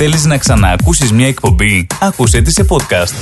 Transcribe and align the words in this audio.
Θέλεις 0.00 0.24
να 0.24 0.38
ξαναακούσεις 0.38 1.12
μια 1.12 1.26
εκπομπή; 1.26 1.86
Άκουσέ 2.00 2.40
τη 2.40 2.50
σε 2.50 2.66
podcast. 2.68 3.14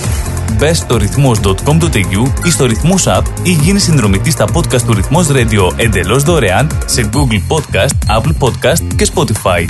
Μπες 0.58 0.78
στο 0.78 0.96
ρυθμός.com.au 0.96 2.44
ή 2.44 2.50
στο 2.50 2.64
ρυθμός 2.66 3.04
app 3.06 3.22
ή 3.42 3.50
γίνεις 3.50 3.82
συνδρομητής 3.82 4.32
στα 4.32 4.46
podcast 4.54 4.82
του 4.82 4.94
Ρυθμός 4.94 5.26
Radio 5.30 5.72
εντελώς 5.76 6.22
δωρεάν 6.22 6.78
σε 6.86 7.10
Google 7.12 7.56
Podcast, 7.56 8.18
Apple 8.18 8.34
Podcast 8.40 8.94
και 8.96 9.08
Spotify. 9.14 9.64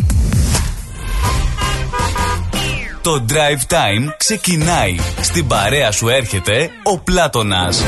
Το 3.03 3.25
Drive 3.29 3.73
Time 3.73 4.13
ξεκινάει. 4.17 4.97
Στην 5.21 5.47
παρέα 5.47 5.91
σου 5.91 6.09
έρχεται 6.09 6.71
ο 6.83 6.99
Πλάτωνας. 6.99 7.83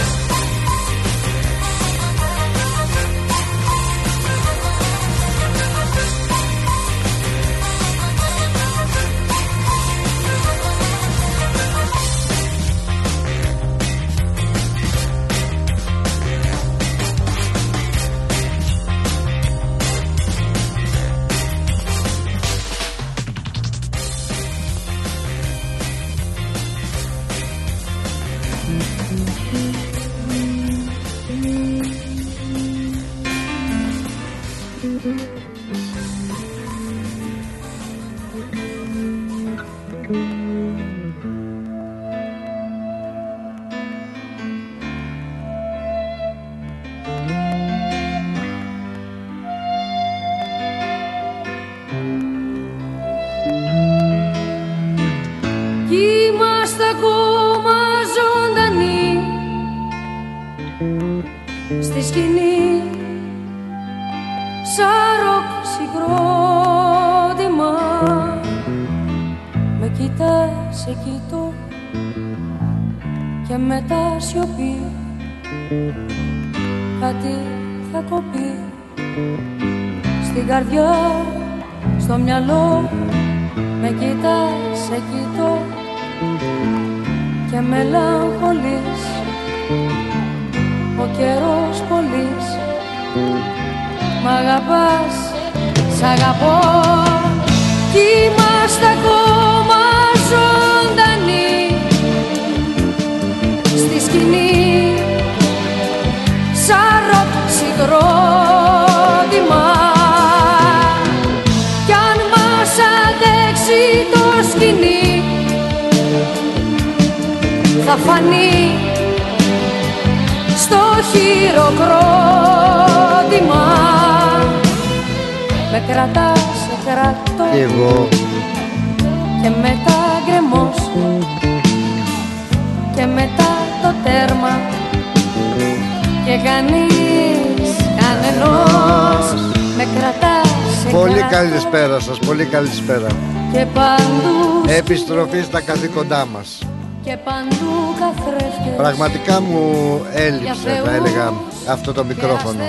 Επιστροφή 145.31 145.63
στα 145.65 145.73
καθήκοντά 145.73 146.27
μας. 146.27 146.59
Και 147.05 147.17
παντού 147.25 147.95
καθρέφτες. 147.99 148.77
Πραγματικά 148.77 149.41
μου 149.41 150.01
έλειψε, 150.13 150.83
θα 150.85 150.95
έλεγα, 150.95 151.33
αυτό 151.69 151.93
το 151.93 152.05
μικρόφωνο. 152.05 152.63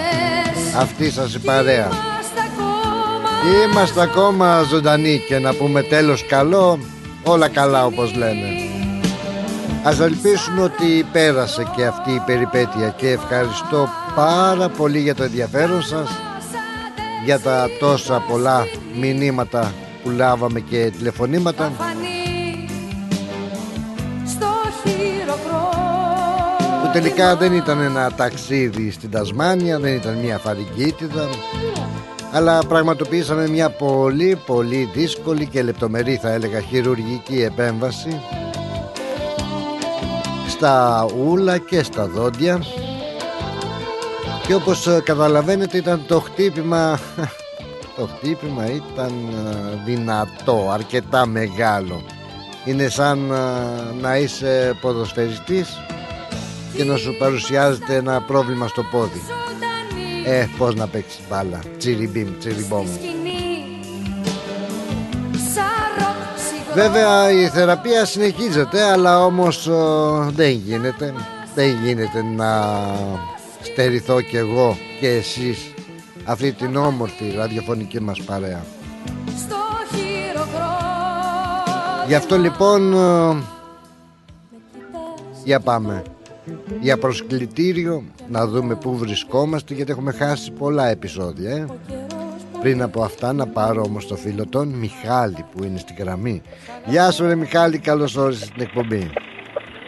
Αυτή 0.78 1.12
σας 1.12 1.34
η 1.34 1.40
παρέα. 1.40 1.90
Είμαστε 3.64 4.02
ακόμα 4.02 4.62
ζωντανοί 4.62 5.22
και 5.28 5.40
να 5.40 5.54
πούμε 5.54 5.82
τέλος 5.82 6.26
καλό, 6.26 6.80
όλα 7.24 7.48
καλά 7.48 7.86
όπως 7.86 8.16
λένε. 8.16 8.48
Ας 9.84 10.00
ελπίσουμε 10.00 10.62
ότι 10.62 11.06
πέρασε 11.12 11.68
και 11.76 11.86
αυτή 11.86 12.12
η 12.12 12.22
περιπέτεια 12.26 12.94
και 12.98 13.10
ευχαριστώ 13.10 13.90
πάρα 14.16 14.70
πολύ 14.70 15.00
για 15.00 15.16
το 15.16 15.24
ενδιαφέρον 15.24 15.82
σας 15.82 16.10
για 17.26 17.40
τα 17.40 17.70
τόσα 17.80 18.24
πολλά 18.28 18.68
μηνύματα 19.00 19.74
που 20.04 20.10
λάβαμε 20.10 20.60
και 20.60 20.92
τηλεφωνήματα 20.98 21.72
που 26.90 26.96
τελικά 26.96 27.36
δεν 27.36 27.54
ήταν 27.54 27.82
ένα 27.82 28.12
ταξίδι 28.12 28.92
στην 28.92 29.12
Τασμάνια 29.12 29.80
δεν 29.80 29.94
ήταν 29.94 30.18
μια 30.18 30.38
φαρικίτιδα 30.38 31.28
αλλά 32.32 32.60
πραγματοποιήσαμε 32.68 33.48
μια 33.48 33.70
πολύ 33.70 34.38
πολύ 34.46 34.90
δύσκολη 34.94 35.46
και 35.46 35.64
λεπτομερή 35.64 36.16
θα 36.16 36.32
έλεγα 36.32 36.60
χειρουργική 36.60 37.42
επέμβαση 37.42 38.22
στα 40.48 41.06
ούλα 41.26 41.58
και 41.58 41.84
στα 41.84 42.08
δόντια. 42.08 42.64
Και 44.48 44.54
όπως 44.54 44.88
ε, 44.88 45.02
καταλαβαίνετε 45.04 45.78
ήταν 45.78 46.04
το 46.08 46.20
χτύπημα 46.20 47.00
Το 47.98 48.10
χτύπημα 48.16 48.66
ήταν 48.66 49.12
ε, 49.48 49.82
δυνατό, 49.86 50.70
αρκετά 50.72 51.26
μεγάλο. 51.26 52.02
Είναι 52.66 52.90
σαν 52.90 53.32
ε, 53.32 54.02
να 54.02 54.18
είσαι 54.18 54.78
ποδοσφαιριστής 54.82 55.78
και 56.76 56.84
να 56.84 56.96
σου 56.96 57.16
παρουσιάζεται 57.20 57.96
ένα 57.96 58.22
πρόβλημα 58.22 58.68
στο 58.68 58.84
πόδι. 58.84 59.22
Ε, 60.26 60.48
πώς 60.58 60.76
να 60.76 60.88
παίξεις 60.88 61.20
μπάλα, 61.30 61.60
τσιριμπίμ, 61.78 62.38
τσιριμπόμ 62.40 62.88
Βέβαια 66.74 67.32
η 67.32 67.48
θεραπεία 67.48 68.06
συνεχίζεται 68.06 68.84
αλλά 68.84 69.26
όμως 69.26 69.70
δεν 70.30 70.50
γίνεται. 70.50 71.14
Δεν 71.56 71.78
γίνεται 71.84 72.24
να 72.24 72.76
στερηθώ 73.62 74.22
κι 74.22 74.38
εγώ 74.38 74.78
και 75.00 75.08
εσείς 75.08 75.74
αυτή 76.26 76.52
την 76.52 76.76
όμορφη 76.76 77.34
ραδιοφωνική 77.38 78.02
μας 78.02 78.22
παρέα. 78.22 78.66
Γι' 82.08 82.16
αυτό 82.16 82.38
λοιπόν 82.38 82.94
για 85.44 85.60
πάμε 85.60 86.04
για 86.80 86.98
προσκλητήριο 86.98 88.04
να 88.28 88.48
δούμε 88.48 88.76
πού 88.76 88.98
βρισκόμαστε 88.98 89.74
γιατί 89.74 89.92
έχουμε 89.92 90.12
χάσει 90.12 90.52
πολλά 90.52 90.88
επεισόδια 90.88 91.52
ε. 91.52 91.66
πριν 92.62 92.82
από 92.82 93.02
αυτά 93.04 93.34
να 93.34 93.48
πάρω 93.48 93.82
όμως 93.82 94.08
το 94.08 94.16
φίλο 94.16 94.48
τον 94.48 94.68
Μιχάλη 94.68 95.46
που 95.52 95.64
είναι 95.64 95.78
στην 95.78 95.96
γραμμή. 96.00 96.42
Γεια 96.86 97.12
σου 97.12 97.28
ρε 97.28 97.36
Μιχάλη 97.36 97.78
καλώς 97.80 98.16
όρισες 98.16 98.48
στην 98.48 98.62
εκπομπή. 98.62 99.12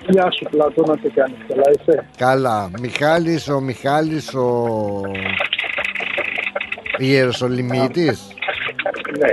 Γεια 0.10 0.32
σου 0.32 0.48
Πλατώνα 0.50 0.98
τι 0.98 1.10
κάνεις 1.10 1.38
καλά 1.48 1.72
είσαι; 1.80 2.08
Καλά. 2.18 2.70
Μιχάλης 2.80 3.48
ο 3.48 3.60
Μιχάλης 3.60 4.34
ο 4.34 5.02
Ιεροσολυμίτης; 6.98 8.28
Ναι 9.20 9.32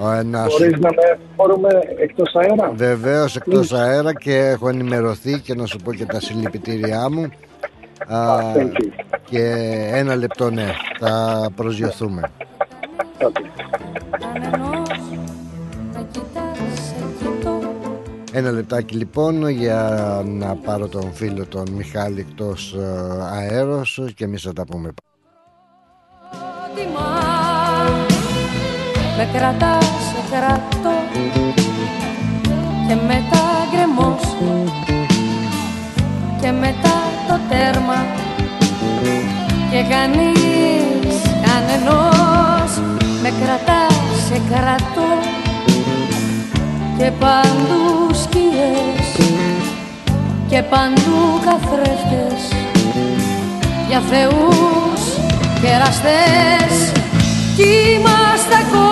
ο 0.00 0.10
ένας... 0.10 0.46
Μπορείς 0.58 0.78
να 0.78 0.88
με 0.88 1.18
πάρουμε 1.36 1.68
εκτός 1.98 2.34
αέρα; 2.34 2.72
Βεβαίως 2.74 3.36
εκτός 3.36 3.72
αέρα 3.72 4.12
και 4.12 4.36
έχω 4.36 4.68
ενημερωθεί 4.68 5.40
και 5.40 5.54
να 5.54 5.66
σου 5.66 5.78
πω 5.78 5.94
και 5.94 6.04
τα 6.04 6.20
συλληπιτήριά 6.20 7.10
μου 7.10 7.28
Α, 8.06 8.38
και 9.24 9.42
ένα 9.92 10.16
λεπτό 10.16 10.50
ναι 10.50 10.66
θα 10.98 11.46
προσγειωθούμε 11.56 12.22
okay. 13.18 13.66
Ένα 18.36 18.50
λεπτάκι 18.50 18.94
λοιπόν 18.94 19.48
για 19.48 20.22
να 20.26 20.56
πάρω 20.56 20.88
τον 20.88 21.12
φίλο 21.12 21.46
τον 21.46 21.70
Μιχάλη 21.70 22.20
εκτός 22.20 22.74
ε, 22.74 22.84
αέρος 23.32 24.00
και 24.14 24.24
εμείς 24.24 24.42
θα 24.42 24.52
τα 24.52 24.64
πούμε. 24.64 24.94
Με 29.18 29.28
κρατάς, 29.32 29.84
σε 29.84 30.20
κρατώ 30.30 30.94
και 32.88 32.94
μετά 33.06 33.44
γκρεμός. 33.70 34.22
Και 36.40 36.50
μετά 36.52 36.96
το 37.28 37.38
τέρμα. 37.48 38.06
Και 39.70 39.82
κανείς 39.88 41.16
κανενός. 41.44 42.70
Με 43.22 43.32
κρατάς, 43.42 43.94
σε 44.28 44.40
κρατώ 44.50 45.10
και 46.98 47.10
παντού 47.18 48.14
σκιές. 48.22 49.28
Και 50.48 50.62
παντού 50.62 51.40
καθρέφτες. 51.44 52.56
Για 53.88 54.00
θεούς 54.10 55.00
και 55.60 55.66
εραστές 55.66 56.92
κι 57.56 57.62
είμαστε 57.62 58.54
ακόμα 58.66 58.85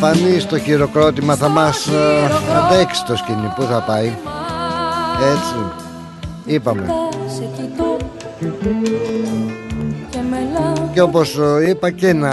Θα 0.00 0.06
φανεί 0.06 0.38
στο 0.38 0.58
χειροκρότημα, 0.58 1.36
θα 1.36 1.48
μας 1.48 1.86
ε, 1.86 2.30
αντέξει 2.56 3.04
το 3.04 3.16
σκηνή. 3.16 3.52
Πού 3.56 3.62
θα 3.62 3.84
πάει, 3.86 4.06
έτσι. 5.32 5.54
Είπαμε. 6.44 6.86
σε 7.26 7.48
κοιτώ 7.56 7.96
και 10.10 10.18
μελάω 10.30 10.88
Και 10.92 11.00
όπως 11.00 11.38
ε, 11.38 11.68
είπα 11.68 11.90
και 11.90 12.12
να 12.12 12.32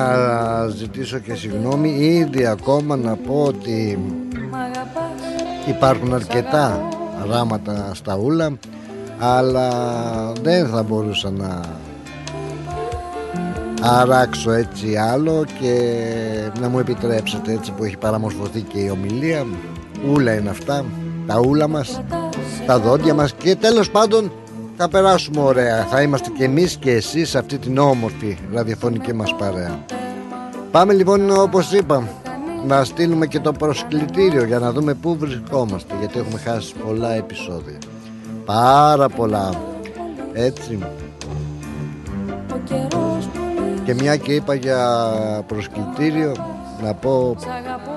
ζητήσω 0.67 1.17
και 1.17 1.33
συγγνώμη, 1.33 1.89
ήδη 1.89 2.45
ακόμα 2.45 2.95
να 2.95 3.15
πω 3.15 3.43
ότι 3.47 3.99
μ' 4.51 4.55
αγαπάς 4.55 5.21
υπάρχουν 5.67 6.13
αρκετά 6.13 6.87
ράματα 7.29 7.91
στα 7.93 8.17
ούλα, 8.17 8.57
αλλά 9.19 9.69
δεν 10.41 10.67
θα 10.67 10.83
μπορούσα 10.83 11.29
να 11.31 11.61
αράξω 13.83 14.51
έτσι 14.51 14.95
άλλο 14.95 15.45
και 15.59 15.73
να 16.59 16.69
μου 16.69 16.79
επιτρέψετε 16.79 17.51
έτσι 17.51 17.71
που 17.71 17.83
έχει 17.83 17.97
παραμορφωθεί 17.97 18.61
και 18.61 18.79
η 18.79 18.89
ομιλία 18.89 19.45
ούλα 20.11 20.33
είναι 20.33 20.49
αυτά 20.49 20.85
τα 21.27 21.39
ούλα 21.39 21.67
μας 21.67 22.01
τα 22.65 22.79
δόντια 22.79 23.13
μας 23.13 23.33
και 23.33 23.55
τέλος 23.55 23.89
πάντων 23.89 24.31
θα 24.77 24.89
περάσουμε 24.89 25.41
ωραία. 25.41 25.85
Θα 25.85 26.01
είμαστε 26.01 26.29
και 26.37 26.43
εμείς 26.43 26.77
και 26.77 26.91
εσείς 26.91 27.29
σε 27.29 27.37
αυτή 27.37 27.57
την 27.57 27.77
όμορφη 27.77 28.37
ραδιοφωνική 28.53 29.13
μας 29.13 29.35
παρέα. 29.35 29.85
Πάμε 30.71 30.93
λοιπόν 30.93 31.39
όπως 31.39 31.71
είπα 31.71 32.07
να 32.67 32.83
στείλουμε 32.83 33.27
και 33.27 33.39
το 33.39 33.51
προσκλητήριο 33.51 34.43
για 34.43 34.59
να 34.59 34.71
δούμε 34.71 34.93
πού 34.93 35.15
βρισκόμαστε 35.17 35.93
γιατί 35.99 36.19
έχουμε 36.19 36.39
χάσει 36.39 36.73
πολλά 36.85 37.13
επεισόδια. 37.13 37.77
Πάρα 38.45 39.09
πολλά. 39.09 39.49
Έτσι. 40.33 40.79
Ο 42.53 42.57
καιρός 42.63 43.12
πολύ 43.12 43.12
και 43.85 43.93
μια 43.93 44.17
και 44.17 44.33
είπα 44.33 44.53
για 44.53 45.43
προσκλητήριο 45.47 46.35
να 46.81 46.93
πω 46.93 47.35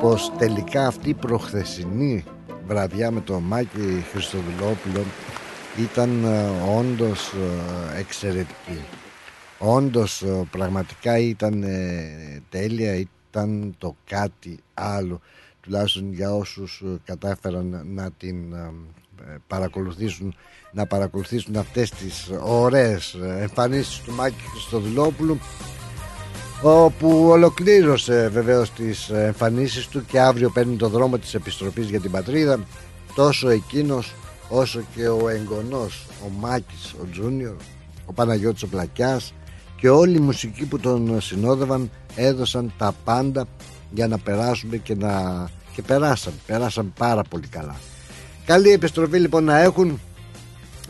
πως 0.01 0.33
τελικά 0.39 0.87
αυτή 0.87 1.09
η 1.09 1.15
προχθεσινή 1.15 2.25
βραδιά 2.67 3.11
με 3.11 3.21
τον 3.21 3.43
Μάκη 3.43 4.05
Χριστοδουλόπουλο 4.13 5.05
ήταν 5.79 6.25
ε, 6.25 6.49
όντως 6.79 7.33
ε, 7.33 7.99
εξαιρετική. 7.99 8.81
Όντως 9.59 10.23
ε, 10.23 10.43
πραγματικά 10.51 11.19
ήταν 11.19 11.63
ε, 11.63 12.43
τέλεια, 12.51 12.95
ήταν 12.95 13.75
το 13.79 13.97
κάτι 14.09 14.59
άλλο 14.75 15.21
τουλάχιστον 15.61 16.13
για 16.13 16.35
όσους 16.35 16.83
ε, 16.85 16.99
κατάφεραν 17.05 17.83
να 17.85 18.11
την 18.11 18.53
ε, 18.53 18.73
ε, 19.25 19.37
παρακολουθήσουν 19.47 20.35
να 20.73 20.87
παρακολουθήσουν 20.87 21.57
αυτές 21.57 21.91
τις 21.91 22.31
ωραίες 22.43 23.15
ε, 23.15 23.39
εμφανίσεις 23.41 24.01
του 24.01 24.13
Μάκη 24.13 24.43
Χριστοδουλόπουλου 24.51 25.39
όπου 26.63 27.27
ολοκλήρωσε 27.29 28.29
βεβαίως 28.33 28.71
τις 28.71 29.09
εμφανίσεις 29.09 29.87
του 29.87 30.05
και 30.07 30.21
αύριο 30.21 30.51
παίρνει 30.51 30.77
το 30.77 30.89
δρόμο 30.89 31.19
της 31.19 31.35
επιστροφής 31.35 31.89
για 31.89 32.01
την 32.01 32.11
πατρίδα 32.11 32.61
τόσο 33.15 33.49
εκείνος 33.49 34.15
όσο 34.49 34.81
και 34.95 35.09
ο 35.09 35.29
εγγονός 35.29 36.07
ο 36.25 36.29
Μάκης 36.41 36.95
ο 37.03 37.07
Τζούνιο 37.13 37.57
ο 38.05 38.13
Παναγιώτης 38.13 38.63
ο 38.63 38.67
Πλακιάς 38.67 39.33
και 39.81 39.89
όλοι 39.89 40.17
οι 40.17 40.21
μουσικοί 40.21 40.65
που 40.65 40.79
τον 40.79 41.21
συνόδευαν 41.21 41.91
έδωσαν 42.15 42.73
τα 42.79 42.95
πάντα 43.05 43.47
για 43.91 44.09
να 44.09 44.19
περάσουμε 44.19 44.77
και 44.77 44.95
να 44.95 45.47
και 45.77 45.83
περάσαν, 45.83 46.33
περάσαν 46.47 46.93
πάρα 46.99 47.23
πολύ 47.23 47.47
καλά. 47.47 47.77
Καλή 48.45 48.71
επιστροφή 48.71 49.19
λοιπόν 49.19 49.45
να 49.45 49.59
έχουν. 49.59 50.01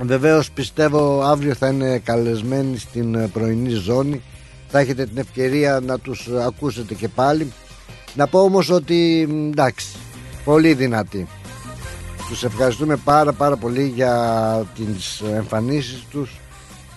Βεβαίως 0.00 0.50
πιστεύω 0.50 1.22
αύριο 1.22 1.54
θα 1.54 1.68
είναι 1.68 1.98
καλεσμένοι 1.98 2.78
στην 2.78 3.14
ε, 3.14 3.28
πρωινή 3.28 3.70
ζώνη 3.70 4.22
Θα 4.68 4.78
έχετε 4.78 5.06
την 5.06 5.18
ευκαιρία 5.18 5.80
να 5.86 5.98
τους 5.98 6.26
ε, 6.26 6.44
ακούσετε 6.44 6.94
και 6.94 7.08
πάλι 7.08 7.52
Να 8.14 8.26
πω 8.26 8.40
όμως 8.40 8.70
ότι 8.70 9.26
μ, 9.30 9.48
εντάξει 9.48 9.86
Πολύ 10.44 10.74
δυνατοί 10.74 11.26
Τους 12.28 12.44
ευχαριστούμε 12.44 12.96
πάρα 12.96 13.32
πάρα 13.32 13.56
πολύ 13.56 13.86
για 13.86 14.66
τις 14.74 15.20
εμφανίσεις 15.20 16.04
τους 16.10 16.40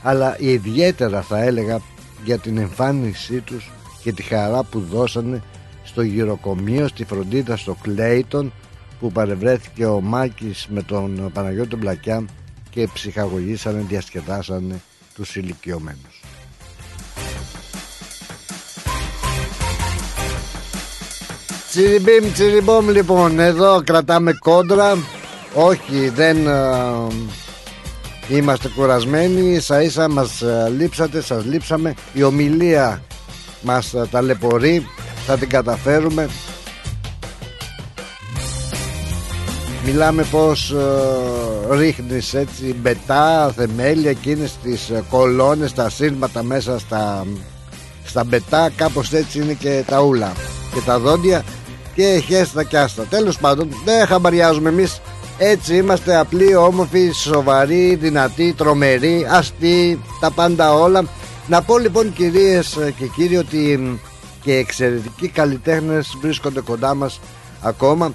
Αλλά 0.04 0.36
ιδιαίτερα 0.40 1.22
θα 1.22 1.44
έλεγα 1.44 1.82
για 2.24 2.38
την 2.38 2.58
εμφάνισή 2.58 3.42
τους 3.42 3.72
Και 4.04 4.14
τη 4.14 4.24
χαρά 4.24 4.64
που 4.64 4.80
δώσανε 4.80 5.44
στο 5.84 6.02
γυροκομείο 6.02 6.88
Στη 6.88 7.06
φροντίδα 7.06 7.58
στο 7.58 7.78
Κλέιτον 7.82 8.54
που 9.00 9.12
παρευρέθηκε 9.12 9.86
ο 9.86 10.02
Μάκης 10.02 10.68
με 10.70 10.84
τον 10.84 11.32
Παναγιώτη 11.34 11.70
τον 11.70 11.80
Πλακιά 11.80 12.26
και 12.70 12.88
ψυχαγωγήσανε, 12.94 13.82
διασκεδάσανε 13.82 14.82
τους 15.14 15.36
ηλικιωμένους. 15.36 16.19
Τσιριμπίμ 21.80 22.32
τσιριμπόμ 22.34 22.90
λοιπόν. 22.90 23.40
Εδώ 23.40 23.82
κρατάμε 23.84 24.34
κόντρα. 24.34 24.98
Όχι 25.54 26.10
δεν 26.16 26.48
ε, 26.48 26.54
είμαστε 28.28 28.70
κουρασμένοι. 28.76 29.54
Ίσα 29.54 29.82
ίσα 29.82 30.10
μας 30.10 30.42
ε, 30.42 30.74
λείψατε 30.78 31.22
σας 31.22 31.46
λείψαμε. 31.46 31.94
Η 32.14 32.24
ομιλία 32.24 33.02
μας 33.62 33.94
ε, 33.94 34.08
ταλαιπωρεί. 34.12 34.88
Θα 35.26 35.38
την 35.38 35.50
καταφέρουμε. 35.50 36.30
Μιλάμε 39.86 40.24
πως 40.32 40.72
ε, 40.72 41.76
ρίχνεις 41.76 42.34
έτσι 42.34 42.76
μπετά, 42.82 43.54
θεμέλια 43.56 44.10
εκείνες 44.10 44.52
τις 44.64 44.90
ε, 44.90 45.04
κολόνες, 45.10 45.74
τα 45.74 45.90
σύρματα 45.90 46.44
μέσα 46.44 46.80
στα, 46.80 47.26
στα 48.06 48.24
μπετά. 48.24 48.70
Κάπως 48.76 49.14
έτσι 49.14 49.40
είναι 49.40 49.54
και 49.54 49.84
τα 49.88 50.02
ούλα 50.02 50.34
και 50.74 50.80
τα 50.86 51.00
δόντια 51.00 51.44
και 52.00 52.20
χέστα 52.26 52.64
και 52.64 52.78
άστα 52.78 53.04
Τέλος 53.04 53.38
πάντων 53.38 53.70
δεν 53.86 54.08
χαμπαριάζουμε 54.08 54.70
εμείς 54.70 55.02
Έτσι 55.38 55.76
είμαστε 55.76 56.16
απλοί, 56.16 56.56
όμορφοι, 56.56 57.12
σοβαροί, 57.12 57.96
δυνατοί, 57.96 58.54
τρομεροί, 58.58 59.26
αστεί, 59.30 60.00
τα 60.20 60.32
πάντα 60.32 60.74
όλα. 60.74 61.06
Να 61.48 61.62
πω 61.62 61.78
λοιπόν 61.78 62.14
κυρίες 62.14 62.78
και 62.98 63.06
κύριοι 63.06 63.38
ότι 63.38 64.00
και 64.42 64.54
εξαιρετικοί 64.54 65.28
καλλιτέχνες 65.28 66.18
βρίσκονται 66.22 66.62
κοντά 66.62 66.96
μας 66.96 67.20
ακόμα. 67.62 68.14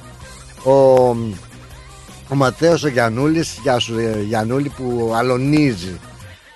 Ο, 0.63 0.73
ο 2.29 2.35
Ματέος 2.35 2.83
ο 2.83 2.89
Γιαννούλης, 2.89 3.59
γεια 3.63 3.79
σου 3.79 3.99
ε, 3.99 4.23
Γιαννούλη 4.23 4.69
που 4.69 5.13
αλωνίζει 5.17 6.01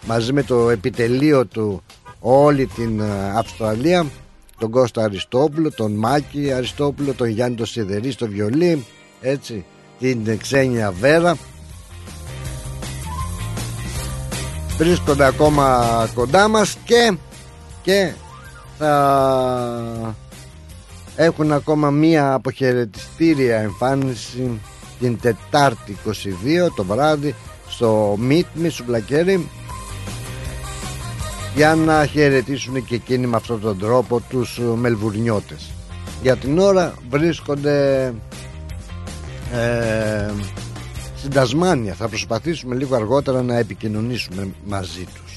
μαζί 0.07 0.33
με 0.33 0.43
το 0.43 0.71
επιτελείο 0.71 1.47
του 1.47 1.83
όλη 2.21 2.67
την 2.67 3.01
ε, 3.01 3.33
Αυστραλία 3.37 4.07
τον 4.59 4.71
Κώστα 4.71 5.03
Αριστόπουλο, 5.03 5.73
τον 5.73 5.93
Μάκη 5.93 6.53
Αριστόπουλο, 6.53 7.13
τον 7.15 7.29
Γιάννη 7.29 7.57
το 7.57 7.67
Σιδερή 7.67 8.11
στο 8.11 8.27
βιολί 8.27 8.85
έτσι, 9.21 9.65
την 9.99 10.39
Ξένια 10.39 10.93
Βέρα. 10.93 11.37
Βρίσκονται 14.79 15.27
ακόμα 15.27 15.87
κοντά 16.15 16.49
μας 16.49 16.77
και, 16.85 17.17
και 17.83 18.13
θα 18.79 20.15
έχουν 21.17 21.53
ακόμα 21.53 21.91
μία 21.91 22.33
αποχαιρετιστήρια 22.33 23.59
εμφάνιση 23.59 24.61
την 25.01 25.21
Τετάρτη 25.21 25.97
22 26.07 26.69
το 26.77 26.85
βράδυ 26.85 27.35
στο 27.69 28.19
Meet 28.29 28.63
Me 28.63 28.67
στο 28.69 28.85
Μπλακέρι 28.85 29.49
για 31.59 31.75
να 31.75 32.07
χαιρετήσουν 32.07 32.85
και 32.85 32.95
εκείνοι 32.95 33.27
με 33.27 33.37
αυτόν 33.37 33.61
τον 33.61 33.79
τρόπο 33.79 34.21
τους 34.21 34.61
Μελβουρνιώτες. 34.75 35.71
Για 36.23 36.37
την 36.37 36.59
ώρα 36.59 36.95
βρίσκονται 37.11 38.07
ε, 39.53 40.31
στην 41.17 41.31
Τασμάνια 41.31 41.95
θα 41.95 42.09
προσπαθήσουμε 42.09 42.75
λίγο 42.75 42.97
αργότερα 42.97 43.43
να 43.43 43.59
επικοινωνήσουμε 43.59 44.49
μαζί 44.67 45.05
τους 45.05 45.28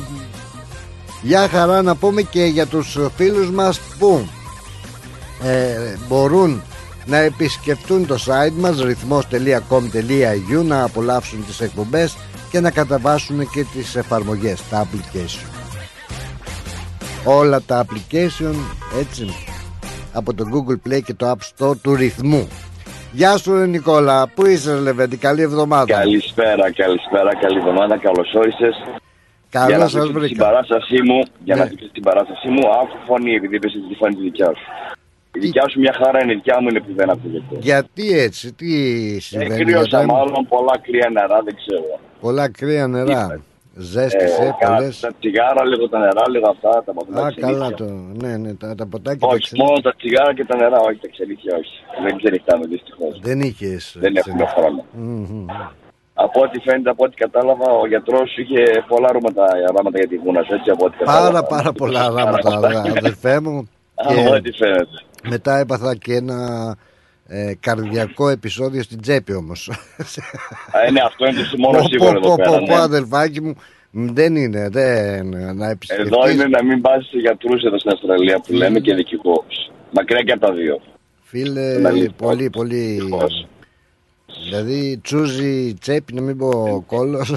Για 1.21 1.47
χαρά 1.47 1.81
να 1.81 1.95
πούμε 1.95 2.21
και 2.21 2.43
για 2.43 2.65
τους 2.65 2.97
φίλους 3.15 3.51
μας 3.51 3.79
που 3.79 4.27
ε, 5.43 5.97
μπορούν 6.07 6.61
να 7.05 7.17
επισκεφτούν 7.17 8.07
το 8.07 8.15
site 8.25 8.53
μας 8.57 8.81
ρυθμός.com.au 8.81 10.63
να 10.65 10.83
απολαύσουν 10.83 11.45
τις 11.45 11.59
εκπομπές 11.59 12.17
και 12.49 12.59
να 12.59 12.71
καταβάσουν 12.71 13.49
και 13.49 13.65
τις 13.73 13.95
εφαρμογές, 13.95 14.61
τα 14.69 14.87
application 14.87 15.64
όλα 17.25 17.61
τα 17.61 17.85
application 17.85 18.55
έτσι 18.99 19.25
από 20.13 20.33
το 20.33 20.43
Google 20.53 20.89
Play 20.89 21.01
και 21.03 21.13
το 21.13 21.31
App 21.31 21.41
Store 21.57 21.77
του 21.77 21.95
ρυθμού. 21.95 22.47
Γεια 23.11 23.37
σου 23.37 23.57
ρε 23.57 23.65
Νικόλα, 23.65 24.27
πού 24.35 24.45
είσαι 24.45 24.73
ρε 24.73 24.79
Λεβέντη, 24.79 25.17
καλή 25.17 25.41
εβδομάδα. 25.41 25.93
Καλησπέρα, 25.97 26.71
καλησπέρα, 26.71 27.35
καλή 27.35 27.57
εβδομάδα, 27.57 27.97
καλώς 27.97 28.33
όρισες. 28.33 28.75
Καλώς 29.49 29.91
σας 29.91 30.07
βρήκα. 30.07 30.25
Στην 30.25 30.37
παράστασή 30.37 31.01
μου, 31.01 31.23
για 31.43 31.55
Ναι. 31.55 31.61
να 31.61 31.67
δείξεις 31.67 31.91
την 31.91 32.03
παράστασή 32.03 32.47
μου, 32.47 32.67
άκου 32.81 32.97
φωνή 33.07 33.33
επειδή 33.33 33.55
είπες 33.55 33.71
τη 33.89 33.95
φωνή 33.95 34.15
τη 34.15 34.21
δικιά 34.21 34.45
σου. 34.47 34.65
Η 35.33 35.39
δικιά 35.39 35.69
σου 35.69 35.79
μια 35.79 35.95
χαρά 35.97 36.23
είναι, 36.23 36.31
η 36.31 36.35
δικιά 36.35 36.57
μου 36.61 36.67
είναι 36.69 36.79
που 36.79 36.93
δεν 36.95 37.09
ακούγεται. 37.09 37.55
Γιατί 37.59 38.19
έτσι, 38.19 38.53
τι 38.53 38.69
συμβαίνει 39.19 39.53
Εκρύωσα 39.53 39.87
γιατί 39.99 40.05
μάλλον 40.05 40.45
πολλά 40.49 40.79
κρύα 40.81 41.09
νερά, 41.13 41.41
δεν 41.43 41.55
ξέρω. 41.55 41.99
Πολλά 42.21 42.49
κρύα 42.49 42.87
νερά 42.87 43.41
Ζέστησε 43.77 44.43
Ε, 44.59 44.65
πολλές 44.65 44.99
τα 44.99 45.11
τσιγάρα, 45.19 45.65
λίγο 45.65 45.89
τα 45.89 45.99
νερά, 45.99 46.29
λίγο 46.29 46.47
αυτά, 46.49 46.69
τα 46.85 46.91
Α 46.91 46.93
ποτάκια. 46.95 47.41
καλά 47.47 47.69
το, 47.73 47.85
ναι 48.21 48.37
ναι 48.37 48.53
τα, 48.53 48.75
τα 48.75 48.85
ποτάκια 48.87 49.19
τα 49.19 49.27
Όχι, 49.27 49.39
ξενύχια. 49.41 49.65
μόνο 49.65 49.81
τα 49.81 49.93
τσιγάρα 49.97 50.33
και 50.33 50.45
τα 50.45 50.55
νερά, 50.55 50.79
όχι 50.87 50.99
τα 51.03 51.09
ξενύχια, 51.13 51.53
όχι. 51.61 51.75
Δεν 52.05 52.17
ξενυχτάμε 52.17 52.65
δυστυχώς. 52.73 53.13
Δεν 53.27 53.39
είχες 53.41 53.95
Δεν 53.99 54.15
έχουμε 54.15 54.43
ξενύχια. 54.43 54.61
χρόνο. 54.61 54.85
Μμμ. 54.91 55.45
Από 56.13 56.41
ό,τι 56.41 56.59
φαίνεται, 56.59 56.89
από 56.89 57.03
ό,τι 57.03 57.15
κατάλαβα, 57.15 57.67
ο 57.81 57.87
γιατρός 57.87 58.37
είχε 58.37 58.63
πολλά 58.87 59.09
ρούματα, 59.11 59.43
ράματα 59.75 59.97
για 60.01 60.07
τη 60.07 60.15
γούνα 60.15 60.41
σου, 60.43 60.53
έτσι 60.53 60.69
από 60.69 60.85
ό,τι 60.85 60.97
κατάλαβα. 60.97 61.29
Πάρα 61.31 61.43
πάρα 61.53 61.71
πολλά 61.71 62.01
ράματα 62.15 62.49
αδερφέ 62.97 63.39
μου 63.39 63.55
Από 63.95 64.13
και 64.13 64.29
ό,τι 64.35 64.51
φαίνεται. 64.51 64.97
μετά 65.33 65.57
έπαθα 65.57 65.95
και 65.95 66.13
ένα 66.15 66.37
ε, 67.27 67.53
καρδιακό 67.59 68.29
επεισόδιο 68.29 68.83
στην 68.83 69.01
τσέπη 69.01 69.33
όμως 69.33 69.69
Α, 70.71 70.91
ναι, 70.91 71.01
αυτό 71.05 71.25
είναι 71.25 71.41
το 71.51 71.57
μόνο 71.57 71.77
Πω, 71.77 71.87
σίγουρο 71.87 72.11
πω, 72.11 72.17
εδώ 72.17 72.29
πω, 72.29 72.35
πέρα. 72.35 72.49
πω, 72.57 72.65
ναι. 72.65 72.75
αδελφάκι 72.81 73.41
μου 73.41 73.55
δεν 73.91 74.35
είναι 74.35 74.69
δεν, 74.71 75.27
να 75.55 75.69
επισκεφτείς 75.69 76.05
Εδώ 76.05 76.29
είναι 76.29 76.45
να 76.47 76.63
μην 76.63 76.81
πας 76.81 77.05
σε 77.05 77.17
γιατρούς 77.17 77.63
εδώ 77.63 77.79
στην 77.79 77.91
Αυστραλία 77.91 78.39
που 78.39 78.53
λέμε 78.53 78.79
και 78.79 78.93
δικηγόρους. 78.93 79.71
Μακριά 79.91 80.21
και 80.21 80.31
από 80.31 80.45
τα 80.45 80.53
δύο. 80.53 80.81
Φίλε, 81.23 81.77
Να 81.77 81.91
μην 81.91 82.05
πω. 82.15 82.27
πολύ, 82.27 82.49
πολύ. 82.49 82.75
Δυστυχώς. 82.75 83.47
Δηλαδή, 84.43 84.99
τσούζει 85.03 85.73
τσέπη, 85.73 86.13
να 86.13 86.21
μην 86.21 86.37
πω 86.37 86.83
κόλος. 86.87 87.33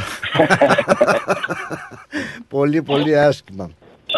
πολύ, 2.49 2.83
πολύ 2.83 3.19
άσχημα. 3.19 3.71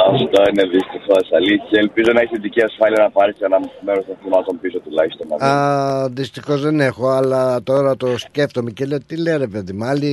Αυτό 0.08 0.40
είναι 0.50 0.64
δυστυχώς 0.74 1.24
αλήθεια. 1.36 1.76
Ελπίζω 1.84 2.12
να 2.12 2.20
έχει 2.20 2.38
δική 2.40 2.62
ασφάλεια 2.62 3.02
να 3.02 3.10
πάρει 3.10 3.32
ένα 3.40 3.58
μέρος 3.84 4.04
των 4.06 4.16
χρημάτων 4.20 4.60
πίσω 4.60 4.78
τουλάχιστον. 4.80 5.26
Α, 5.42 6.08
Δυστυχώς 6.08 6.60
δεν 6.62 6.80
έχω, 6.80 7.08
αλλά 7.08 7.62
τώρα 7.62 7.96
το 7.96 8.18
σκέφτομαι 8.18 8.70
και 8.70 8.84
λέω 8.84 8.98
τι 9.06 9.16
λέει 9.16 9.36
ρε 9.36 9.46
παιδί 9.46 9.72
μου. 9.72 9.84
Άλλοι 9.84 10.12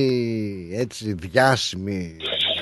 έτσι 0.78 1.12
διάσημοι 1.12 2.16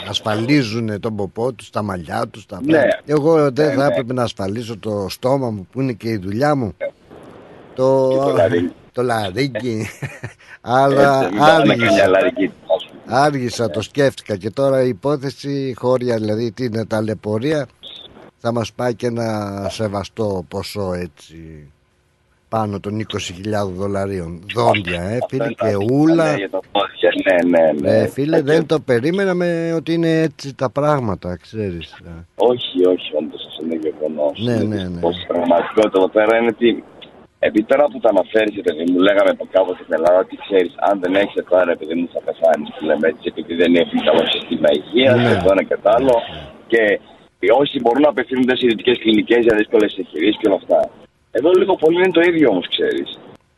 ασφαλίζουν 0.09 1.01
τον 1.01 1.17
ποπό 1.17 1.53
τους, 1.53 1.71
τα 1.71 1.83
μαλλιά 1.83 2.25
τους, 2.31 2.47
τα 2.47 2.61
Ναι. 2.65 2.73
πράγματα. 2.73 2.99
Εγώ 3.07 3.51
δεν 3.51 3.67
Ναι, 3.67 3.73
θα 3.75 3.87
ναι. 3.87 3.93
έπρεπε 3.93 4.13
να 4.13 4.23
ασφαλίσω 4.23 4.79
το 4.79 5.07
στόμα 5.09 5.51
μου 5.51 5.67
που 5.73 5.81
είναι 5.81 5.93
και 5.93 6.09
η 6.09 6.17
δουλειά 6.17 6.55
μου. 6.55 6.75
Το, 7.75 8.09
Και 8.13 8.17
το 8.19 8.33
λαρύγγι. 8.37 8.73
το 8.93 9.03
λαρύγγι. 9.03 9.87
αλλά 10.61 11.15
Έτσι, 11.25 11.31
μην 11.35 11.39
πάμε 11.41 11.75
άργησα. 13.07 13.67
καμιά 13.67 13.67
λαρική. 13.67 13.67
ας 13.67 13.67
πούμε. 13.67 13.67
Άργησα, 13.67 13.71
το 13.71 13.83
σκέφτηκα 13.83 14.37
και 14.37 14.51
τώρα 14.51 14.83
η 14.83 14.89
υπόθεση 14.89 15.75
χώρια, 15.79 16.17
δηλαδή 16.17 16.53
τι 16.53 16.65
είναι 16.65 16.87
ταλαιπωρία, 16.87 17.67
θα 18.37 18.53
μας 18.53 18.73
πάει 18.73 18.95
και 18.95 19.07
ένα 19.07 19.67
σεβαστό 19.71 20.45
ποσό 20.49 20.93
έτσι 20.93 21.71
πάνω 22.49 22.81
των 22.81 23.07
20.000 23.65 23.69
δολαρίων. 23.69 24.43
Δόντια, 24.55 25.03
ε, 25.03 25.19
φίλε, 25.29 25.49
και 25.53 25.77
ούλα. 25.93 26.31
Ναι, 26.31 26.37
για 26.37 26.51
τα 26.51 26.61
πόδια, 26.73 27.11
Ναι, 27.25 27.59
ναι, 27.59 27.73
ναι. 27.81 27.99
Ε, 27.99 28.09
φίλε, 28.09 28.43
δεν 28.43 28.67
το 28.67 28.81
περίμεναμε 28.81 29.73
ότι 29.77 29.93
είναι 29.93 30.21
έτσι 30.21 30.55
τα 30.55 30.71
πράγματα, 30.71 31.37
ξέρεις. 31.37 31.93
Ε, 31.93 32.11
Όχι, 32.35 32.87
όχι, 32.87 33.17
όντως 33.17 33.47
αυτό 33.47 33.65
είναι 33.65 33.79
γεγονός. 33.83 34.41
Ναι, 34.45 34.77
ναι, 34.77 34.89
ναι. 34.89 35.01
Πώς 35.01 35.23
η 35.23 35.27
πραγματικότητα 35.27 35.99
εδώ 35.99 36.09
πέρα 36.09 36.37
είναι 36.37 36.47
ότι. 36.47 36.85
Επειδή 37.39 37.65
τώρα 37.73 37.85
που 37.91 37.99
τα 38.05 38.09
αναφέρεις, 38.15 38.61
παιδί 38.67 38.85
μου, 38.91 38.99
λέγαμε 39.09 39.31
από 39.37 39.45
κάποτε 39.55 39.83
στην 39.83 39.95
Ελλάδα 39.99 40.19
ότι 40.19 40.35
ξέρεις, 40.45 40.73
αν 40.89 40.95
δεν 41.03 41.15
έχεις 41.23 41.45
τώρα, 41.51 41.71
επειδή 41.77 41.95
μου 42.01 42.09
θα 42.15 42.21
πεθάνεις, 42.27 42.69
που 42.75 42.85
λέμε 42.89 43.07
έτσι, 43.13 43.25
επειδή 43.33 43.55
δεν 43.63 43.75
έχει 43.83 43.97
καλό 44.09 44.25
σύστημα 44.35 44.69
υγείας, 44.79 45.17
Ναι. 45.17 45.29
και 45.29 45.37
το 45.45 45.49
ένα 45.55 45.63
και 45.69 45.77
το 45.83 45.89
άλλο. 45.97 46.15
Και 46.73 46.83
όσοι 47.61 47.81
μπορούν 47.81 48.03
να 48.03 48.09
απευθύνονται 48.15 48.57
σε 48.57 48.67
ειδικές 48.67 48.99
κλινικές 48.99 49.41
για 49.47 49.55
δύσκολες 49.57 49.97
εγχειρήσεις 50.01 50.39
και 50.41 50.49
όλα 50.49 50.59
αυτά. 50.63 50.81
Εδώ 51.39 51.51
λίγο 51.61 51.75
πολύ 51.77 51.97
είναι 51.99 52.17
το 52.19 52.21
ίδιο 52.31 52.47
όμως, 52.51 52.67
ξέρεις. 52.69 53.09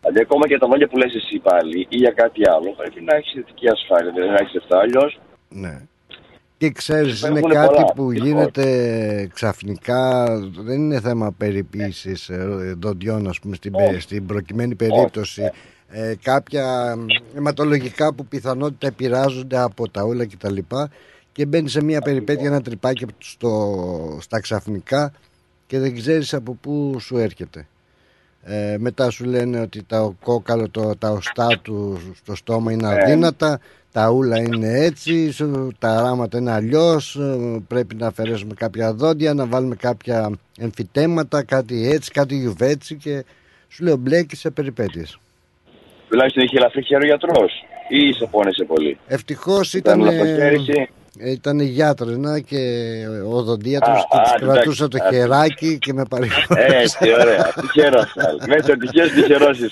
Δηλαδή, 0.01 0.21
ακόμα 0.27 0.45
και 0.49 0.59
τα 0.59 0.67
δόντια 0.71 0.89
που 0.89 0.99
λες 0.99 1.15
εσύ 1.15 1.39
πάλι 1.39 1.87
ή 1.95 1.97
για 2.05 2.11
κάτι 2.11 2.43
άλλο, 2.55 2.69
πρέπει 2.81 3.01
να 3.09 3.13
έχεις 3.17 3.35
ειδική 3.35 3.69
ασφάλεια. 3.69 4.13
Δεν 4.17 4.35
έχεις 4.35 4.55
λεφτά, 4.55 4.79
αλλιώς 4.85 5.19
Ναι. 5.49 5.75
Και 6.59 6.71
ξέρεις 6.71 7.21
είναι 7.21 7.39
Υπάρχουν 7.39 7.51
κάτι 7.55 7.75
πολλά, 7.75 7.93
που 7.93 8.09
δυστυχώς. 8.09 8.29
γίνεται 8.29 9.29
ξαφνικά 9.35 10.27
Δεν 10.65 10.75
είναι 10.81 11.01
θέμα 11.01 11.33
περιποίησης 11.33 12.29
ε, 12.29 12.75
δοντιών 12.79 13.29
ας 13.29 13.39
πούμε 13.41 13.55
στην, 13.57 13.73
πε- 13.73 14.01
στην 14.01 14.27
προκειμένη 14.27 14.75
περίπτωση. 14.75 15.51
Ε, 15.89 16.15
Κάποια 16.23 16.97
μ, 16.97 17.07
αιματολογικά 17.37 18.15
που 18.15 18.27
πιθανότητα 18.27 18.87
επηρεάζονται 18.87 19.59
από 19.59 19.91
τα 19.91 20.03
όλα 20.03 20.27
κτλ 20.27 20.57
Και 21.33 21.47
μπαίνεις 21.47 21.73
σε 21.73 21.83
μια 21.83 22.01
περιπέτεια 22.01 22.47
ένα 22.47 22.61
τρυπάκι 22.63 23.07
στο, 23.19 24.19
στα 24.21 24.41
ξαφνικά 24.41 25.13
Και 25.67 25.79
δεν 25.79 25.95
ξέρεις 25.95 26.35
από 26.35 26.55
πού 26.61 26.97
σου 27.01 27.17
έρχεται. 27.19 27.67
Ε, 28.43 28.77
μετά 28.79 29.11
σου 29.11 29.25
λένε 29.25 29.61
ότι 29.61 29.83
τα 29.83 30.15
κόκαλο, 30.25 30.69
το, 30.71 30.97
τα 30.97 31.11
οστά 31.11 31.47
του 31.63 31.99
στο 32.23 32.35
στόμα 32.37 32.73
είναι 32.73 32.89
αδύνατα, 32.89 33.61
τα 33.93 34.11
ούλα 34.11 34.39
είναι 34.39 34.69
έτσι, 34.79 35.33
σου- 35.33 35.73
τα 35.79 36.01
ράματα 36.01 36.39
είναι 36.39 36.53
αλλιώς. 36.53 37.19
Πρέπει 37.69 37.95
να 37.95 38.07
αφαιρέσουμε 38.07 38.55
κάποια 38.55 38.93
δόντια, 38.93 39.35
να 39.35 39.47
βάλουμε 39.47 39.75
κάποια 39.75 40.31
εμφυτέματα, 40.59 41.43
κάτι 41.43 41.89
έτσι, 41.91 42.11
κάτι 42.11 42.37
γιουβέτσι 42.37 42.95
και 42.97 43.25
σου 43.69 43.85
λέω 43.85 43.97
μπλέκει 43.97 44.37
σε 44.37 44.51
περιπέτειες. 44.51 45.19
τουλάχιστον 46.09 46.43
είχε 46.43 46.57
ελαφρύ 46.57 46.85
χέρι 46.85 47.03
ο 47.05 47.07
γιατρός. 47.07 47.53
Ή 47.89 48.13
σε 48.13 48.27
πόνεσε 48.31 48.65
πολύ. 48.65 48.99
Ευτυχώς 49.07 49.75
Ήταν 49.75 50.01
ήταν, 50.01 50.13
λαθοχέρι. 50.15 50.89
Ήταν 51.25 51.61
γιάτρενα 51.61 52.41
και 52.41 52.57
ο 53.27 53.37
οδοντίατρος 53.37 53.99
Α, 53.99 54.07
και 54.11 54.19
της 54.23 54.33
α, 54.33 54.35
κρατούσε 54.39 54.85
εντάξει, 54.85 54.89
το 54.89 55.05
α. 55.05 55.11
χεράκι 55.11 55.79
και 55.79 55.93
με 55.93 56.03
παρηγόρησε 56.09 56.77
Έτσι, 56.83 57.13
ωραία. 57.21 57.53
Τυχερό. 57.61 58.03
Μέσα 58.49 58.77
τυχαίο 58.77 59.09
τυχερό 59.09 59.51
είσαι. 59.51 59.69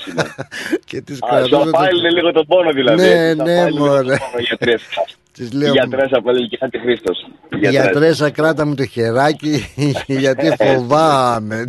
και 0.84 1.00
της 1.00 1.18
Α, 1.22 1.26
κρατούσε 1.28 1.54
σου 1.54 1.62
το... 1.62 1.68
απάλληλε 1.78 2.10
λίγο 2.10 2.32
τον 2.32 2.46
πόνο 2.46 2.72
δηλαδή. 2.72 3.02
Ναι, 3.02 3.28
έτσι, 3.28 3.36
σου 3.36 3.42
ναι, 3.42 3.52
απάλληλε 3.54 3.70
λίγο 3.70 3.86
μωρέ. 3.86 4.08
τον 4.08 4.18
πόνο, 4.18 4.42
γιατρές. 4.48 4.82
Της 5.36 5.48
Η 5.50 5.56
λέω, 5.56 5.72
γιατρέσα 5.72 6.20
που 6.22 6.28
έλεγε 6.30 6.46
και 6.46 6.56
κάτι 6.56 6.78
Χρήστος. 6.78 7.26
Γιατρέσα 7.70 8.30
κράτα 8.30 8.66
μου 8.66 8.74
το 8.74 8.84
χεράκι 8.86 9.66
γιατί 10.06 10.52
φοβάμαι 10.58 11.64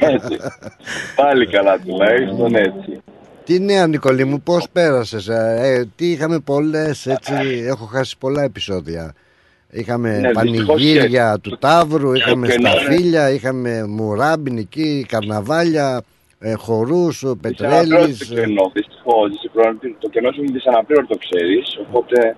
Έτσι. 0.00 0.36
Πάλι 1.16 1.46
καλά 1.46 1.78
τουλάχιστον 1.78 2.54
έτσι. 2.54 3.02
Τι 3.48 3.60
νέα 3.60 3.86
Νικολή 3.86 4.24
μου 4.24 4.40
πώς 4.40 4.68
πέρασες 4.72 5.28
ε, 5.28 5.88
Τι 5.96 6.10
είχαμε 6.10 6.38
πολλές 6.38 7.06
έτσι 7.06 7.32
Έχω 7.66 7.84
χάσει 7.84 8.18
πολλά 8.18 8.42
επεισόδια 8.42 9.14
Είχαμε 9.70 10.18
Ναι, 10.18 10.30
πανηγύρια 10.32 11.38
του 11.42 11.56
Ταύρου 11.58 12.12
Είχαμε 12.12 12.46
και 12.48 12.58
να 12.58 12.70
είναι. 12.70 12.80
σταφύλια 12.80 13.30
Είχαμε 13.30 13.86
μουράμπιν 13.86 14.56
εκεί 14.58 15.04
Καρναβάλια 15.08 16.04
ε, 16.38 16.52
Χορούς 16.54 17.16
Δυσαναπλήρωτο 17.18 17.40
Πετρέλης 17.40 18.28
το 18.28 18.36
ε, 18.36 18.40
κενό. 18.40 18.70
Δυστυχώς. 18.74 19.28
Το 19.98 20.08
κενό 20.08 20.32
σου 20.32 20.40
είναι 20.42 20.52
δυσαναπλήρωτο, 20.52 21.16
ξέρεις. 21.24 21.66
Οπότε 21.86 22.36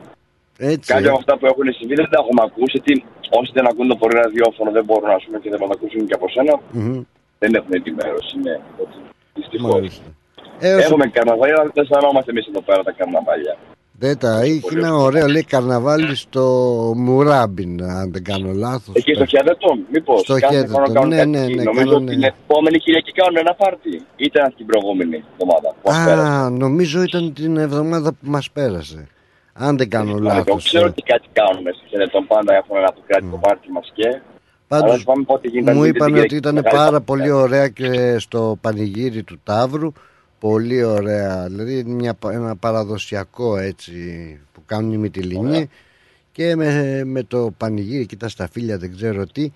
Έτσι 0.59 0.93
κάποια 0.93 1.11
από 1.11 1.19
αυτά 1.19 1.39
που 1.39 1.47
έχουν 1.47 1.73
συμβεί 1.79 1.95
δεν 1.95 2.09
τα 2.11 2.19
έχουμε 2.23 2.43
ακούσει. 2.49 2.71
Γιατί 2.77 3.05
όσοι 3.39 3.51
δεν 3.55 3.67
ακούν 3.71 3.89
το 3.89 3.97
πρωί 3.97 4.21
ραδιόφωνο 4.23 4.71
δεν 4.71 4.85
μπορούν 4.85 5.11
ας 5.11 5.25
πούμε, 5.25 5.39
και 5.43 5.51
δεν 5.51 5.59
μας 5.63 5.71
ακούσουν 5.77 6.07
και 6.07 6.15
από 6.19 6.27
σένα. 6.35 6.55
Μμμ, 6.73 7.03
Δεν 7.39 7.51
έχουν 7.59 7.73
ενημέρωση. 7.81 8.35
Ναι. 8.47 8.55
Δυστυχώς. 9.35 10.03
Μάλιστα. 10.61 10.69
Ε, 10.69 10.75
όσο- 10.75 10.87
Έχουμε 10.87 11.07
καρναβάλια, 11.07 11.55
αλλά 11.61 11.71
δεν 11.75 11.83
αισθανόμαστε 11.85 12.31
εμείς 12.31 12.47
εδώ 12.47 12.61
πέρα 12.61 12.83
τα 12.83 12.93
καρναβάλια. 12.93 13.57
Δεν 14.03 14.19
τα 14.19 14.45
είχε 14.45 14.79
ένα 14.79 14.95
ωραίο 14.95 15.27
λέει 15.27 15.45
καρναβάλι 15.45 16.15
στο 16.17 16.45
Μουράμπιν 16.97 17.83
αν 17.83 18.13
δεν 18.13 18.25
κάνω 18.25 18.53
λάθος 18.53 18.95
Εκεί 18.95 19.15
στο 19.15 19.25
Χέδετο, 19.27 19.69
μήπως. 19.93 20.21
Στο 20.21 20.39
Χέδετο, 20.39 21.05
ναι, 21.07 21.25
ναι, 21.25 21.45
ναι, 21.47 21.63
Νομίζω 21.63 21.75
κάνουν, 21.75 21.95
ότι 21.95 22.05
ναι. 22.05 22.11
την 22.11 22.23
επόμενη 22.23 22.79
Κυριακή 22.79 23.13
κάνουν 23.13 23.37
ένα 23.37 23.55
πάρτι. 23.55 24.03
Ήταν 24.17 24.55
την 24.57 24.67
προηγούμενη 24.67 25.25
εβδομάδα. 25.33 25.69
που 25.83 25.89
μας 25.91 26.05
πέρασε. 26.05 26.33
Α, 26.45 26.51
νομίζω 26.51 27.03
ήταν 27.03 27.33
την 27.35 27.57
εβδομάδα 27.57 28.11
που 28.13 28.31
μας 28.31 28.51
πέρασε. 28.51 29.07
Αν 29.53 29.77
δεν 29.77 29.89
κάνω 29.91 30.11
Εγώ 30.11 30.19
λάθος. 30.19 30.65
ξέρω 30.65 30.85
ε. 30.85 30.89
ότι 30.89 31.03
κάτι 31.03 31.27
κάνουν 31.33 31.65
στο 31.77 31.87
Χέδετο. 31.91 32.23
Πάντα 32.29 32.55
έχουν 32.55 32.77
ένα 32.77 32.87
αποκράτητο 32.89 33.37
πάρτι 33.37 33.71
μας 33.73 33.91
και. 33.95 34.09
Αλλά 34.69 34.83
Πάντως 34.85 35.05
πάμε 35.05 35.23
πότε 35.25 35.49
γίνεται. 35.49 35.73
μου 35.77 35.83
την 35.83 35.95
είπαν 35.95 36.07
Κυριακή, 36.09 36.27
ότι 36.27 36.37
ήταν 36.37 36.55
μεγάλη 36.55 36.77
πάρα 36.77 36.99
παρty. 36.99 37.05
πολύ 37.05 37.31
ωραία 37.31 37.69
και 37.69 38.19
στο 38.19 38.59
πανηγύρι 38.61 39.23
του 39.23 39.41
Ταύρου. 39.45 39.93
Πολύ 40.41 40.83
ωραία. 40.85 41.47
Δηλαδή 41.49 41.85
μια, 41.85 42.19
ένα 42.33 42.57
παραδοσιακό 42.57 43.57
έτσι 43.57 43.93
που 44.53 44.63
κάνουν 44.67 44.93
οι 44.93 44.97
Μυτιλινοί 44.97 45.69
και 46.33 46.57
με, 46.57 47.03
με 47.05 47.23
το 47.23 47.51
πανηγύρι 47.57 48.01
εκεί 48.01 48.17
τα 48.17 48.29
σταφύλια 48.29 48.79
δεν 48.79 48.97
ξέρω 48.97 49.27
τι 49.27 49.53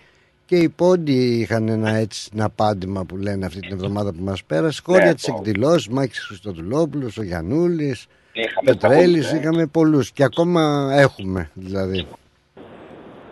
και 0.47 0.57
οι 0.57 0.69
πόντοι 0.69 1.39
είχαν 1.41 1.69
ένα 1.69 1.91
έτσι 1.91 2.31
ένα 2.35 2.49
πάντημα 2.51 3.05
που 3.05 3.17
λένε 3.17 3.47
αυτή 3.47 3.61
την 3.61 3.73
εβδομάδα 3.73 4.13
που 4.13 4.23
μας 4.23 4.45
πέρασε 4.45 4.83
κόρια 4.83 5.05
Ναι, 5.05 5.15
τις 5.15 5.27
πω. 5.27 5.37
εκδηλώσεις 5.39 5.89
Μάκης 5.89 6.19
Χριστοδουλόπουλος, 6.19 7.19
ο 7.19 7.23
Γιαννούλης 7.23 8.07
Είχαμε 8.33 8.65
Πετρέλης 8.73 9.25
παγωθεί. 9.27 9.43
είχαμε 9.43 9.67
πολλούς 9.67 10.13
και 10.13 10.25
ακόμα 10.25 10.89
έχουμε 10.95 11.51
δηλαδή 11.55 12.07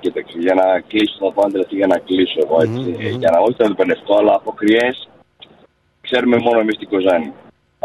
Κοίταξε, 0.01 0.39
για 0.39 0.55
να 0.55 0.81
κλείσω, 0.81 1.17
θα 1.21 1.33
πω 1.33 1.43
αντιληφθεί 1.47 1.75
για 1.77 1.87
να 1.87 1.99
κλείσω 1.99 2.39
εγώ 2.45 2.57
έτσι. 2.63 2.91
Μμμ, 2.91 3.11
μμμ. 3.11 3.19
Για 3.19 3.31
να 3.31 3.39
όχι 3.39 3.57
να 3.59 3.69
το 3.69 3.75
πενευτώ, 3.75 4.15
αλλά 4.19 4.35
από 4.35 4.53
κρυέ 4.53 4.89
ξέρουμε 6.13 6.37
μόνο 6.47 6.59
εμείς 6.61 6.77
την 6.79 6.89
Κοζάνη. 6.89 7.33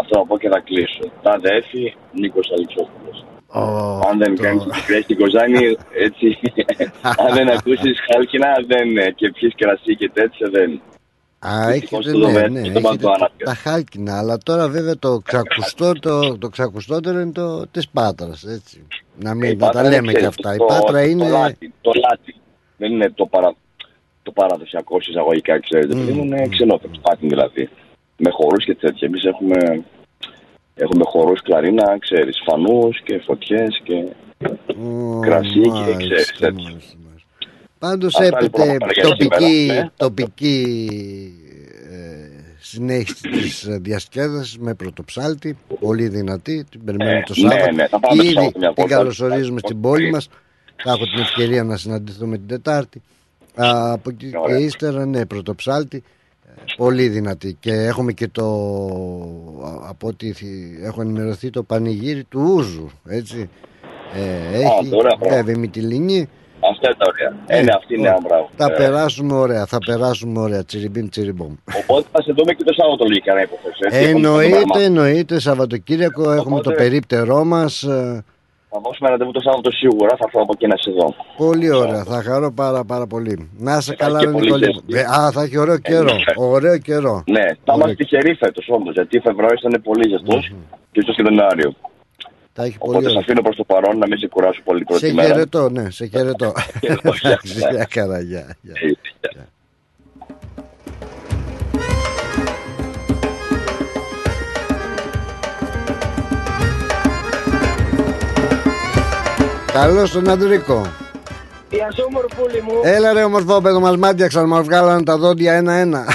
Αυτό 0.02 0.14
θα 0.20 0.26
πω 0.28 0.38
και 0.38 0.50
θα 0.54 0.60
κλείσω. 0.68 1.04
Τα 1.24 1.32
αδέφη, 1.32 1.84
Νίκος 2.22 2.48
Αλεξόπουλος. 2.56 3.18
Ω, 3.48 3.62
Αν 4.10 4.18
δεν 4.22 4.32
αυτό. 4.32 4.44
κάνεις 4.44 4.64
κρυέ 4.86 5.02
στην 5.02 5.18
Κοζάνη, 5.22 5.62
έτσι. 6.06 6.28
αν 7.24 7.30
δεν 7.38 7.48
ακούσεις 7.56 7.96
χάλκινα 8.08 8.50
δεν, 8.72 8.88
και 9.16 9.32
πιει 9.36 9.50
κρασί 9.62 9.96
και 9.96 10.10
τέτοια 10.14 10.48
δεν. 10.50 10.82
Α, 11.40 11.72
Δυστυχώς 11.72 12.06
έχετε, 12.06 12.20
το 12.24 12.28
ναι, 12.28 12.34
δούμε, 12.34 12.48
ναι, 12.48 12.60
το 12.62 12.66
έχετε 12.66 12.80
Μαντουάνα. 12.82 13.30
τα 13.44 13.54
χάλκινα, 13.54 14.18
αλλά 14.18 14.38
τώρα 14.38 14.68
βέβαια 14.70 14.98
το 14.98 15.20
ξακουστό, 15.26 15.94
το, 15.94 16.38
το 16.38 16.48
ξακουστότερο 16.50 17.20
είναι 17.20 17.32
το 17.32 17.68
της 17.68 17.90
Πάτρας, 17.90 18.44
έτσι. 18.44 18.88
Να, 19.20 19.34
μην, 19.34 19.50
Η 19.52 19.56
να 19.56 19.60
τα 19.60 19.66
Πάτρα 19.66 19.82
λέμε 19.84 19.96
είναι, 19.96 20.12
και 20.12 20.18
ξέρεις, 20.18 20.28
αυτά. 20.36 20.54
Η 20.54 20.58
το- 20.58 20.66
Πάτρα 20.66 20.92
Το 21.02 21.08
είναι... 21.08 21.30
λάτι, 21.30 21.74
το 21.82 21.92
λάτι. 22.10 22.36
Δεν 22.78 22.92
είναι 22.92 23.10
το, 23.16 23.26
παρα, 23.26 23.56
το 24.24 24.32
παραδοσιακό 24.32 25.02
σε 25.02 25.12
εισαγωγικά, 25.12 25.60
ξέρετε. 25.60 25.96
Μμμ. 25.96 26.08
Mm. 26.10 26.24
Είναι 26.24 26.48
ξενόφερτο 26.50 27.00
πάτη 27.02 27.28
δηλαδή. 27.28 27.70
Με 28.18 28.30
χορούς 28.30 28.66
και 28.66 28.76
τέτοια. 28.76 29.08
Εμείς 29.08 29.24
έχουμε, 29.24 29.84
έχουμε 30.76 31.04
χορούς 31.06 31.42
κλαρίνα, 31.42 31.98
ξέρεις, 32.00 32.38
φανούς 32.46 33.02
και 33.04 33.22
φωτιές 33.26 33.82
και... 33.84 33.94
Ω, 34.84 35.20
κρασί 35.20 35.60
και 35.62 35.70
μάλιστα, 35.70 35.98
ξέρεις, 35.98 36.32
τέτοια. 36.40 36.52
μάλιστα, 36.64 36.96
μάλιστα. 37.06 37.28
Πάντως 37.80 38.16
Αυτά 38.20 38.42
λοιπόν 38.42 38.70
έπεται 38.70 38.78
θα 38.86 38.88
πάνε 38.88 38.94
για 38.94 39.04
τοπική, 39.10 39.56
σήμερα, 39.60 39.82
ναι. 39.84 39.90
τοπική 39.98 40.66
ε, 41.92 42.30
συνέχιση 42.60 43.30
της 43.30 43.64
ε, 43.64 43.78
διασκέδασης 43.82 44.58
με 44.58 44.74
πρωτοψάλτη, 44.74 45.58
πολύ 45.80 46.08
δυνατή, 46.08 46.66
την 46.72 46.84
περιμένουμε 46.84 47.18
Ε, 47.18 47.24
το 47.26 47.34
ναι, 47.42 47.50
Σάββατο. 47.50 47.72
ναι, 47.76 47.88
θα 47.88 48.00
πάμε 48.00 48.16
το 48.16 48.24
Ήδη 48.24 48.34
Σάββατο 48.34 48.60
μια 48.60 48.68
την 48.74 48.84
βόλτα. 48.84 48.96
καλωσορίζουμε 48.96 49.60
στην 49.60 49.82
πόλη 49.82 50.00
Πολύ. 50.02 50.12
μας. 50.12 50.30
Θα 50.84 50.92
έχω 50.92 51.04
την 51.06 51.20
ευκαιρία 51.20 51.64
να 51.64 51.78
συναντηθούμε 51.78 52.38
την 52.38 52.48
Τετάρτη. 52.48 53.02
Α, 53.56 53.92
από 53.92 54.10
εκεί 54.10 54.30
και 54.30 54.38
Ωραία. 54.38 54.58
ύστερα, 54.58 55.06
ναι, 55.06 55.26
πρωτοψάλτη. 55.26 56.04
Ε, 56.72 56.74
Πολύ 56.78 57.08
δυνατή 57.08 57.58
και 57.60 57.72
έχουμε 57.74 58.12
και 58.12 58.28
το 58.28 58.44
α, 59.66 59.90
από 59.90 60.08
ό,τι 60.08 60.32
θυ- 60.32 60.84
έχω 60.84 61.02
ενημερωθεί 61.02 61.50
το 61.50 61.64
πανηγύρι 61.64 62.24
του 62.24 62.54
Ούζου 62.56 62.90
έτσι 63.08 63.50
ε, 64.14 64.56
έχει 64.58 64.90
ωραία, 64.96 65.16
μπράβο. 65.20 65.36
βέβαια 65.36 65.56
η 65.56 65.58
Μυτιλινή 65.58 66.30
Αυτά 66.72 66.88
είναι 66.90 66.98
τα 66.98 67.06
ωραία. 67.12 67.60
Ε, 67.60 67.64
ναι, 67.64 67.72
αυτή 67.76 67.94
είναι 67.94 68.02
ωραία. 68.02 68.12
ένα 68.14 68.28
μπράβο. 68.28 68.50
θα 68.56 68.66
Ε, 68.74 68.76
περάσουμε 68.78 69.34
ωραία 69.34 69.66
θα 69.66 69.78
περάσουμε 69.86 70.40
ωραία 70.40 70.64
τσιριμπίμ 70.66 71.08
τσιριμπόμ 71.10 71.54
Οπότε 71.82 72.08
θα 72.12 72.22
σε 72.22 72.32
δούμε 72.34 72.54
και 72.54 72.64
το 72.64 72.74
Σάββατο 72.74 73.04
λογικά 73.06 73.34
να 73.34 73.42
υποθέσω. 73.48 73.78
έτσι, 73.82 73.98
έχουμε 74.00 74.22
το 74.22 74.28
εννοείται 74.28 74.50
πρόγραμμα. 74.62 74.82
εννοείται 74.86 75.40
Σαββατοκύριακο 75.40 76.22
έχουμε 76.32 76.56
το 76.56 76.70
Οπότε- 76.70 76.76
περίπτερό 76.78 77.44
μας 77.44 77.84
ε, 77.84 78.24
Θα 78.78 78.84
δώσουμε 78.90 79.10
ραντεβού 79.10 79.32
το 79.32 79.42
Σάββατο 79.48 79.72
σίγουρα, 79.72 80.10
θα 80.20 80.24
έρθω 80.28 80.40
από 80.42 80.52
εκεί 80.56 80.68
να 80.68 80.78
σε 80.78 80.92
δω. 80.92 81.08
Πολύ 81.38 81.70
ωραία, 81.72 82.04
θα 82.04 82.22
χαρώ 82.24 82.52
πάρα 82.54 82.84
πάρα 82.84 83.08
πολύ. 83.08 83.50
Να 83.58 83.78
είσαι 83.78 83.92
Θα 83.98 84.04
καλά, 84.04 84.18
έχει 84.20 84.26
ρε 84.26 84.32
και 84.32 84.38
πολύ 84.38 84.52
Νικόλη. 84.52 84.66
ζέστη. 84.66 84.98
Ε, 85.12 85.20
Α, 85.20 85.32
θα 85.32 85.42
έχει 85.42 85.58
ωραίο 85.58 85.78
καιρό. 85.78 86.04
ναι. 86.14 86.24
Ωραίο 86.36 86.78
καιρό. 86.78 87.24
Ναι, 87.28 87.40
θα 87.42 87.74
Ωραία. 87.74 87.76
είμαστε 87.76 87.96
τυχεροί 87.96 88.34
φέτος 88.36 88.66
όντω, 88.70 88.92
γιατί 88.92 89.18
ο 89.18 89.22
Φεβρουάριος 89.24 89.62
ήταν 89.62 89.82
πολύ 89.82 90.10
ζεστός 90.10 90.52
και 90.92 91.00
ίσω 91.04 91.14
και 91.14 91.24
τον 91.24 91.34
Ιανουάριο. 91.36 91.74
Θα 92.54 92.64
έχει 92.64 92.78
πολύ 92.78 92.90
Οπότε 92.92 93.04
σε 93.04 93.10
ωραίο. 93.10 93.20
αφήνω 93.20 93.42
προς 93.42 93.56
το 93.56 93.64
παρόν 93.64 93.98
να 93.98 94.08
μην 94.08 94.18
σε 94.18 94.28
κουράσω 94.28 94.62
πολύ 94.64 94.84
πρώτη 94.84 95.08
Σε 95.08 95.14
μέρα. 95.14 95.28
χαιρετώ, 95.28 95.70
ναι, 95.70 95.90
σε 95.90 96.06
χαιρετώ. 96.06 96.52
Χαιρετώ, 96.82 98.20
γεια. 98.30 98.46
Εντάξει, 109.78 109.86
Γεια 109.86 109.86
χαρά, 109.86 109.86
γεια, 109.86 109.86
γεια. 109.86 109.86
Ε, 109.86 109.86
γεια. 109.86 109.86
Καλώς 109.86 110.12
τον 110.12 110.30
Αντρίκο. 110.30 110.92
Γεια 111.70 111.92
σου 111.92 112.08
μορφούλη 112.12 112.62
μου. 112.62 112.82
Έλα 112.84 113.14
ρε 113.14 113.24
ομορφό 113.24 113.62
παιδό 113.62 113.80
μας 113.80 113.98
μάτιαξαν, 113.98 114.48
μας 114.48 114.66
βγάλανε 114.66 115.04
τα 115.04 115.18
δόντια 115.18 115.54
ένα-ένα. 115.54 116.06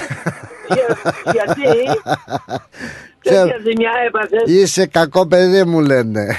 Για- 0.68 1.12
γιατί, 1.32 1.62
Ξέρω. 3.24 3.46
τέτοια 3.46 3.58
ζημιά 3.64 3.90
έπαθες. 4.06 4.42
Είσαι 4.46 4.86
κακό 4.86 5.26
παιδί 5.26 5.64
μου 5.64 5.80
λένε. 5.80 6.26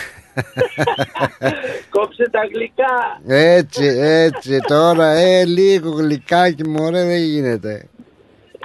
Κόψε 1.89 2.29
τα 2.31 2.39
γλυκά. 2.53 3.21
Έτσι, 3.27 3.85
έτσι, 4.01 4.59
τώρα, 4.67 5.07
ε, 5.11 5.45
λίγο 5.45 5.89
γλυκάκι 5.89 6.67
μωρέ 6.69 7.03
δεν 7.05 7.17
γίνεται. 7.21 7.71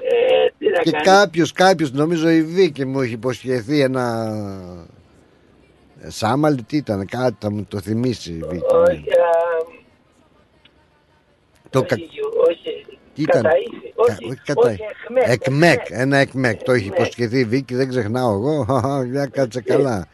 Ε, 0.03 0.51
τι 0.59 0.67
να 0.71 0.81
Και 0.83 0.91
κάνεις. 0.91 1.09
κάποιος, 1.09 1.53
κάποιος, 1.53 1.93
νομίζω 1.93 2.29
η 2.31 2.43
Βίκη 2.43 2.85
μου 2.87 3.01
έχει 3.01 3.13
υποσχεθεί 3.13 3.81
ένα... 3.81 4.33
ε, 6.01 6.11
Σάμαλι 6.11 6.63
τι 6.63 6.77
ήταν, 6.77 7.07
κάτι 7.07 7.37
θα 7.41 7.51
μου 7.51 7.65
το 7.69 7.81
θυμίσει 7.81 8.31
η 8.33 8.43
Βίκη. 8.49 8.65
ναι. 8.73 8.79
Όχι, 8.79 9.11
α, 9.11 9.77
Το 11.71 11.83
κα... 11.83 11.95
όχι, 11.97 12.09
όχι. 12.51 12.99
Τι 13.15 13.23
ήταν; 13.23 13.43
Καταΐφη. 13.43 13.93
Κα- 14.07 14.15
Όχι, 14.15 14.25
όχι 14.31 14.41
κατά- 14.45 14.69
όχι, 14.71 14.81
εκμεκ, 15.05 15.29
Εκμεκ, 15.29 15.73
εκμεκ. 15.73 15.87
ένα 16.01 16.17
εκμεκ. 16.17 16.63
Το 16.63 16.73
έχει 16.73 16.89
Ναι. 16.89 16.95
υποσχεθεί 16.97 17.39
η 17.39 17.45
Βίκη, 17.45 17.75
δεν 17.75 17.89
ξεχνάω 17.89 18.33
εγώ. 18.33 18.67
Για 19.11 19.27
κάτσε 19.27 19.61
καλά. 19.61 20.07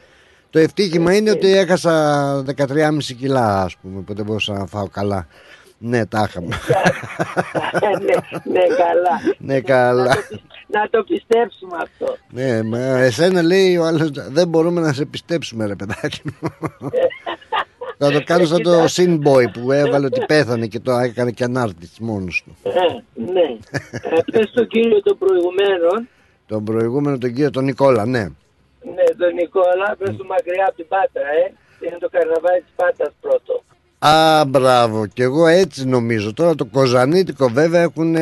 Το 0.50 0.58
ευτύχημα 0.58 1.14
είναι 1.16 1.30
ότι 1.30 1.56
έχασα 1.56 2.44
13,5 2.56 2.98
κιλά, 3.18 3.62
ας 3.62 3.76
πούμε, 3.76 3.98
οπότε 3.98 4.22
μπορούσα 4.22 4.52
να 4.52 4.66
φάω 4.66 4.88
καλά. 4.88 5.26
Ναι, 5.78 6.06
τα 6.06 6.26
είχαμε. 6.28 6.58
ναι, 8.00 8.14
ναι, 8.52 8.60
καλά. 8.84 9.36
Ναι, 9.38 9.60
καλά. 9.60 10.14
Να 10.74 10.88
το, 10.88 10.88
πι- 10.88 10.92
να 10.92 10.98
το 10.98 11.04
πιστέψουμε 11.04 11.76
αυτό. 11.82 12.16
Ναι, 12.30 12.62
μα 12.62 12.78
εσένα 12.78 13.42
λέει 13.42 13.76
ο 13.76 13.84
άλλος 13.84 14.10
δεν 14.10 14.48
μπορούμε 14.48 14.80
να 14.80 14.92
σε 14.92 15.04
πιστέψουμε 15.04 15.66
ρε 15.66 15.74
παιδάκι 15.76 16.20
μου. 16.24 16.48
Θα 17.98 18.10
το 18.10 18.22
κάνω 18.24 18.44
σαν 18.44 18.62
το 18.62 18.84
Sinboy 18.84 19.44
που 19.52 19.72
έβαλε 19.72 20.06
ότι 20.06 20.20
πέθανε 20.26 20.66
και 20.66 20.80
το 20.80 20.92
έκανε 20.92 21.30
και 21.30 21.44
ανάρτηση 21.44 22.02
μόνος 22.02 22.44
του. 22.44 22.56
Ε, 22.62 22.70
ναι. 23.32 23.58
Ε, 24.02 24.20
πες 24.32 24.48
στον 24.48 24.66
κύριο 24.66 25.02
των 25.02 25.18
προηγουμένων, 25.18 26.08
Τον 26.46 26.64
προηγούμενο 26.64 27.18
τον 27.18 27.32
κύριο 27.32 27.50
τον 27.50 27.64
Νικόλα, 27.64 28.06
ναι. 28.06 28.22
ναι, 28.94 29.04
τον 29.18 29.34
Νικόλα, 29.34 29.96
πες 29.98 30.16
του 30.16 30.26
μακριά 30.26 30.64
από 30.68 30.76
την 30.76 30.88
Πάτρα, 30.88 31.28
ε. 31.44 31.52
Είναι 31.86 31.98
το 32.00 32.08
καρναβάλι 32.08 32.60
της 32.60 32.72
Πάτρας 32.76 33.12
πρώτο. 33.20 33.62
Α, 34.06 34.44
μπράβο, 34.44 35.06
και 35.06 35.22
εγώ 35.22 35.46
έτσι 35.46 35.86
νομίζω. 35.88 36.32
Τώρα 36.34 36.54
το 36.54 36.64
Κοζανίτικο 36.64 37.48
βέβαια 37.48 37.82
έχουν. 37.82 38.12
Το 38.14 38.20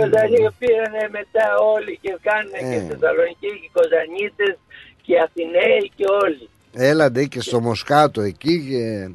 Κοζανί 0.00 0.48
πήρανε 0.58 1.02
μετά 1.10 1.46
όλοι 1.74 1.98
και 2.00 2.16
κάνουν 2.22 2.52
Ε. 2.52 2.58
και 2.58 2.80
Θεσσαλονίκη 2.88 3.36
και 3.40 3.46
οι 3.46 3.70
Κοζανίτες 3.72 4.56
και 5.02 5.12
οι 5.12 5.18
Αθηναίοι 5.24 5.90
και 5.96 6.04
όλοι. 6.22 6.48
Έλαντε 6.90 7.24
και 7.24 7.40
στο 7.40 7.60
Μοσκάτο 7.60 8.20
εκεί 8.20 8.66
και. 8.70 9.08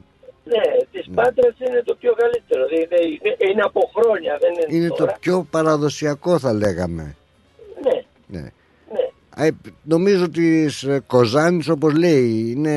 Ναι, 0.51 0.63
της 0.91 1.05
Πάτρας 1.15 1.55
είναι 1.59 1.81
το 1.85 1.95
πιο 1.99 2.13
καλύτερο. 2.21 2.63
Είναι, 2.75 2.99
είναι, 3.13 3.51
είναι 3.51 3.61
από 3.61 3.91
χρόνια, 3.95 4.37
δεν 4.41 4.51
είναι, 4.53 4.77
Είναι 4.77 4.87
το 4.87 4.95
τώρα. 4.95 5.17
πιο 5.19 5.47
παραδοσιακό 5.51 6.39
θα 6.39 6.53
λέγαμε. 6.53 7.15
Ναι, 7.83 8.01
Ναι. 8.39 8.41
ναι. 8.93 9.45
Α, 9.45 9.47
νομίζω 9.83 10.23
ότι 10.23 10.69
Κοζάνης 11.07 11.69
όπως 11.69 11.93
λέει 11.93 12.53
είναι 12.55 12.75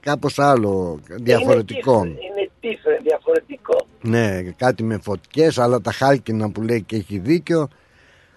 κάπως 0.00 0.38
άλλο, 0.38 1.00
διαφορετικό. 1.08 2.04
Είναι 2.04 2.33
Ναι, 4.06 4.42
κάτι 4.42 4.82
με 4.82 4.98
φωτιές, 4.98 5.58
αλλά 5.58 5.80
τα 5.80 5.92
χάλκινα 5.92 6.50
που 6.50 6.62
λέει 6.62 6.82
και 6.82 6.96
έχει 6.96 7.18
δίκιο. 7.18 7.68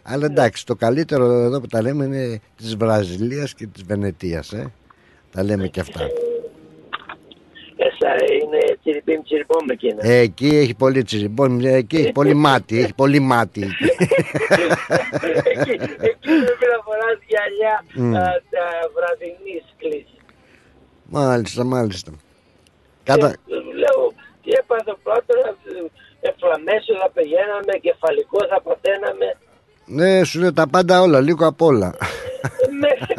Αλλά 0.03 0.25
εντάξει, 0.25 0.65
το 0.65 0.75
καλύτερο 0.75 1.25
εδώ 1.25 1.61
που 1.61 1.67
τα 1.67 1.81
λέμε 1.81 2.05
είναι 2.05 2.39
της 2.55 2.75
Βραζιλίας 2.75 3.53
και 3.53 3.67
της 3.67 3.83
Βενετίας, 3.83 4.53
ε. 4.53 4.71
Τα 5.31 5.43
λέμε 5.43 5.67
και 5.67 5.79
αυτά. 5.79 6.01
Εσά 7.79 8.15
είναι 8.41 8.77
τσιριμπίμ 8.81 9.21
τσιριμπόμ 9.21 9.65
εκείνα. 9.69 10.05
Ε, 10.05 10.17
εκεί 10.17 10.47
έχει 10.47 10.73
πολύ 10.75 11.03
τσιριμπόν, 11.03 11.65
ε, 11.65 11.73
εκεί 11.73 11.95
έχει 11.95 12.11
πολύ 12.11 12.33
μάτι, 12.33 12.79
έχει 12.79 12.93
πολύ 12.93 13.19
μάτι. 13.19 13.61
εκεί, 13.61 13.85
εκεί 15.99 16.33
πρέπει 16.45 16.65
να 16.73 16.81
φοράς 16.83 17.19
γυαλιά 17.27 17.85
Μμ. 17.95 18.15
α, 18.15 18.19
τα 18.49 18.65
βραδινής 18.95 19.63
κλίση. 19.77 20.17
μάλιστα, 21.05 21.63
μάλιστα. 21.63 22.11
Κάτα... 23.03 23.29
Και, 23.29 23.53
λέω, 23.53 24.13
τι 24.47 24.53
έπαθε 24.61 24.93
πρώτα, 25.03 25.33
εφλαμέσιο 26.27 26.95
θα 27.01 27.09
πηγαίναμε, 27.15 27.73
κεφαλικό 27.85 28.39
θα 28.51 28.59
πατέναμε. 28.67 29.27
Ναι, 29.97 30.23
σου 30.23 30.39
λέω 30.39 30.53
τα 30.53 30.67
πάντα 30.73 31.01
όλα, 31.01 31.19
λίγο 31.27 31.43
απ' 31.47 31.61
όλα. 31.61 31.89
μέχρι, 32.83 33.13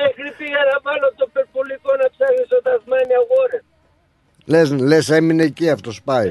μέχρι 0.00 0.26
πήγα 0.38 0.62
να 0.70 0.76
βάλω 0.86 1.08
το 1.20 1.26
περπολικό 1.32 1.90
να 2.02 2.06
ψάχνει 2.14 2.44
στο 2.46 2.58
Τασμάνια 2.66 3.20
Βόρεν. 3.30 3.64
λες, 4.52 4.68
λες 4.90 5.10
έμεινε 5.18 5.42
εκεί 5.42 5.70
αυτός 5.70 6.02
πάει. 6.02 6.30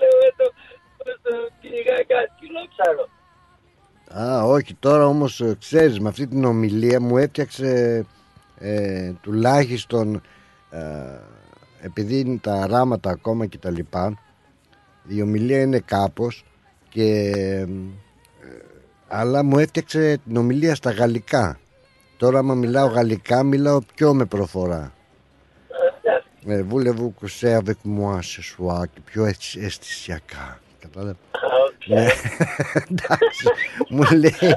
Λέω, 0.00 0.16
ε, 0.26 0.30
το, 0.36 0.46
το 1.22 1.32
κυνηγάει 1.60 2.04
κάτι 2.12 2.30
κιλό 2.40 2.62
ψάρω. 2.72 3.06
Α, 4.22 4.44
όχι, 4.44 4.74
τώρα 4.74 5.06
όμως 5.06 5.40
ε, 5.40 5.56
ξέρεις 5.58 6.00
με 6.00 6.08
αυτή 6.08 6.26
την 6.26 6.44
ομιλία 6.44 7.00
μου 7.00 7.16
έφτιαξε 7.16 7.70
ε, 8.58 9.12
τουλάχιστον 9.22 10.22
ε, 10.70 10.78
επειδή 11.80 12.18
είναι 12.18 12.38
τα 12.42 12.66
ράματα 12.66 13.10
ακόμα 13.10 13.46
και 13.46 13.58
τα 13.58 13.70
λοιπά 13.70 14.18
η 15.06 15.22
ομιλία 15.22 15.60
είναι 15.60 15.78
κάπως 15.78 16.44
και 16.88 17.30
ε, 17.36 17.66
αλλά 19.08 19.42
μου 19.42 19.58
έφτιαξε 19.58 20.20
την 20.26 20.36
ομιλία 20.36 20.74
στα 20.74 20.90
γαλλικά 20.90 21.58
τώρα 22.16 22.38
άμα 22.38 22.54
μιλάω 22.54 22.86
γαλλικά 22.86 23.42
μιλάω 23.42 23.78
πιο 23.94 24.14
με 24.14 24.24
προφορά 24.24 24.92
ε, 26.46 26.62
Voulez-vous 26.70 27.12
coucher 27.20 27.52
avec 27.62 27.78
moi 27.98 28.18
ce 28.20 28.40
soir 28.42 28.82
και 28.94 29.00
πιο 29.04 29.24
αισθ- 29.24 29.56
αισθησιακά 29.64 30.60
Κατάλαβε; 30.80 31.16
Ναι, 31.86 32.06
εντάξει. 32.90 33.48
μου 33.88 34.02
λέει, 34.18 34.56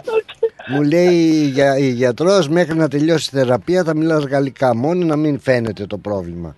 μου 0.68 0.82
λέει 0.82 1.46
για, 1.48 1.78
η 1.78 1.90
γιατρός 1.90 2.50
μέχρι 2.50 2.76
να 2.76 2.88
τελειώσει 2.88 3.30
η 3.34 3.38
θεραπεία 3.38 3.84
θα 3.84 3.96
μιλάς 3.96 4.24
γαλλικά 4.24 4.76
μόνο 4.76 5.06
να 5.06 5.16
μην 5.16 5.40
φαίνεται 5.40 5.86
το 5.86 5.98
πρόβλημα. 5.98 6.56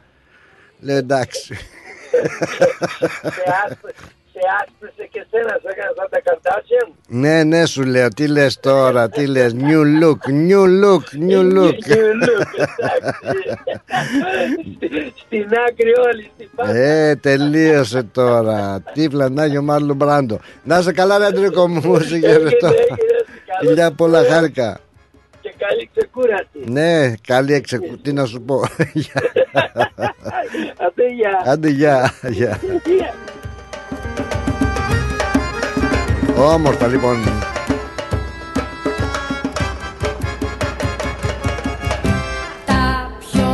Λέω 0.85 0.97
εντάξει. 0.97 1.53
σε, 1.53 3.43
άσπρε, 3.65 3.91
σε 4.31 4.39
άσπρεσε 4.61 5.09
και 5.11 5.25
σένα, 5.29 5.59
σε 5.61 5.67
έκανα 5.71 5.91
σαν 5.95 6.07
τα 6.09 6.19
καρτάσια 6.23 6.87
μου. 6.87 6.95
ναι, 7.07 7.43
ναι 7.43 7.65
σου 7.65 7.83
λέω, 7.83 8.07
τι 8.07 8.27
λες 8.27 8.59
τώρα, 8.59 9.09
τι 9.09 9.25
λες, 9.27 9.55
new 9.59 9.83
look, 10.01 10.19
new 10.49 10.65
look, 10.83 11.03
new 11.29 11.43
look. 11.57 11.77
Στην 15.25 15.47
άκρη 15.67 15.93
όλη, 16.07 16.31
στην 16.35 16.49
πάντα. 16.55 16.75
Ε, 16.75 17.15
τελείωσε 17.15 18.03
τώρα. 18.03 18.83
Τι 18.93 19.09
φλανάγιο 19.09 19.61
Μάρλο 19.61 19.93
Μπράντο. 19.93 20.39
Να 20.63 20.81
σε 20.81 20.91
καλά, 20.91 21.17
ρε 21.17 21.25
Αντρίκο 21.25 21.67
μου, 21.67 21.99
σε 21.99 22.19
χαιρετώ. 22.19 22.71
Φιλιά 23.59 23.91
πολλά 23.91 24.23
χάρηκα. 24.23 24.79
Και 25.57 25.65
καλή 25.65 25.89
ξεκούραση. 25.95 26.71
Ναι, 26.71 27.13
καλή 27.27 27.53
εξεκου... 27.53 27.97
Τι 28.01 28.13
να 28.13 28.25
σου 28.25 28.41
πω. 28.41 28.61
Γεια. 28.93 29.21
Άντε, 30.85 31.07
γεια. 31.15 31.41
Άντε, 31.45 31.69
γεια. 31.69 32.13
γεια. 32.21 32.59
Γεια. 32.85 33.13
Όμορφα 36.37 36.87
λοιπόν. 36.87 37.17
Τα 42.65 43.11
πιο 43.19 43.49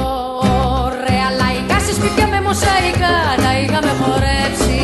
ωραία 0.83 1.29
λαϊκά 1.37 1.79
σε 1.79 1.93
σπίτια 1.93 2.27
με 2.27 2.41
μοσαϊκά 2.41 3.13
τα 3.43 3.59
είχαμε 3.59 3.91
χορέψει 4.01 4.81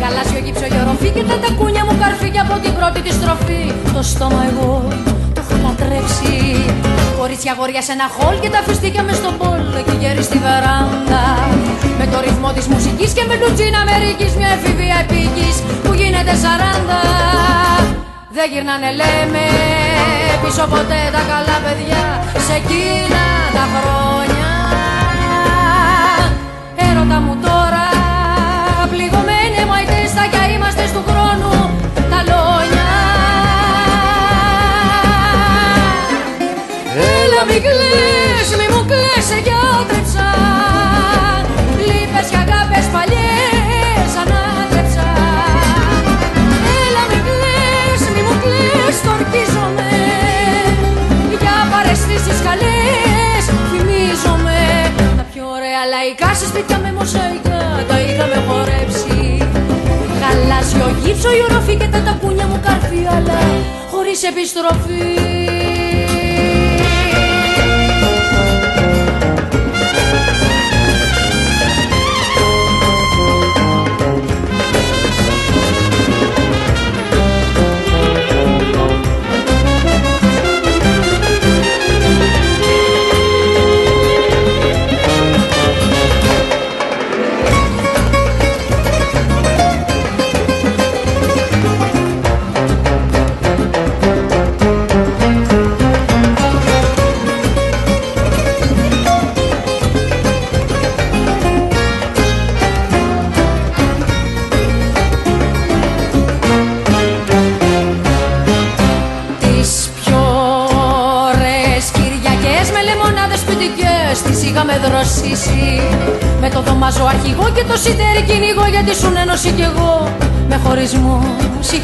Γαλάζιο 0.00 0.38
γύψο 0.44 0.66
γεωροφή 0.66 1.10
και 1.10 1.22
τα 1.22 1.38
τακούνια 1.38 1.84
μου 1.84 1.98
καρφί 2.00 2.30
και 2.30 2.38
από 2.38 2.60
την 2.60 2.74
πρώτη 2.74 3.00
τη 3.00 3.12
στροφή 3.12 3.72
Το 3.94 4.02
στόμα 4.02 4.44
εγώ 4.50 4.88
το 4.88 5.10
έχω 5.10 5.23
λατρέψει 5.78 6.34
Κορίτσια 7.18 7.54
γόρια 7.58 7.82
σε 7.82 7.92
ένα 7.92 8.08
χολ 8.16 8.40
και 8.40 8.50
τα 8.54 8.60
φιστίκια 8.66 9.02
με 9.02 9.12
στον 9.12 9.34
πόλ 9.40 9.60
και 9.86 9.96
γέρι 10.00 10.22
στη 10.22 10.38
βεράντα 10.46 11.24
Με 11.98 12.06
το 12.12 12.18
ρυθμό 12.24 12.50
της 12.56 12.66
μουσικής 12.66 13.10
και 13.16 13.24
με 13.28 13.34
λουτζίνα 13.40 13.78
Αμερικής 13.84 14.32
μια 14.38 14.50
εφηβεία 14.56 14.96
επίκης 15.04 15.56
που 15.82 15.92
γίνεται 16.00 16.34
σαράντα. 16.42 17.02
Δεν 18.36 18.46
γυρνάνε 18.52 18.90
λέμε 19.00 19.44
πίσω 20.42 20.64
ποτέ 20.72 21.00
τα 21.14 21.22
καλά 21.32 21.56
παιδιά 21.64 22.02
σε 22.46 22.54
εκείνα 22.60 23.24
τα 23.56 23.64
χρόνια. 23.74 24.52
Έρωτα 26.86 27.18
μου 27.24 27.34
τώρα 27.46 27.86
πληγωμένοι 28.92 29.60
μαϊτές 29.70 30.10
θα 30.16 30.24
κι 30.32 30.42
είμαστε 30.54 30.84
του 30.94 31.02
χρόνου 31.06 31.23
Έλα 37.54 37.62
μη 37.62 37.68
κλαις, 37.70 38.48
μη 38.58 38.66
μου 38.74 38.82
κλαις, 38.90 39.24
σε 39.30 39.38
γιατρέψα 39.46 40.28
Λύπες 41.88 42.26
και 42.30 42.38
αγάπες 42.44 42.86
παλιές 42.94 44.10
ανάτρεψα. 44.22 45.08
Έλα 46.84 47.02
μη 47.10 47.18
κλαις, 47.26 48.00
μη 48.14 48.22
μου 48.26 48.36
κλαις, 48.42 48.96
τορκίζομαι. 49.06 49.92
Για 51.42 51.56
παρεστήσεις 51.72 52.38
καλές 52.46 53.42
θυμίζομαι. 53.70 54.60
Τα 55.18 55.24
πιο 55.30 55.44
ωραία 55.56 55.82
λαϊκά 55.92 56.30
σε 56.38 56.46
σπίτια 56.50 56.78
με 56.84 56.90
μοσαϊκά 56.98 57.60
τα 57.88 57.96
είχαμε 58.06 58.38
χορέψει 58.48 59.18
Γαλάζιο 60.20 60.88
γύψο, 61.02 61.28
η 61.38 61.40
οροφή 61.48 61.74
και 61.80 61.88
τα 61.94 62.00
τακούνια 62.06 62.46
μου 62.50 62.58
καρφί 62.66 63.02
αλλά 63.16 63.38
χωρίς 63.90 64.20
επιστροφή 64.30 65.43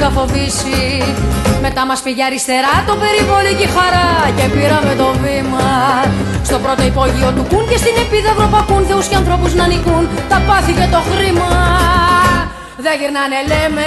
είχα 0.00 0.10
φοβήσει. 0.20 0.80
Μετά 1.64 1.82
μας 1.88 2.00
πήγε 2.04 2.24
αριστερά 2.28 2.74
το 2.88 2.94
περιβόλι 3.02 3.52
και 3.58 3.66
η 3.70 3.70
χαρά 3.76 4.10
Και 4.36 4.46
πήραμε 4.54 4.92
το 5.02 5.08
βήμα. 5.22 5.68
Στο 6.48 6.58
πρώτο 6.64 6.82
υπόγειο 6.90 7.30
του 7.36 7.44
κουν 7.50 7.64
και 7.70 7.78
στην 7.82 7.94
επίδαυρο 8.04 8.48
πακούν 8.54 8.82
Θεούς 8.88 9.06
και 9.10 9.16
ανθρώπους 9.20 9.52
να 9.58 9.64
νικούν. 9.72 10.04
Τα 10.32 10.38
πάθη 10.46 10.72
και 10.78 10.88
το 10.94 11.00
χρήμα. 11.10 11.50
Δεν 12.84 12.94
γυρνάνε 13.00 13.40
λέμε. 13.50 13.86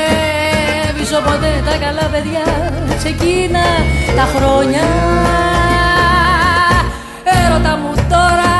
Πίσω 0.97 1.17
ποτέ 1.28 1.52
τα 1.67 1.76
καλά 1.84 2.06
παιδιά. 2.13 2.45
Σε 3.02 3.08
εκείνα 3.13 3.65
τα 4.17 4.26
χρόνια. 4.34 4.86
Έρωτα 7.38 7.73
μου 7.82 7.91
τώρα. 8.13 8.52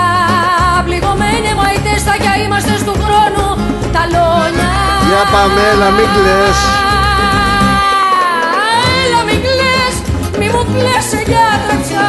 Πληγωμένοι 0.88 1.52
μαϊτές 1.60 2.02
θα 2.08 2.16
κι 2.24 2.32
είμαστε 2.44 2.74
του 2.88 2.96
χρόνου 3.04 3.48
τα 3.96 4.04
λόνια. 4.14 4.72
Για 5.10 5.24
πάμε, 5.34 5.62
έλα 5.72 5.90
μην 5.98 6.08
κλαις 6.16 6.83
μου 10.54 10.64
κλαις 10.74 11.06
σε 11.12 11.22
γιατρέψα 11.32 12.08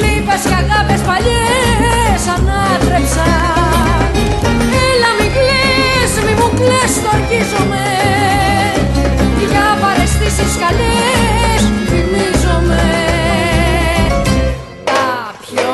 Λείπες 0.00 0.42
και 0.48 0.56
αγάπες 0.62 1.00
παλιές 1.08 2.22
ανάτρεψα 2.34 3.30
Έλα 4.88 5.10
μην 5.18 5.30
κλαις, 5.36 6.12
μη 6.24 6.32
μου 6.40 6.48
κλαις, 6.58 6.90
στορκίζομαι 6.98 7.86
Για 9.50 9.66
παρεστήσεις 9.82 10.52
καλές 10.62 11.60
θυμίζομαι. 11.90 12.84
Τα 14.88 15.04
πιο 15.44 15.72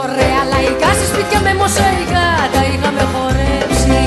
ωραία 0.00 0.42
λαϊκά 0.52 0.90
σε 0.98 1.04
σπίτια 1.10 1.40
με 1.46 1.52
μοσαϊκά 1.60 2.26
τα 2.54 2.62
είχαμε 2.70 3.04
χορέψει. 3.12 4.00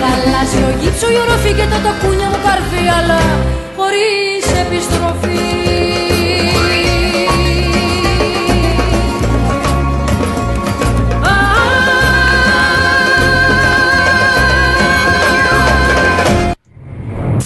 Γαλάζιο 0.00 0.68
γύψο 0.80 1.06
η 1.14 1.18
οροφή 1.24 1.52
και 1.58 1.66
τα 1.72 1.78
τακούνια 1.84 2.28
μου 2.32 2.40
καρφί 2.46 2.84
αλλά 2.98 3.20
χωρίς 3.76 4.44
επιστροφή 4.64 5.13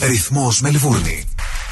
Ρυθμός 0.08 0.60
Μελβούρνη. 0.60 1.24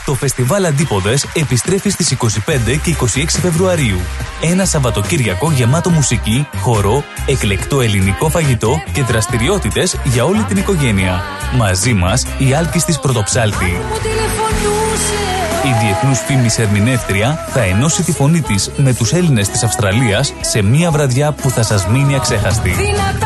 Το 0.05 0.15
φεστιβάλ 0.15 0.65
Αντίποδες 0.65 1.27
επιστρέφει 1.35 1.91
στις 1.91 2.11
25 2.11 2.77
και 2.83 2.91
26 2.91 3.41
Φεβρουαρίου. 3.41 3.99
Ένα 4.41 4.65
Σαββατοκύριακο 4.65 5.53
γεμάτο 5.53 5.91
μουσική, 5.91 6.47
χορό, 6.57 7.05
εκλεκτό 7.27 7.81
ελληνικό 7.81 8.29
φαγητό 8.29 8.83
και 8.93 9.03
δραστηριότητες 9.03 9.97
για 10.05 10.25
όλη 10.25 10.43
την 10.43 10.57
οικογένεια. 10.57 11.23
Μαζί 11.57 11.93
μας 11.93 12.27
η 12.39 12.55
Άλκης 12.55 12.85
της 12.85 12.99
Πρωτοψάλτη. 12.99 13.65
Μου 13.65 13.99
τηλεφωνούσε 14.03 15.15
Η 15.65 15.85
διεθνούς 15.85 16.19
φήμης 16.19 16.59
ερμηνεύτρια 16.59 17.47
θα 17.53 17.61
ενώσει 17.61 18.03
τη 18.03 18.13
φωνή 18.13 18.41
της 18.41 18.71
με 18.77 18.95
τους 18.95 19.13
Έλληνες 19.13 19.49
της 19.49 19.63
Αυστραλίας 19.63 20.33
σε 20.41 20.63
μια 20.63 20.91
βραδιά 20.91 21.33
που 21.33 21.51
θα 21.51 21.63
σας 21.63 21.87
μείνει 21.87 22.15
αξέχαστη. 22.15 22.71
Δυνατά 22.71 22.87
σιωπηλά 22.87 23.07
φαρέ 23.13 23.26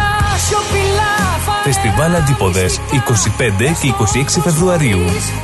Φεστιβάλ 1.73 2.15
Αντίποδες 2.15 2.79
25 2.79 2.81
και 3.81 3.93
26 4.19 4.43
Φεβρουαρίου. 4.43 4.99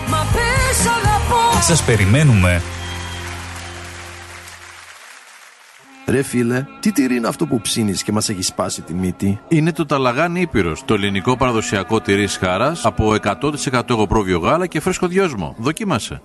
Μα 0.08 0.26
πες 0.32 0.86
αγαπώ 0.86 1.60
Σας 1.60 1.82
περιμένουμε. 1.82 2.62
Ρε 6.06 6.22
φίλε, 6.22 6.66
τι 6.80 6.92
τυρί 6.92 7.16
είναι 7.16 7.28
αυτό 7.28 7.46
που 7.46 7.60
ψήνεις 7.60 8.02
και 8.02 8.12
μας 8.12 8.28
έχει 8.28 8.42
σπάσει 8.42 8.82
τη 8.82 8.94
μύτη; 8.94 9.40
Είναι 9.48 9.72
το 9.72 9.86
ταλαγάνι 9.86 10.40
Ήπειρος, 10.40 10.84
το 10.84 10.94
ελληνικό 10.94 11.36
παραδοσιακό 11.36 12.00
τυρί 12.00 12.28
χάρας 12.28 12.84
από 12.84 13.14
100% 13.22 13.90
εγωπρόβιο 13.90 14.38
γάλα 14.38 14.66
και 14.66 14.80
φρέσκο 14.80 15.06
δυόσμο. 15.06 15.54
Δοκίμασε. 15.58 16.22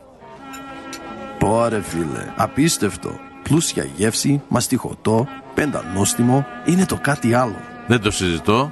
Πόρε 1.39 1.81
φίλε, 1.81 2.33
απίστευτο. 2.35 3.19
Πλούσια 3.43 3.87
γεύση, 3.95 4.41
μαστιχωτό, 4.47 5.27
πεντανόστιμο, 5.53 6.45
είναι 6.65 6.85
το 6.85 6.97
κάτι 7.01 7.33
άλλο. 7.33 7.59
Δεν 7.87 8.01
το 8.01 8.11
συζητώ 8.11 8.71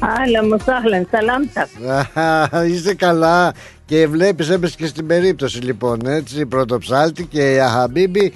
Άλλα 0.00 0.44
μου 0.44 0.56
σάχλεν, 0.64 1.08
σαλάμτα. 1.10 1.68
Αχα, 1.88 2.64
Είσαι 2.66 2.94
καλά 2.94 3.52
και 3.84 4.06
βλέπεις 4.06 4.50
έπεσε 4.50 4.76
και 4.76 4.86
στην 4.86 5.06
περίπτωση 5.06 5.58
λοιπόν 5.60 6.00
έτσι 6.06 6.46
πρωτοψάλτη 6.46 7.24
και 7.26 7.52
η 7.54 7.60
Αχαμπίμπη 7.60 8.32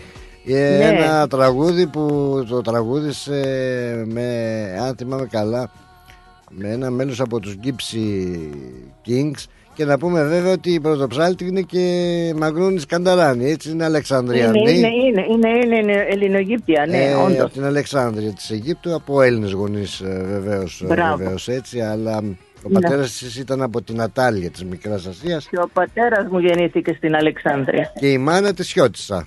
ε, 0.46 0.52
Ναι. 0.52 1.04
ένα 1.04 1.28
τραγούδι 1.28 1.86
που 1.86 2.44
το 2.48 2.60
τραγούδισε 2.60 3.40
με 4.06 4.26
αν 4.86 4.94
θυμάμαι 4.96 5.26
καλά 5.30 5.70
με 6.50 6.68
ένα 6.68 6.90
μέλος 6.90 7.20
από 7.20 7.40
τους 7.40 7.56
Gypsy 7.64 8.36
Kings 9.06 9.44
και 9.74 9.84
να 9.84 9.98
πούμε 9.98 10.24
βέβαια 10.24 10.52
ότι 10.52 10.70
η 10.72 10.80
πρωτοψάλτη 10.80 11.46
είναι 11.46 11.60
και 11.60 12.32
Μαγκρούνης 12.36 12.86
Κανταράνη 12.86 13.50
έτσι 13.50 13.70
είναι 13.70 13.84
Αλεξανδριανή 13.84 14.58
Είναι, 14.60 14.70
είναι, 14.70 14.88
είναι, 14.88 15.24
είναι, 15.32 15.48
είναι, 15.64 15.76
είναι 15.76 16.06
Ελληνογύπτια, 16.10 16.86
ναι, 16.88 17.04
ε, 17.04 17.14
όντως. 17.14 17.40
από 17.40 17.50
την 17.52 17.64
Αλεξάνδρεια 17.64 18.32
της 18.32 18.50
Αιγύπτου 18.50 18.94
από 18.94 19.22
Έλληνες 19.22 19.50
γονείς 19.52 20.00
ε, 20.00 20.24
βεβαίως, 20.28 20.80
ε, 20.82 20.86
Μπράβο. 20.86 21.16
βεβαίως 21.16 21.48
έτσι 21.48 21.80
αλλά 21.80 22.16
ο 22.62 22.68
Ναι. 22.68 22.80
πατέρας 22.80 23.12
της 23.18 23.36
ήταν 23.36 23.62
από 23.62 23.82
την 23.82 24.00
Ατάλια 24.00 24.50
της 24.50 24.64
Μικράς 24.64 25.06
Ασίας 25.06 25.48
Και 25.50 25.58
ο 25.58 25.70
πατέρας 25.72 26.26
μου 26.30 26.38
γεννήθηκε 26.38 26.94
στην 26.96 27.14
Αλεξάνδρεια. 27.14 27.92
και 28.00 28.10
η 28.12 28.18
μάνα 28.18 28.54
της 28.54 28.72
Χιώτισσα 28.72 29.26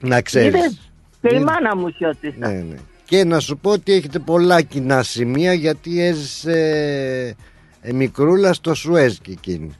να 0.00 0.20
ξέρεις 0.22 0.48
Είδες, 0.48 0.90
και 1.20 1.28
η 1.28 1.30
Είναι- 1.34 1.44
μάνα 1.44 1.76
μου 1.76 1.90
χιώτησα. 1.90 2.34
ναι, 2.48 2.48
ναι. 2.68 2.74
και 3.04 3.24
να 3.24 3.40
σου 3.40 3.58
πω 3.58 3.70
ότι 3.70 3.92
έχετε 3.92 4.18
πολλά 4.18 4.62
κοινά 4.62 5.02
σημεία 5.02 5.52
γιατί 5.52 6.00
έζησε 6.02 7.36
ε, 7.80 7.92
μικρούλα 7.92 8.52
στο 8.52 8.74
Σουέζ 8.74 9.16
και 9.22 9.30
εκείνη 9.30 9.70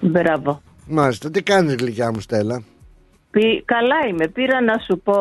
Μπράβο. 0.00 0.60
Μάλιστα, 0.86 1.30
τι 1.30 1.42
κάνεις 1.42 1.74
γλυκιά 1.74 2.10
μου 2.12 2.20
Στέλλα; 2.20 2.62
Πη- 3.30 3.64
καλά 3.64 3.94
είμαι. 4.08 4.28
Πήρα 4.28 4.60
να 4.62 4.78
σου 4.78 5.00
πω 5.04 5.14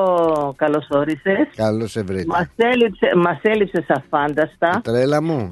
καλώς 0.58 0.88
όρισες. 0.90 1.48
Καλώς 1.56 1.92
σε 1.92 2.02
βρήκα 2.04 2.38
Μας 2.38 2.50
έλειψε, 2.56 3.12
μας 3.16 3.40
έλειψες 3.42 3.86
αφάνταστα. 3.90 4.82
Τρέλα 4.84 5.22
μου 5.22 5.50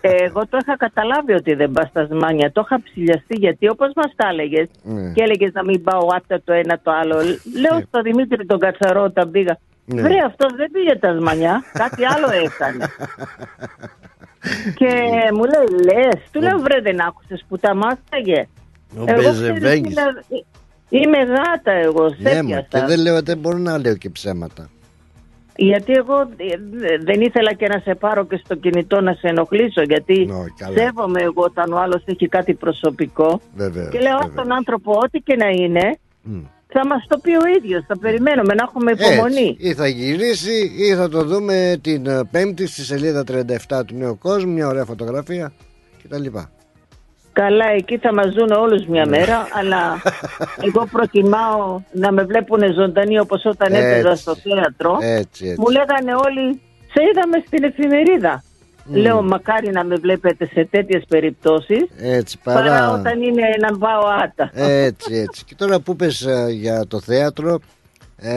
Ε, 0.00 0.10
εγώ 0.10 0.40
το 0.46 0.58
είχα 0.62 0.76
καταλάβει 0.76 1.32
ότι 1.32 1.54
δεν 1.54 1.70
πας 1.70 1.88
στα 1.88 2.06
Σμάνια. 2.10 2.52
Το 2.52 2.62
είχα 2.64 2.82
ψηλιαστεί 2.82 3.36
γιατί 3.38 3.68
όπως 3.68 3.90
μας 3.96 4.12
τα 4.16 4.28
έλεγες 4.28 4.68
Ναι. 4.82 5.12
και 5.12 5.22
έλεγες 5.22 5.52
να 5.52 5.64
μην 5.64 5.82
πάω 5.82 6.06
άτα 6.16 6.40
το 6.44 6.52
ένα 6.52 6.80
το 6.82 6.90
άλλο. 6.90 7.16
Λέω 7.60 7.80
στο 7.88 8.00
Δημήτρη 8.02 8.46
τον 8.46 8.58
Κατσαρό 8.58 9.02
όταν 9.02 9.30
πήγα. 9.30 9.58
Ναι. 9.84 10.02
Βρε 10.02 10.18
αυτός 10.26 10.52
δεν 10.56 10.70
πήγε 10.70 10.96
τα 10.96 11.16
Σμανιά, 11.18 11.62
κάτι 11.72 12.04
άλλο 12.04 12.26
έκανε. 12.44 12.84
και 14.74 14.90
μου 15.34 15.42
λέει 15.44 15.82
λες, 15.84 16.20
του 16.32 16.40
λέω 16.40 16.58
βρε 16.58 16.80
δεν 16.80 17.00
άκουσες 17.06 17.44
που 17.48 17.58
τα 17.58 17.74
μάσταγε. 17.74 18.48
Ο 18.98 19.04
Εγώ, 19.06 19.20
ξέρεις, 19.20 19.38
Μπεζεβέγγης. 19.40 19.92
είμαι- 19.96 20.44
Είμαι 20.88 21.18
γάτα 21.18 21.72
εγώ, 21.72 22.08
σε 22.08 22.16
Ναι, 22.20 22.42
μου, 22.42 22.48
πιάσα. 22.48 22.66
και 22.70 22.80
δεν 22.86 23.00
λέω, 23.00 23.22
δεν 23.22 23.38
μπορώ 23.38 23.58
να 23.58 23.78
λέω 23.78 23.96
και 23.96 24.10
ψέματα. 24.10 24.68
Γιατί 25.56 25.92
εγώ 25.92 26.20
ε, 26.20 26.96
δεν 27.04 27.20
ήθελα 27.20 27.52
και 27.52 27.66
να 27.68 27.78
σε 27.78 27.94
πάρω 27.94 28.24
και 28.26 28.40
στο 28.44 28.54
κινητό 28.54 29.00
να 29.00 29.12
σε 29.12 29.28
ενοχλήσω 29.28 29.82
γιατί 29.82 30.28
καλά. 30.56 30.78
σέβομαι 30.78 31.20
εγώ 31.22 31.42
όταν 31.42 31.72
ο 31.72 31.78
άλλος 31.78 32.02
έχει 32.06 32.28
κάτι 32.28 32.54
προσωπικό 32.54 33.40
Βεβαίως, 33.54 33.88
και 33.88 33.98
λέω 33.98 34.12
βεβαίως. 34.18 34.32
στον 34.32 34.52
άνθρωπο 34.52 34.92
ό,τι 35.04 35.18
και 35.18 35.36
να 35.36 35.48
είναι 35.48 35.98
Μμ. 36.22 36.40
Θα 36.76 36.86
μας 36.86 37.04
το 37.08 37.18
πει 37.18 37.30
ο 37.30 37.46
ίδιος, 37.56 37.84
θα 37.86 37.98
περιμένουμε 37.98 38.54
να 38.54 38.62
έχουμε 38.68 38.90
υπομονή. 38.92 39.48
Έτσι, 39.48 39.68
ή 39.68 39.74
θα 39.74 39.86
γυρίσει 39.88 40.72
ή 40.76 40.94
θα 40.94 41.08
το 41.08 41.22
δούμε 41.24 41.78
την 41.82 42.06
ε, 42.06 42.20
Πέμπτη 42.30 42.66
στη 42.66 42.82
σελίδα 42.84 43.24
37 43.70 43.84
του 43.86 43.94
Νέου 43.96 44.18
Κόσμου, 44.18 44.52
μια 44.52 44.66
ωραία 44.68 44.84
φωτογραφία 44.84 45.52
κτλ. 46.02 46.26
Καλά, 47.32 47.64
εκεί 47.76 47.98
θα 47.98 48.14
μας 48.14 48.28
δουν 48.34 48.50
όλους 48.50 48.86
μια 48.86 49.04
Ναι. 49.04 49.16
μέρα, 49.18 49.46
αλλά 49.52 50.02
εγώ 50.66 50.86
προτιμάω 50.90 51.80
να 51.92 52.12
με 52.12 52.22
βλέπουν 52.24 52.60
ζωντανή 52.74 53.18
όπως 53.18 53.44
όταν 53.44 53.72
έπαιζα 53.74 54.08
Έτσι. 54.10 54.22
στο 54.22 54.34
θέατρο. 54.34 54.98
Έτσι, 55.00 55.46
έτσι. 55.46 55.60
Μου 55.60 55.68
λέγανε 55.68 56.12
όλοι, 56.26 56.60
σε 56.92 57.00
είδαμε 57.10 57.42
στην 57.46 57.64
εφημερίδα. 57.64 58.42
Λέω 58.86 59.22
μακάρι 59.22 59.70
να 59.70 59.84
με 59.84 59.94
βλέπετε 59.94 60.46
σε 60.46 60.68
τέτοιες 60.70 61.04
περιπτώσεις 61.08 61.86
Έτσι 61.98 62.38
παρά, 62.42 62.60
παρά... 62.60 62.90
όταν 62.92 63.22
είναι 63.22 63.42
να 63.60 63.78
πάω 63.78 64.02
άτα. 64.22 64.50
Έτσι, 64.54 65.14
έτσι. 65.14 65.44
Και 65.44 65.54
τώρα 65.54 65.80
που 65.80 65.96
πες 65.96 66.22
ε, 66.22 66.46
για 66.50 66.86
το 66.86 67.00
θέατρο, 67.00 67.58
ε, 68.16 68.32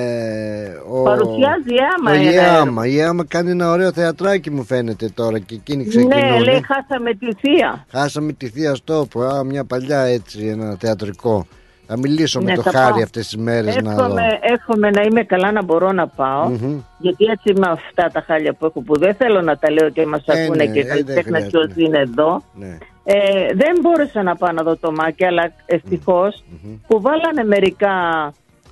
ο... 0.90 1.04
Παρουσιάζει 1.04 1.74
η 1.74 1.78
Άμα 1.98 2.12
ο 2.12 2.14
ένα 2.14 2.32
Ιάμα. 2.32 2.88
Η 2.88 3.02
Άμα 3.02 3.26
κάνει 3.26 3.52
ένα 3.52 3.72
ωραίο 3.72 3.92
θεατράκι 3.92 4.52
μου 4.52 4.64
φαίνεται 4.64 5.10
τώρα 5.14 5.40
και 5.40 5.56
εκείνη 5.56 5.86
ξεκινούν. 5.88 6.20
Ναι, 6.20 6.40
λέει 6.40 6.62
χάσαμε 6.66 7.14
τη 7.14 7.34
θεία. 7.34 7.86
Χάσαμε 7.92 8.34
τη 8.34 8.50
θεία 8.50 8.76
στόπου, 8.76 9.22
α, 9.22 9.44
μια 9.44 9.64
παλιά 9.64 10.00
έτσι, 10.00 10.46
ένα 10.46 10.78
θεατρικό. 10.80 11.48
Θα 11.88 11.98
μιλήσω 11.98 12.40
με 12.42 12.46
Ναι, 12.46 12.56
το 12.56 12.62
θα 12.62 12.72
χάρη 12.72 12.92
πάω. 12.94 13.04
αυτές 13.04 13.26
τις 13.28 13.38
μέρες 13.38 13.76
να 13.76 13.94
δω. 13.94 14.04
Εύχομαι, 14.04 14.40
εύχομαι 14.42 14.90
να 14.90 15.02
είμαι 15.02 15.24
καλά 15.24 15.52
να 15.52 15.64
μπορώ 15.64 15.92
να 15.92 16.08
πάω. 16.08 16.48
Μμμ. 16.50 16.80
Γιατί 16.98 17.26
έτσι 17.26 17.54
με 17.60 17.68
αυτά 17.70 18.10
τα 18.14 18.24
χάλια 18.28 18.54
που 18.54 18.66
έχω 18.66 18.82
που 18.82 18.98
δεν 19.00 19.16
θέλω 19.16 19.42
να 19.42 19.58
τα 19.58 19.72
λέω 19.72 19.90
και 19.90 20.06
μας 20.06 20.24
Ε, 20.26 20.44
ακούνε 20.44 20.64
ναι, 20.66 20.72
και 20.72 20.80
ε, 20.80 20.84
δεν 20.84 20.88
καλλιτέχνες 20.92 21.24
χρειάζεται, 21.44 21.74
ποιος 21.74 21.88
είναι 21.88 22.00
εδώ. 22.00 22.42
Ναι. 22.54 22.78
Ε, 23.04 23.48
δεν 23.54 23.78
μπόρεσα 23.82 24.24
να 24.24 24.36
πάω 24.36 24.52
να 24.52 24.64
δω 24.64 24.76
το 24.78 24.92
Μάκη, 24.92 25.26
αλλά 25.26 25.52
ευτυχώς 25.66 26.44
που 26.88 27.02
βάλανε 27.02 27.44
μερικά 27.44 27.94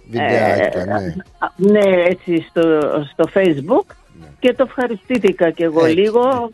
Βιντεάκια, 0.09 0.81
ε, 0.81 0.85
ναι. 0.85 0.93
α, 1.39 1.47
ναι, 1.55 2.03
έτσι 2.09 2.45
στο, 2.49 2.61
στο 3.11 3.29
facebook 3.33 3.95
και 4.39 4.53
το 4.53 4.63
ευχαριστήθηκα 4.67 5.49
και 5.51 5.63
εγώ 5.63 5.85
Έτσι. 5.85 5.97
λίγο 5.97 6.49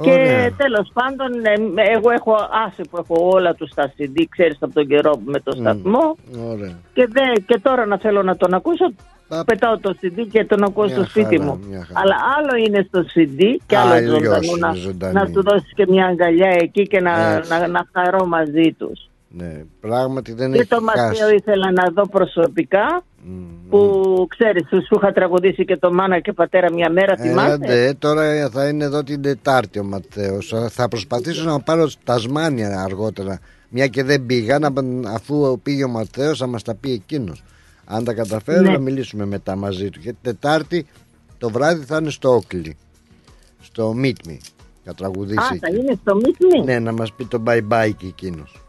και 0.00 0.10
Ωραία. 0.10 0.52
τέλος 0.56 0.90
πάντων 0.92 1.28
ε, 1.44 1.82
εγώ 1.96 2.10
έχω 2.10 2.34
άσε 2.66 2.82
που 2.90 2.96
έχω 2.96 3.28
όλα 3.32 3.54
τους 3.54 3.70
στα 3.70 3.92
CD 3.98 4.22
ξέρεις 4.28 4.56
από 4.60 4.74
τον 4.74 4.86
καιρό 4.86 5.20
με 5.24 5.40
το 5.40 5.52
σταθμό 5.52 6.16
Ωραία. 6.50 6.78
και, 6.92 7.06
δε, 7.10 7.20
και 7.46 7.58
τώρα 7.62 7.86
να 7.86 7.98
θέλω 7.98 8.22
να 8.22 8.36
τον 8.36 8.54
ακούσω 8.54 8.92
πετάω 9.46 9.78
το 9.78 9.94
CD 10.02 10.26
και 10.30 10.44
τον 10.44 10.62
ακούω 10.64 10.84
Μια 10.84 10.94
στο 10.94 11.04
σπίτι 11.04 11.36
χαρά, 11.38 11.44
μου 11.50 11.60
μια 11.68 11.84
χαρά. 11.86 12.00
αλλά 12.00 12.16
άλλο 12.36 12.64
είναι 12.66 12.86
στο 12.88 13.00
CD 13.14 13.42
και 13.66 13.76
άλλο 13.76 13.92
Αλλιώς 13.92 14.12
ζωντανό 14.22 14.40
είναι 14.42 14.66
να, 14.66 14.72
ζωντανή. 14.72 15.12
να 15.14 15.30
του 15.30 15.42
δώσεις 15.42 15.72
και 15.74 15.86
μια 15.88 16.06
αγκαλιά 16.06 16.48
εκεί 16.60 16.82
και 16.82 17.00
να, 17.00 17.34
Έτσι. 17.36 17.50
να, 17.50 17.66
να 17.68 17.86
χαρώ 17.92 18.26
μαζί 18.26 18.74
τους 18.78 19.08
Ναι, 19.38 19.64
πράγματι 19.80 20.32
δεν 20.32 20.52
και 20.52 20.58
έχει 20.58 20.68
το 20.68 20.80
Ματέο 20.80 21.04
χάσει. 21.06 21.34
ήθελα 21.36 21.72
να 21.72 21.90
δω 21.94 22.08
προσωπικά 22.08 23.04
που 23.68 24.26
ξέρεις 24.28 24.68
σου 24.68 24.94
είχα 24.96 25.12
τραγουδήσει 25.12 25.64
και 25.64 25.76
το 25.76 25.92
μάνα 25.92 26.20
και 26.20 26.32
πατέρα 26.32 26.72
μια 26.72 26.90
μέρα 26.90 27.16
θυμάσαι; 27.16 27.46
Έλατε, 27.46 27.94
τώρα 27.98 28.48
θα 28.50 28.68
είναι 28.68 28.84
εδώ 28.84 29.02
την 29.02 29.22
Τετάρτη 29.22 29.78
ο 29.78 29.84
Ματέος. 29.84 30.54
Θα 30.68 30.88
προσπαθήσω 30.88 31.44
να 31.44 31.60
πάρω 31.60 31.90
Τασμάνια 32.04 32.80
αργότερα. 32.80 33.38
Μια 33.68 33.86
και 33.86 34.02
δεν 34.04 34.26
πήγα, 34.26 34.58
να, 34.58 34.70
αφού 35.14 35.60
πήγε 35.62 35.84
ο 35.84 35.88
Ματέος 35.88 36.38
θα 36.38 36.46
μας 36.46 36.62
τα 36.62 36.74
πει 36.74 36.92
εκείνος. 36.92 37.42
Αν 37.84 38.04
τα 38.04 38.12
καταφέρω 38.14 38.60
Ναι. 38.62 38.70
να 38.70 38.78
μιλήσουμε 38.78 39.26
μετά 39.26 39.56
μαζί 39.56 39.90
του. 39.90 39.98
Γιατί 40.02 40.18
Τετάρτη 40.22 40.86
το 41.38 41.50
βράδυ 41.50 41.84
θα 41.84 41.96
είναι 41.96 42.10
στο 42.10 42.34
Όκλι. 42.34 42.76
Στο 43.60 43.94
Meet 44.02 44.28
Me. 44.28 44.36
Θα 44.84 44.94
τραγουδήσει. 44.94 45.38
Α, 45.38 45.56
θα 45.60 45.66
εκεί. 45.66 45.76
είναι 45.76 45.98
στο 46.00 46.20
Meet 46.22 46.60
Me; 46.62 46.64
Ναι, 46.64 46.78
να 46.78 46.92
μας 46.92 47.12
πει 47.12 47.24
το 47.24 47.42
bye 47.46 47.60
bye 47.70 47.90
και 47.96 48.06
εκείνος. 48.06 48.60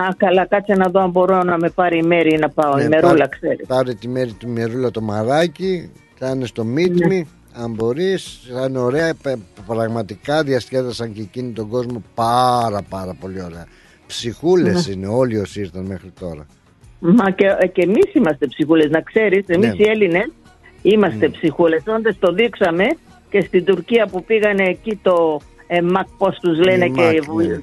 Α, 0.00 0.08
καλά, 0.16 0.46
κάτσε 0.46 0.72
να 0.72 0.88
δω 0.90 1.00
αν 1.00 1.10
μπορώ 1.10 1.42
να 1.42 1.58
με 1.58 1.70
πάρει 1.70 1.98
η 1.98 2.02
Μέρη 2.02 2.38
να 2.38 2.48
πάω. 2.48 2.78
η 2.80 2.88
Μερούλα, 2.88 3.00
πάρε- 3.12 3.28
ξέρεις. 3.28 3.66
Πάρε 3.66 3.94
τη 3.94 4.08
μέρη 4.08 4.32
του 4.32 4.48
Μερούλα 4.48 4.90
το 4.90 5.00
μαράκι. 5.00 5.90
Θα 6.18 6.28
είναι 6.30 6.46
στο 6.46 6.62
Meet 6.76 6.90
Ναι. 6.90 7.06
Me. 7.22 7.26
Αν 7.62 7.70
μπορείς, 7.74 8.40
θα 8.54 8.66
είναι 8.68 8.78
ωραία. 8.78 9.14
Πε- 9.22 9.38
Πραγματικά 9.66 10.42
διασκέδασαν 10.42 11.12
και 11.12 11.20
εκείνοι 11.20 11.52
τον 11.52 11.68
κόσμο 11.68 12.02
πάρα 12.14 12.82
πάρα 12.88 13.14
πολύ 13.20 13.42
ωραία. 13.42 13.66
Ψυχούλες 14.06 14.86
Ναι. 14.86 14.92
είναι 14.94 15.06
όλοι 15.06 15.38
όσοι 15.38 15.60
ήρθαν 15.60 15.84
μέχρι 15.84 16.12
τώρα. 16.20 16.46
Μα 16.98 17.30
και, 17.30 17.46
και 17.72 17.82
εμείς 17.82 18.14
είμαστε 18.14 18.46
ψυχούλες, 18.46 18.90
να 18.90 19.00
ξέρεις. 19.00 19.44
Εμείς 19.46 19.68
Ναι. 19.68 19.74
οι 19.84 19.88
Έλληνες 19.88 20.30
είμαστε 20.82 21.28
ψυχούλες. 21.28 21.82
Όντω 21.86 22.10
το 22.18 22.32
δείξαμε 22.32 22.84
και 23.30 23.40
στην 23.40 23.64
Τουρκία 23.64 24.06
που 24.06 24.24
πήγανε 24.24 24.64
εκεί 24.68 24.98
το 25.02 25.40
ε, 25.66 25.80
ΜΑΚ, 25.80 26.06
πώ 26.18 26.30
τους 26.30 26.58
λένε, 26.58 26.84
Η 26.84 26.90
και, 26.90 27.02
ΜΑΚ, 27.02 27.24
βοη- 27.24 27.48
ναι. 27.48 27.58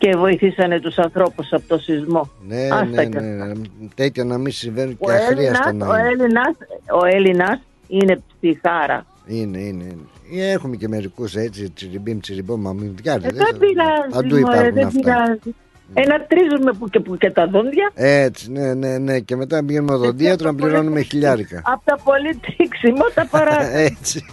Και 0.00 0.16
βοηθήσανε 0.16 0.80
τους 0.80 0.96
ανθρώπους 0.98 1.52
από 1.52 1.62
το 1.66 1.78
σεισμό. 1.78 2.30
Ναι, 2.48 2.62
Άστα 2.62 2.84
ναι, 2.84 3.06
και 3.06 3.20
ναι, 3.20 3.42
αυτά. 3.42 3.46
ναι. 3.46 3.88
Τέτοια 3.94 4.24
να 4.24 4.38
μην 4.38 4.52
συμβαίνουν 4.52 4.96
Ο 4.98 5.06
και 5.06 5.12
αχρίαστα 5.12 5.68
Έλληνας, 5.68 5.88
να 5.88 5.94
ο, 5.94 5.98
είναι. 5.98 6.08
Έλληνας, 6.08 6.56
ο 7.02 7.06
Έλληνας 7.16 7.60
είναι 7.88 8.22
ψυχάρα. 8.40 9.06
Είναι, 9.26 9.58
είναι. 9.58 9.84
είναι. 9.84 10.42
Ε, 10.44 10.50
Έχουμε 10.50 10.76
και 10.76 10.88
μερικούς 10.88 11.34
έτσι, 11.34 11.70
τσιριμπίμ, 11.70 12.20
τσιριμπόμ, 12.20 12.60
μαμιδιάρι. 12.60 13.24
Ε, 13.24 13.28
δεν 13.32 13.56
πειράζει, 13.58 14.10
Παντού 14.10 14.28
μωρέ, 14.38 14.56
υπάρχουν 14.56 14.74
δεν 14.74 14.86
αυτά. 14.86 15.00
πειράζει. 15.00 15.54
Ε, 15.94 16.06
να 16.06 16.20
τρίζουμε 16.26 16.72
που 16.72 16.88
και, 16.88 17.00
που 17.00 17.16
και 17.16 17.30
τα 17.30 17.46
δόντια. 17.46 17.90
Έτσι, 17.94 18.50
ναι, 18.50 18.74
ναι, 18.74 18.98
ναι. 18.98 19.20
Και 19.20 19.36
μετά 19.36 19.64
πηγαίνουμε 19.64 19.92
οδοντίατρο 19.94 20.50
να 20.50 20.54
πληρώνουμε 20.56 21.00
χιλιάρικα. 21.00 21.62
Από 21.64 21.82
τα 21.84 21.98
πολύ 22.04 22.36
τρίξιμα 22.36 23.04
τα 23.14 23.26
παράδειγμα. 23.30 23.78
Έτσι. 23.90 24.24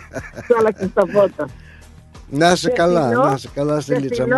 όλα 0.58 0.72
και 0.72 0.86
στα 0.90 1.02
φώτα. 1.12 1.48
Να 2.30 2.46
είσαι 2.46 2.56
Σε 2.56 2.70
καλά, 2.70 3.08
φιλώ, 3.08 3.24
να 3.24 3.32
είσαι 3.32 3.48
καλά, 3.54 3.74
σε 3.80 3.80
Στελίτσα 3.80 4.22
μου. 4.26 4.30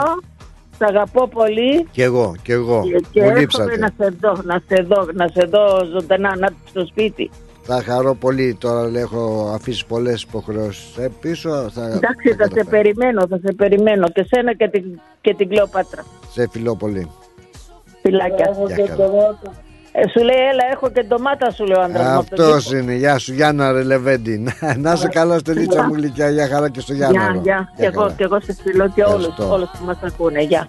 Φιλώ, 0.79 0.89
Σ' 0.89 0.91
αγαπώ 0.91 1.29
πολύ 1.29 1.85
Κι 1.91 2.03
εγώ, 2.03 2.35
κι 2.43 2.53
εγώ. 2.53 2.83
και, 2.83 3.01
και 3.11 3.21
Μου 3.21 3.27
εύχομαι 3.29 3.41
λείψατε. 3.41 3.77
να 3.79 3.91
σε 3.99 4.17
δω, 4.21 4.33
να 4.45 4.63
σε 4.69 4.83
δω, 4.83 5.07
να 5.15 5.29
σε 5.29 5.47
δω 5.51 5.85
ζωντανά, 5.93 6.37
να 6.37 6.47
έρθεις 6.47 6.71
στο 6.71 6.87
σπίτι. 6.87 7.31
Θα 7.67 7.83
χαρώ 7.83 8.15
πολύ 8.15 8.55
τώρα, 8.61 8.91
λέει, 8.91 9.03
έχω 9.03 9.51
αφήσει 9.55 9.87
πολλές 9.87 10.23
υποχρεώσεις 10.23 10.97
ε, 10.97 11.11
πίσω. 11.21 11.51
Θα, 11.71 11.83
Εντάξει, 11.87 12.29
θα 12.29 12.31
σε 12.31 12.35
καταφέρω. 12.37 12.69
περιμένω, 12.71 13.27
θα 13.27 13.39
σε 13.45 13.53
περιμένω 13.53 14.09
και 14.09 14.27
σένα 14.31 14.55
και 14.55 14.69
την, 14.69 15.01
και 15.21 15.35
την 15.35 15.49
Κλεοπάτρα. 15.49 16.05
Σε 16.31 16.49
φιλώ 16.51 16.77
πολύ. 16.77 17.11
Φιλάκια. 18.03 18.51
Γεια 18.67 18.87
καλά. 18.87 19.39
Ε, 19.97 20.09
σου 20.09 20.25
λέει, 20.25 20.37
έλα, 20.51 20.65
έχω 20.73 20.91
και 20.91 21.03
ντομάτα, 21.03 21.51
σου 21.51 21.65
λέει 21.65 21.77
ο 21.79 21.83
άντρας 21.83 22.07
μου. 22.07 22.19
από 22.19 22.37
τον 22.37 22.45
Αυτός 22.47 22.65
κήπο. 22.65 22.77
είναι. 22.79 22.95
Γεια 22.95 23.19
σου 23.19 23.33
Γιάννα 23.33 23.73
Ρελεβέντη. 23.73 24.39
Να- 24.61 24.77
Να 24.77 24.93
είσαι 24.93 25.09
καλά 25.09 25.39
Στελίτσα 25.39 25.83
μου 25.87 25.95
γλυκιά. 25.95 26.31
Γεια 26.31 26.49
χαρά 26.49 26.69
και 26.69 26.81
στο 26.81 26.93
Γιάννα. 26.93 27.21
Γεια, 27.21 27.41
γεια. 27.43 27.73
Και 27.77 27.85
εγώ, 27.87 28.11
και 28.17 28.25
εγώ 28.25 28.41
σε 28.41 28.57
φιλώ 28.63 28.89
και 28.95 29.03
όλους, 29.03 29.27
Ευχαριστώ. 29.27 29.53
όλους 29.55 29.71
που 29.79 29.85
μας 29.85 29.99
ακούνε. 30.03 30.41
Γεια. 30.43 30.69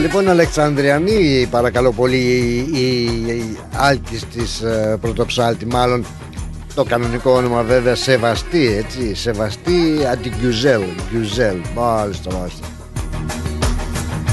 Λοιπόν 0.00 0.28
Αλεξανδριανή 0.28 1.48
παρακαλώ 1.50 1.92
πολύ 1.92 2.16
η, 2.16 2.56
η, 2.72 3.04
η 3.26 3.58
Άλκης 3.76 4.24
της 4.24 4.60
ε, 4.60 4.98
Πρωτοψάλτη 5.00 5.66
μάλλον 5.66 6.04
το 6.74 6.84
κανονικό 6.84 7.30
όνομα 7.30 7.62
βέβαια 7.62 7.94
Σεβαστή 7.94 8.66
έτσι 8.66 9.14
Σεβαστή 9.14 10.06
Αντιγκιουζέλ 10.12 10.82
Γκιουζέλ 11.10 11.56
Μάλιστα 11.74 12.34
μάλιστα. 12.34 12.66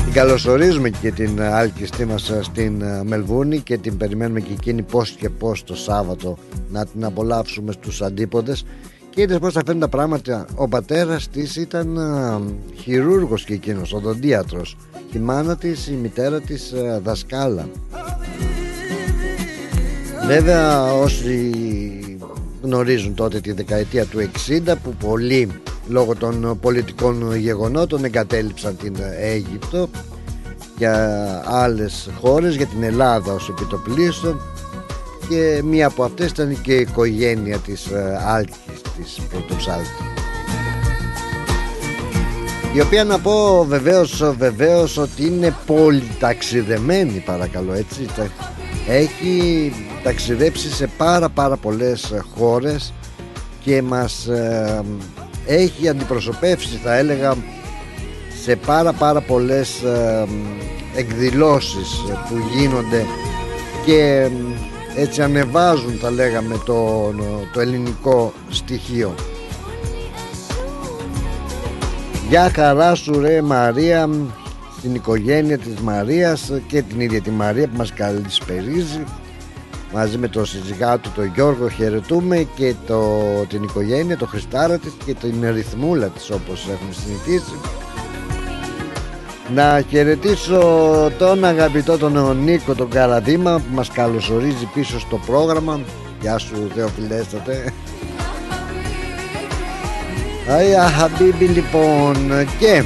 Την 0.04 0.14
καλωσορίζουμε 0.14 0.90
και 0.90 1.12
την 1.12 1.42
άλκιστή 1.42 2.06
μας 2.06 2.30
ε, 2.30 2.44
στην 2.44 2.82
ε, 2.82 3.04
Μελβούνη 3.04 3.60
και 3.60 3.78
την 3.78 3.98
περιμένουμε 3.98 4.40
και 4.40 4.54
εκείνη 4.54 4.82
πώς 4.82 5.10
και 5.10 5.30
πώς 5.30 5.64
το 5.64 5.76
Σάββατο 5.76 6.38
να 6.72 6.86
την 6.86 7.06
απολαύσουμε 7.06 7.72
στους 7.72 8.02
αντίποδες 8.02 8.66
και 9.18 9.24
είδες 9.24 9.40
πώς 9.40 9.54
θα 9.54 9.62
φέρνουν 9.66 9.82
τα 9.82 9.88
πράγματα. 9.88 10.46
Ο 10.56 10.68
πατέρας 10.68 11.30
της 11.30 11.56
ήταν 11.56 11.98
α, 11.98 12.42
χειρούργος 12.76 13.44
και 13.44 13.54
εκείνος, 13.54 13.94
οδοντίατρος. 13.94 14.78
Η 15.12 15.18
μάνα 15.18 15.58
της, 15.58 15.88
η 15.88 15.92
μητέρα 15.92 16.40
της 16.42 16.74
α, 16.74 17.00
δασκάλα. 17.00 17.68
Βέβαια 20.28 20.94
όσοι 20.94 21.52
γνωρίζουν 22.62 23.14
τότε 23.14 23.40
τη 23.40 23.52
δεκαετία 23.52 24.06
του 24.06 24.30
60 24.68 24.74
που 24.84 24.94
πολλοί 24.94 25.50
λόγω 25.88 26.16
των 26.16 26.58
πολιτικών 26.62 27.36
γεγονότων 27.36 28.04
εγκατέλειψαν 28.04 28.78
την 28.78 28.96
Αίγυπτο 29.20 29.90
για 30.78 31.42
άλλες 31.46 32.10
χώρες, 32.20 32.56
για 32.56 32.66
την 32.66 32.84
Ελλάδα 32.84 33.34
ως 33.34 33.50
επιτοπλίστων 33.50 34.42
και 35.30 35.62
μία 35.64 35.88
από 35.88 36.04
αυτές 36.04 36.30
ήταν 36.30 36.62
και 36.62 36.74
η 36.76 36.80
οικογένεια 36.80 37.58
της 37.58 37.86
ε, 37.86 38.22
Άλκης 38.28 38.82
της 38.98 39.20
Πρωτοψάλτη 39.30 39.90
η 42.74 42.82
οποία 42.82 43.04
να 43.04 43.20
πω 43.20 43.66
βεβαίως, 43.68 44.24
βεβαίως 44.38 44.98
ότι 44.98 45.26
είναι 45.26 45.56
πολυταξιδεμένη 45.66 47.24
παρακαλώ 47.26 47.74
έτσι 47.74 48.06
τα- 48.16 48.32
έχει 48.88 49.74
ταξιδέψει 50.04 50.72
σε 50.74 50.90
πάρα 50.98 51.30
πάρα 51.30 51.56
πολλές 51.58 52.14
χώρες 52.36 52.94
και 53.64 53.82
μας 53.82 54.28
ε, 54.28 54.82
έχει 55.46 55.90
αντιπροσωπεύσει 55.90 56.80
θα 56.84 56.96
έλεγα 56.96 57.36
σε 58.44 58.56
πάρα 58.56 58.94
πάρα 58.94 59.22
πολλές 59.22 59.82
ε, 59.82 60.26
εκδηλώσεις 60.96 62.04
που 62.30 62.36
γίνονται 62.58 63.06
και 63.86 64.30
έτσι 65.00 65.22
ανεβάζουν 65.22 65.94
θα 65.94 66.12
λέγαμε 66.12 66.58
το, 66.66 67.14
το 67.54 67.60
ελληνικό 67.60 68.34
στοιχείο. 68.50 69.16
Γεια 72.30 72.52
χαρά 72.56 72.96
σου 72.96 73.20
ρε 73.20 73.42
Μαρία 73.42 74.10
στην 74.78 74.96
οικογένεια 74.96 75.58
της 75.58 75.80
Μαρίας 75.82 76.52
και 76.68 76.82
την 76.82 77.00
ίδια 77.00 77.22
τη 77.22 77.30
Μαρία 77.30 77.68
που 77.68 77.78
μας 77.78 77.94
καλησπερίζει. 77.94 79.04
Μαζί 79.94 80.18
με 80.18 80.28
τον 80.28 80.46
συζυγά 80.46 80.98
του 80.98 81.12
τον 81.16 81.32
Γιώργο 81.34 81.70
χαιρετούμε 81.70 82.48
και 82.56 82.74
το, 82.88 83.22
την 83.50 83.64
οικογένεια, 83.64 84.18
το 84.18 84.26
Χριστάρα 84.26 84.78
της 84.78 84.94
και 85.06 85.14
την 85.14 85.52
ρυθμούλα 85.54 86.08
της 86.08 86.30
όπως 86.30 86.68
έχουμε 86.72 86.94
συνηθίσει 86.94 87.54
να 89.56 89.84
χαιρετήσω 89.90 90.62
τον 91.18 91.46
αγαπητό 91.46 91.98
τον 91.98 92.44
Νίκο 92.44 92.76
τον 92.76 92.90
Καραδίμα 92.90 93.56
που 93.56 93.76
μας 93.76 93.90
καλωσορίζει 93.90 94.70
πίσω 94.74 95.00
στο 95.00 95.20
πρόγραμμα. 95.26 95.80
Γεια 96.22 96.38
σου 96.38 96.72
Θεοφιλέστατε. 96.76 97.74
Αϊα 100.50 100.90
Χαμπίμπι 100.90 101.46
λοιπόν 101.46 102.16
και 102.60 102.84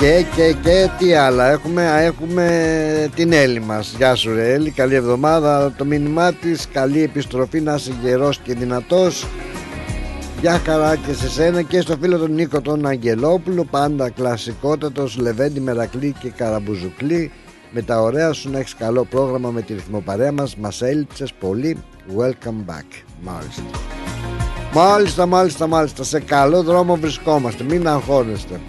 και, 0.00 0.24
και, 0.36 0.54
και 0.62 0.88
τι 0.98 1.14
άλλα. 1.14 1.50
Έχουμε, 1.50 2.02
έχουμε 2.02 3.10
την 3.14 3.32
Έλλη 3.32 3.60
μας. 3.60 3.94
Γεια 3.96 4.14
σου 4.14 4.34
ρε 4.34 4.52
Έλλη, 4.52 4.70
καλή 4.70 4.94
εβδομάδα. 4.94 5.72
Το 5.76 5.84
μήνυμά 5.84 6.32
της, 6.32 6.68
καλή 6.72 7.02
επιστροφή 7.02 7.60
Να 7.60 7.74
είσαι 7.74 7.92
γερός 8.02 8.38
και 8.38 8.54
δυνατός 8.54 9.26
Γεια 10.40 10.58
χαρά 10.58 10.96
και 10.96 11.12
σε 11.12 11.28
σένα 11.28 11.62
και 11.62 11.80
στο 11.80 11.96
φίλο 12.00 12.18
τον 12.18 12.32
Νίκο 12.32 12.60
τον 12.60 12.86
Αγγελόπουλο 12.86 13.64
Πάντα 13.64 14.10
κλασικότατος, 14.10 15.16
Λεβέντη 15.16 15.60
Μερακλή 15.60 16.14
και 16.20 16.30
Καραμπουζουκλή. 16.30 17.30
Με 17.70 17.82
τα 17.82 18.00
ωραία 18.00 18.32
σου 18.32 18.50
να 18.50 18.58
έχεις 18.58 18.74
καλό 18.74 19.04
πρόγραμμα 19.04 19.50
με 19.50 19.62
τη 19.62 19.72
ρυθμοπαρέα 19.72 20.32
μας 20.32 20.56
Μας 20.56 20.82
έλειψες 20.82 21.32
πολύ. 21.32 21.78
Welcome 22.16 22.70
back. 22.70 23.02
Μάλιστα. 23.20 23.62
Μάλιστα, 24.74 25.26
μάλιστα, 25.26 25.66
μάλιστα. 25.66 26.04
Σε 26.04 26.20
καλό 26.20 26.62
δρόμο 26.62 26.96
βρισκόμαστε. 26.96 27.64
Μην 27.64 27.88
αγχώνεστε. 27.88 28.60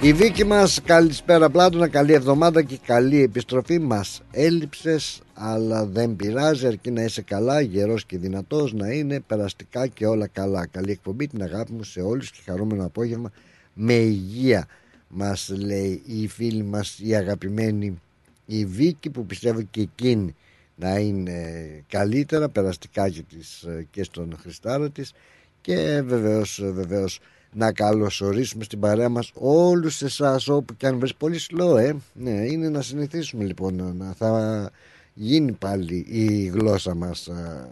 Η 0.00 0.12
Βίκη 0.12 0.44
μας 0.44 0.80
καλησπέρα 0.84 1.50
Πλάτωνα 1.50 1.88
Καλή 1.88 2.12
εβδομάδα 2.12 2.62
και 2.62 2.78
καλή 2.86 3.22
επιστροφή. 3.22 3.78
Μας 3.78 4.22
έλειψες 4.30 5.20
αλλά 5.38 5.86
δεν 5.86 6.16
πειράζει 6.16 6.66
αρκεί 6.66 6.90
να 6.90 7.02
είσαι 7.02 7.22
καλά 7.22 7.60
Γερός 7.60 8.04
και 8.04 8.18
δυνατός 8.18 8.72
να 8.72 8.92
είναι 8.92 9.20
Περαστικά 9.20 9.86
και 9.86 10.06
όλα 10.06 10.26
καλά. 10.26 10.66
Καλή 10.66 10.90
εκπομπή 10.90 11.26
την 11.26 11.42
αγάπη 11.42 11.72
μου 11.72 11.82
σε 11.82 12.00
όλους 12.00 12.30
Και 12.30 12.40
χαρούμενο 12.44 12.84
απόγευμα. 12.84 13.32
Με 13.74 13.92
υγεία 13.92 14.66
Μας 15.08 15.52
λέει 15.56 16.02
η 16.06 16.28
φίλη 16.28 16.62
μας 16.62 16.98
Η 16.98 17.14
αγαπημένη 17.14 18.00
η 18.46 18.64
Βίκη 18.64 19.10
Που 19.10 19.26
πιστεύω 19.26 19.62
και 19.62 19.80
εκείνη 19.80 20.34
να 20.76 20.98
είναι 20.98 21.42
καλύτερα 21.88 22.48
περαστικά 22.48 23.08
και, 23.08 23.22
της, 23.22 23.66
και 23.90 24.02
στον 24.02 24.36
Χριστάρα 24.40 24.90
της. 24.90 25.12
Και 25.60 26.02
βεβαίως, 26.04 26.60
βεβαίως 26.64 27.20
να 27.52 27.72
καλωσορίσουμε 27.72 28.64
στην 28.64 28.80
παρέα 28.80 29.08
μας 29.08 29.30
όλους 29.34 30.02
εσάς 30.02 30.48
όπου 30.48 30.76
και 30.76 30.86
αν 30.86 30.98
βρεις. 30.98 31.14
Πολύ 31.14 31.40
slow 31.50 31.78
ε. 31.78 31.92
ναι, 32.12 32.30
είναι 32.30 32.68
να 32.68 32.82
συνηθίσουμε 32.82 33.44
λοιπόν 33.44 33.96
να 33.96 34.12
θα 34.12 34.70
γίνει 35.18 35.52
πάλι 35.52 36.06
η 36.08 36.46
γλώσσα 36.46 36.94
μας 36.94 37.26
ε, 37.26 37.68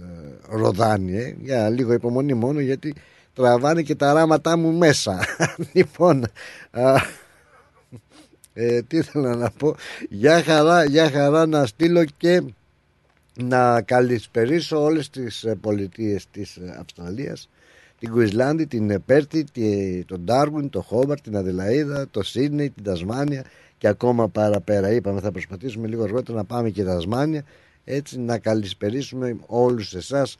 ε, 0.00 0.56
ροδάνη 0.56 1.16
ε. 1.16 1.36
για 1.40 1.68
λίγο 1.68 1.92
υπομονή 1.92 2.34
μόνο 2.34 2.60
γιατί 2.60 2.94
τραβάνε 3.34 3.82
και 3.82 3.94
τα 3.94 4.12
ράματά 4.12 4.56
μου 4.56 4.72
μέσα 4.72 5.24
λοιπόν 5.72 6.24
ε, 8.54 8.82
τι 8.82 8.96
ήθελα 8.96 9.36
να 9.36 9.50
πω 9.50 9.76
για 10.08 10.42
χαρά, 10.42 10.84
για 10.84 11.10
χαρά 11.10 11.46
να 11.46 11.66
στείλω 11.66 12.04
και 12.16 12.42
να 13.34 13.82
καλησπερίσω 13.82 14.82
όλες 14.82 15.10
τις 15.10 15.46
πολιτείες 15.60 16.26
της 16.30 16.58
Αυστραλίας 16.78 17.48
την 18.02 18.10
Κουισλάνδη, 18.10 18.66
την 18.66 19.02
Πέρτη, 19.06 19.44
τον 20.06 20.20
Ντάρουιν, 20.20 20.70
τον 20.70 20.82
Χόμπαρτ, 20.82 21.22
την 21.22 21.36
Αδελαίδα, 21.36 22.08
το 22.10 22.22
Σίδνεϊ, 22.22 22.70
την 22.70 22.84
Τασμάνια 22.84 23.44
και 23.82 23.88
ακόμα 23.88 24.28
παραπέρα. 24.28 24.92
Είπαμε 24.92 25.20
θα 25.20 25.30
προσπαθήσουμε 25.30 25.86
λίγο 25.86 26.02
αργότερα 26.02 26.38
να 26.38 26.44
πάμε 26.44 26.70
και 26.70 26.84
Τασμάνια 26.84 27.44
έτσι 27.84 28.18
να 28.18 28.38
καλησπερίσουμε 28.38 29.36
όλους 29.46 29.94
εσάς. 29.94 30.36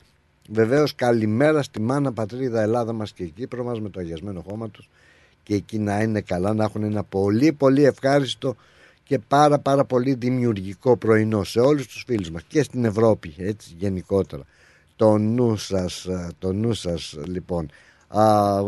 Βεβαίως 0.48 0.94
καλημέρα 0.94 1.62
στη 1.62 1.80
μάνα 1.80 2.12
πατρίδα 2.12 2.62
Ελλάδα 2.62 2.92
μας 2.92 3.12
και 3.12 3.24
Κύπρο 3.24 3.64
μας 3.64 3.80
με 3.80 3.88
το 3.88 4.00
αγιασμένο 4.00 4.44
χώμα 4.48 4.68
τους 4.68 4.88
και 5.42 5.54
εκεί 5.54 5.78
να 5.78 6.02
είναι 6.02 6.20
καλά, 6.20 6.54
να 6.54 6.64
έχουν 6.64 6.82
ένα 6.82 7.02
πολύ 7.02 7.52
πολύ 7.52 7.84
ευχάριστο 7.84 8.56
και 9.02 9.18
πάρα 9.18 9.58
πάρα 9.58 9.84
πολύ 9.84 10.14
δημιουργικό 10.14 10.96
πρωινό 10.96 11.44
σε 11.44 11.60
όλους 11.60 11.86
τους 11.86 12.04
φίλους 12.06 12.30
μας 12.30 12.42
και 12.48 12.62
στην 12.62 12.84
Ευρώπη 12.84 13.34
έτσι 13.38 13.74
γενικότερα 13.78 14.42
το 14.96 15.18
νου 15.18 15.56
σας, 15.56 16.08
το 16.38 16.52
νου 16.52 16.72
σας 16.72 17.18
λοιπόν 17.26 17.70
Α, 18.08 18.60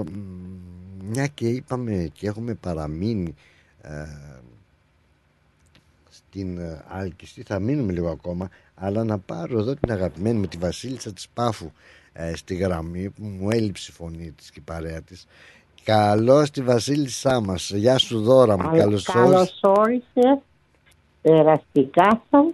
μια 1.11 1.27
και 1.27 1.49
είπαμε 1.49 2.11
και 2.13 2.27
έχουμε 2.27 2.55
παραμείνει 2.55 3.35
ε, 3.83 4.05
στην 6.35 6.59
ε, 6.59 6.85
Άλκηστη. 6.89 7.43
Θα 7.43 7.59
μείνουμε 7.59 7.93
λίγο 7.93 8.09
ακόμα 8.11 8.49
αλλά 8.75 9.05
να 9.05 9.19
πάρω 9.19 9.59
εδώ 9.59 9.75
την 9.75 9.93
αγαπημένη 9.93 10.39
με 10.39 10.47
τη 10.47 10.57
Βασίλισσα 10.57 11.13
της 11.13 11.29
Πάφου 11.35 11.71
ε, 12.13 12.37
στη 12.37 12.55
γραμμή 12.55 13.11
που 13.11 13.23
μου 13.25 13.51
έλειψε 13.51 13.91
η 13.93 13.95
φωνή 13.95 14.31
της 14.37 14.51
και 14.51 14.59
η 14.59 14.63
παρέα 14.67 15.03
της. 15.03 15.27
Καλώ 15.85 16.47
τη 16.53 16.63
Βασίλισσά 16.63 17.41
μας. 17.41 17.71
Γεια 17.71 17.99
σου 17.99 18.21
Δώρα 18.21 18.57
μου. 18.59 18.77
Καλώς, 18.77 19.05
Καλώς 19.05 19.61
όρισε 19.63 20.43
Περαστικά 21.23 22.23
σας. 22.31 22.47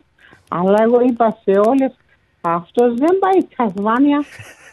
Αλλά 0.48 0.82
εγώ 0.82 1.00
είπα 1.00 1.38
σε 1.42 1.50
όλες 1.50 1.92
αυτός 2.40 2.94
δεν 2.94 3.18
πάει 3.18 3.40
στη 3.40 3.56
Τασμάνια 3.56 4.24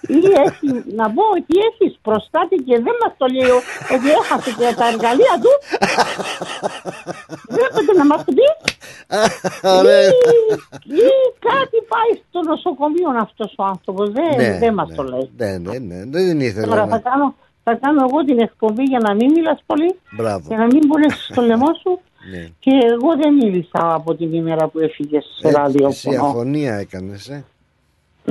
ή 0.02 0.20
έχεις, 0.46 0.94
να 1.00 1.06
πω 1.16 1.24
ότι 1.38 1.54
έχεις 1.70 2.00
προστάτη 2.02 2.56
και 2.56 2.76
δεν 2.86 2.96
μας 3.02 3.14
το 3.18 3.26
λέει 3.36 3.52
ότι 3.96 4.08
έχασε 4.20 4.50
και 4.60 4.76
τα 4.80 4.86
εργαλεία 4.92 5.36
του. 5.44 5.52
Βλέπετε 7.56 7.92
να 7.98 8.06
μας 8.06 8.24
το 8.26 8.32
πει. 8.38 8.48
ή, 11.08 11.12
κάτι 11.50 11.78
πάει 11.92 12.12
στο 12.28 12.40
νοσοκομείο 12.42 13.10
αυτός 13.22 13.54
ο 13.58 13.64
άνθρωπος. 13.64 14.12
Δεν, 14.12 14.36
ναι, 14.38 14.58
δεν 14.60 14.74
μας 14.74 14.90
ναι. 14.90 14.96
το 14.96 15.04
λέει. 15.04 15.30
Ναι, 15.38 15.58
ναι, 15.58 15.78
ναι, 15.78 16.06
δεν 16.06 16.40
ήθελα. 16.40 16.68
Τώρα 16.68 16.88
θα 16.88 17.00
κάνω, 17.00 17.36
θα 17.64 17.74
κάνω 17.76 18.06
εγώ 18.10 18.24
την 18.24 18.40
εκπομπή 18.40 18.84
για 18.84 19.00
να 19.00 19.14
μην 19.14 19.32
μιλάς 19.32 19.60
πολύ. 19.66 20.00
Μπράβο. 20.12 20.44
Για 20.48 20.58
να 20.58 20.66
μην 20.66 20.88
πονέσει 20.88 21.24
στο 21.32 21.42
λαιμό 21.42 21.74
σου. 21.82 22.00
Ναι. 22.32 22.48
Και 22.60 22.72
εγώ 22.72 23.16
δεν 23.22 23.34
μίλησα 23.34 23.94
από 23.94 24.16
την 24.16 24.34
ημέρα 24.34 24.68
που 24.68 24.80
έφυγες 24.80 25.26
σε 25.40 25.52
ραδιόφωνο. 25.52 25.90
Εσύ 25.90 26.16
αφωνία 26.16 26.74
έκανες, 26.76 27.28
ε. 27.30 27.46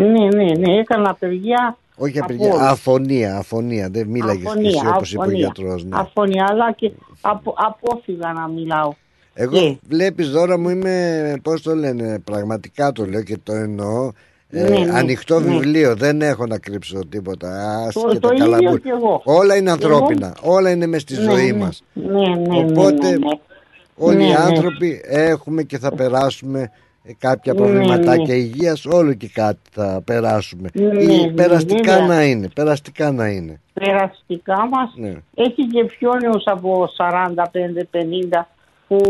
Ναι, 0.00 0.28
ναι, 0.34 0.44
ναι, 0.58 0.78
έκανα 0.78 1.10
απεργία. 1.10 1.76
Όχι 1.96 2.18
απεργία, 2.18 2.54
αφωνία, 2.54 3.36
αφωνία. 3.36 3.88
Δεν 3.90 4.06
μίλαγες 4.06 4.54
εσύ 4.56 4.86
όπως 4.94 5.12
είπε 5.12 5.26
ο 5.26 5.30
γιατρό. 5.30 5.74
Ναι. 5.74 5.88
Αφωνία, 5.98 6.46
αλλά 6.50 6.72
και 6.72 6.92
απο, 7.20 7.54
απόφυγα 7.56 8.32
να 8.32 8.48
μιλάω. 8.48 8.92
Εγώ 9.34 9.52
και... 9.52 9.76
βλέπεις 9.88 10.30
δώρα 10.30 10.58
μου 10.58 10.68
είμαι, 10.68 11.34
πώς 11.42 11.62
το 11.62 11.74
λένε, 11.74 12.18
πραγματικά 12.18 12.92
το 12.92 13.04
λέω 13.04 13.22
και 13.22 13.38
το 13.42 13.52
εννοώ. 13.52 14.10
Ναι, 14.50 14.62
ναι, 14.62 14.76
ε, 14.76 14.90
ανοιχτό 14.90 15.40
ναι. 15.40 15.46
βιβλίο, 15.50 15.94
δεν 15.96 16.22
έχω 16.22 16.46
να 16.46 16.58
κρύψω 16.58 16.98
τίποτα. 17.08 17.48
Ας 17.86 17.94
Το- 17.94 18.08
και 18.12 18.18
το 18.18 18.28
τα 18.28 18.34
ίδιο 18.34 18.50
καλαμπούρ. 18.50 18.80
κι 18.80 18.88
εγώ. 18.88 19.20
Όλα 19.24 19.56
είναι 19.56 19.70
ανθρώπινα, 19.70 20.34
όλα 20.42 20.70
είναι 20.70 20.86
μες 20.86 21.02
στη 21.02 21.14
Ναι, 21.16 21.30
ζωή 21.30 21.52
ναι. 21.52 21.58
μας. 21.58 21.82
Ναι, 21.92 22.10
ναι, 22.12 22.36
ναι, 22.36 22.58
Οπότε 22.58 23.10
ναι, 23.10 23.16
ναι. 23.16 23.38
όλοι 23.96 24.16
Ναι, 24.16 24.24
οι 24.24 24.28
ναι. 24.28 24.36
άνθρωποι 24.36 25.00
έχουμε 25.04 25.62
και 25.62 25.78
θα 25.78 25.92
περάσουμε 25.94 26.60
ε, 26.60 26.70
κάποια 27.18 27.52
Ναι, 27.52 27.58
προβληματάκια 27.58 28.34
ναι. 28.34 28.40
υγείας, 28.40 28.84
όλο 28.86 29.12
και 29.14 29.28
κάτι 29.34 29.58
θα 29.70 30.02
περάσουμε. 30.04 30.68
Ναι, 30.72 31.02
Ή 31.02 31.06
ναι, 31.26 31.32
περαστικά 31.32 31.92
βέβαια. 31.92 32.06
να 32.06 32.24
είναι, 32.24 32.48
περαστικά 32.54 33.12
να 33.12 33.26
είναι. 33.28 33.60
Περαστικά 33.72 34.68
μας 34.70 34.92
Ναι. 34.96 35.14
έχει 35.34 35.66
και 35.66 35.84
πιο 35.84 36.10
νέους 36.22 36.42
από 36.46 36.88
45-50 36.96 38.48
που 38.88 39.00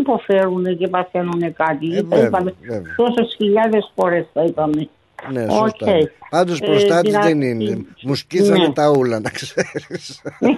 υποφέρουν 0.00 0.76
και 0.78 0.88
παθαίνουν 0.88 1.54
κάτι. 1.54 1.96
Ε, 1.96 2.02
τα 2.02 2.06
βέβαια, 2.08 2.26
είπαμε 2.26 2.54
βέβαια. 2.60 2.94
τόσες 2.96 3.34
χιλιάδες 3.36 3.92
φορές 3.94 4.26
τα 4.32 4.42
είπαμε. 4.44 4.88
Ναι, 5.32 5.42
Οκ. 5.42 5.50
σωστά. 5.50 5.86
Πάντως 6.30 6.60
Ε, 6.60 6.66
προστάτης 6.66 7.10
δυνατή- 7.12 7.28
δεν 7.38 7.42
είναι. 7.42 7.84
Μου 8.02 8.14
σκίσανε 8.14 8.66
Ναι. 8.66 8.72
τα 8.72 8.90
ούλα, 8.90 9.20
να 9.20 9.30
ξέρεις. 9.30 10.22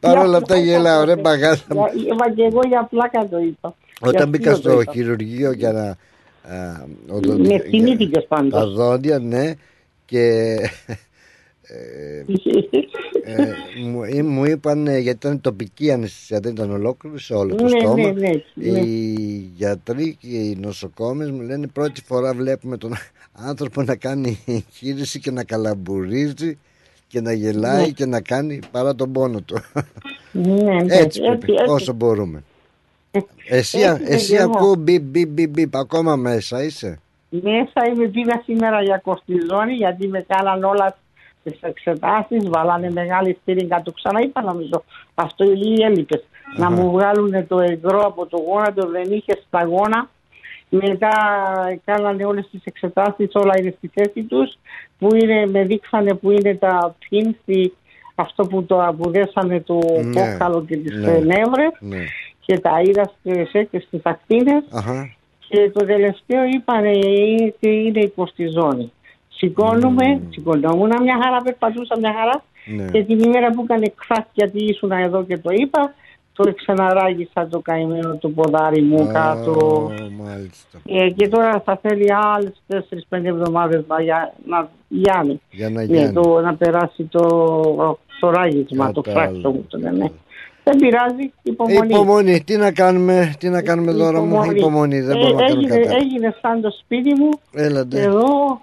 Παρ' 0.00 0.18
όλα 0.18 0.36
αυτά 0.36 0.56
γελάω, 0.56 1.04
ρε 1.04 1.16
μπαγάσα 1.16 1.64
μου. 1.74 1.84
Για- 1.94 2.14
Μα 2.14 2.30
και 2.34 2.42
εγώ 2.42 2.60
για 2.68 2.86
πλάκα 2.90 3.28
το 3.28 3.38
είπα. 3.38 3.74
Όταν 4.02 4.12
Για 4.16 4.26
μπήκα 4.26 4.52
αυτό 4.52 4.62
το 4.62 4.70
στο 4.70 4.80
είπα. 4.80 4.92
χειρουργείο 4.92 5.52
για 5.52 5.72
να... 5.72 5.84
α, 6.54 6.84
Με 7.38 7.58
θυμήθηκες 7.58 8.24
πάντως. 8.28 8.50
Τα 8.60 8.66
δόντια, 8.66 9.18
ναι. 9.18 9.52
Και 10.04 10.56
ε, 11.62 12.24
μου, 13.86 14.02
ε, 14.02 14.22
μου 14.22 14.44
είπαν 14.44 14.86
ε, 14.86 14.98
γιατί 14.98 15.26
ήταν 15.26 15.40
τοπική 15.40 15.90
αναισθησία, 15.92 16.40
δεν 16.40 16.52
ήταν 16.52 16.70
ολόκληρο 16.70 17.18
σε 17.18 17.34
όλο 17.34 17.54
το 17.54 17.62
Ναι, 17.64 17.68
στόμα. 17.80 17.94
ναι, 17.94 18.10
ναι, 18.12 18.30
ναι. 18.54 18.78
Οι 18.80 19.50
γιατροί 19.56 20.16
και 20.20 20.26
οι 20.28 20.56
νοσοκόμες 20.60 21.30
μου 21.30 21.40
λένε 21.40 21.66
πρώτη 21.66 22.02
φορά 22.04 22.34
βλέπουμε 22.34 22.76
τον 22.76 22.92
άνθρωπο 23.32 23.82
να 23.82 23.96
κάνει 23.96 24.38
εγχείρηση 24.46 25.20
και 25.20 25.30
να 25.30 25.44
καλαμπουρίζει 25.44 26.58
και 27.06 27.20
να 27.20 27.32
γελάει 27.32 27.84
Ναι. 27.86 27.88
και 27.90 28.06
να 28.06 28.20
κάνει 28.20 28.58
παρά 28.70 28.94
τον 28.94 29.12
πόνο 29.12 29.40
του. 29.40 29.56
Ναι, 30.32 30.52
ναι, 30.82 30.96
έτσι 30.96 31.20
πρέπει, 31.20 31.52
έτσι. 31.52 31.64
όσο 31.68 31.92
μπορούμε. 31.92 32.42
Εσύ, 33.48 33.78
Έτσι 33.80 34.04
εσύ 34.12 34.32
και 34.32 34.38
εγώ. 34.40 34.52
ακούω 34.56 34.74
μπιπ 34.78 35.02
μπιπ 35.02 35.28
μπιπ 35.28 35.48
μπιπ, 35.50 35.76
ακόμα 35.76 36.16
μέσα 36.16 36.62
είσαι. 36.64 37.00
Μέσα 37.30 37.86
είμαι 37.88 38.06
πήγα 38.06 38.40
σήμερα 38.44 38.82
για 38.82 38.98
κορτιζόνη 39.04 39.72
γιατί 39.72 40.08
με 40.08 40.24
κάναν 40.28 40.64
όλα 40.64 40.96
τις 41.44 41.58
εξετάσεις. 41.60 42.48
Βάλανε 42.48 42.90
μεγάλη 42.90 43.38
στήριγγα. 43.42 43.82
Το 43.82 43.92
ξαναείπα 43.92 44.42
νομίζω. 44.42 44.84
Αυτό 45.14 45.44
ή 45.44 45.82
έλειπες. 45.82 46.24
Να 46.56 46.66
Αχα. 46.66 46.74
μου 46.74 46.90
βγάλουν 46.90 47.46
το 47.46 47.60
υγρό 47.62 48.00
από 48.00 48.26
το 48.26 48.36
γόνατο. 48.38 48.88
Δεν 48.88 49.12
είχε 49.12 49.38
σταγόνα. 49.46 50.10
Μετά 50.68 51.10
κάνανε 51.84 52.24
όλες 52.24 52.48
τις 52.50 52.60
εξετάσεις, 52.64 53.30
όλα 53.32 53.52
είναι 53.58 53.74
στη 53.78 53.90
θέση 53.94 54.22
τους, 54.22 54.58
που 54.98 55.14
είναι, 55.14 55.46
με 55.46 55.64
δείξανε 55.64 56.14
που 56.14 56.30
είναι 56.30 56.54
τα 56.54 56.96
pins, 57.10 57.66
αυτό 58.14 58.44
που 58.46 58.64
το 58.64 58.84
απουδέσανε 58.84 59.60
το 59.60 59.78
Ναι, 60.02 60.20
κόκκαλο 60.20 60.64
και 60.64 60.76
τις 60.76 60.96
ναι. 60.96 61.10
ναι. 61.10 61.18
νεύρες 61.18 61.72
Ναι. 61.80 62.04
Και 62.46 62.58
τα 62.58 62.80
είδα 62.84 63.02
στις, 63.20 63.50
και 63.70 63.78
στις 63.86 64.00
ακτίνες 64.02 64.62
Αχα. 64.72 65.14
και 65.48 65.70
το 65.70 65.84
τελευταίο 65.86 66.44
είπανε 66.54 66.88
ότι 67.46 67.84
είναι 67.86 68.00
η 68.00 68.08
κορτιζόνη. 68.08 68.92
Σηκώνουμε, 69.28 70.20
σηκωνόμουν 70.30 70.90
μια 71.02 71.18
χαρά, 71.22 71.42
περπατούσα 71.42 71.98
μια 71.98 72.12
χαρά 72.18 72.42
Ναι. 72.76 72.90
και 72.90 73.04
την 73.04 73.18
ημέρα 73.18 73.50
που 73.50 73.60
έκανε 73.62 73.92
κράκ 74.06 74.26
γιατί 74.32 74.64
ήσουν 74.64 74.90
εδώ 74.90 75.24
και 75.24 75.38
το 75.38 75.50
είπα, 75.52 75.94
το 76.34 76.52
ξαναράγισα 76.54 77.48
το 77.48 77.60
καημένο 77.60 78.14
του 78.16 78.32
ποδάρι 78.34 78.82
μου 78.82 79.08
κάτω. 79.12 79.90
Μάλιστα. 80.24 80.78
Ε, 80.86 81.08
και 81.10 81.28
τώρα 81.28 81.60
θα 81.64 81.78
θέλει 81.82 82.06
άλλες 82.12 82.52
4-5 82.66 83.28
εβδομάδες 83.28 83.84
να, 83.88 84.02
για- 84.02 84.32
να 84.46 84.68
γιάνει. 84.88 85.40
Για 85.50 85.70
να 85.70 85.80
Ναι, 85.80 85.86
γιάνει. 85.94 86.12
το, 86.12 86.40
να 86.40 86.54
περάσει 86.54 87.04
το, 87.04 87.26
το 88.20 88.30
ράγισμα, 88.30 88.92
το 88.92 89.00
Κατάλαβα. 89.00 89.30
φράκτο 89.32 89.50
μου 89.50 89.66
το 89.68 89.78
λένε. 89.78 90.10
Δεν 90.64 90.76
πειράζει, 90.76 91.32
υπομονή. 91.42 91.86
Υπομονή, 91.90 92.42
τι 92.44 92.56
να 92.56 92.72
κάνουμε, 92.72 93.34
τι 93.38 93.48
να 93.48 93.62
κάνουμε 93.62 93.92
δώρα 93.92 94.20
μου, 94.20 94.42
υπομονή, 94.56 95.00
δεν 95.00 95.16
Ε, 95.16 95.20
μπορούμε 95.20 95.42
να 95.42 95.48
κάνουμε 95.48 95.66
έγινε, 95.66 95.76
κάτι. 95.82 95.88
άλλο. 95.94 96.04
έγινε 96.04 96.34
σαν 96.40 96.60
το 96.60 96.70
σπίτι 96.70 97.14
μου. 97.20 97.28
Έλατε. 97.52 98.00
Εδώ 98.02 98.60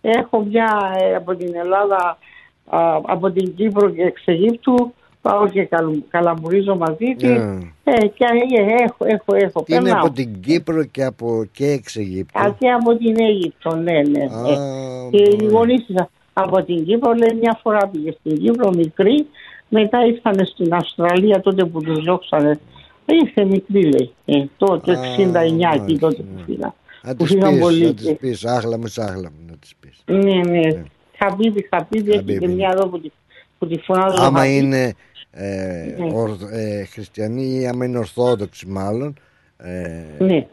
έχω 0.00 0.40
μια 0.50 0.92
ε, 1.00 1.14
από 1.14 1.34
την 1.34 1.54
Ελλάδα, 1.54 2.18
α, 2.66 3.00
από 3.06 3.30
την 3.30 3.54
Κύπρο 3.54 3.90
και 3.90 4.02
εξ 4.02 4.22
Αιγύπτου. 4.24 4.92
Πάω 5.22 5.48
και 5.48 5.64
καλου- 5.64 6.04
καλαμπουρίζω 6.10 6.76
μαζί 6.76 7.14
τη. 7.18 7.26
Ναι. 7.26 7.58
Ε, 7.84 8.06
και 8.06 8.24
ε, 8.56 8.82
έχω, 8.84 9.04
έχω, 9.04 9.34
έχω. 9.34 9.64
Είναι 9.66 9.80
περνάω. 9.80 10.00
από 10.04 10.10
την 10.14 10.40
Κύπρο 10.40 10.84
και 10.84 11.04
από 11.04 11.44
και 11.52 11.66
εξ 11.66 11.96
Αιγύπτου. 11.96 12.38
Α, 12.40 12.54
και 12.58 12.70
από 12.70 12.96
την 12.96 13.14
Αίγυπτο, 13.20 13.74
ναι, 13.76 13.92
ναι. 13.92 14.00
ναι. 14.02 14.24
Α, 14.24 15.08
και 15.10 15.22
οι 15.22 15.46
γονείς 15.50 15.86
της 15.86 15.94
από 16.32 16.62
την 16.62 16.84
Κύπρο, 16.84 17.12
λέει, 17.12 17.38
μια 17.40 17.58
φορά 17.62 17.88
πήγε 17.88 18.12
στην 18.20 18.38
Κύπρο, 18.38 18.70
μικρή, 18.76 19.26
μετά 19.74 20.06
ήρθαν 20.06 20.46
στην 20.46 20.74
Αυστραλία 20.74 21.40
τότε 21.40 21.64
που 21.64 21.82
τους 21.82 22.02
διώξανε. 22.02 22.60
Ήρθε 23.06 23.44
μικρή, 23.44 23.82
λέει, 23.82 24.12
ε, 24.24 24.44
το, 24.56 24.66
το 24.78 24.92
69 24.92 25.74
εκεί 25.74 25.98
τότε 25.98 26.22
που 26.22 26.42
φύγα. 26.46 26.74
Να 27.02 27.14
που 27.16 27.24
τις 27.24 27.32
φύγαν 27.32 27.50
πεις, 27.52 27.60
πολύ. 27.60 27.84
να 27.84 27.94
τις 27.94 28.16
πεις, 28.20 28.44
άχλα 28.44 28.78
μου, 28.78 28.86
σάχλα 28.86 29.30
μου, 29.30 29.44
να 29.50 29.56
τις 29.56 29.74
πεις. 29.80 30.02
Ναι, 30.06 30.34
ναι. 30.58 30.82
Χαμπίμπι, 31.18 31.66
χαμπίμπι, 31.70 32.08
έχει 32.08 32.16
Χαμπίμπι. 32.18 32.38
και 32.38 32.48
μια 32.48 32.70
εδώ 32.72 32.88
που 32.88 33.00
τη, 33.00 33.10
που 33.58 33.66
τη 33.66 33.78
φωνάζω. 33.78 34.22
Άμα 34.22 34.38
Χαμπίμπι. 34.38 34.56
είναι 34.58 34.92
ε, 35.30 35.94
Ναι. 35.98 36.10
ορθ- 36.12 36.52
ε, 36.52 36.84
χριστιανοί 36.84 37.60
ή 37.60 37.66
άμα 37.66 37.84
είναι 37.84 37.98
ορθόδοξοι 37.98 38.66
μάλλον, 38.66 39.14
ε, 39.56 40.24
Ναι. 40.24 40.46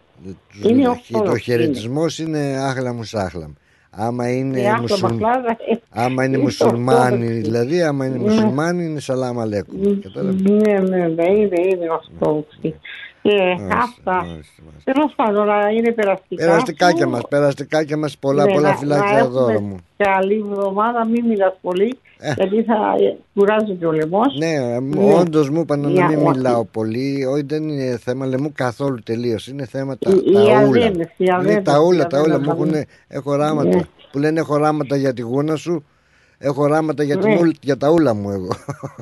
τους- 0.49 0.69
Είναι 0.71 0.83
το- 0.83 0.89
ορθόδοξοι, 0.89 1.31
το 1.31 1.37
χαιρετισμός 1.37 2.19
είναι 2.19 2.39
άχλα 2.59 2.93
μου, 2.93 3.03
σάχλα 3.03 3.47
μου. 3.47 3.55
Άμα 3.91 4.29
είναι, 4.31 4.61
Ε, 4.61 4.67
άχλα 4.67 4.81
μουσουλ- 4.81 5.01
μπαχλάδα, 5.13 5.49
ε, 5.49 5.75
άμα 5.89 6.23
είναι 6.23 6.33
είναι 6.35 6.43
μουσουλμάνοι, 6.43 7.13
ορθόδοξοι. 7.13 7.39
δηλαδή 7.41 7.81
άμα 7.81 8.05
είναι 8.05 8.17
Ναι. 8.17 8.23
μουσουλμάνοι 8.23 8.83
είναι 8.85 8.99
σαλάμ 8.99 9.39
αλέκουμ. 9.39 9.99
Κατάλαβες; 10.01 10.41
Ναι, 10.41 10.73
ναι, 10.79 11.07
ναι, 11.07 11.23
είναι, 11.31 11.61
είναι 11.71 11.87
ορθόδοξη. 11.91 12.75
Ε, 13.21 13.51
αυτά. 13.73 14.25
Τέλος 14.83 15.13
πάντων, 15.15 15.45
να 15.47 15.69
είναι 15.69 15.91
περαστικά. 15.91 16.45
Περαστικάκια 16.45 17.03
σου. 17.05 17.09
μας, 17.09 17.21
περαστικάκια 17.29 17.97
μας, 17.97 18.17
πολλά 18.17 18.43
Ναι, 18.45 18.51
πολλά 18.53 18.69
να- 18.69 18.75
φυλάκια 18.75 19.11
να 19.11 19.17
εδώ 19.19 19.39
έχουμε 19.49 19.59
μου. 19.59 19.75
Καλή 19.97 20.45
εβδομάδα, 20.51 21.05
μην 21.05 21.25
μιλάς 21.25 21.57
πολύ, 21.61 21.85
Ε. 21.87 22.08
γιατί 22.35 22.63
θα 22.63 22.73
ε, 22.99 23.17
κουράζει 23.33 23.73
και 23.73 23.85
ο 23.85 23.91
λαιμός. 23.91 24.35
Ναι, 24.37 24.79
Ναι. 24.79 25.13
όντως 25.13 25.49
μου 25.49 25.59
είπαν 25.59 25.79
να 25.79 25.89
Για 25.89 26.07
μην 26.07 26.17
ό,τι. 26.27 26.37
μιλάω 26.37 26.65
πολύ. 26.65 27.25
Όχι, 27.25 27.43
δεν 27.43 27.69
είναι 27.69 27.97
θέμα 28.03 28.25
λαιμού 28.25 28.51
καθόλου 28.55 28.99
τελείως. 29.03 29.47
Είναι 29.47 29.65
θέματα 29.65 30.09
Οι- 30.09 30.15
οι 30.29 30.33
τα 30.33 30.39
ούλα. 30.41 30.57
αδένες, 30.59 31.07
οι 31.07 31.13
Είναι 31.17 31.35
αδένες, 31.35 31.63
τα 31.63 31.79
ούλα, 31.81 32.03
οι 32.03 32.07
τα 32.07 32.21
ούλα. 32.21 32.39
Μου 32.39 32.51
αδένες, 32.51 32.73
έχουν, 32.79 32.85
έχω 33.07 33.35
ράματα. 33.35 33.75
Ναι. 33.75 33.81
Που 34.11 34.19
λένε 34.19 34.39
έχω 34.39 34.57
ράματα 34.57 34.95
για 34.95 35.13
τη 35.13 35.21
γούνα 35.21 35.55
σου. 35.55 35.85
Έχω 36.37 36.65
ράματα 36.65 37.03
για, 37.03 37.17
την 37.17 37.29
Ναι. 37.31 37.39
ούλ- 37.39 37.55
για 37.61 37.77
τα 37.77 37.89
ούλα 37.91 38.13
μου 38.13 38.29
εγώ. 38.29 38.49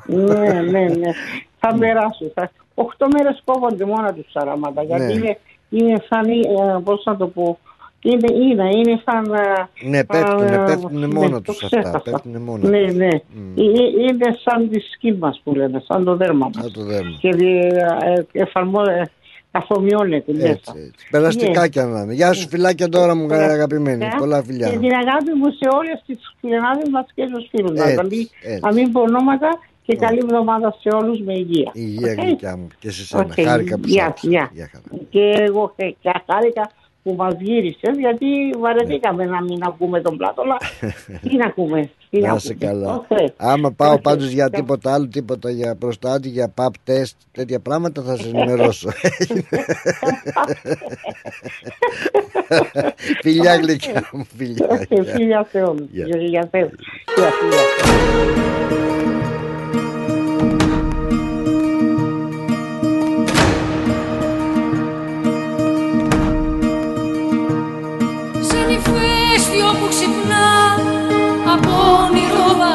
ναι, 0.06 0.62
ναι, 0.62 0.80
ναι. 1.00 1.12
θα 1.60 1.76
περάσουν. 1.80 2.32
Θα... 2.34 2.52
Οχτώ 2.74 3.08
μέρες 3.14 3.42
κόβονται 3.46 3.86
μόνα 3.86 4.14
τους 4.14 4.32
τα 4.34 4.44
ράματα, 4.44 4.84
γιατί 4.84 5.04
Ναι. 5.04 5.12
είναι, 5.14 5.38
είναι 5.70 6.04
σαν, 6.10 6.30
ε, 6.30 6.80
πώς 6.84 7.04
να 7.06 7.18
το 7.18 7.28
πω, 7.28 7.58
είναι, 8.02 8.34
είναι, 8.34 8.70
είναι 8.76 9.02
σαν... 9.06 9.34
ε, 9.34 9.88
ναι, 9.88 10.04
πέφτουνε, 10.04 10.46
ε, 10.56 10.64
πέφτουνε 10.66 11.08
μόνο 11.08 11.30
ναι, 11.30 11.42
τους 11.42 11.58
το 11.58 11.66
αυτά. 11.66 11.80
ξέχασα. 11.80 12.12
Πέφτουνε 12.12 12.40
μόνο. 12.40 12.70
Ναι, 12.70 12.80
ναι. 12.80 13.06
Ε, 13.06 13.22
ε, 13.56 13.84
Είναι 14.10 14.38
σαν 14.44 14.70
τη 14.70 14.80
σκύλ 14.80 15.16
μας 15.20 15.42
που 15.44 15.56
λένε, 15.56 15.84
σαν 15.88 16.04
το 16.04 16.16
δέρμα 16.16 16.50
μας. 16.56 16.64
Σαν 16.64 16.74
το 16.74 16.84
δέρμα. 16.84 17.18
Και 17.20 17.30
ε, 17.30 17.68
ε, 18.14 18.26
εφαρμο... 18.32 18.82
ε, 18.88 19.02
αφομοιώνεται 19.52 20.34
μέσα. 20.34 20.48
Έτσι, 20.48 20.72
έτσι. 20.76 21.08
Περαστικάκια 21.12 21.86
να 21.86 22.02
είναι. 22.02 22.14
Γεια 22.14 22.34
σου, 22.34 22.48
φιλάκια 22.48 22.90
τώρα 22.90 23.16
μου, 23.16 23.26
Ναι. 23.26 23.36
αγαπημένοι. 23.36 24.04
Ε, 24.06 24.10
Πολλά 24.18 24.40
Και 24.42 24.46
φιλιά. 24.48 24.68
την 24.70 24.92
αγάπη 24.94 25.32
μου 25.40 25.50
σε 25.52 25.68
όλες 25.78 26.04
τις 26.06 26.36
φιλενάδες 26.40 26.90
μας 26.92 27.06
και 27.16 27.24
τους 27.34 27.48
φίλους 27.50 27.72
μας. 27.72 27.80
Έτσι, 27.80 27.92
Δηλαδή, 27.94 28.30
έτσι. 28.44 28.60
να 28.64 28.74
μην 28.74 28.92
πω 28.92 29.02
ονόματα 29.02 29.50
και 29.86 29.96
καλή 29.96 30.20
εβδομάδα 30.24 30.76
σε 30.80 30.90
όλους 30.96 31.20
με 31.20 31.34
υγεία. 31.34 31.72
Υγεία 31.74 32.12
Οκ; 32.12 32.24
γλυκιά 32.24 32.58
μου. 32.58 32.68
Και 32.80 32.92
σε 32.92 33.06
σένα. 33.06 33.24
Οκ, 33.24 33.42
Χάρηκα 33.44 33.78
που 33.78 33.88
σ' 33.88 33.92
γεια, 33.92 34.06
άκουσα. 34.06 34.28
γεια. 34.30 34.50
Γεια 34.54 34.70
χαρά. 34.72 35.02
Και 35.10 35.34
εγώ 35.48 35.74
ε, 35.76 35.90
και 36.02 36.12
χάρηκα 36.32 36.72
που 37.08 37.16
μας 37.18 37.34
γύρισες 37.40 37.98
γιατί 37.98 38.26
βαρεθήκαμε 38.60 39.26
να 39.26 39.42
μην 39.44 39.64
ακούμε 39.64 40.02
τον 40.02 40.18
Πλάτωλα. 40.18 40.58
Τι 41.30 41.36
να 41.38 41.46
ακούμε. 41.46 41.90
Τι 42.10 42.20
Να 42.20 42.28
να 42.28 42.36
είσαι 42.36 42.56
ακούμε. 42.62 42.72
καλά. 42.72 42.94
Οκ. 42.96 43.06
Άμα 43.38 43.72
πάω 43.72 43.94
Οκ. 43.94 44.02
πάντως 44.02 44.30
για 44.30 44.50
τίποτα 44.50 44.94
άλλο, 44.94 45.08
τίποτα 45.08 45.50
για 45.50 45.76
προστάτη, 45.76 46.30
για 46.30 46.54
pap 46.58 46.70
test, 46.92 47.12
τέτοια 47.32 47.60
πράγματα 47.60 48.02
θα 48.02 48.16
σε 48.16 48.28
ενημερώσω. 48.30 48.90
φιλιά 53.22 53.56
γλυκιά 53.56 54.10
μου, 54.12 54.26
φιλιά. 54.38 54.68
Οκ, 54.70 54.82
γεια. 54.90 55.04
Φιλιά 55.04 55.48
σε 55.52 55.62
όλους. 55.62 55.88
Γεια. 55.92 56.06
Για- 56.08 56.18
Για 56.22 56.48
Θεού. 56.52 56.70
Γεια, 57.16 57.32
φιλιά. 57.40 58.97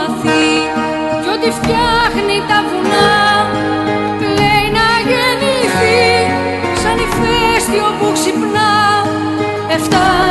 Όνειρο 0.02 0.12
βαθύ 0.14 0.50
κι 1.22 1.28
ό,τι 1.28 1.50
φτιάχνει 1.50 2.36
τα 2.48 2.58
βουνά 2.68 3.10
λέει 4.38 4.66
να 4.78 4.88
γεννηθεί. 5.10 6.02
Σαν 6.82 6.98
ηφαίστειο 7.06 7.86
που 7.98 8.12
ξυπνά 8.12 8.72
εφτά 9.68 10.21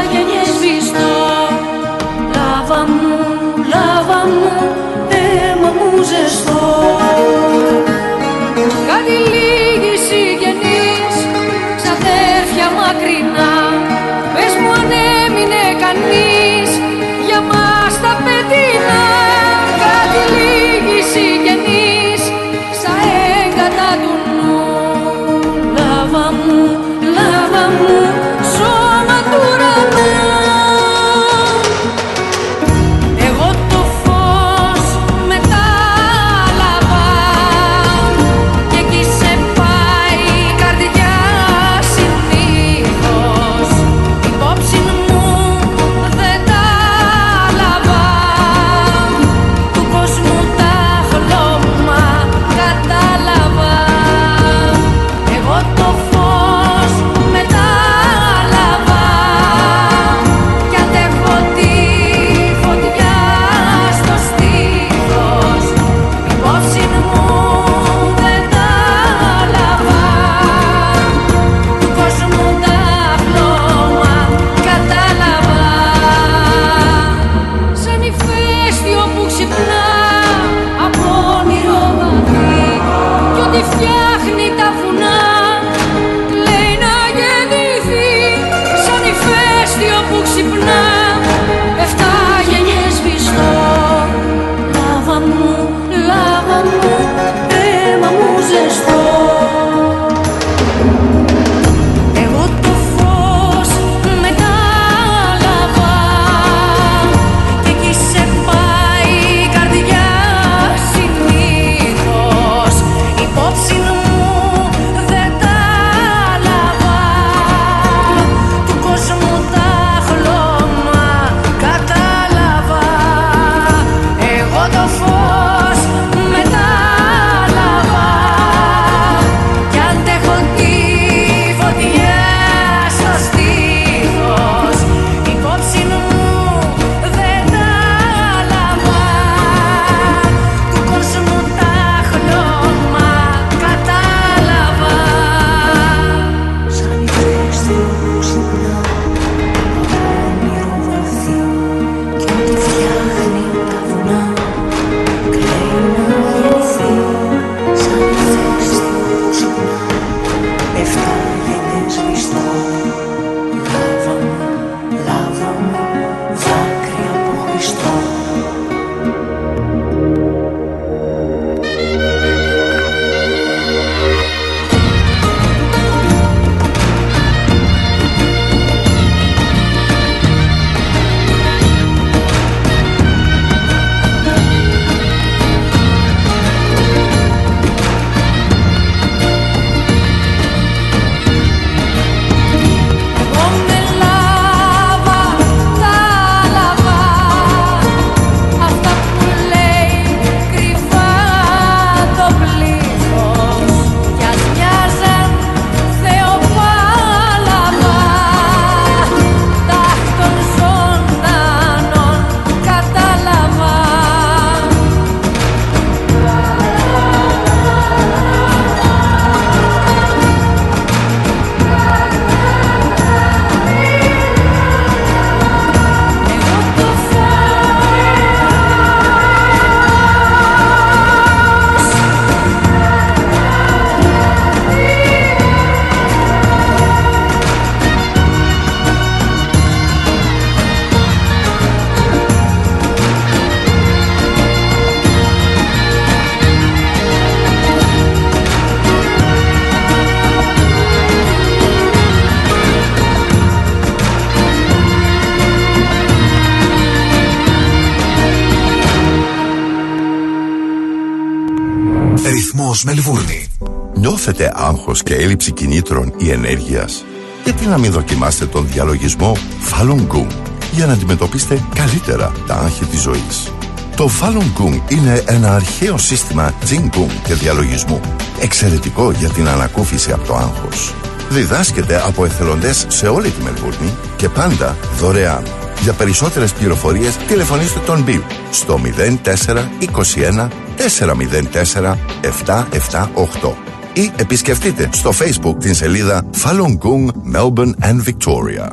Μελβούρνη. 262.84 263.48
Νιώθετε 263.96 264.52
άγχος 264.56 265.04
και 265.04 265.16
έλλειψη 265.16 265.52
κινήτρων 265.52 266.14
ή 266.18 266.32
ενέργειας; 266.32 267.06
Γιατί 267.44 267.66
να 267.66 267.78
μην 267.78 267.92
δοκιμάσετε 267.92 268.46
τον 268.46 268.68
διαλογισμό 268.68 269.38
Falun 269.72 270.08
Gong 270.16 270.28
για 270.72 270.86
να 270.86 270.94
αντιμετωπίσετε 270.94 271.64
καλύτερα 271.76 272.32
τα 272.48 272.56
άγχη 272.56 272.86
της 272.86 273.02
ζωής; 273.02 273.52
Το 273.96 274.10
Falun 274.22 274.62
Gong 274.62 274.92
είναι 274.92 275.24
ένα 275.26 275.56
αρχαίο 275.56 275.98
σύστημα 275.98 276.54
Jing 276.70 276.98
Gong 276.98 277.12
και 277.24 277.34
διαλογισμού. 277.34 278.00
Εξαιρετικό 278.42 279.12
για 279.12 279.30
την 279.30 279.48
ανακούφιση 279.48 280.12
από 280.12 280.28
το 280.28 280.36
άγχος. 280.36 280.94
Διδάσκεται 281.30 282.02
από 282.06 282.26
εθελοντές 282.26 282.86
σε 282.90 283.08
όλη 283.08 283.30
τη 283.30 283.44
Μελβούρνη 283.44 283.94
και 284.16 284.30
πάντα 284.30 284.78
δωρεάν. 284.98 285.44
Για 285.84 285.94
περισσότερες 285.94 286.54
πληροφορίες 286.54 287.18
τηλεφωνήστε 287.18 287.80
τον 287.80 288.06
Bill 288.08 288.22
στο 288.52 288.80
0421 288.84 290.48
404 290.90 291.96
778 292.22 293.54
ή 293.94 294.12
επισκεφτείτε 294.16 294.90
στο 294.92 295.14
Facebook 295.20 295.56
την 295.60 295.76
σελίδα 295.76 296.30
Falun 296.44 296.78
Gong 296.78 297.36
Melbourne 297.36 297.74
and 297.82 298.04
Victoria. 298.06 298.68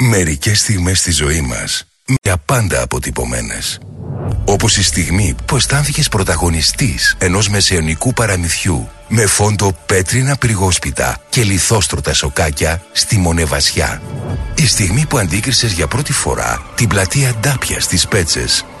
Μερικές 0.00 0.60
στιγμές 0.60 0.98
στη 0.98 1.12
ζωή 1.12 1.40
μας 1.40 1.84
για 2.22 2.36
πάντα 2.36 2.82
αποτυπωμένες. 2.82 3.78
Όπως 4.44 4.76
η 4.76 4.82
στιγμή 4.82 5.34
που 5.44 5.56
αισθάνθηκες 5.56 6.08
πρωταγωνιστής 6.08 7.16
ενός 7.18 7.48
μεσαιωνικού 7.48 8.12
παραμυθιού 8.12 8.88
με 9.08 9.26
φόντο 9.26 9.76
πέτρινα 9.86 10.36
πριγόσπιτα 10.36 11.16
και 11.28 11.42
λιθόστρωτα 11.42 12.14
σοκάκια 12.14 12.82
στη 12.92 13.18
Μονεβασιά. 13.18 14.02
Η 14.54 14.66
στιγμή 14.66 15.06
που 15.06 15.18
αντίκρισες 15.18 15.72
για 15.72 15.86
πρώτη 15.86 16.12
φορά 16.12 16.62
την 16.74 16.88
πλατεία 16.88 17.34
Ντάπια 17.40 17.80
στις 17.80 18.08
Πέτσες, 18.08 18.64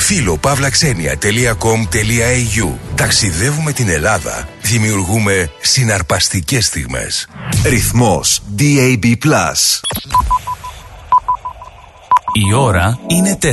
Φίλο 0.00 0.38
pavlaxenia.com.au 0.42 2.68
Ταξιδεύουμε 2.94 3.72
την 3.72 3.88
Ελλάδα. 3.88 4.48
Δημιουργούμε 4.62 5.50
συναρπαστικές 5.60 6.66
στιγμές. 6.66 7.28
Ρυθμός 7.64 8.42
DAB+. 8.58 9.14
Η 12.32 12.54
ώρα 12.54 12.98
είναι 13.06 13.38
4. 13.42 13.46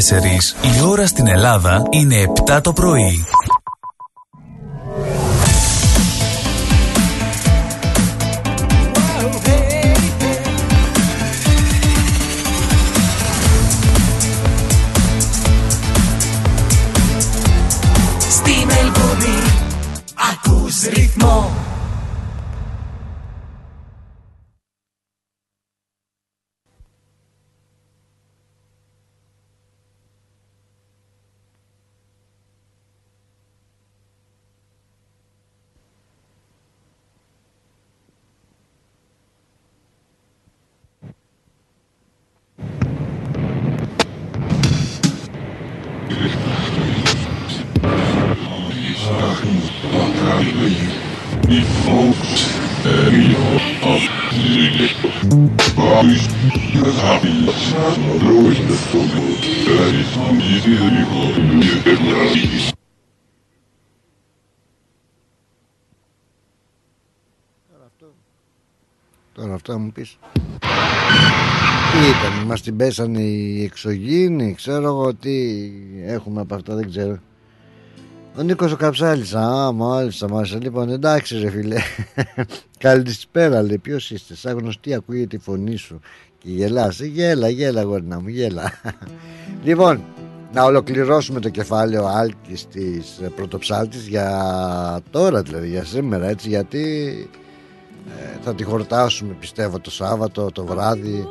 Η 0.77 0.81
ώρα 0.85 1.07
στην 1.07 1.27
Ελλάδα 1.27 1.83
είναι 1.89 2.25
7 2.49 2.59
το 2.61 2.73
πρωί. 2.73 3.25
Ακούς 20.88 20.99
ρυθμό 20.99 21.66
Τώρα 69.33 69.53
αυτά 69.53 69.77
μου 69.77 69.91
πεις. 69.91 70.17
Τι 71.91 71.97
ήταν, 71.97 72.45
μας 72.45 72.61
την 72.61 72.75
πέσανε 72.75 73.21
οι 73.21 73.63
εξωγήινοι 73.63 74.53
Ξέρω 74.53 74.87
εγώ 74.87 75.13
τι 75.13 75.69
έχουμε 76.05 76.41
από 76.41 76.55
αυτά 76.55 76.75
δεν 76.75 76.89
ξέρω 76.89 77.19
Ο 78.38 78.41
Νίκος 78.41 78.71
ο 78.71 78.75
Καψάλης. 78.75 79.35
Α, 79.35 79.71
μάλιστα 79.71 80.29
μάλιστα. 80.29 80.57
Λοιπόν 80.61 80.89
εντάξει 80.89 81.39
ρε 81.39 81.49
φίλε. 81.49 81.75
Καλησπέρα 82.77 83.61
λέει. 83.61 83.77
Ποιος 83.77 84.11
είστε 84.11 84.35
Σαν 84.35 84.57
γνωστή 84.57 84.93
ακούγεται 84.93 85.35
η 85.35 85.39
φωνή 85.39 85.75
σου. 85.75 85.99
Και 86.38 86.49
γελάς, 86.49 86.99
Ε, 86.99 87.05
γέλα 87.05 87.49
γέλα 87.49 87.81
γόρνα 87.81 88.19
μου 88.19 88.27
γέλα. 88.27 88.71
Λοιπόν 89.63 90.03
να 90.53 90.63
ολοκληρώσουμε 90.63 91.39
το 91.39 91.49
κεφάλαιο 91.49 92.05
άλκης 92.05 92.67
της 92.67 93.19
ε, 93.23 93.27
πρωτοψάλτης 93.35 94.07
για 94.07 95.01
τώρα 95.09 95.41
δηλαδή 95.41 95.69
για 95.69 95.83
σήμερα 95.85 96.27
έτσι 96.27 96.49
γιατί 96.49 97.13
ε, 98.07 98.38
θα 98.41 98.55
τη 98.55 98.63
χορτάσουμε 98.63 99.33
πιστεύω 99.39 99.79
το 99.79 99.91
Σάββατο 99.91 100.51
το 100.51 100.65
βράδυ. 100.65 101.27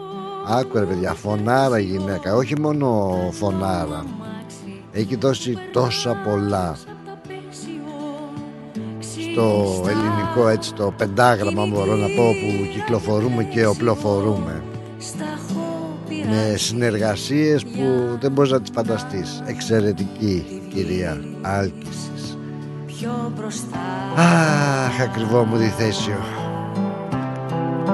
Άκου 0.49 0.79
ρε 0.79 0.85
παιδιά 0.85 1.13
φωνάρα 1.13 1.79
η 1.79 1.85
γυναίκα. 1.85 2.35
Όχι 2.35 2.61
μόνο 2.61 3.19
φωνάρα. 3.33 4.05
Έχει 4.93 5.17
δώσει 5.17 5.59
τόσα 5.73 6.15
πολλά 6.25 6.77
στο 9.37 9.85
ελληνικό 9.89 10.49
έτσι 10.49 10.75
το 10.75 10.93
πεντάγραμμα 10.97 11.67
μπορώ 11.67 11.95
να 11.95 12.07
πω 12.07 12.23
που 12.23 12.67
κυκλοφορούμε 12.73 13.45
και 13.45 13.67
οπλοφορούμε. 13.67 14.63
Με 16.09 16.57
συνεργασίες 16.57 17.65
που 17.65 18.17
δεν 18.21 18.33
μπορείς 18.33 18.51
να 18.51 18.61
τις 18.61 18.71
φανταστείς. 18.75 19.43
Εξαιρετική 19.47 20.63
κυρία 20.75 21.21
Άλκησης. 21.43 22.39
Πιο 22.87 23.33
μπροστά 23.37 23.79
Αχ 24.17 25.01
ακριβό 25.01 25.45
μου 25.45 25.57
διθέσιο. 25.57 26.19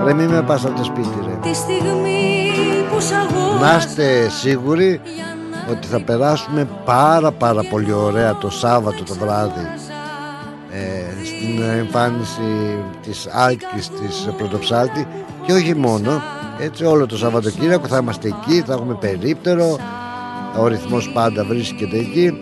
Ρε 0.04 0.14
μη 0.14 0.26
με 0.26 0.42
πας 0.42 0.64
από 0.64 0.76
το 0.78 0.84
σπίτι 0.84 1.08
ρε. 1.26 1.48
Τη 1.50 1.54
στιγμή 1.54 2.50
που 2.92 3.00
σ' 3.00 3.12
αγώνα 3.12 3.60
Να 3.60 3.76
είστε 3.76 4.28
σίγουροι 4.28 5.00
ότι 5.70 5.86
θα 5.86 6.00
περάσουμε 6.00 6.68
πάρα 6.84 7.32
πάρα 7.32 7.62
πολύ 7.70 7.92
ωραία 7.92 8.36
το 8.36 8.50
Σάββατο 8.50 9.02
το 9.02 9.14
βράδυ 9.14 9.91
ε, 10.72 11.24
στην 11.24 11.62
εμφάνιση 11.62 12.84
της 13.02 13.28
Άλκης 13.32 13.88
της 13.88 14.28
Πρωτοψάλτη 14.36 15.06
και 15.46 15.52
όχι 15.52 15.74
μόνο 15.74 16.22
έτσι 16.58 16.84
όλο 16.84 17.06
το 17.06 17.16
Σαββατοκύριακο 17.16 17.86
θα 17.86 17.96
είμαστε 17.96 18.28
εκεί 18.28 18.62
θα 18.66 18.72
έχουμε 18.72 18.94
περίπτερο 18.94 19.78
ο 20.58 20.66
ρυθμός 20.66 21.10
πάντα 21.12 21.44
βρίσκεται 21.44 21.96
εκεί 21.96 22.38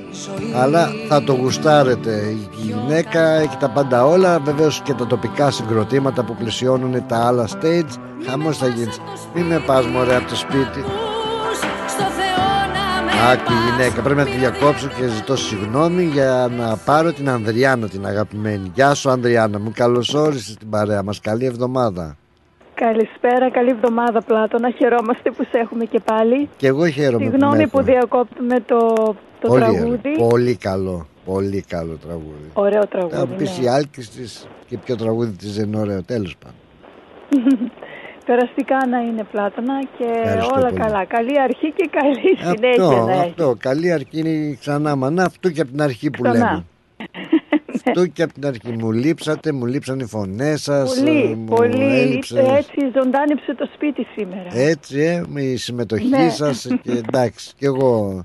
αλλά 0.55 0.91
θα 1.09 1.23
το 1.23 1.33
γουστάρετε 1.33 2.11
η 2.11 2.49
γυναίκα 2.63 3.29
έχει 3.29 3.57
τα 3.57 3.69
πάντα 3.69 4.07
όλα 4.07 4.39
βεβαίως 4.39 4.81
και 4.85 4.95
τα 4.95 5.07
τοπικά 5.07 5.51
συγκροτήματα 5.51 6.25
που 6.25 6.35
πλαισιώνουν 6.35 7.07
τα 7.07 7.27
άλλα 7.27 7.49
stage 7.49 7.99
χαμός 8.27 8.59
θα 8.59 8.67
γίνεις. 8.67 9.01
Μην 9.35 9.45
με 9.45 9.59
πας 9.67 9.87
μωρέ 9.87 10.17
από 10.17 10.29
το 10.29 10.37
σπίτι. 10.37 10.85
στο 10.85 10.89
Θεό 10.91 11.10
να 13.21 13.27
με 13.27 13.33
Άκου 13.33 13.53
η 13.53 13.71
γυναίκα 13.71 14.03
πρέπει 14.03 14.19
να 14.19 14.25
τη 14.25 14.37
διακόψω 14.37 14.89
και 14.89 15.07
ζητώ 15.07 15.37
συγγνώμη 15.37 16.03
για 16.03 16.49
να 16.57 16.77
πάρω 16.77 17.13
την 17.13 17.29
Ανδριάνα 17.29 17.89
την 17.89 18.07
αγαπημένη 18.07 18.71
Γεια 18.75 18.95
σου 18.95 19.11
Ανδριάνα 19.11 19.59
μου 19.59 19.73
καλώς 19.75 20.15
όρισες 20.15 20.53
στην 20.53 20.71
παρέα 20.71 21.03
μας 21.03 21.21
καλή 21.21 21.45
εβδομάδα 21.45 22.17
Καλησπέρα, 22.75 23.51
καλή 23.51 23.71
εβδομάδα 23.71 24.23
Πλάτωνα. 24.23 24.71
Χαιρόμαστε 24.71 25.31
που 25.31 25.45
σε 25.51 25.59
έχουμε 25.59 25.85
και 25.85 26.01
πάλι. 26.05 26.49
Και 26.57 26.67
εγώ 26.67 26.89
χαίρομαι 26.89 27.25
Συγγνώμη 27.25 27.57
με 27.57 27.67
που 27.67 27.79
έχουμε. 27.79 27.93
διακόπτουμε 27.93 28.61
το, 28.67 28.79
το 29.41 29.49
πολύ, 29.49 29.61
τραγούδι. 29.61 30.17
πολύ 30.29 30.57
καλό 30.57 31.07
Πολύ 31.25 31.65
καλό 31.69 31.99
τραγούδι. 32.07 32.51
Ωραίο 32.53 32.87
τραγούδι, 32.87 33.15
Θα 33.17 33.27
μου 33.27 33.35
πεις 33.37 33.59
ναι. 33.59 33.65
η 33.65 33.69
Άλκης 33.69 34.11
της 34.11 34.47
και 34.67 34.79
ποιο 34.79 34.97
τραγούδι 34.97 35.37
της 35.37 35.57
δεν 35.57 35.67
είναι 35.67 35.79
ωραίο. 35.79 36.03
Τέλος 36.03 36.37
πάντων. 36.37 36.59
Περαστικά 38.31 38.87
να 38.91 38.99
είναι 38.99 39.25
Πλάτωνα 39.33 39.83
και 39.99 40.05
Ευχαριστώ 40.25 40.55
όλα 40.57 40.67
πολύ. 40.69 40.81
καλά. 40.81 41.05
Καλή 41.05 41.41
αρχή 41.41 41.73
και 41.77 41.89
καλή 41.91 42.37
συνέχεια 42.37 42.85
Αυτό, 42.85 43.05
να 43.07 43.13
έχεις. 43.13 43.25
αυτό. 43.31 43.57
Καλή 43.59 43.93
αρχή 43.93 44.19
είναι 44.19 44.57
ξανά 44.61 44.97
μανά. 44.97 45.25
Αυτό 45.25 45.51
και 45.51 45.61
από 45.61 45.71
την 45.71 45.83
αρχή 45.83 46.11
που 46.11 46.23
Ξανά. 46.23 46.39
λέμε. 46.39 46.65
Αυτό 47.75 48.07
και 48.07 48.23
από 48.23 48.33
την 48.33 48.47
αρχή. 48.47 48.73
Μου 48.79 48.93
λείψατε, 48.93 49.53
μου 49.53 49.67
λείψαν 49.67 49.99
οι 50.01 50.05
φωνές 50.07 50.63
σας. 50.63 50.95
Πολύ, 50.99 51.35
μου 51.37 51.45
πολύ. 51.55 51.97
έλειψε- 51.97 52.39
Έτσι 52.39 52.81
ζωντάνεψε 52.95 53.55
το 53.55 53.69
σπίτι 53.75 54.07
σήμερα. 54.17 54.47
Έτσι, 54.53 54.99
ε, 55.01 55.23
με 55.29 55.41
η 55.43 55.57
συμμετοχή 55.57 56.09
Ναι. 56.09 56.29
σας 56.31 56.67
και 56.83 56.91
εντάξει, 56.91 57.53
και 57.57 57.67
εγώ 57.67 58.25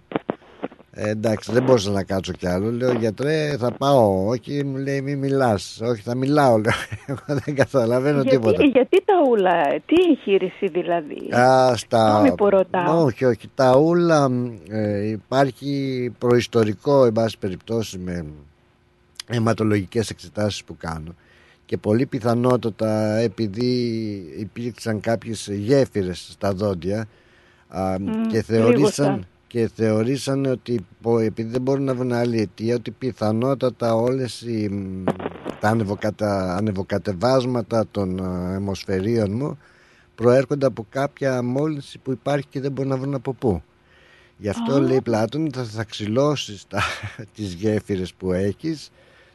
ε, 0.98 1.10
εντάξει, 1.10 1.52
δεν 1.52 1.64
μπορούσα 1.64 1.92
να 1.92 2.04
κάτσω 2.04 2.32
κι 2.32 2.48
άλλο. 2.48 2.72
Λέω 2.72 2.92
γιατρέ, 2.92 3.58
θα 3.58 3.72
πάω. 3.72 4.28
Όχι, 4.28 4.64
μου 4.64 4.78
λέει, 4.78 5.02
μη 5.02 5.16
μιλάς. 5.16 5.80
Όχι, 5.84 6.02
θα 6.02 6.16
μιλάω. 6.16 6.58
Λέω, 6.58 6.74
εγώ 7.06 7.40
δεν 7.46 7.56
καταλαβαίνω 7.56 8.24
τίποτα. 8.24 8.50
Γιατί, 8.50 8.68
γιατί 8.68 9.06
τα 9.06 9.14
ούλα, 9.30 9.62
τι 9.86 9.96
εγχείρηση 10.10 10.68
δηλαδή; 10.68 11.34
Α, 11.36 11.76
στα... 11.76 12.06
Συγγνώμη 12.06 12.36
που 12.36 12.50
ρωτάω. 12.50 13.04
Όχι, 13.04 13.26
όχι. 13.26 13.50
Τα 13.56 13.78
ούλα 13.78 14.30
ε, 14.70 15.08
υπάρχει 15.08 16.14
προϊστορικό, 16.18 17.06
εν 17.06 17.12
πάση 17.12 17.38
περιπτώσει, 17.38 17.98
με 17.98 18.26
αιματολογικές 19.28 20.10
εξετάσεις 20.10 20.64
που 20.64 20.78
κάνω. 20.78 21.16
Και 21.66 21.78
πολύ 21.78 22.06
πιθανότατα 22.06 23.16
επειδή 23.16 23.74
υπήρξαν 24.38 25.00
κάποιες 25.00 25.50
γέφυρες 25.52 26.28
στα 26.32 26.54
δόντια 26.54 27.08
α, 27.68 27.96
Μμ, 28.00 28.28
και 28.28 28.42
θεωρήσαν 28.42 29.06
λίγωσα. 29.06 29.28
Και 29.56 29.70
θεωρήσαν 29.76 30.46
ότι 30.46 30.86
πο- 31.02 31.20
επειδή 31.20 31.50
δεν 31.50 31.62
μπορούν 31.62 31.84
να 31.84 31.96
βρουν 31.96 32.14
άλλη 32.14 32.40
αιτία 32.40 32.76
ότι 32.76 32.92
πιθανότατα 32.92 33.96
όλες 33.96 34.42
οι, 34.42 34.70
μ, 34.70 35.04
τα 35.60 35.70
ανεβοκατα, 35.70 36.56
ανεβοκατεβάσματα 36.56 37.86
των 37.92 38.24
α, 38.24 38.54
αιμοσφαιρίων 38.54 39.32
μου 39.32 39.58
προέρχονται 40.16 40.66
από 40.66 40.86
κάποια 40.90 41.44
μόλυνση 41.44 42.00
που 42.00 42.12
υπάρχει 42.12 42.48
και 42.50 42.60
δεν 42.62 42.72
μπορούν 42.72 42.92
να 42.92 42.98
βρουν 42.98 43.14
από 43.14 43.34
πού. 43.34 43.62
Γι' 44.38 44.50
αυτό 44.50 44.74
Α. 44.74 44.80
λέει 44.80 45.02
Πλάτων 45.02 45.50
θα, 45.54 45.64
θα 45.64 45.84
ξυλώσεις 45.84 46.66
τα, 46.68 46.82
τις 47.36 47.54
γέφυρες 47.54 48.14
που 48.14 48.32
έχεις 48.34 48.90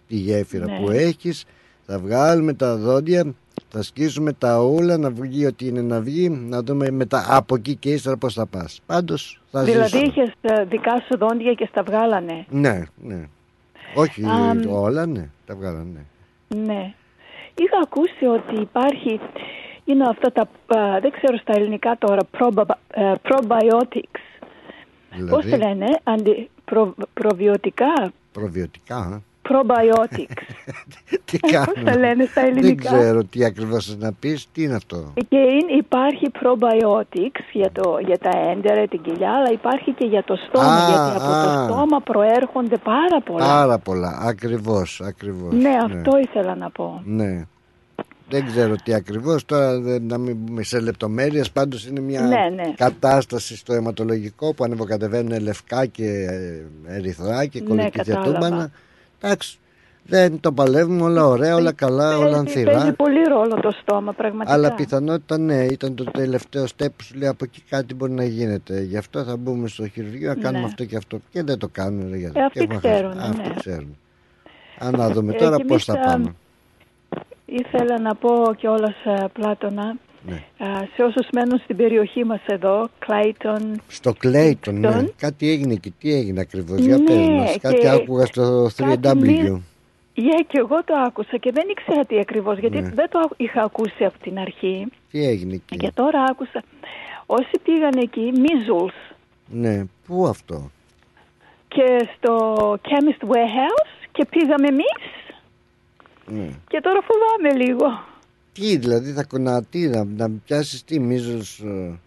τη 0.08 0.16
γέφυρα 0.16 0.64
Ναι. 0.66 0.78
που 0.80 0.90
έχεις 0.90 1.44
θα 1.86 1.98
βγάλουμε 1.98 2.52
τα 2.54 2.76
δόντια 2.76 3.34
θα 3.70 3.82
σκίσουμε 3.82 4.32
τα 4.32 4.58
ούλα 4.62 4.96
να 4.98 5.10
βγει 5.10 5.46
ό,τι 5.46 5.66
είναι 5.66 5.80
να 5.82 6.00
βγει 6.00 6.28
να 6.28 6.62
δούμε 6.62 6.90
μετά 6.90 7.26
από 7.28 7.54
εκεί 7.54 7.74
και 7.76 7.90
ύστερα 7.90 8.16
πώς 8.16 8.34
θα 8.34 8.46
πας 8.46 8.80
πάντως 8.86 9.40
θα 9.50 9.62
δηλαδή 9.62 9.88
ζήσουμε. 9.88 10.02
είχες 10.06 10.32
δικά 10.68 10.96
σου 11.00 11.18
δόντια 11.18 11.52
και 11.54 11.66
στα 11.70 11.82
βγάλανε. 11.82 12.46
ναι 12.48 12.82
ναι 13.02 13.28
όχι 13.94 14.24
Α, 14.24 14.56
όλα 14.68 15.06
ναι 15.06 15.28
τα 15.46 15.54
βγάλανε 15.54 16.06
ναι. 16.48 16.62
Ναι. 16.64 16.94
Είχα 17.54 17.78
ακούσει 17.82 18.24
ότι 18.26 18.60
υπάρχει, 18.60 19.20
είναι 19.84 20.04
αυτά 20.08 20.32
τα, 20.32 20.42
α, 20.78 21.00
δεν 21.00 21.10
ξέρω 21.10 21.36
στα 21.36 21.52
ελληνικά 21.56 21.96
τώρα, 21.98 22.20
proba- 22.38 22.74
ε, 22.90 23.12
probiotics. 23.22 24.20
Πώς 25.30 25.44
δηλαδή; 25.44 25.50
το 25.50 25.56
λένε, 25.56 25.86
αντι, 26.02 26.50
προ, 26.64 26.94
προβιωτικά, 27.14 28.12
προβιωτικά 28.32 29.22
α. 29.50 29.60
probiotics. 29.60 30.42
τι 31.24 31.38
Πώς 31.38 31.50
κάνουμε; 31.50 31.90
τα 31.90 31.98
λένε 31.98 32.24
στα 32.24 32.40
δεν 32.42 32.56
ελληνικά; 32.56 32.96
ξέρω 32.98 33.24
τι 33.24 33.44
ακριβώς 33.44 33.86
θες 33.86 33.96
να 33.96 34.12
πεις 34.12 34.46
τι 34.52 34.62
είναι 34.62 34.74
αυτό; 34.74 35.12
Και 35.28 35.36
είναι, 35.36 35.72
υπάρχει 35.78 36.30
probiotics 36.42 37.40
για, 37.52 37.70
το, 37.72 37.98
για 38.06 38.18
τα 38.18 38.30
έντερα, 38.52 38.86
την 38.86 39.00
κοιλιά, 39.02 39.30
αλλά 39.32 39.50
υπάρχει 39.52 39.92
και 39.92 40.04
για 40.04 40.24
το 40.24 40.36
στόμα, 40.48 40.66
Α, 40.74 40.88
γιατί 40.88 41.16
από 41.16 41.30
α. 41.32 41.44
το 41.44 41.72
στόμα 41.72 42.00
προέρχονται 42.00 42.76
πάρα 42.76 43.20
πολλά. 43.24 43.44
Πάρα 43.46 43.78
πολλά, 43.78 44.18
ακριβώς, 44.22 45.00
ακριβώς. 45.04 45.54
ναι, 45.54 45.70
αυτό 45.84 46.18
ήθελα 46.18 46.54
να 46.54 46.70
πω. 46.70 47.02
Ναι. 47.04 47.44
Δεν 48.32 48.46
ξέρω 48.46 48.74
τι 48.84 48.94
ακριβώς, 48.94 49.44
τώρα 49.44 49.80
δεν, 49.80 50.02
να 50.06 50.18
μην 50.18 50.36
μπούμε 50.36 50.62
σε 50.62 50.80
λεπτομέρειες, 50.80 51.50
πάντως 51.50 51.86
είναι 51.86 52.00
μια 52.00 52.20
Ναι, 52.20 52.28
ναι. 52.54 52.72
κατάσταση 52.76 53.56
στο 53.56 53.72
αιματολογικό 53.74 54.54
που 54.54 54.64
ανεβοκατεβαίνουν 54.64 55.40
λευκά 55.40 55.86
και 55.86 56.04
ε, 56.06 56.94
ερυθρά 56.96 57.46
και 57.46 57.60
Ναι, 57.60 57.66
κολλητή 57.68 57.90
κατάλαβα. 57.90 58.70
Διατούμπανα. 59.20 59.32
Εντάξει, 59.32 59.58
δεν 60.04 60.40
το 60.40 60.52
παλεύουμε 60.52 61.02
όλα 61.02 61.26
ωραία, 61.26 61.54
όλα 61.56 61.72
καλά, 61.72 62.16
όλα 62.16 62.20
Παίζει, 62.22 62.38
ανθυρά. 62.38 62.72
παίζει 62.72 62.92
πολύ 62.92 63.22
ρόλο 63.22 63.54
το 63.60 63.70
στόμα, 63.82 64.12
πραγματικά. 64.12 64.54
Αλλά 64.54 64.74
πιθανότητα 64.74 65.38
ναι, 65.38 65.64
ήταν 65.64 65.94
το 65.94 66.04
τελευταίο 66.04 66.64
step 66.64 66.86
που 66.96 67.02
σου 67.04 67.18
λέει 67.18 67.28
από 67.28 67.44
εκεί 67.44 67.62
κάτι 67.68 67.94
μπορεί 67.94 68.12
να 68.12 68.24
γίνεται. 68.24 68.80
Γι' 68.80 68.96
αυτό 68.96 69.24
θα 69.24 69.36
μπούμε 69.36 69.68
στο 69.68 69.88
χειρουργείο 69.88 70.28
να 70.28 70.34
κάνουμε 70.34 70.58
Ναι. 70.58 70.64
αυτό 70.66 70.84
και 70.84 70.96
αυτό. 70.96 71.18
Και 71.30 71.42
δεν 71.42 71.58
το 71.58 71.68
κάνουν. 71.72 72.10
Ρε, 72.10 72.16
γιατί 72.16 72.38
Ε, 72.40 72.44
αυτοί 72.44 72.60
έχουμε 72.60 72.78
ξέρουν, 72.78 73.12
χάσει. 73.12 73.30
Αυτοί 73.30 73.48
ναι. 73.48 73.54
ξέρουν. 73.58 73.96
Αν 74.78 74.94
να 74.96 75.10
δούμε 75.10 75.34
Ε, 75.34 75.38
τώρα 75.38 75.56
και 75.56 75.64
πώς 75.64 75.84
θα 75.84 75.92
εμείς, 75.92 76.06
α, 76.06 76.10
πάμε. 76.10 76.34
Ήθελα 77.46 78.00
να 78.00 78.14
πω 78.14 78.54
κιόλας 78.56 78.94
ε, 79.04 79.24
Πλάτωνα, 79.32 79.96
Ναι. 80.26 80.42
ε, 80.58 80.64
σε 80.94 81.02
όσους 81.02 81.26
μένουν 81.32 81.58
στην 81.58 81.76
περιοχή 81.76 82.24
μας 82.24 82.40
εδώ, 82.46 82.88
Κλάιτον, 82.98 83.80
Στο 83.88 84.12
Clayton, 84.24 84.72
ναι. 84.72 84.92
Τον. 84.92 85.12
Κάτι 85.18 85.50
έγινε 85.50 85.74
και 85.74 85.92
τι 86.00 86.14
έγινε 86.14 86.40
ακριβώς. 86.40 86.78
Για 86.80 86.96
Ναι, 86.96 87.04
πες 87.04 87.28
μας. 87.28 87.56
Κάτι 87.60 87.74
και 87.78 87.88
άκουγα 87.88 88.26
στο 88.26 88.68
3W. 88.76 89.14
μη- 89.16 89.62
Yeah, 90.16 90.44
και 90.46 90.58
εγώ 90.58 90.84
το 90.84 90.94
άκουσα 91.06 91.36
και 91.36 91.50
δεν 91.52 91.64
ήξερα 91.70 92.04
τι 92.04 92.18
ακριβώς, 92.18 92.58
γιατί 92.58 92.80
Ναι. 92.80 92.88
δεν 92.88 93.08
το 93.10 93.18
άκου- 93.18 93.34
είχα 93.40 93.62
ακούσει 93.62 94.04
από 94.04 94.18
την 94.18 94.38
αρχή. 94.38 94.86
Τι 95.10 95.26
έγινε 95.26 95.54
εκεί; 95.54 95.76
Και 95.76 95.90
τώρα 95.94 96.22
άκουσα. 96.22 96.62
Όσοι 97.26 97.50
πήγαν 97.64 97.92
εκεί, 97.96 98.32
measles 98.36 99.14
Ναι, 99.46 99.82
πού 100.06 100.26
αυτό; 100.26 100.70
και 101.68 102.08
στο 102.16 102.54
Chemist 102.82 103.26
Warehouse 103.28 104.08
και 104.12 104.24
πήγαμε 104.30 104.68
εμείς 104.68 105.02
Ναι. 106.26 106.48
και 106.68 106.80
τώρα 106.80 107.00
φοβάμαι 107.02 107.64
λίγο. 107.64 107.86
Τι 108.52 108.76
δηλαδή 108.76 109.12
θα 109.12 109.24
κονατεί, 109.24 109.88
να, 109.88 110.04
να 110.04 110.30
πιάσεις 110.44 110.84
τι 110.84 111.00
μίζος. 111.00 111.60
ε, 111.60 111.98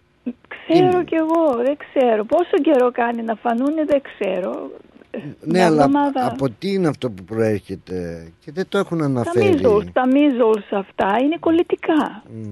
Ξέρω 0.68 1.02
κι 1.04 1.14
εγώ, 1.14 1.54
δεν 1.64 1.76
ξέρω. 1.76 2.24
Πόσο 2.24 2.56
καιρό 2.62 2.90
κάνει 2.90 3.22
να 3.22 3.34
φανούνε, 3.34 3.84
δεν 3.84 4.00
ξέρω. 4.02 4.70
Ναι, 5.10 5.22
Μια 5.44 5.66
αλλά 5.66 5.84
εβδομάδα. 5.84 6.26
από 6.26 6.50
τι 6.50 6.72
είναι 6.72 6.88
αυτό 6.88 7.10
που 7.10 7.24
προέρχεται 7.24 8.28
και 8.44 8.52
δεν 8.52 8.64
το 8.68 8.78
έχουν 8.78 8.98
Τα 8.98 9.04
αναφέρει. 9.04 9.58
measles, 9.62 9.84
τα 9.92 10.02
measles 10.06 10.66
αυτά 10.70 11.16
είναι 11.22 11.36
κολλητικά. 11.40 12.22
Μμ. 12.34 12.50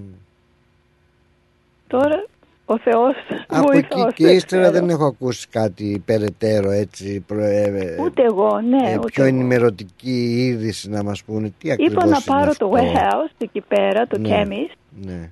Τώρα 1.87 2.25
ο 2.73 2.79
Θεός 2.79 3.15
Από 3.47 3.67
βοηθός, 3.67 4.05
εκεί 4.05 4.13
και 4.15 4.31
ύστερα 4.31 4.63
ξέρω. 4.69 4.75
δεν 4.81 4.89
έχω 4.89 5.05
ακούσει 5.05 5.49
κάτι 5.49 6.03
περαιτέρω 6.05 6.71
έτσι 6.71 7.21
προ, 7.27 7.43
ε, 7.45 7.63
ε, 7.63 8.03
Ούτε 8.03 8.23
εγώ, 8.23 8.61
ναι, 8.61 8.91
ε, 8.91 8.97
ούτε 8.97 9.07
πιο 9.13 9.25
εγώ. 9.25 9.35
ενημερωτική 9.37 10.47
είδηση 10.47 10.89
να 10.91 11.03
μας 11.03 11.23
πούνε 11.25 11.53
τι 11.59 11.71
ακριβώς 11.71 11.93
Είπα 11.93 12.03
να 12.05 12.09
είναι 12.11 12.25
πάρω 12.25 12.51
αυτό. 12.51 12.69
το 12.69 12.75
warehouse 12.77 13.35
εκεί 13.39 13.61
πέρα, 13.61 14.07
το 14.07 14.19
Ναι. 14.19 14.29
chemist, 14.43 14.75
Ναι. 15.03 15.31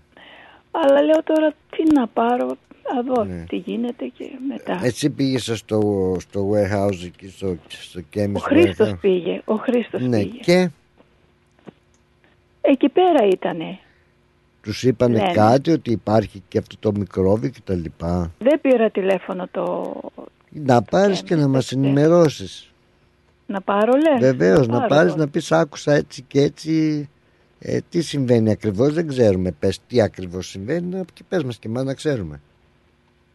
αλλά 0.71 1.03
λέω 1.03 1.23
τώρα 1.25 1.53
τι 1.77 1.93
να 1.95 2.07
πάρω, 2.07 2.47
να 2.95 3.03
δω 3.15 3.25
Ναι. 3.25 3.45
τι 3.49 3.57
γίνεται 3.57 4.05
και 4.17 4.25
μετά. 4.49 4.81
Εσύ 4.83 5.11
πήγες 5.11 5.53
στο, 5.55 6.17
στο 6.21 6.51
warehouse 6.53 7.05
εκεί 7.05 7.29
στο, 7.29 7.57
στο 7.69 8.01
chemist 8.15 8.33
Ο 8.35 8.39
Χρήστος 8.39 8.91
warehouse; 8.91 8.99
πήγε, 9.01 9.41
ο 9.45 9.55
Χρήστος 9.55 10.01
Ναι 10.03 10.17
πήγε. 10.19 10.39
και; 10.41 10.71
Εκεί 12.61 12.89
πέρα 12.89 13.27
ήτανε. 13.27 13.79
Τους 14.63 14.83
είπανε 14.83 15.19
Ναι, 15.19 15.27
ναι. 15.27 15.33
κάτι 15.33 15.71
ότι 15.71 15.91
υπάρχει 15.91 16.43
και 16.49 16.59
αυτό 16.59 16.77
το 16.81 16.93
μικρόβιο 16.99 17.49
και 17.51 17.61
τα 17.65 17.75
λοιπά. 17.75 18.33
Δεν 18.39 18.61
πήρα 18.61 18.91
τηλέφωνο 18.91 19.47
το... 19.51 19.95
Να 20.51 20.83
πάρεις 20.83 21.23
και 21.23 21.35
να 21.37 21.49
μας 21.49 21.73
ενημερώσεις. 21.73 22.73
Να 23.47 23.61
πάρω 23.61 23.93
λες. 23.93 24.21
Βεβαίως, 24.21 24.67
να 24.69 24.77
πάρω 24.77 24.89
πάρεις 24.89 25.13
τώρα. 25.13 25.25
να 25.25 25.31
πεις 25.31 25.53
άκουσα 25.53 25.93
έτσι 25.93 26.23
και 26.23 26.41
έτσι 26.41 27.09
ε, 27.59 27.79
τι 27.89 28.01
συμβαίνει 28.03 28.51
ακριβώς, 28.51 28.93
δεν 28.93 29.07
ξέρουμε. 29.09 29.51
Πες 29.59 29.81
τι 29.87 30.01
ακριβώς 30.03 30.49
συμβαίνει 30.49 30.87
να- 30.87 31.05
και 31.13 31.23
πες 31.29 31.43
μας 31.45 31.59
και 31.59 31.69
εμάς 31.69 31.85
να 31.85 31.95
ξέρουμε. 31.95 32.41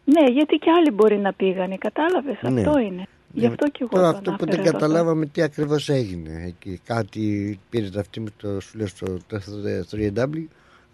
Ναι, 0.05 0.31
γιατί 0.31 0.55
και 0.57 0.71
άλλοι 0.77 0.91
μπορεί 0.91 1.17
να 1.17 1.33
πήγανε, 1.33 1.75
κατάλαβες, 1.77 2.37
Ναι. 2.41 2.61
αυτό 2.61 2.79
είναι. 2.79 3.03
Γι' 3.33 3.45
αυτό 3.45 3.65
και 3.69 3.77
εγώ 3.81 3.89
Τώρα 3.91 4.11
το 4.11 4.17
αυτό 4.17 4.31
που 4.31 4.37
δεν 4.45 4.47
ανάφερα 4.53 4.69
εδώ. 4.69 4.77
καταλάβαμε 4.77 5.25
τι 5.25 5.41
ακριβώς 5.41 5.89
έγινε 5.89 6.43
εκεί. 6.47 6.79
Κάτι 6.85 7.59
πήρες 7.69 7.95
αυτή 7.95 8.19
με 8.19 8.29
το, 8.37 8.59
σου 8.59 8.77
λέω, 8.77 8.87
στο 8.87 9.05
3W 9.91 10.29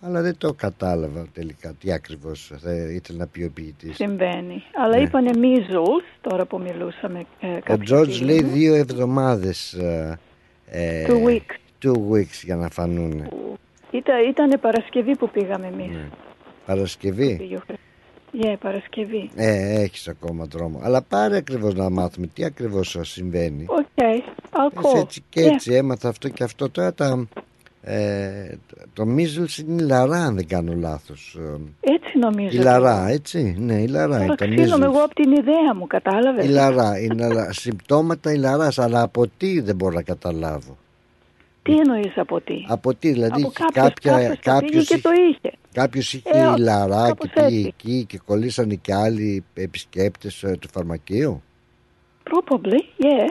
αλλά 0.02 0.22
δεν 0.22 0.38
το 0.38 0.54
κατάλαβα 0.54 1.26
τελικά 1.34 1.74
τι 1.80 1.92
ακριβώς 1.92 2.52
θα 2.58 2.72
ήθελε 2.74 3.18
να 3.18 3.28
πει 3.28 3.44
ο 3.44 3.52
ποιητής. 3.54 3.96
Συμβαίνει. 3.96 4.64
Αλλά 4.84 4.98
Ναι. 4.98 5.04
είπανε 5.04 5.32
measles, 5.34 6.04
τώρα 6.22 6.46
που 6.46 6.60
μιλούσαμε 6.60 7.26
ε, 7.40 7.48
Ο 7.48 7.60
κάποιοι 7.64 7.86
Τζόρτζ 7.86 8.18
φίλοι 8.18 8.26
λέει 8.32 8.42
μου. 8.44 8.50
δύο 8.52 8.74
εβδομάδες 8.76 9.74
ε, 9.74 10.20
ε, 10.66 11.06
Two 11.08 11.28
weeks. 11.28 11.86
two 11.86 12.12
weeks 12.12 12.42
για 12.44 12.56
να 12.56 12.70
φανούν. 12.70 13.28
Ήταν, 13.92 14.30
ήτανε 14.30 14.58
Παρασκευή 14.58 15.16
που 15.18 15.30
πήγαμε 15.30 15.68
εμείς. 15.68 15.96
Ναι. 15.96 16.08
Παρασκευή; 16.66 17.36
Πήγε 17.38 17.56
ο 17.56 17.60
Χρήστος. 17.66 17.86
Yeah, 18.34 18.56
Παρασκευή. 18.60 19.30
Ε, 19.36 19.82
έχεις 19.82 20.08
ακόμα 20.08 20.46
δρόμο. 20.46 20.80
Αλλά 20.84 21.02
πάρε 21.02 21.38
ακριβώς 21.38 21.74
να 21.74 21.90
μάθουμε 21.90 22.28
τι 22.28 22.44
ακριβώς 22.44 22.90
σας 22.90 23.10
συμβαίνει. 23.10 23.66
OK, 23.68 23.86
I'll 23.98 24.74
Πες 24.74 24.92
call. 24.94 25.00
έτσι 25.00 25.24
και 25.30 25.42
Yeah. 25.46 25.52
έτσι 25.54 25.74
έμαθα 25.74 26.10
αυτό 26.10 26.30
και 26.30 26.44
αυτό. 26.44 26.70
Τώρα 26.70 26.94
τα, 26.94 27.28
Ε, 27.84 28.56
το 28.94 29.04
measles 29.04 29.58
είναι 29.68 29.82
η 29.82 29.86
λαρά 29.86 30.18
αν 30.18 30.36
δεν 30.36 30.48
κάνω 30.48 30.74
λάθος. 30.76 31.38
Ε, 31.40 31.92
Έτσι 31.94 32.18
νομίζω. 32.18 32.62
Η 32.62 32.64
λαρά, 32.64 33.08
έτσι. 33.10 33.56
Ναι, 33.60 33.74
η 33.82 33.88
λαρά 33.88 34.16
είναι 34.24 34.36
Τώρα 34.36 34.36
το 34.36 34.56
ξύνομαι 34.56 34.86
measles. 34.86 34.90
εγώ 34.94 35.04
από 35.04 35.16
την 35.16 35.32
ιδέα 35.32 35.76
μου, 35.76 35.88
κατάλαβες; 35.88 36.46
Η 36.46 36.48
λαρά, 36.48 37.00
είναι 37.00 37.28
λα- 37.34 37.52
συμπτώματα 37.54 38.32
ηλαράς, 38.34 38.80
αλλά 38.80 39.02
από 39.02 39.28
τι 39.38 39.60
δεν 39.60 39.76
μπορώ 39.76 39.94
να 39.96 40.02
καταλάβω; 40.02 40.78
Τι 41.64 41.78
εννοείς 41.78 42.18
από 42.18 42.42
τι; 42.42 42.54
Από 42.68 42.94
τι, 42.96 43.12
δηλαδή 43.12 43.42
από 43.42 43.52
είχε 43.56 43.66
κάποιος, 43.74 43.84
κάποια, 43.94 44.38
κάποιος, 44.42 44.42
το 44.42 44.64
πήγε 44.64 44.72
κάποιος, 44.72 44.88
και 44.88 44.94
είχε, 44.94 45.02
το 45.02 45.10
είχε. 45.30 45.54
κάποιος 45.74 46.14
είχε 46.14 46.30
Ε, 46.34 46.54
ηλαρά 46.58 47.02
και 47.04 47.08
κάπως 47.08 47.30
πήγε 47.34 47.46
έτσι. 47.46 47.74
εκεί 47.78 48.06
και 48.06 48.20
κολλήσανε 48.26 48.76
και 48.76 48.94
άλλοι 48.94 49.44
επισκέπτες 49.54 50.44
ε, 50.44 50.58
του 50.60 50.68
φαρμακείου; 50.74 51.42
Probably, 52.24 53.04
yeah. 53.04 53.30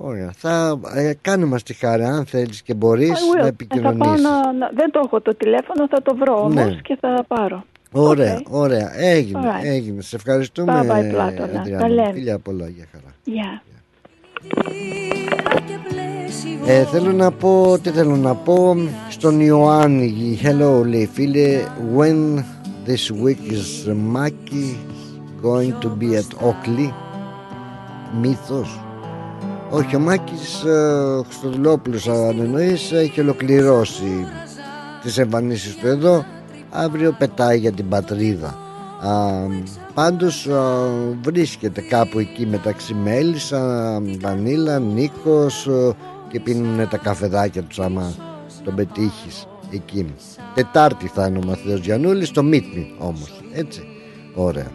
Ωραία. 0.00 0.32
Θα 0.36 0.80
ε, 0.94 1.12
κάνε 1.20 1.44
μας 1.44 1.62
τη 1.62 1.74
χάρη 1.74 2.02
αν 2.04 2.26
θέλεις 2.26 2.62
και 2.62 2.74
μπορείς 2.74 3.10
I 3.10 3.12
will. 3.12 3.16
να 3.16 3.20
Ε, 3.22 3.32
Θα 3.32 3.38
πάω 3.40 3.46
επικοινωνήσεις. 3.48 4.22
να, 4.22 4.52
να- 4.52 4.70
δεν 4.74 4.90
το 4.90 5.00
έχω 5.04 5.20
το 5.20 5.34
τηλέφωνο, 5.36 5.88
θα 5.88 6.02
το 6.02 6.16
βρω 6.16 6.38
όμως 6.40 6.54
Ναι. 6.54 6.78
και 6.82 6.96
θα 7.00 7.24
πάρω. 7.28 7.64
Ωραία, 7.92 8.40
ωραία. 8.50 8.92
Έγινε, 9.00 9.40
Alright. 9.42 9.64
έγινε. 9.64 10.02
Σε 10.02 10.16
ευχαριστούμε. 10.16 10.72
Bye 10.72 10.92
bye, 10.92 11.08
Πλάτωνα. 11.10 11.58
Αντριάννα. 11.60 11.78
Τα 11.78 11.88
λέμε. 11.88 12.12
Φιλιά 12.12 12.38
πολλά 12.38 12.68
για 12.68 12.84
χαρά. 12.92 13.14
Γεια. 13.24 13.62
Ε, 16.66 16.84
θέλω 16.84 17.12
να 17.12 17.30
πω, 17.32 17.78
τι 17.82 17.90
θέλω 17.90 18.16
να 18.16 18.34
πω 18.34 18.76
στον 19.08 19.40
Ιωάννη 19.40 20.38
Hello 20.42 20.84
λέει 20.86 21.06
φίλε 21.12 21.60
When 21.96 22.38
this 22.86 23.24
week 23.24 23.52
is 23.52 23.88
Maki 24.14 24.76
going 25.42 25.72
to 25.84 25.88
be 26.00 26.16
at 26.16 26.46
Oakley 26.48 26.92
Μύθος 28.20 28.80
Όχι 29.74 29.96
ο 29.96 29.98
Μάκης 29.98 30.64
ε, 30.64 31.20
Χριστοδουλόπουλος 31.24 32.08
αν 32.08 32.38
εννοείς 32.38 32.92
έχει 32.92 33.20
ολοκληρώσει 33.20 34.26
τις 35.02 35.18
εμφανίσεις 35.18 35.76
του 35.76 35.86
εδώ. 35.86 36.24
Αύριο 36.70 37.12
πετάει 37.18 37.58
για 37.58 37.72
την 37.72 37.88
πατρίδα. 37.88 38.46
Α, 39.00 39.46
πάντως 39.94 40.46
α, 40.46 40.60
βρίσκεται 41.22 41.80
κάπου 41.80 42.18
εκεί 42.18 42.46
μεταξύ 42.46 42.94
Μέλισσα, 42.94 44.00
Βανίλα, 44.20 44.78
Νίκος 44.78 45.66
α, 45.66 45.94
και 46.28 46.40
πίνουν 46.40 46.88
τα 46.88 46.96
καφεδάκια 46.96 47.62
τους 47.62 47.78
άμα 47.78 48.12
τον 48.64 48.74
πετύχεις 48.74 49.46
εκεί. 49.70 50.14
Τετάρτη 50.54 51.06
θα 51.06 51.26
είναι 51.26 51.38
ο 51.38 51.46
Μαθαίος 51.46 51.80
Γιαννούλης 51.80 52.28
στο 52.28 52.42
Meet 52.44 52.76
Me 52.76 52.86
όμως 52.98 53.42
έτσι. 53.52 53.82
Ωραία. 54.34 54.70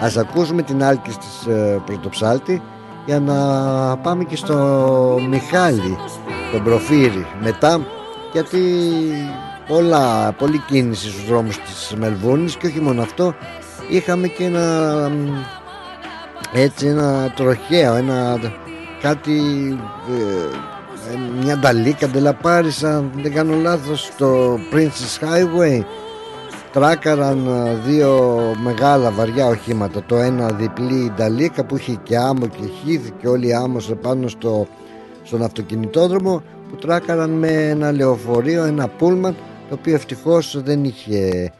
Ας 0.00 0.16
ακούσουμε 0.16 0.62
την 0.62 0.82
άλκη 0.84 1.10
της 1.10 1.46
ε, 1.54 1.82
πρωτοψάλτη 1.86 2.62
για 3.06 3.20
να 3.20 3.36
πάμε 3.96 4.24
και 4.24 4.36
στο 4.36 5.18
Μιχάλη 5.28 5.96
τον 6.52 6.62
Προφύρη 6.62 7.26
μετά 7.42 7.86
γιατί 8.32 8.60
πολλά, 9.68 10.32
πολλή 10.32 10.58
κίνηση 10.58 11.08
στους 11.08 11.26
δρόμους 11.26 11.58
της 11.58 11.94
Μελβούνης 11.98 12.56
και 12.56 12.66
όχι 12.66 12.80
μόνο 12.80 13.02
αυτό 13.02 13.34
είχαμε 13.88 14.26
και 14.26 14.44
ένα 14.44 15.08
μ, 15.08 15.28
έτσι 16.52 16.86
ένα 16.86 17.32
τροχαίο 17.36 17.94
ένα 17.94 18.38
κάτι 19.00 19.40
ε, 20.08 20.56
ε, 21.12 21.18
μια 21.42 21.58
νταλίκα 21.58 22.08
ντελαπάρισα 22.08 22.96
αν 22.96 23.10
δεν 23.22 23.32
κάνω 23.34 23.56
λάθος 23.56 24.00
στο 24.00 24.58
Princess 24.72 25.24
Highway 25.24 25.84
τράκαραν 26.72 27.46
ε, 27.46 27.74
δύο 27.86 28.40
μεγάλα 28.62 29.10
βαριά 29.10 29.46
οχήματα. 29.46 30.02
Το 30.06 30.16
ένα 30.16 30.48
διπλή 30.48 31.12
νταλίκα 31.16 31.64
που 31.64 31.76
είχε 31.76 31.98
και 32.02 32.16
άμμο 32.16 32.46
και 32.46 32.62
χύθηκε 32.84 33.28
όλη 33.28 33.46
η 33.46 33.52
άμμος 33.52 33.90
επάνω 33.90 34.28
στο, 34.28 34.66
στον 35.22 35.42
αυτοκινητόδρομο 35.42 36.42
που 36.70 36.76
τράκαραν 36.76 37.30
με 37.30 37.48
ένα 37.48 37.92
λεωφορείο, 37.92 38.64
ένα 38.64 38.88
πούλμαν 38.88 39.34
το 39.68 39.74
οποίο 39.74 39.94
ευτυχώς 39.94 40.62
δεν 40.64 40.84
είχε 40.84 41.52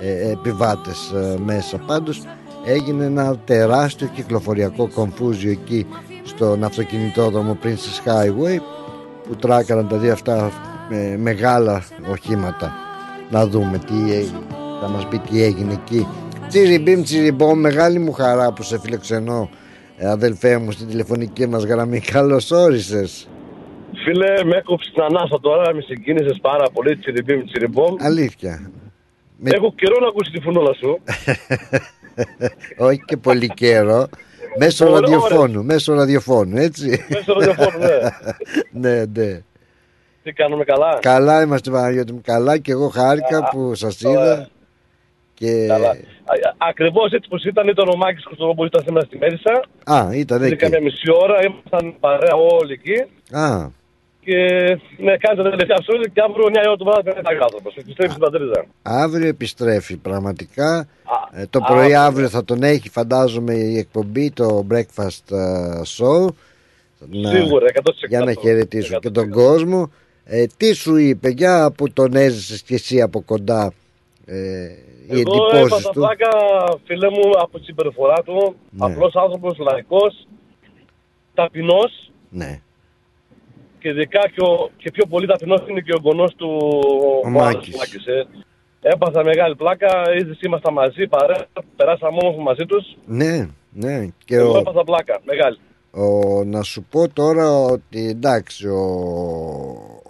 ε, 0.00 0.30
επιβάτες 0.30 1.10
ε, 1.10 1.38
μέσα. 1.44 1.78
Πάντως 1.78 2.22
έγινε 2.64 3.04
ένα 3.04 3.36
τεράστιο 3.44 4.10
κυκλοφοριακό 4.14 4.88
κομφούζιο 4.94 5.50
εκεί 5.50 5.86
στον 6.24 6.64
αυτοκινητόδρομο 6.64 7.58
Princess 7.62 8.08
Highway 8.08 8.58
που 9.28 9.36
τράκαραν 9.36 9.88
τα 9.88 9.96
δύο 9.96 10.12
αυτά 10.12 10.50
ε, 10.90 11.16
μεγάλα 11.16 11.82
οχήματα. 12.10 12.72
Να 13.30 13.46
δούμε 13.46 13.78
τι 13.78 14.12
έγινε 14.12 14.59
θα 14.80 14.88
μας 14.88 15.06
πει 15.06 15.18
τι 15.18 15.42
έγινε 15.42 15.72
εκεί 15.72 16.06
Τσιριμπίμ 16.48 17.02
τσιριμπόμ 17.02 17.58
μεγάλη 17.60 17.98
μου 17.98 18.12
χαρά 18.12 18.52
που 18.52 18.62
σε 18.62 18.78
φιλοξενώ 18.78 19.50
ε, 19.96 20.08
αδελφέ 20.08 20.58
μου 20.58 20.70
στην 20.70 20.88
τηλεφωνική 20.88 21.46
μας 21.46 21.64
γραμμή 21.64 22.00
καλώς 22.12 22.50
όρισες 22.50 23.28
Φίλε, 24.04 24.44
με 24.44 24.56
έκοψες 24.56 24.92
την 24.92 25.02
ανάσα 25.02 25.40
τώρα, 25.40 25.74
με 25.74 25.80
συγκίνησες 25.80 26.38
πάρα 26.40 26.70
πολύ. 26.72 26.96
Τσιριμπίμ, 26.96 27.44
τσιριμπόμ. 27.44 27.94
αλήθεια 27.98 28.70
Έχω 29.44 29.72
καιρό 29.74 29.96
να 30.00 30.08
ακούσει 30.08 30.30
τη 30.30 30.40
φωνούλα 30.40 30.74
σου. 30.74 31.00
όχι 32.86 33.02
και 33.04 33.16
πολύ 33.16 33.48
καιρό 33.48 34.08
μέσω 34.58 34.86
Ωραία, 34.86 35.00
ραδιοφώνου 35.00 35.64
μέσω 35.64 35.94
ραδιοφώνου 35.94 36.56
έτσι 36.56 37.06
Μέσω 37.08 37.32
ραδιοφώνου, 37.32 37.78
ναι. 37.78 37.98
ναι 38.90 39.04
ναι 39.14 39.40
Τι 40.22 40.32
κάνουμε 40.32 40.64
καλά; 40.64 40.98
Καλά 41.00 41.42
είμαστε 41.42 41.70
Παναγιώτη 41.70 42.12
μου 42.12 42.20
Καλά 42.24 42.58
και 42.58 42.72
εγώ 42.72 42.88
χάρηκα 42.88 43.48
που 43.50 43.74
σας 43.74 44.00
είδα 44.00 44.48
και... 45.40 45.66
Καλά. 45.66 45.92
Ακριβώς 46.70 47.12
έτσι 47.12 47.28
πως 47.28 47.44
ήταν, 47.44 47.68
ήταν 47.68 47.88
ο 47.88 47.96
Μάκης 47.96 48.24
Κωστοπόπουλο, 48.24 48.66
ήταν 48.72 48.82
σήμερα 48.86 49.04
στη 49.06 49.16
Μέρισα. 49.18 49.54
Α, 49.84 49.98
ήταν 50.14 50.38
Είχε 50.42 50.46
εκεί 50.52 50.56
καμιά 50.56 50.80
μισή 50.80 51.10
ώρα, 51.22 51.36
ήμασταν 51.46 51.94
παρέα 52.00 52.34
όλοι 52.34 52.72
εκεί. 52.72 52.98
Α, 53.44 53.68
Και 54.26 54.36
ναι, 55.04 55.16
κάνετε 55.22 55.42
τα 55.42 55.50
τελευταία 55.50 55.76
σου 55.86 55.92
και 56.14 56.20
αύριο 56.20 56.46
9 56.46 56.54
ώρα 56.66 56.76
το 56.76 56.84
βράδυ 56.84 57.02
πέντε 57.02 57.20
τα 57.22 57.30
άνθρωπο. 57.44 57.68
Επιστρέφει 57.82 58.10
στην 58.14 58.22
πατρίδα. 58.24 58.64
αύριο 58.82 59.28
επιστρέφει 59.28 59.96
πραγματικά 59.96 60.88
Ε, 61.32 61.44
Το 61.50 61.60
πρωί 61.60 61.80
αύριο. 61.82 62.00
αύριο 62.00 62.28
θα 62.28 62.44
τον 62.44 62.62
έχει 62.62 62.88
φαντάζομαι 62.88 63.54
η 63.54 63.78
εκπομπή 63.78 64.30
Το 64.30 64.66
Breakfast 64.70 65.24
ε, 65.30 65.80
Show 65.96 66.26
Να- 67.10 67.30
Σίγουρα, 67.30 67.66
100%. 67.74 67.80
Για 68.08 68.20
να 68.20 68.32
χαιρετήσω 68.32 68.98
και 68.98 69.10
τον 69.10 69.30
κόσμο 69.30 69.90
ε, 70.24 70.44
Τι 70.56 70.72
σου 70.72 70.96
είπε 70.96 71.28
Για 71.28 71.70
που 71.76 71.92
τον 71.92 72.14
έζησες 72.14 72.62
και 72.62 72.74
εσύ 72.74 73.00
από 73.00 73.20
κοντά 73.22 73.72
ε, 74.26 74.36
Οι 75.10 75.20
Εγώ 75.20 75.20
εντυπώσεις 75.20 75.66
έπαθα 75.66 75.90
του 75.90 76.00
πλάκα, 76.00 76.30
φίλε 76.84 77.10
μου, 77.10 77.30
από 77.42 77.56
την 77.56 77.64
συμπεριφορά 77.64 78.22
του. 78.24 78.54
Ναι. 78.70 78.84
Απλός 78.86 79.14
άνθρωπος, 79.14 79.58
λαϊκός, 79.58 80.26
ταπεινός 81.34 82.10
Ναι 82.30 82.60
και 83.80 83.88
ειδικά 83.88 84.20
και, 84.34 84.42
ο, 84.50 84.70
και 84.76 84.90
πιο 84.90 85.06
πολύ 85.06 85.26
ταπεινός 85.26 85.62
είναι 85.68 85.80
και 85.80 85.92
ο 85.92 86.00
γονός 86.02 86.34
του 86.34 86.48
Ο 87.24 87.26
άλλος 87.26 87.54
Μάκης. 87.54 87.76
Μάκης, 87.76 88.06
ε. 88.06 88.26
Έπαθα 88.82 89.24
μεγάλη 89.24 89.56
πλάκα, 89.56 89.88
είδες 90.18 90.40
ήμασταν 90.40 90.72
μαζί, 90.72 91.06
παρέα, 91.06 91.46
περάσαμε 91.76 92.18
όμορφα 92.22 92.42
μαζί 92.42 92.64
τους. 92.64 92.96
Ναι 93.06 93.48
ναι 93.70 94.08
Και 94.24 94.34
Εγώ 94.36 94.52
ο, 94.52 94.58
έπαθα 94.58 94.84
πλάκα, 94.84 95.20
μεγάλη. 95.24 95.58
Ο, 95.90 96.44
να 96.44 96.62
σου 96.62 96.86
πω 96.90 97.08
τώρα 97.08 97.50
ότι 97.50 98.08
εντάξει 98.08 98.68
ο, 98.68 98.80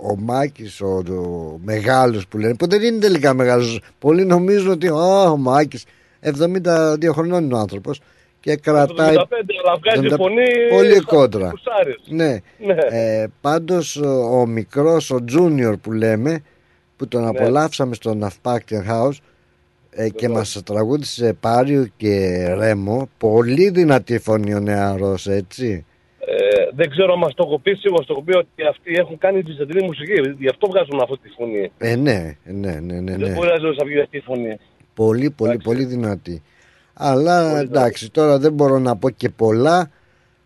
ο 0.02 0.16
Μάκης 0.18 0.80
ο, 0.80 0.86
ο 1.08 1.58
μεγάλος 1.64 2.26
που 2.28 2.38
λένε 2.38 2.54
που 2.54 2.68
δεν 2.68 2.82
είναι 2.82 2.98
τελικά 2.98 3.34
μεγάλος 3.34 3.80
πολλοί 3.98 4.24
νομίζουν 4.24 4.70
ότι 4.70 4.86
«Α, 4.88 5.30
ο 5.30 5.36
Μάκης 5.36 5.84
72 6.22 6.96
χρονών 7.12 7.44
είναι 7.44 7.54
ο 7.54 7.58
άνθρωπος 7.58 8.00
και 8.40 8.56
κρατάει 8.56 9.14
75, 9.14 9.22
αλλά 9.64 9.78
βγάζει 9.80 10.14
70, 10.14 10.16
φωνή 10.16 10.44
πολύ 10.70 10.92
σαν 10.94 11.04
κόντρα 11.04 11.50
κουσάρις. 11.50 11.96
ναι. 12.08 12.38
Ναι. 12.58 12.74
Ε, 12.90 13.26
πάντως 13.40 13.96
ο, 13.96 14.38
ο 14.40 14.46
μικρός 14.46 15.10
ο 15.10 15.18
Junior 15.32 15.74
που 15.80 15.92
λέμε 15.92 16.42
που 16.96 17.08
τον 17.08 17.22
Ναι. 17.22 17.28
απολαύσαμε 17.28 17.94
στο 17.94 18.14
Ναυπάκτιαν 18.14 18.84
House 18.90 19.16
ε, 19.90 20.08
και 20.08 20.28
μας 20.28 20.62
τραγούδισε 20.64 21.32
Πάριο 21.40 21.86
και 21.96 22.44
Ρέμο 22.58 23.08
πολύ 23.18 23.70
δυνατή 23.70 24.18
φωνή 24.18 24.54
ο 24.54 24.60
νεαρός 24.60 25.26
έτσι 25.26 25.84
Ε, 26.32 26.68
δεν 26.74 26.90
ξέρω 26.90 27.12
αν 27.12 27.18
μας 27.18 27.34
το 27.34 27.44
έχω 27.46 27.58
πει, 27.58 27.74
σίγουρα 27.74 28.04
το 28.04 28.12
έχω 28.12 28.22
πει 28.22 28.36
ότι 28.36 28.62
αυτοί 28.68 28.92
έχουν 28.94 29.18
κάνει 29.18 29.40
βυζαντινή 29.40 29.82
μουσική, 29.82 30.12
γι' 30.38 30.48
αυτό 30.48 30.68
βγάζουν 30.68 31.00
αυτή 31.00 31.18
τη 31.18 31.28
φωνή. 31.28 31.72
Ε, 31.78 31.96
ναι, 31.96 32.36
ναι, 32.44 32.80
ναι, 32.80 33.00
ναι, 33.00 33.16
Δεν 33.16 33.28
ναι. 33.28 33.34
μπορεί 33.34 33.48
να 33.48 33.58
ζήσει 33.58 33.98
αυτή 34.00 34.18
τη 34.18 34.24
φωνή. 34.24 34.58
Πολύ, 34.94 35.30
πολύ, 35.30 35.56
πολύ 35.56 35.84
δυνατή. 35.84 36.42
Αλλά 36.94 37.58
εντάξει, 37.58 38.10
τώρα 38.10 38.38
δεν 38.38 38.52
μπορώ 38.52 38.78
να 38.78 38.96
πω 38.96 39.10
και 39.10 39.28
πολλά. 39.28 39.90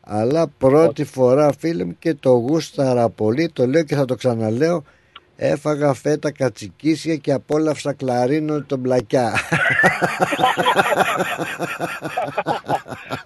Αλλά 0.01 0.49
πρώτη 0.59 1.05
φορά, 1.05 1.53
φίλε 1.59 1.85
μου, 1.85 1.97
και 1.99 2.15
το 2.15 2.31
γούσταρα 2.31 3.09
πολύ. 3.09 3.51
Το 3.53 3.67
λέω 3.67 3.83
και 3.83 3.95
θα 3.95 4.05
το 4.05 4.15
ξαναλέω. 4.15 4.85
Έφαγα 5.37 5.95
φέτα 5.95 6.33
κατσικίσια 6.33 7.17
και 7.17 7.33
απόλαυσα 7.33 7.93
κλαρίνο 7.93 8.63
τον 8.63 8.79
μπλακιά. 8.79 9.33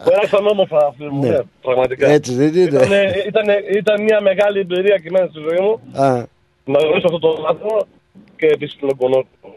Πέρασαν 0.04 0.46
όμορφα, 0.46 0.92
φίλε 0.96 1.10
μου, 1.10 1.22
Ναι. 1.22 1.28
ναι, 1.28 1.38
πραγματικά. 1.62 2.08
Έτσι 2.08 2.34
δεν 2.34 2.48
είναι. 2.54 2.62
Ήταν, 2.62 2.90
ήταν, 3.26 3.44
ήταν 3.76 4.02
μια 4.02 4.20
μεγάλη 4.20 4.58
εμπειρία 4.58 4.96
και 4.98 5.08
εμένα 5.08 5.26
στη 5.26 5.38
ζωή 5.38 5.60
μου 5.60 5.80
Α, 6.02 6.26
να 6.64 6.78
γνωρίσω 6.78 7.06
αυτό 7.06 7.18
το 7.18 7.44
άνθρωπο 7.48 7.86
και 8.36 8.46
επίσης 8.46 8.78
τον 8.80 8.90
γονό 9.00 9.20
του. 9.40 9.54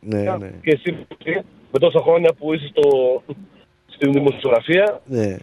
ναι, 0.00 0.22
ναι. 0.22 0.50
Και 0.62 0.70
εσύ 0.70 1.06
με 1.72 1.78
τόσα 1.78 2.00
χρόνια 2.02 2.32
που 2.38 2.54
είσαι 2.54 2.66
στο, 2.66 3.22
στην 3.86 4.12
δημοσιογραφία, 4.12 5.00
ναι. 5.06 5.36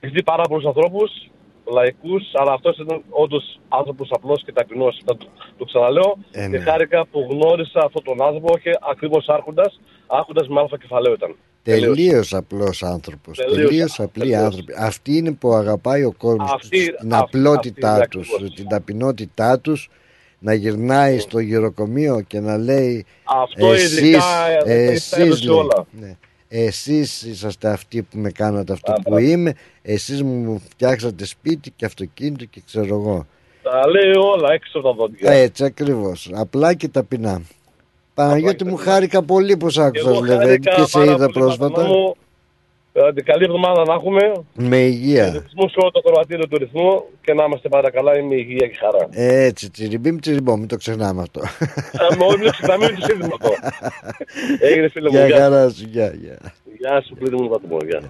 έχεις 0.00 0.14
δει 0.14 0.22
πάρα 0.22 0.42
πολλούς 0.42 0.64
ανθρώπους 0.66 1.30
λαϊκούς, 1.72 2.22
αλλά 2.34 2.52
αυτός 2.52 2.78
ήταν 2.78 3.02
όντως 3.10 3.60
άνθρωπος 3.68 4.08
απλός 4.12 4.42
και 4.44 4.52
ταπεινός. 4.52 5.00
Το, 5.04 5.16
το 5.58 5.64
ξαναλέω 5.64 6.16
Ε, 6.30 6.40
και 6.40 6.46
ναι. 6.48 6.58
χάρηκα 6.58 7.06
που 7.06 7.26
γνώρισα 7.30 7.80
αυτόν 7.84 8.02
τον 8.02 8.22
άνθρωπο, 8.22 8.52
όχι 8.52 8.68
ακριβώς 8.90 9.28
άρχοντας. 9.28 9.80
Άρχοντας 10.06 10.48
με 10.48 10.60
αλφα 10.60 10.78
κεφαλαίο 10.78 11.12
ήταν. 11.12 11.34
Τελείως 11.62 12.34
απλός 12.34 12.82
άνθρωπος. 12.82 13.38
Τελείως, 13.38 13.68
Τελείως 13.68 14.00
απλοί 14.00 14.22
τελείως. 14.22 14.42
άνθρωποι. 14.44 14.72
Αυτή 14.78 15.16
είναι 15.16 15.32
που 15.32 15.52
αγαπάει 15.52 16.04
ο 16.04 16.12
κόσμος. 16.18 16.50
Αυτή- 16.52 16.96
Την 16.96 17.14
αυτή- 17.14 17.36
απλότητά 17.38 17.92
αυτή 17.92 18.08
τους, 18.08 18.36
είναι 18.40 18.48
την 18.54 18.68
ταπεινότητά 18.68 19.60
τους. 19.60 19.90
Να 20.38 20.54
γυρνάει 20.54 21.18
στο 21.18 21.38
γυροκομείο 21.38 22.20
και 22.20 22.40
να 22.40 22.56
λέει 22.58 23.04
Αυτό 23.24 23.72
εσείς, 23.72 23.98
ειδικά, 24.00 24.48
ε, 24.64 24.84
εσείς, 24.84 25.08
τα 25.08 25.20
έδωσε 25.22 25.48
λέει, 25.48 25.56
όλα. 25.56 25.86
ναι, 25.90 26.16
εσείς 26.48 27.22
είσαστε 27.22 27.68
αυτοί 27.68 28.02
που 28.02 28.18
με 28.18 28.30
κάνατε 28.30 28.72
αυτό 28.72 28.92
που 29.04 29.18
είμαι. 29.18 29.54
Εσείς 29.82 30.22
μου 30.22 30.62
φτιάξατε 30.70 31.24
σπίτι 31.24 31.70
και 31.70 31.84
αυτοκίνητο 31.84 32.44
και 32.44 32.62
ξέρω 32.66 32.94
εγώ. 32.94 33.26
Τα 33.62 33.88
λέει 33.88 34.12
όλα 34.16 34.52
έξω 34.52 34.78
από 34.78 34.88
τα 34.88 34.94
δόντια. 34.94 35.32
έτσι 35.32 35.64
ακριβώς. 35.64 36.30
Απλά 36.34 36.74
και 36.74 36.88
ταπεινά. 36.88 37.42
Παναγιώτη 38.14 38.64
μου 38.64 38.76
χάρηκα 38.76 39.22
πολύ 39.22 39.56
που 39.56 39.70
σ' 39.70 39.78
άκουσα 39.78 40.08
Εγώ 40.10 40.20
Λεβέντη 40.20 40.68
χάρηκα 40.68 40.70
και 40.70 40.84
σε 40.84 40.98
πάρα 40.98 41.12
είδα 41.12 41.16
πολύ, 41.16 41.32
πρόσφατα. 41.32 41.82
πατώνα 41.82 42.14
μου. 42.96 43.06
Ε, 43.06 43.12
την 43.12 43.24
καλή 43.24 43.44
εβδομάδα 43.44 43.82
να 43.86 43.94
έχουμε. 43.94 44.32
με 44.54 44.76
υγεία 44.76 45.24
Ρυθμού 45.24 45.68
σε 45.68 45.76
όλο 45.80 45.90
το 45.90 46.00
κροατήριο 46.00 46.48
του 46.48 46.58
ρυθμού 46.58 47.04
και 47.20 47.32
να 47.34 47.44
είμαστε 47.44 47.68
πάρα 47.68 47.90
καλά 47.90 48.12
με 48.28 48.34
υγεία 48.34 48.66
και 48.68 48.76
χαρά. 48.80 49.08
έτσι 49.10 49.70
τσιριμπίμ 49.70 50.16
τσιριμπό 50.18 50.56
μην 50.56 50.68
το 50.68 50.76
ξεχνάμε 50.76 51.22
αυτό 51.22 51.40
Ε, 51.92 52.16
με 52.18 52.24
όλοι 52.24 52.38
μην 52.38 52.46
το 52.46 52.52
ξεχνάμε, 52.52 52.86
μην 52.86 52.94
το 53.00 53.06
σύνδεσμο 53.08 53.34
αυτό. 53.40 53.54
Έγινε 54.60 54.88
φίλε 54.88 55.10
μου, 55.10 55.16
Γεια 55.16 55.26
γεια 55.26 55.36
χαρά 55.38 55.68
σου 55.70 55.84
γεια 55.88 56.06
γεια 56.20 56.38
Γεια 56.78 57.02
σου, 57.06 57.14
πλήρη 57.14 57.36
μου, 57.42 57.48
πατμό, 57.48 57.76
γεια. 57.88 58.00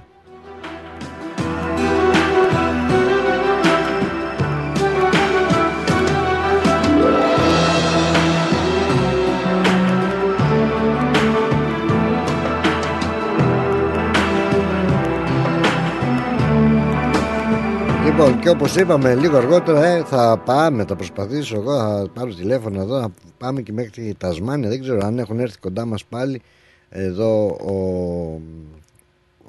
Λοιπόν, 18.18 18.38
και 18.38 18.48
όπως 18.48 18.76
είπαμε 18.76 19.14
λίγο 19.14 19.36
αργότερα 19.36 19.84
ε, 19.84 20.04
θα 20.04 20.42
πάμε, 20.44 20.84
θα 20.84 20.96
προσπαθήσω 20.96 21.56
εγώ, 21.56 21.76
θα 21.76 22.10
πάρω 22.14 22.34
τηλέφωνο 22.34 22.80
εδώ, 22.80 23.00
θα 23.00 23.12
πάμε 23.38 23.62
και 23.62 23.72
μέχρι 23.72 23.90
τη 23.90 24.14
Τασμάνια. 24.14 24.68
Δεν 24.68 24.80
ξέρω 24.80 25.06
αν 25.06 25.18
έχουν 25.18 25.38
έρθει 25.40 25.58
κοντά 25.58 25.84
μας 25.84 26.04
πάλι 26.04 26.42
εδώ 26.88 27.46
ο, 27.46 27.72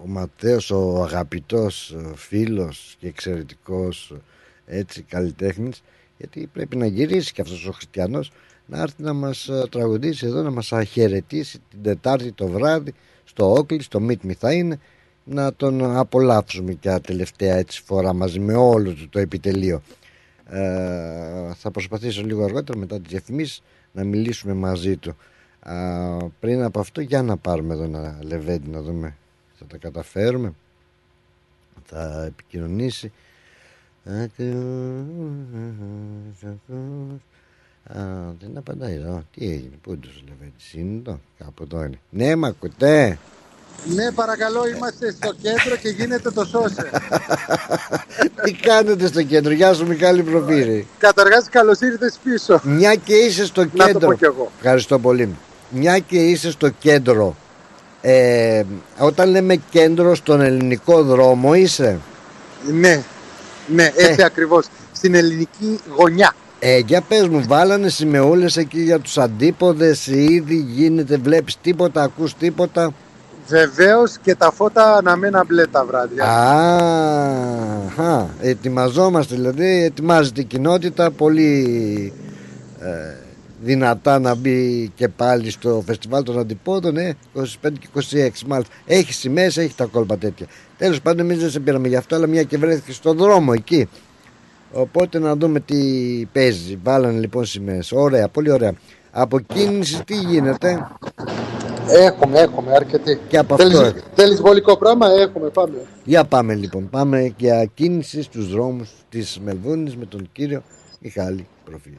ο 0.04 0.08
Ματέος, 0.08 0.72
ο 0.72 1.04
αγαπητός 1.04 1.92
ε, 1.92 2.12
φίλος 2.16 2.96
και 3.00 3.08
εξαιρετικός 3.08 4.14
ε, 4.66 4.78
έτσι 4.80 5.02
καλλιτέχνης, 5.02 5.84
γιατί 6.18 6.50
πρέπει 6.54 6.78
να 6.78 6.86
γυρίσει 6.86 7.34
και 7.34 7.42
αυτός 7.42 7.68
ο 7.68 7.72
χριστιανός 7.72 8.32
να 8.66 8.82
έρθει 8.82 9.04
να 9.04 9.14
μας 9.14 9.48
ε, 9.48 9.64
τραγουδήσει 9.70 10.26
εδώ, 10.26 10.42
να 10.42 10.52
μας 10.52 10.74
αχαιρετήσει 10.74 11.60
την 11.70 11.84
Τετάρτη 11.84 12.32
το 12.32 12.48
βράδυ 12.48 12.94
στο 13.24 13.54
Όκλι, 13.54 13.82
στο 13.82 14.06
Meet 14.08 14.28
Me 14.28 14.34
θα 14.38 14.54
είναι 14.54 14.80
να 15.30 15.54
τον 15.54 15.98
απολαύσουμε 15.98 16.74
και 16.74 17.00
τελευταία 17.02 17.56
έτσι 17.56 17.82
φορά 17.84 18.14
μαζί 18.14 18.40
με 18.40 18.54
όλο 18.54 18.94
του 18.94 19.10
το 19.10 19.20
επιτελείο. 19.20 19.82
Ε, 20.50 21.54
θα 21.54 21.72
προσπαθήσω 21.72 22.24
λίγο 22.24 22.44
αργότερα 22.44 22.80
μετά 22.80 23.00
τις 23.00 23.12
διαφημίσεις 23.12 23.62
να 23.92 24.04
μιλήσουμε 24.04 24.54
μαζί 24.54 24.98
του. 24.98 25.16
Α, 25.60 26.18
πριν 26.40 26.64
από 26.64 26.80
αυτό 26.80 27.02
για 27.02 27.22
να 27.22 27.38
πάρουμε 27.38 27.74
εδώ 27.74 27.84
ένα 27.84 28.20
λεβέντι 28.22 28.70
να 28.70 28.82
δούμε 28.82 29.16
θα 29.60 29.66
τα 29.66 29.78
καταφέρουμε. 29.78 30.54
Θα 31.86 32.24
επικοινωνήσει. 32.26 33.12
Α, 37.94 38.34
δεν 38.40 38.58
απαντάει 38.58 38.94
εδώ. 38.94 39.24
Τι 39.34 39.50
έγινε, 39.50 39.76
πού 39.82 39.92
είναι 39.92 40.00
το 40.00 40.10
λεβέντης, 40.28 40.74
είναι 40.74 40.98
εδώ, 40.98 41.20
κάπου 41.38 41.64
εδώ 41.64 41.84
είναι. 41.84 42.00
Ναι, 42.10 42.36
μ' 42.36 42.46
ακούτε; 42.46 43.20
Ναι, 43.86 44.12
παρακαλώ, 44.12 44.68
είμαστε 44.76 45.12
στο 45.12 45.34
κέντρο 45.42 45.76
και 45.76 45.90
γίνεται 45.90 46.32
το 46.32 46.46
σώσε. 46.46 46.90
Τι 48.44 48.52
κάνετε 48.54 49.08
στο 49.08 49.24
κέντρο, 49.24 49.54
γεια 49.54 49.74
σου 49.74 49.88
Μιχάλη 49.88 50.24
Προφύρη. 50.24 50.88
Καταρχάς, 50.98 51.48
καλώς 51.50 51.80
ήρθες 51.80 52.20
πίσω. 52.24 52.60
Μια 52.64 52.96
και 52.96 53.14
είσαι 53.14 53.46
στο 53.46 53.62
Να 53.62 53.70
το 53.70 53.84
κέντρο. 53.86 54.08
πω 54.08 54.14
κι 54.14 54.24
εγώ. 54.26 54.52
Ευχαριστώ 54.58 55.00
πολύ. 55.00 55.36
Μια 55.70 56.00
και 56.00 56.18
είσαι 56.18 56.52
στο 56.52 56.70
κέντρο. 56.70 57.36
Ε, 58.02 58.64
όταν 58.98 59.30
λέμε 59.30 59.56
κέντρο 59.70 60.16
στον 60.16 60.42
ελληνικό 60.42 61.04
δρόμο 61.04 61.54
είσαι; 61.54 62.00
Ναι, 62.72 63.04
ναι, 63.68 63.92
έτσι 63.96 64.24
ακριβώς. 64.24 64.66
Στην 64.92 65.16
ελληνική 65.16 65.80
γωνιά. 65.96 66.36
Ε, 66.60 66.78
για 66.78 67.02
πες 67.02 67.28
μου, 67.28 67.44
βάλανε 67.48 67.90
σημεούλες 67.90 68.58
εκεί 68.58 68.82
για 68.82 69.00
τους 69.00 69.18
αντίποδες, 69.18 70.08
ήδη 70.08 70.56
γίνεται, 70.56 71.18
βλέπεις 71.18 71.58
τίποτα, 71.62 72.02
ακούς 72.04 72.36
τίποτα; 72.36 72.94
Βεβαίως 73.48 74.18
και 74.22 74.36
τα 74.36 74.52
φώτα 74.52 74.96
αναμένα 74.96 75.44
μπλε 75.48 75.68
τα 75.68 75.86
βράδια. 75.86 76.24
Α, 78.02 78.26
ετοιμαζόμαστε 78.42 79.36
δηλαδή, 79.36 79.84
ετοιμάζεται 79.84 80.42
η 80.42 80.44
κοινότητα 80.44 81.12
πολύ 81.12 82.14
ε, 82.80 83.16
δυνατά 83.62 84.20
να 84.20 84.36
μπει 84.36 84.92
και 84.96 85.08
πάλι 85.08 85.52
στο 85.52 85.84
φεστιβάλ 85.86 86.24
των 86.24 86.40
αντιπόδων, 86.40 86.98
ε, 86.98 87.16
25 87.36 87.44
και 87.80 87.88
26 87.94 88.30
μάλιστα. 88.48 88.74
Έχει 88.86 89.14
σημαίες, 89.14 89.58
έχει 89.58 89.76
τα 89.76 89.86
κόλπα 89.86 90.18
τέτοια. 90.18 90.46
Τέλος 90.78 91.02
πάντων 91.02 91.20
εμείς 91.30 91.42
δεν 91.42 91.50
σε 91.50 91.60
πήραμε 91.60 91.88
γι' 91.88 91.96
αυτό, 91.96 92.16
αλλά 92.16 92.28
μια 92.28 92.44
και 92.44 92.58
βρέθηκε 92.58 92.92
στον 92.92 93.18
δρόμο 93.18 93.52
εκεί. 93.56 93.90
Οπότε 94.72 95.20
να 95.20 95.36
δούμε 95.36 95.60
τι 95.60 95.76
παίζει. 96.32 96.80
Βάλανε 96.84 97.20
λοιπόν 97.20 97.46
σημαίες. 97.46 97.92
Ωραία, 97.92 98.28
πολύ 98.28 98.52
ωραία. 98.52 98.74
Από 99.12 99.40
κίνηση 99.40 100.04
τι 100.04 100.16
γίνεται; 100.16 100.88
Έχουμε, 101.90 102.40
έχουμε 102.40 102.72
αρκετή. 102.76 103.20
Και 103.28 103.38
από 103.38 103.56
Θέλεις, 103.56 103.80
αυτό. 103.80 104.00
θέλεις 104.16 104.42
βολικό 104.42 104.78
πράγμα, 104.78 105.08
έχουμε, 105.12 105.50
πάμε. 105.50 105.78
Για 106.04 106.24
πάμε 106.24 106.54
λοιπόν. 106.56 106.90
Πάμε 106.90 107.34
για 107.38 107.66
κίνηση 107.74 108.22
στους 108.22 108.50
δρόμους 108.50 108.90
της 109.10 109.40
Μελβούνης 109.44 109.96
με 109.96 110.06
τον 110.06 110.30
κύριο 110.32 110.64
Μιχάλη 111.00 111.48
Προφύρη. 111.66 111.98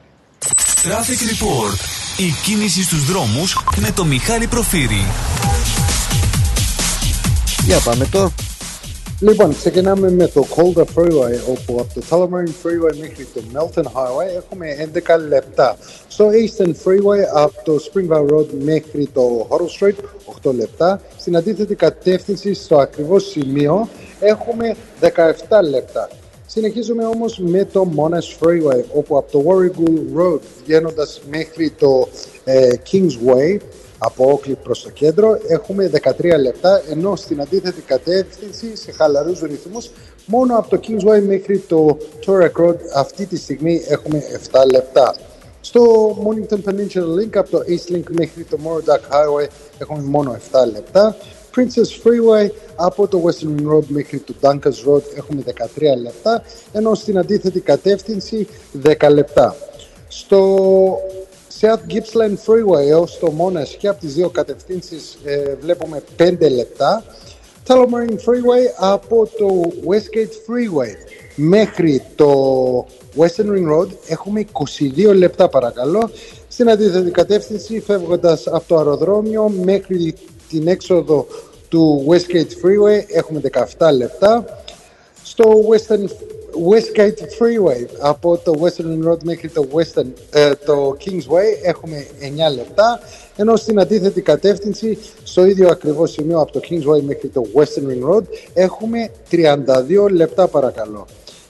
Traffic 0.82 1.20
Report. 1.30 1.78
Η 2.16 2.30
κίνηση 2.44 2.82
στους 2.82 3.04
δρόμους 3.04 3.58
με 3.76 3.90
το 3.94 4.04
Μιχάλη 4.04 4.46
Προφύρη. 4.46 5.04
Για 7.64 7.78
πάμε 7.78 8.06
το. 8.10 8.30
Λοιπόν, 9.20 9.54
ξεκινάμε 9.54 10.10
με 10.10 10.26
το 10.26 10.46
Calder 10.56 10.84
Freeway, 10.94 11.34
όπου 11.48 11.80
από 11.80 11.94
το 11.94 12.02
Tullamarine 12.10 12.66
Freeway 12.66 12.96
μέχρι 13.00 13.26
το 13.34 13.40
Melton 13.52 13.82
Highway 13.82 14.36
έχουμε 14.36 14.90
11 14.94 15.28
λεπτά. 15.28 15.76
Στο 16.08 16.28
Eastern 16.28 16.68
Freeway 16.68 17.20
από 17.34 17.64
το 17.64 17.78
Springvale 17.84 18.34
Road 18.34 18.46
μέχρι 18.62 19.08
το 19.12 19.46
Hoddle 19.50 19.86
Street 19.86 19.94
8 20.48 20.54
λεπτά. 20.54 21.00
Στην 21.18 21.36
αντίθετη 21.36 21.74
κατεύθυνση 21.74 22.54
στο 22.54 22.76
ακριβώς 22.76 23.24
σημείο 23.24 23.88
έχουμε 24.20 24.76
17 25.00 25.06
λεπτά. 25.70 26.08
Συνεχίζουμε 26.46 27.04
όμως 27.04 27.38
με 27.38 27.64
το 27.64 27.88
Monash 27.96 28.46
Freeway, 28.46 28.82
όπου 28.94 29.16
από 29.16 29.30
το 29.30 29.44
Warragul 29.46 30.20
Road 30.20 30.40
βγαίνοντας 30.64 31.20
μέχρι 31.30 31.70
το 31.70 32.08
ε, 32.44 32.70
Kingsway 32.90 33.58
από 33.98 34.30
Όκλι 34.32 34.58
προς 34.62 34.82
το 34.82 34.90
κέντρο 34.90 35.38
έχουμε 35.48 35.90
13 36.20 36.38
λεπτά 36.40 36.82
ενώ 36.90 37.16
στην 37.16 37.40
αντίθετη 37.40 37.80
κατεύθυνση 37.80 38.76
σε 38.76 38.92
χαλαρούς 38.92 39.40
ρυθμούς 39.40 39.90
μόνο 40.26 40.58
από 40.58 40.68
το 40.68 40.80
Kingsway 40.82 41.22
μέχρι 41.26 41.58
το 41.58 41.98
Torrek 42.26 42.64
Road 42.64 42.76
αυτή 42.94 43.26
τη 43.26 43.36
στιγμή 43.36 43.82
έχουμε 43.88 44.22
7 44.52 44.60
λεπτά. 44.72 45.14
Στο 45.60 45.82
Mornington 46.24 46.70
Peninsula 46.70 47.20
Link 47.20 47.36
από 47.36 47.50
το 47.50 47.62
East 47.66 47.94
Link 47.94 48.02
μέχρι 48.10 48.44
το 48.50 48.58
Morodoc 48.64 49.14
Highway 49.14 49.46
έχουμε 49.78 50.02
μόνο 50.02 50.36
7 50.52 50.72
λεπτά. 50.72 51.16
Princess 51.56 52.06
Freeway 52.06 52.48
από 52.76 53.08
το 53.08 53.22
Western 53.24 53.72
Road 53.72 53.84
μέχρι 53.88 54.18
το 54.18 54.34
Dunkers 54.40 54.88
Road 54.88 55.02
έχουμε 55.16 55.42
13 55.76 55.80
λεπτά 56.02 56.42
ενώ 56.72 56.94
στην 56.94 57.18
αντίθετη 57.18 57.60
κατεύθυνση 57.60 58.46
10 58.84 59.08
λεπτά. 59.10 59.56
Στο 60.08 60.58
South 61.60 61.92
Gippsland 61.92 62.36
Freeway 62.46 62.86
έως 62.88 63.18
το 63.18 63.32
Monash 63.38 63.76
και 63.78 63.88
από 63.88 64.00
τις 64.00 64.14
δύο 64.14 64.28
κατευθύνσεις 64.28 65.18
ε, 65.24 65.54
βλέπουμε 65.60 66.02
5 66.18 66.36
λεπτά. 66.50 67.04
Tullamarine 67.66 68.18
Freeway 68.26 68.72
από 68.76 69.28
το 69.38 69.62
Westgate 69.86 70.32
Freeway 70.46 70.94
μέχρι 71.36 72.02
το 72.14 72.86
Western 73.16 73.46
Ring 73.46 73.72
Road 73.72 73.88
έχουμε 74.06 74.44
22 75.06 75.14
λεπτά 75.14 75.48
παρακαλώ. 75.48 76.10
Στην 76.48 76.70
αντίθετη 76.70 77.10
κατεύθυνση 77.10 77.80
φεύγοντας 77.80 78.46
από 78.46 78.64
το 78.66 78.76
αεροδρόμιο 78.76 79.48
μέχρι 79.48 80.14
την 80.48 80.68
έξοδο 80.68 81.26
του 81.68 82.06
Westgate 82.08 82.64
Freeway 82.64 83.04
έχουμε 83.08 83.40
17 83.76 83.92
λεπτά. 83.96 84.44
Στο 85.22 85.44
Western 85.68 86.04
Westgate 86.70 87.20
Freeway 87.20 87.86
από 87.98 88.40
το 88.44 88.52
Western 88.62 89.08
Road 89.08 89.22
μέχρι 89.22 89.48
το, 89.48 89.66
Western, 89.74 90.06
ε, 90.30 90.50
το 90.54 90.96
Kingsway 91.04 91.64
έχουμε 91.64 92.06
9 92.20 92.56
λεπτά 92.56 93.00
ενώ 93.36 93.56
στην 93.56 93.80
αντίθετη 93.80 94.20
κατεύθυνση 94.20 94.98
στο 95.22 95.44
ίδιο 95.44 95.68
ακριβώς 95.68 96.10
σημείο 96.10 96.40
από 96.40 96.52
το 96.52 96.60
Kingsway 96.70 97.02
μέχρι 97.02 97.28
το 97.28 97.42
Western 97.54 97.90
Ring 97.90 98.14
Road 98.14 98.22
έχουμε 98.54 99.10
32 99.30 100.10
λεπτά 100.10 100.48
παρακαλώ. 100.48 101.06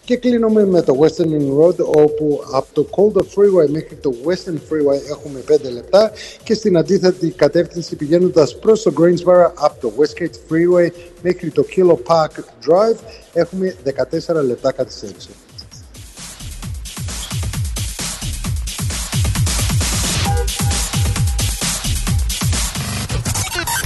Και 0.09 0.17
κλείνουμε 0.17 0.67
με 0.67 0.83
το 0.83 0.99
Western 1.01 1.27
Ring 1.27 1.61
Road 1.61 1.77
όπου 1.79 2.43
από 2.53 2.67
το 2.73 2.87
Calder 2.91 3.21
Freeway 3.21 3.69
μέχρι 3.69 3.97
το 3.97 4.15
Western 4.25 4.55
Freeway 4.55 5.09
έχουμε 5.11 5.43
5 5.49 5.73
λεπτά 5.73 6.11
και 6.43 6.55
στην 6.55 6.77
αντίθετη 6.77 7.31
κατεύθυνση 7.31 7.97
πηγαίνοντας 7.97 8.59
προς 8.59 8.83
το 8.83 8.93
Greensboro 9.01 9.51
από 9.55 9.81
το 9.81 9.93
Westgate 9.99 10.53
Freeway 10.53 10.89
μέχρι 11.23 11.51
το 11.51 11.65
Kilo 11.77 11.93
Park 11.93 12.39
Drive 12.67 12.97
έχουμε 13.33 13.77
14 14.29 14.45
λεπτά 14.45 14.73
καθυστέρηση. 14.73 15.29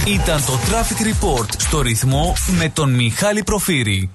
Ήταν 0.07 0.37
το 0.45 0.53
Traffic 0.53 1.01
Report 1.01 1.47
στο 1.57 1.81
ρυθμό 1.81 2.33
με 2.59 2.71
τον 2.73 2.93
Μιχάλη 2.93 3.43
Προφύρη. 3.43 4.09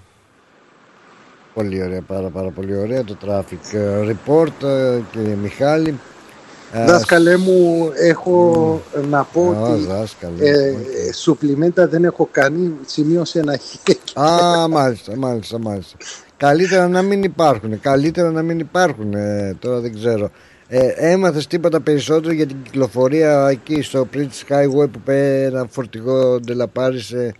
Πολύ 1.58 1.82
ωραία, 1.82 2.00
πάρα, 2.00 2.28
πάρα 2.28 2.50
πολύ 2.50 2.76
ωραία 2.76 3.04
το 3.04 3.16
Traffic 3.26 3.76
Report, 4.08 4.66
ε, 4.66 4.98
κύριε 5.10 5.34
Μιχάλη. 5.42 5.98
Ε, 6.72 6.84
Δάσκαλε 6.84 7.36
μου, 7.36 7.90
έχω 7.94 8.80
να 9.10 9.24
πω 9.24 9.40
Α, 9.50 9.60
ότι 9.60 9.84
δάσκαλε. 9.84 10.48
ε, 10.48 10.74
σουπλιμέντα 11.12 11.88
δεν 11.88 12.04
έχω 12.04 12.28
κάνει, 12.30 12.72
σημείωσε 12.86 13.38
ένα 13.38 13.58
χ. 13.58 14.20
Α, 14.20 14.68
μάλιστα, 14.68 15.16
μάλιστα, 15.16 15.58
μάλιστα. 15.58 15.96
Καλύτερα 16.36 16.88
να 16.88 17.02
μην 17.02 17.22
υπάρχουν. 17.22 17.80
Καλύτερα 17.80 18.30
να 18.30 18.42
μην 18.42 18.58
υπάρχουν. 18.58 19.14
ε, 19.14 19.56
τώρα 19.58 19.80
δεν 19.80 19.94
ξέρω. 19.94 20.30
Ε, 20.68 20.86
έμαθες 20.96 21.46
τίποτα 21.46 21.80
περισσότερο 21.80 22.34
για 22.34 22.46
την 22.46 22.56
κυκλοφορία 22.62 23.48
εκεί 23.48 23.82
στο 23.82 24.08
British 24.14 24.52
Highway 24.52 24.90
που 24.90 25.00
πέ 25.04 25.42
ένα 25.44 25.66
φορτηγό 25.70 26.40
ντελαπάρισε; 26.40 27.34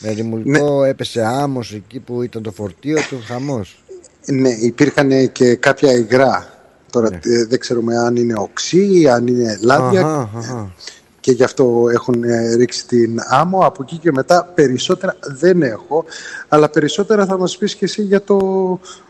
Με 0.00 0.10
ρημουλικό, 0.10 0.84
έπεσε 0.84 1.22
άμμος 1.24 1.72
εκεί 1.72 1.98
που 2.00 2.22
ήταν 2.22 2.42
το 2.42 2.50
φορτίο 2.52 2.96
του, 3.08 3.20
χαμός. 3.26 3.82
Ναι, 4.26 4.48
υπήρχαν 4.48 5.32
και 5.32 5.54
κάποια 5.54 5.92
υγρά. 5.92 6.50
Τώρα 6.90 7.10
Ναι. 7.10 7.18
ε, 7.22 7.44
δεν 7.44 7.58
ξέρουμε 7.58 7.96
αν 7.98 8.16
είναι 8.16 8.34
οξύ, 8.36 9.08
αν 9.08 9.26
είναι 9.26 9.58
λάδια 9.62 10.00
Αχα, 10.06 10.30
αχα. 10.38 10.72
και 11.20 11.32
γι' 11.32 11.42
αυτό 11.44 11.86
έχουν 11.92 12.24
ε, 12.24 12.54
ρίξει 12.54 12.86
την 12.86 13.18
άμμο. 13.28 13.58
Από 13.66 13.82
εκεί 13.82 13.96
και 13.98 14.12
μετά 14.12 14.52
περισσότερα 14.54 15.16
δεν 15.38 15.62
έχω, 15.62 16.04
αλλά 16.48 16.68
περισσότερα 16.70 17.26
θα 17.26 17.38
μας 17.38 17.56
πεις 17.58 17.74
και 17.74 17.84
εσύ 17.84 18.02
για 18.02 18.22
το 18.22 18.36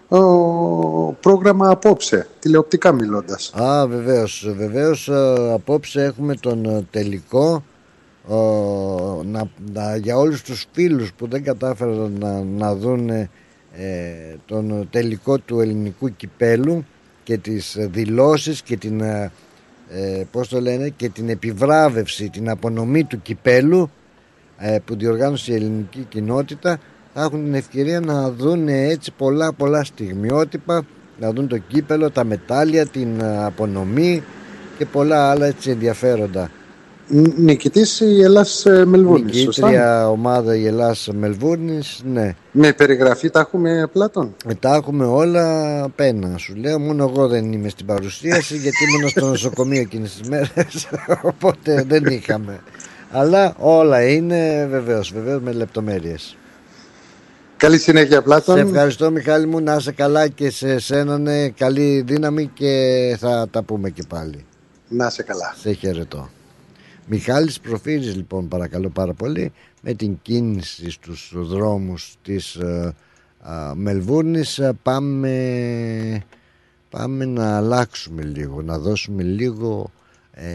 ο, 0.09 0.19
πρόγραμμα 1.13 1.71
απόψε, 1.71 2.27
τηλεοπτικά 2.39 2.93
μιλώντας. 2.93 3.53
Α, 3.55 3.87
βεβαίως, 3.87 4.53
βεβαίως 4.57 5.09
ε, 5.09 5.53
απόψε 5.53 6.03
έχουμε 6.03 6.35
τον 6.35 6.65
ε, 6.65 6.87
τελικό 6.91 7.65
ε, 8.31 8.35
να, 9.27 9.49
να- 9.73 9.97
για 9.97 10.17
όλους 10.17 10.43
τους 10.43 10.67
φίλους 10.73 11.13
που 11.13 11.29
δεν 11.29 11.43
κατάφεραν 11.43 12.17
να, 12.21 12.41
να 12.43 12.75
δουν 12.75 13.09
ε, 13.11 13.29
τον 14.47 14.89
τελικό 14.91 15.39
του 15.39 15.61
ελληνικού 15.61 16.17
κυπέλου 16.17 16.85
και 17.23 17.37
τις 17.39 17.77
ε, 17.77 17.87
δηλώσεις 17.93 18.63
και 18.63 18.77
την 18.77 19.01
ε, 19.01 19.31
ε, 19.91 20.23
πώς 20.31 20.49
το 20.49 20.61
λένε 20.61 20.89
και 20.89 21.09
την 21.09 21.29
επιβράβευση, 21.29 22.29
την 22.31 22.49
απονομή 22.51 23.05
του 23.05 23.23
κυπέλου 23.23 23.91
ε, 24.59 24.79
που 24.85 24.97
διοργάνωσε 24.97 25.53
η 25.53 25.55
ελληνική 25.55 26.07
κοινότητα 26.09 26.79
θα 27.15 27.23
έχουν 27.23 27.45
την 27.45 27.55
ευκαιρία 27.55 28.01
να 28.01 28.31
δουν 28.31 28.69
έτσι 28.69 29.13
πολλά 29.17 29.53
πολλά 29.53 29.85
στιγμιότυπα 29.85 30.87
να 31.21 31.33
δουν 31.33 31.49
το 31.49 31.59
κύπελο, 31.59 32.11
τα 32.11 32.25
μετάλλια, 32.25 32.87
την 32.87 33.21
ε, 33.21 33.45
απονομή 33.45 34.23
και 34.79 34.87
πολλά 34.87 35.31
άλλα 35.31 35.47
έτσι 35.47 35.71
ενδιαφέροντα. 35.71 36.51
Ν- 37.09 37.33
Νικητής 37.37 38.01
η 38.01 38.21
Ελλάς 38.23 38.67
ε, 38.67 38.85
Μελβούνης, 38.85 39.41
σωστά; 39.41 39.67
Νικήτρια 39.67 40.09
ομάδα 40.11 40.57
η 40.57 40.67
Ελλάς 40.67 41.09
Μελβούρνης, 41.15 42.01
ναι. 42.05 42.35
Με 42.53 42.73
περιγραφή 42.73 43.31
τα 43.31 43.41
έχουμε 43.41 43.89
πλάτων; 43.93 44.35
Ε, 44.49 44.55
Τα 44.55 44.75
έχουμε 44.75 45.05
όλα 45.05 45.89
πένα. 45.89 46.37
Σου 46.39 46.55
λέω, 46.55 46.79
μόνο 46.79 47.05
εγώ 47.05 47.29
δεν 47.29 47.53
είμαι 47.53 47.69
στην 47.69 47.87
παρουσίαση 47.87 48.57
γιατί 48.63 48.77
ήμουν 48.97 49.09
στο 49.09 49.27
νοσοκομείο 49.27 49.81
εκείνες 49.81 50.15
τις 50.17 50.29
μέρες. 50.29 50.89
Οπότε 51.33 51.85
δεν 51.89 52.05
είχαμε. 52.05 52.61
Αλλά 53.11 53.55
όλα 53.59 54.03
είναι 54.09 54.67
βεβαίως, 54.71 55.13
βεβαίως 55.13 55.41
με 55.43 55.53
λεπτομέρειες. 55.53 56.37
Καλή 57.57 57.79
συνέχεια 57.79 58.23
Πλάτων. 58.23 58.55
Σε 58.57 58.61
ευχαριστώ 58.63 59.11
Μιχάλη 59.11 59.47
μου, 59.47 59.61
να 59.61 59.75
είσαι 59.75 59.93
καλά 59.93 60.29
και 60.29 60.51
σε 60.51 60.79
σένα 60.79 61.19
ναι, 61.19 61.49
καλή 61.49 62.05
δύναμη 62.07 62.51
και 62.55 63.17
θα 63.19 63.47
τα 63.51 63.63
πούμε 63.63 63.91
και 63.91 64.03
πάλι. 64.09 64.45
Να 64.89 65.07
είσαι 65.07 65.23
καλά. 65.23 65.55
Σε 65.61 65.73
χαιρετώ. 65.73 66.31
Μιχάλης 67.07 67.61
Προφύρης 67.61 68.17
λοιπόν 68.17 68.49
παρακαλώ 68.49 68.89
πάρα 68.89 69.13
πολύ 69.13 69.53
με 69.83 69.95
την 69.95 70.19
κίνηση 70.23 70.91
στους 70.91 71.33
δρόμους 71.35 72.15
της 72.23 72.55
ε, 72.55 72.95
α, 73.41 73.75
Μελβούρνης 73.75 74.59
ε, 74.59 74.73
πάμε, 74.83 76.25
πάμε 76.91 77.25
να 77.25 77.57
αλλάξουμε 77.57 78.23
λίγο, 78.23 78.63
να 78.63 78.79
δώσουμε 78.79 79.23
λίγο 79.23 79.91
ε, 80.33 80.53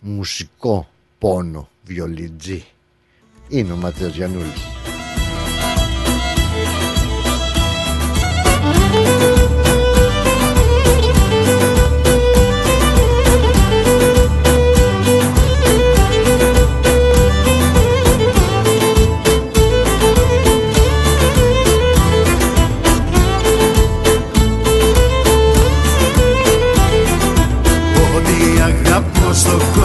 μουσικό 0.00 0.88
πόνο 1.18 1.68
βιολιτζή. 1.84 2.64
Είναι 3.48 3.72
ο 3.72 3.76
Ματέος 3.76 4.16
Γιαννούλης. 4.16 4.91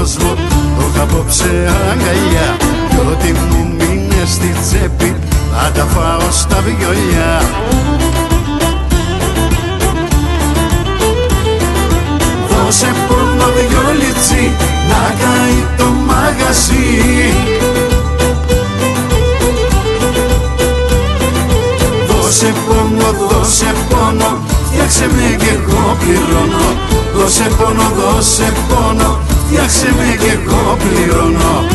Κόσμο. 0.07 0.33
Το 0.77 0.83
είχα 0.93 1.03
απόψε 1.03 1.51
αγκαλιά 1.91 2.57
Κι 2.89 2.95
ό,τι 3.11 3.31
μου 3.31 3.75
μείνει 3.77 4.23
στη 4.25 4.55
τσέπη 4.61 5.15
θα 5.51 5.71
τα 5.71 5.83
φάω 5.83 6.31
στα 6.31 6.63
βιολιά. 6.65 7.41
Δώσε 12.49 12.93
πόνο 13.07 13.45
βιολιτσί 13.55 14.51
να 14.89 15.13
καεί 15.19 15.65
το 15.77 15.85
μαγαζί. 16.07 17.33
Δώσε 22.07 22.53
πόνο, 22.67 23.27
δώσε 23.29 23.73
πόνο 23.89 24.37
Φτιάξε 24.65 25.09
με 25.15 25.35
κι 25.35 25.47
εγώ 25.47 25.97
πληρώνω. 25.99 26.69
Δώσε 27.15 27.51
πόνο, 27.57 27.91
δώσε 27.97 28.53
πόνο 28.69 29.19
Φτιάξε 29.49 29.85
με 29.85 30.15
κι 30.19 30.29
εγώ 30.29 30.77
πληρώνω. 30.77 31.65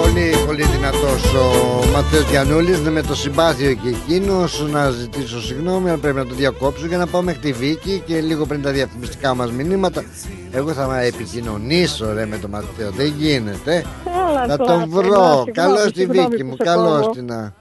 Πολύ 0.00 0.36
πολύ 0.46 0.62
δυνατός 0.62 1.34
ο 1.34 1.84
Ματέος 1.92 2.30
Γιαννούλης. 2.30 2.78
Είναι 2.78 2.90
με 2.90 3.02
το 3.02 3.14
συμπάθειο 3.14 3.72
και 3.72 3.88
εκείνος 3.88 4.66
να 4.70 4.90
ζητήσω 4.90 5.42
συγγνώμη 5.42 5.88
αλλά 5.88 5.98
πρέπει 5.98 6.16
να 6.16 6.26
το 6.26 6.34
διακόψω 6.34 6.86
για 6.86 6.98
να 6.98 7.06
πάω 7.06 7.22
μέχρι 7.22 7.40
τη 7.40 7.52
Βίκη 7.52 8.02
και 8.06 8.20
λίγο 8.20 8.46
πριν 8.46 8.62
τα 8.62 8.70
διαφημιστικά 8.70 9.34
μας 9.34 9.50
μηνύματα. 9.50 10.04
Εγώ 10.50 10.72
θα 10.72 11.00
επικοινωνήσω 11.00 12.12
ρε 12.12 12.26
με 12.26 12.38
τον 12.38 12.50
Ματέο. 12.50 12.90
Δεν 12.96 13.14
γίνεται 13.18 13.84
Έλα, 14.30 14.46
θα 14.46 14.56
τον 14.56 14.66
Πλάτωνα, 14.66 14.86
βρω 14.86 15.02
συγγνώμη, 15.02 15.50
καλώς 15.52 15.92
τη 15.92 15.98
συγγνώμη 16.00 16.28
Βίκη 16.28 16.42
που 16.42 16.48
μου 16.48 16.56
σε 16.56 16.62
καλώς 16.64 17.00
κόβω. 17.00 17.10
την 17.10 17.24
να 17.24 17.54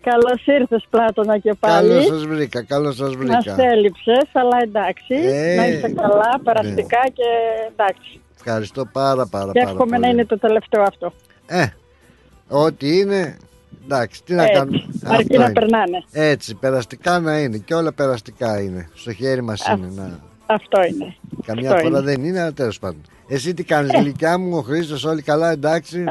Καλώς 0.00 0.46
ήρθες 0.46 0.86
Πλάτωνα 0.90 1.38
και 1.38 1.54
πάλι. 1.60 1.88
καλώς 1.88 2.04
σας 2.06 2.24
βρήκα 2.26 2.62
καλώς 2.62 2.96
σας 2.96 3.16
Μας 3.16 3.16
βρήκα 3.16 3.54
έλειψες, 3.72 4.28
αλλά 4.32 4.56
εντάξει. 4.62 5.14
Ε, 5.14 5.54
να 5.56 5.66
είστε 5.68 5.88
καλά, 5.90 6.40
περαστικά 6.44 6.98
και 7.12 7.24
εντάξει. 7.72 8.20
ευχαριστώ 8.36 8.84
πάρα 8.92 9.26
πάρα 9.26 9.52
Και 9.52 9.58
πάρα 9.58 9.70
εύχομαι 9.70 9.90
πολύ 9.90 10.00
να 10.00 10.08
είναι 10.08 10.24
το 10.26 10.38
τελευταίο 10.38 10.82
αυτό. 10.82 11.12
Ε, 11.46 11.66
ό,τι 12.48 12.98
είναι, 12.98 13.36
εντάξει, 13.84 14.22
τι 14.24 14.34
να 14.34 14.42
Έτσι, 14.42 14.54
κάνουμε. 14.54 14.84
αρκεί 15.04 15.22
Αυτό 15.22 15.38
να 15.38 15.44
είναι. 15.44 15.52
περνάνε. 15.52 16.04
Έτσι, 16.12 16.54
περαστικά 16.54 17.20
να 17.20 17.38
είναι 17.38 17.58
και 17.58 17.74
όλα 17.74 17.92
περαστικά 17.92 18.60
είναι. 18.60 18.88
Στο 18.94 19.12
χέρι 19.12 19.42
μας 19.42 19.68
Α, 19.68 19.72
είναι. 19.76 19.88
Να. 19.96 20.18
Αυτό 20.46 20.82
είναι. 20.84 21.14
Καμιά 21.46 21.70
αυτό 21.72 21.82
φορά 21.86 21.98
είναι. 21.98 22.10
δεν 22.12 22.24
είναι, 22.24 22.40
αλλά 22.40 22.52
τέλος 22.52 22.78
πάντων. 22.78 23.00
Εσύ 23.28 23.54
τι 23.54 23.64
κάνεις, 23.64 23.90
γλυκιά 24.00 24.38
μου, 24.38 24.56
ο 24.56 24.60
Χρήστος, 24.62 25.04
όλοι 25.04 25.22
καλά, 25.22 25.50
εντάξει. 25.50 26.04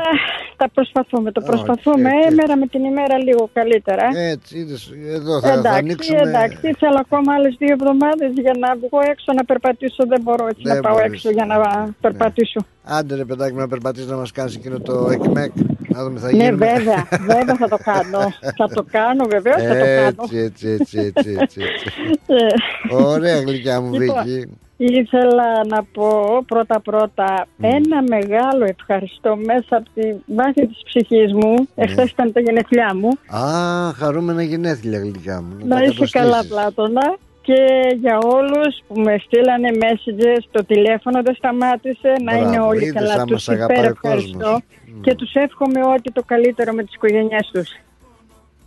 Τα 0.58 0.70
προσπαθούμε, 0.70 1.32
το 1.32 1.42
Ω, 1.44 1.48
προσπαθούμε. 1.50 2.10
και- 2.10 2.28
και- 2.28 2.36
Μέρα 2.36 2.58
με 2.58 2.68
την 2.68 2.84
ημέρα 2.84 3.18
λίγο 3.18 3.50
καλύτερα. 3.54 4.06
Έτσι, 4.16 4.58
είδες, 4.58 4.94
εδώ 5.08 5.40
θα, 5.42 5.48
θα 5.48 5.54
εντάξει, 5.54 5.78
ανοίξουμε. 5.80 6.20
εντάξει, 6.20 6.74
θέλω 6.80 6.98
ακόμα 7.00 7.34
άλλες 7.34 7.56
δύο 7.60 7.72
εβδομάδες 7.72 8.32
για 8.34 8.54
να 8.60 8.76
βγω 8.76 9.00
έξω 9.12 9.34
να 9.34 9.44
περπατήσω. 9.46 10.04
Δεν 10.08 10.22
μπορώ 10.22 10.48
έτσι 10.48 10.62
Δεν 10.66 10.76
να 10.76 10.82
πάω 10.82 10.94
μπορείς. 10.94 11.12
έξω 11.12 11.30
για 11.30 11.46
να 11.46 11.58
περπατήσω. 12.02 12.60
Άντε 12.84 13.16
ρε 13.16 13.26
παιδάκι 13.26 13.54
μου 13.54 13.60
να 13.60 13.68
περπατήσεις 13.68 14.08
να 14.10 14.16
μας 14.16 14.32
κάνεις 14.32 14.56
εκείνο 14.56 14.80
το 14.80 15.10
εκμεκ. 15.12 15.52
Να 15.90 16.04
δούμε 16.04 16.20
θα 16.20 16.32
Ναι, 16.32 16.44
γίνουμε. 16.44 16.66
βέβαια, 16.74 17.08
βέβαια 17.28 17.56
θα 17.56 17.68
το 17.68 17.78
κάνω. 17.84 18.20
θα 18.58 18.68
το 18.74 18.86
κάνω, 18.92 19.26
βεβαίως 19.26 19.62
θα 19.62 19.74
το 19.78 19.86
κάνω. 19.86 20.24
Έτσι, 20.24 20.38
έτσι, 20.38 20.68
έτσι, 20.70 21.00
έτσι, 21.00 21.38
έτσι, 21.40 21.62
έτσι. 21.62 21.92
Ε, 22.28 22.96
Ωραία 22.96 23.40
γλυκιά 23.42 23.82
μου 23.82 23.94
Λοιπόν, 24.00 24.24
Βίκη. 24.24 24.58
Ήθελα 24.78 25.66
να 25.68 25.84
πω 25.94 26.10
πρώτα-πρώτα 26.48 27.48
ένα 27.62 28.02
μεγάλο 28.10 28.66
ευχαριστώ 28.66 29.36
μέσα 29.36 29.76
από 29.78 29.90
τη 29.94 30.14
βάση 30.36 30.68
της 30.68 30.82
ψυχής 30.84 31.34
μου. 31.34 31.54
Ναι. 31.54 31.84
Εχθές 31.84 32.10
ήταν 32.10 32.32
τα 32.32 32.40
γενεθλιά 32.40 32.96
μου. 32.96 33.10
Α, 33.38 33.94
χαρούμενα 33.94 34.42
γενέθλια 34.44 35.00
γλυκιά 35.00 35.42
μου. 35.42 35.56
Να 35.66 35.76
τα 35.76 35.82
είσαι 35.84 35.94
κατοστήσεις. 35.94 36.12
καλά 36.12 36.46
Πλάτωνα. 36.48 37.16
Και 37.42 37.64
για 38.00 38.18
όλους 38.18 38.82
που 38.88 39.00
με 39.00 39.18
στείλανε 39.26 39.70
messages, 39.74 40.42
το 40.52 40.66
τηλέφωνο 40.66 41.22
δεν 41.24 41.36
σταμάτησε, 41.36 42.14
να 42.24 42.32
Μπράβο, 42.38 42.48
είναι 42.54 42.60
όλοι 42.62 42.84
είδες, 42.86 42.94
καλά. 42.94 43.14
άμα 43.14 43.24
Τους 43.26 43.44
σ' 43.44 43.50
αγαπάει 43.50 43.78
υπέρ 43.78 43.92
ο 43.92 43.96
κόσμος. 44.02 44.24
ευχαριστώ 44.24 44.60
και 45.02 45.16
τους 45.16 45.34
εύχομαι 45.34 45.80
ό,τι 45.96 46.12
το 46.12 46.24
καλύτερο 46.26 46.74
με 46.74 46.84
τις 46.84 46.94
οικογένειές 46.94 47.50
τους. 47.54 47.70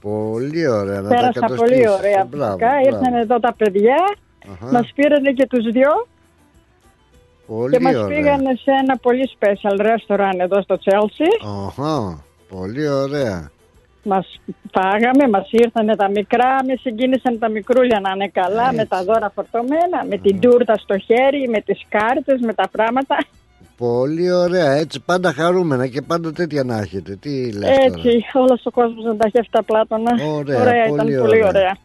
Πολύ 0.01 0.69
ωραία 0.69 1.01
να 1.01 1.09
τα 1.09 1.15
Πέρασα 1.15 1.41
πολύ 1.41 1.51
κατοστήσεις. 1.51 1.89
ωραία. 1.91 2.25
Μπράβο, 2.31 2.47
Φυσικά 2.57 2.67
μπράβο. 2.81 2.89
ήρθαν 2.97 3.15
εδώ 3.15 3.39
τα 3.41 3.55
παιδιά, 3.59 3.95
Αχα. 3.95 4.15
Μας 4.73 4.91
πήρανε 4.95 5.31
και 5.33 5.47
τους 5.47 5.65
δυο 5.73 6.07
Πολύ 7.47 7.77
και 7.77 7.81
μας 7.83 7.95
ωραία. 7.95 8.07
πήγανε 8.07 8.55
σε 8.55 8.71
ένα 8.83 8.97
πολύ 8.97 9.31
special 9.39 9.77
restaurant 9.81 10.39
εδώ 10.39 10.63
στο 10.63 10.79
Chelsea. 10.85 11.49
Αχα, 11.67 12.25
πολύ 12.49 12.89
ωραία. 12.89 13.51
Μας 14.03 14.41
φάγαμε, 14.73 15.29
μας 15.31 15.49
ήρθανε 15.51 15.97
τα 15.97 16.11
μικρά, 16.11 16.65
μες 16.67 16.81
συγκίνησαν 16.81 17.39
τα 17.39 17.49
μικρούλια 17.49 18.01
να 18.01 18.11
είναι 18.15 18.29
καλά, 18.29 18.73
με 18.73 18.85
τα 18.85 19.05
δώρα 19.05 19.33
φορτωμένα, 19.35 20.05
με 20.09 20.17
την 20.17 20.41
τούρτα 20.41 20.75
στο 20.75 20.99
χέρι, 20.99 21.49
με 21.49 21.61
τις 21.61 21.81
κάρτες, 21.89 22.41
με 22.41 22.55
τα 22.55 22.69
πράγματα. 22.73 23.17
Πολύ 23.77 24.33
ωραία. 24.33 24.73
Έτσι 24.73 25.01
πάντα 25.01 25.33
χαρούμενα 25.33 25.87
και 25.87 26.03
πάντα 26.03 26.33
τέτοια 26.33 26.65
να 26.65 26.79
έχετε. 26.79 27.17
Τι 27.17 27.53
λες 27.53 27.71
τώρα; 27.71 27.83
Έτσι, 27.83 28.11
όλος 28.33 28.61
ο 28.65 28.71
κόσμος 28.71 29.05
να 29.05 29.17
τα 29.17 29.25
έχει 29.27 29.39
αυτά 29.41 29.63
πλάτωνα. 29.63 30.13
Ωραία, 30.35 30.61
ωραία 30.61 30.87
πολύ 30.89 31.13
ήταν, 31.13 31.23
πολύ 31.23 31.45
ωραία. 31.45 31.49
ωραία. 31.49 31.77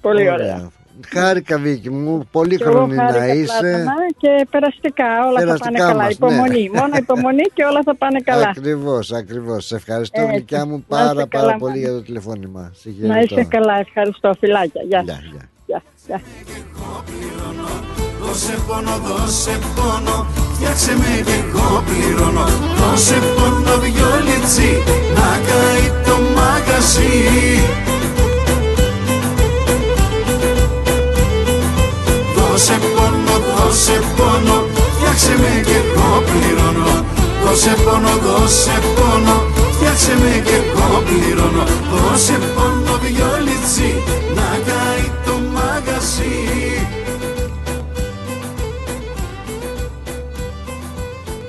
Πολύ 0.00 0.30
ωραία. 0.30 0.70
Χάρηκα 1.08 1.58
Βίκη 1.58 1.90
μου, 1.90 2.28
πολύ 2.32 2.56
Και 2.56 2.64
εγώ 2.64 2.72
χρονή 2.72 2.94
να 2.94 3.02
χάρηκα 3.02 3.34
είσαι. 3.34 3.52
Πλάτωνα 3.60 3.94
και 4.18 4.46
περαστικά 4.50 5.04
όλα 5.26 5.38
θα 5.38 5.44
Περαστικά 5.44 5.70
πάνε 5.70 5.78
καλά. 5.90 6.02
μας, 6.02 6.12
Υπομονή, 6.12 6.70
ναι. 6.72 6.80
μόνο 6.80 6.96
υπομονή 6.96 7.42
και 7.54 7.64
όλα 7.64 7.80
θα 7.84 7.94
πάνε 7.96 8.20
καλά. 8.20 8.48
Ακριβώς, 8.48 9.12
ακριβώς. 9.12 9.66
Σε 9.66 9.74
ευχαριστώ 9.76 10.20
Έτσι. 10.20 10.32
γλυκιά 10.32 10.66
μου 10.66 10.84
Να 10.88 10.96
είστε 10.98 11.04
πάρα 11.14 11.26
πάρα 11.26 11.26
καλά, 11.46 11.56
πολύ 11.56 11.72
μάνα. 11.72 11.84
για 11.84 11.92
το 11.92 12.02
τηλεφώνημα. 12.02 12.72
Σε 12.74 12.88
Να 13.00 13.12
χαιρετώ. 13.14 13.34
είσαι 13.40 13.44
καλά, 13.48 13.78
ευχαριστώ. 13.78 14.34
Φιλάκια, 14.40 14.82
γεια 14.88 15.00
Γεια, 15.04 15.14
σας. 15.14 15.22
γεια. 15.30 15.42
Γεια, 15.66 15.82
γεια. 16.06 16.20
Δώσε 18.20 18.54
πόνο, 18.66 18.94
δώσε 19.06 19.58
πόνο 19.76 20.26
Φτιάξε 20.54 20.92
με 20.96 21.12
και 21.26 21.36
εγώ 21.44 21.82
πληρώνω 21.86 22.44
Δώσε 22.80 23.14
πόνο 23.36 23.74
δυο 23.84 24.10
λιτσί 24.26 24.70
Να 25.16 25.28
καεί 25.48 25.86
το 26.06 26.14
μαγαζί 26.36 27.14
Δώσε 32.54 32.78
πόνο, 32.94 33.36
δώσε 33.56 34.00
πόνο 34.16 34.66
Φτιάξε 34.94 35.34
με 35.38 35.62
και 35.64 35.76
εγώ 35.76 36.22
πληρώνω 36.26 37.04
Δώσε 37.44 37.74
πόνο, 37.84 38.12
δώσε 38.24 38.78
πόνο 38.94 39.36
Φτιάξε 39.72 40.14
με 40.18 40.42
και 40.44 40.54
εγώ 40.54 41.02
πληρώνω 41.06 41.64
Δώσε 41.92 42.38
πόνο 42.54 42.98
δυο 43.02 43.30
λιτσί 43.44 43.94
Να 44.34 44.48
καεί 44.66 45.10
το 45.24 45.32
μαγαζί 45.54 46.36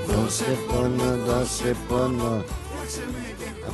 Δώσε 0.06 0.58
πόνο, 0.66 1.18
δώσε 1.26 1.76
πόνο. 1.88 2.44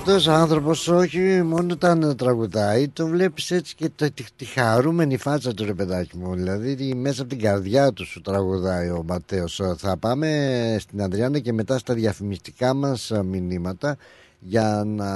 Αυτός 0.05 0.27
ο 0.27 0.33
άνθρωπος 0.33 0.89
όχι 0.89 1.43
μόνο 1.43 1.77
τα 1.77 2.15
τραγουδάει, 2.15 2.89
το 2.89 3.07
βλέπεις 3.07 3.51
έτσι 3.51 3.74
και 3.74 3.91
το, 3.97 4.12
τη, 4.12 4.24
τη 4.37 4.45
χαρούμενη 4.45 5.16
φάτσα 5.16 5.55
του 5.55 5.65
ρε 5.65 5.74
παιδάκι 5.74 6.16
μου. 6.16 6.35
Δηλαδή 6.35 6.95
μέσα 6.95 7.20
από 7.20 7.31
την 7.31 7.41
καρδιά 7.41 7.93
του 7.93 8.07
σου 8.07 8.20
τραγουδάει 8.20 8.89
ο 8.89 9.05
Ματέος. 9.07 9.61
Θα 9.77 9.97
πάμε 9.97 10.77
στην 10.81 11.03
Αντριάννα 11.03 11.39
και 11.39 11.53
μετά 11.53 11.79
στα 11.79 11.95
διαφημιστικά 11.95 12.74
μας 12.74 13.12
α, 13.12 13.23
μηνύματα 13.23 13.97
για 14.39 14.83
να 14.87 15.11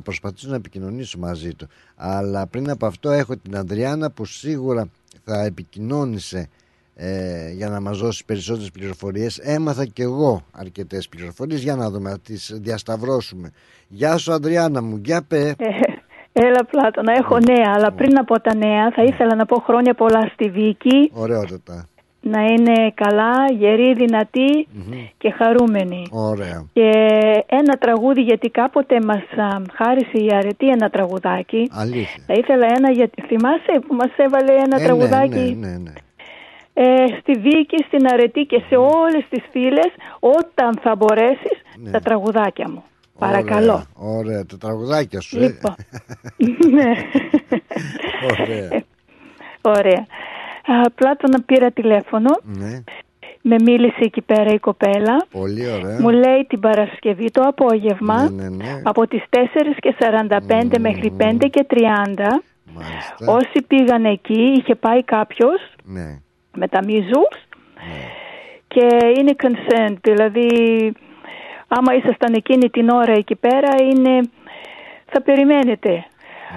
προσπαθήσω 0.00 0.48
να 0.48 0.56
επικοινωνήσω 0.56 1.18
μαζί 1.18 1.54
του. 1.54 1.68
Αλλά 1.96 2.46
πριν 2.46 2.70
από 2.70 2.86
αυτό 2.86 3.10
έχω 3.10 3.36
την 3.36 3.56
Αντριάννα 3.56 4.10
που 4.10 4.24
σίγουρα 4.24 4.88
θα 5.24 5.44
επικοινώνησε 5.44 6.48
ε, 6.94 7.50
για 7.52 7.68
να 7.68 7.80
μας 7.80 7.98
δώσει 7.98 8.24
περισσότερες 8.24 8.70
πληροφορίες 8.70 9.38
έμαθα 9.38 9.86
και 9.86 10.02
εγώ 10.02 10.46
αρκετές 10.50 11.08
πληροφορίες 11.08 11.62
για 11.62 11.76
να 11.76 11.90
δούμε 11.90 12.10
να 12.10 12.18
τις 12.18 12.52
διασταυρώσουμε 12.54 13.50
Γεια 13.94 14.16
σου 14.16 14.32
Αντριάννα 14.32 14.82
μου, 14.82 15.00
για 15.04 15.22
πέ 15.28 15.54
Ε, 15.58 15.66
Έλα 16.32 16.64
Πλάτωνα, 16.70 17.12
έχω 17.12 17.38
νέα, 17.38 17.72
αλλά 17.76 17.92
πριν 17.92 18.18
από 18.18 18.40
τα 18.40 18.54
νέα 18.54 18.90
θα 18.90 19.02
ήθελα 19.02 19.34
να 19.34 19.46
πω 19.46 19.56
χρόνια 19.60 19.94
πολλά 19.94 20.30
στη 20.32 20.48
Βίκη, 20.50 21.10
Ωραιότατα, 21.14 21.86
να 22.20 22.40
είναι 22.44 22.90
καλά, 22.94 23.32
γερή, 23.58 23.94
δυνατή 23.94 24.68
και 25.18 25.30
χαρούμενη. 25.30 26.06
ωραία. 26.10 26.64
Και 26.72 26.90
ένα 27.46 27.74
τραγούδι, 27.78 28.20
γιατί 28.20 28.48
κάποτε 28.50 28.98
μας 29.04 29.22
α, 29.36 29.60
χάρισε 29.72 30.18
η 30.24 30.28
αρετή 30.34 30.68
ένα 30.68 30.90
τραγουδάκι. 30.90 31.70
Αλήθεια. 31.72 32.22
Θα 32.26 32.34
ήθελα 32.34 32.66
ένα, 32.76 32.90
γιατί 32.90 33.22
θυμάσαι 33.22 33.72
που 33.86 33.94
μας 33.94 34.10
έβαλε 34.16 34.52
ένα 34.52 34.76
Ε, 34.76 34.78
ναι, 34.80 34.84
τραγουδάκι; 34.84 35.56
ναι, 35.60 35.68
ναι, 35.68 35.76
ναι. 35.76 35.92
ε, 36.74 37.06
στη 37.20 37.32
Βίκη, 37.32 37.84
στην 37.86 38.06
αρετή 38.12 38.40
και 38.44 38.62
σε 38.68 38.76
όλες 38.76 39.24
τις 39.30 39.42
φίλες, 39.50 39.90
όταν 40.20 40.78
θα 40.82 40.94
μπορέσεις, 40.96 41.56
τα 41.92 41.98
τραγουδάκια 42.00 42.68
μου. 42.70 42.84
Παρακαλώ. 43.26 43.84
Ωραία, 43.94 44.18
ωραία, 44.18 44.46
τα 44.46 44.56
τραγουδάκια 44.58 45.20
σου 45.20 45.38
Λοιπόν. 45.38 45.74
ε. 46.36 46.46
ναι. 46.76 46.92
Ωραία 48.40 48.82
Ωραία. 49.62 50.06
Α, 50.66 50.90
Πλάτωνα 50.94 51.40
πήρα 51.46 51.70
τηλέφωνο, 51.70 52.30
ναι, 52.42 52.82
με 53.42 53.56
μίλησε 53.62 53.98
εκεί 54.00 54.20
πέρα 54.20 54.52
η 54.52 54.58
κοπέλα. 54.58 55.26
Πολύ 55.30 55.70
ωραία 55.70 56.00
Μου 56.00 56.08
λέει 56.10 56.46
την 56.48 56.60
Παρασκευή 56.60 57.30
το 57.30 57.42
απόγευμα 57.42 58.30
Ναι, 58.30 58.42
ναι, 58.42 58.48
ναι. 58.48 58.80
από 58.84 59.06
τις 59.08 59.22
4 59.30 59.38
και 59.78 59.94
45 59.98 60.78
μέχρι 60.78 61.16
5 61.20 61.36
και 61.50 61.66
30 61.70 61.76
όσοι 63.26 63.62
πήγαν 63.66 64.04
εκεί 64.04 64.54
είχε 64.58 64.74
πάει 64.74 65.02
κάποιος 65.04 65.74
Ναι, 65.84 66.18
με 66.54 66.68
τα 66.68 66.80
measles 66.86 67.58
και 68.68 68.86
είναι 69.18 69.34
concerned 69.42 69.96
δηλαδή 70.00 70.48
άμα 71.76 71.94
ήσασταν 71.94 72.32
εκείνη 72.34 72.70
την 72.70 72.88
ώρα 72.88 73.12
εκεί 73.12 73.36
πέρα 73.36 73.72
είναι 73.90 74.20
θα 75.12 75.22
περιμένετε. 75.22 76.04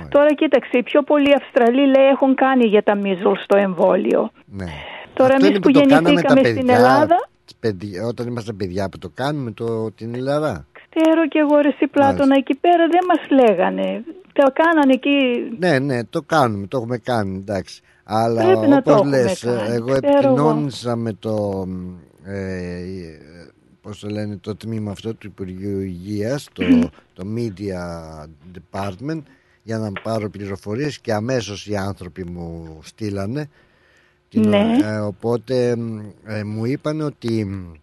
Τώρα 0.09 0.33
κοίταξε 0.33 0.77
οι 0.77 0.83
πιο 0.83 1.01
πολλοί 1.01 1.33
Αυστραλοί 1.33 1.85
λέει 1.85 2.07
έχουν 2.13 2.35
κάνει 2.35 2.65
για 2.65 2.83
τα 2.83 2.93
measles 3.03 3.43
το 3.47 3.57
εμβόλιο. 3.57 4.31
Ναι. 4.45 4.65
τώρα 5.13 5.33
Αυτό 5.33 5.45
εμείς 5.45 5.49
είναι 5.49 5.59
που 5.59 5.71
το 5.71 5.79
κάναμε 5.79 6.09
γεννηθήκαμε 6.09 6.41
τα 6.41 6.47
στην 6.49 6.65
παιδιά, 6.65 6.75
Ελλάδα 6.75 7.17
παιδιά, 7.59 8.05
Όταν 8.05 8.27
είμαστε 8.27 8.53
παιδιά 8.53 8.89
που 8.89 8.97
το 8.97 9.09
κάνουμε 9.13 9.51
το, 9.51 9.91
την 9.91 10.13
Ιλαρά 10.13 10.65
ξέρω 10.95 11.27
και 11.27 11.39
εγώ 11.39 11.57
ρε 11.61 11.67
εσύ 11.67 11.87
Πλάτωνα 11.87 12.35
εκεί 12.35 12.55
πέρα 12.55 12.87
δεν 12.87 13.03
μας 13.07 13.45
λέγανε. 13.45 14.03
Το 14.33 14.51
κάνανε 14.53 14.93
εκεί 14.93 15.17
Ναι, 15.59 15.79
ναι, 15.79 16.03
το 16.03 16.21
κάνουμε, 16.21 16.67
το 16.67 16.77
έχουμε 16.77 16.97
κάνει, 16.97 17.37
εντάξει. 17.37 17.81
Αλλά 18.03 18.45
Πρέπει 18.45 18.67
να 18.67 18.81
το 18.81 18.91
όπως 18.91 19.01
έχουμε 19.01 19.21
λες, 19.21 19.39
κάνει, 19.39 19.73
εγώ 19.73 19.85
ξέρω 19.85 20.17
επικοινώνησα 20.17 20.95
με 20.95 21.13
το, 21.13 21.65
ε, 22.25 22.33
ε, 22.33 23.44
πώς 23.85 23.99
το 23.99 24.09
λένε, 24.09 24.37
το 24.37 24.55
τμήμα 24.55 24.91
αυτό 24.91 25.13
του 25.13 25.27
Υπουργείου 25.27 25.79
Υγείας, 25.79 26.47
το, 26.53 26.63
το 27.13 27.23
Media 27.35 27.79
Department, 28.59 29.21
για 29.63 29.77
να 29.77 29.91
πάρω 29.91 30.29
πληροφορίες 30.29 30.99
και 30.99 31.13
αμέσως 31.13 31.67
οι 31.67 31.75
άνθρωποι 31.75 32.23
μου 32.25 32.79
στείλανε. 32.83 33.49
Την, 34.29 34.49
Ναι. 34.49 34.77
ε, 34.83 34.97
οπότε 34.97 35.77
ε, 36.25 36.43
μου 36.43 36.65
είπαν 36.65 37.01
ότι 37.01 37.45
μ, 37.45 37.73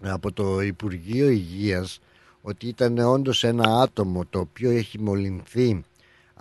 από 0.00 0.32
το 0.32 0.60
Υπουργείο 0.60 1.28
Υγείας 1.28 2.00
ότι 2.42 2.66
ήταν 2.66 2.98
όντως 2.98 3.44
ένα 3.44 3.80
άτομο 3.80 4.24
το 4.30 4.38
οποίο 4.38 4.70
έχει 4.70 4.98
μολυνθεί 5.00 5.84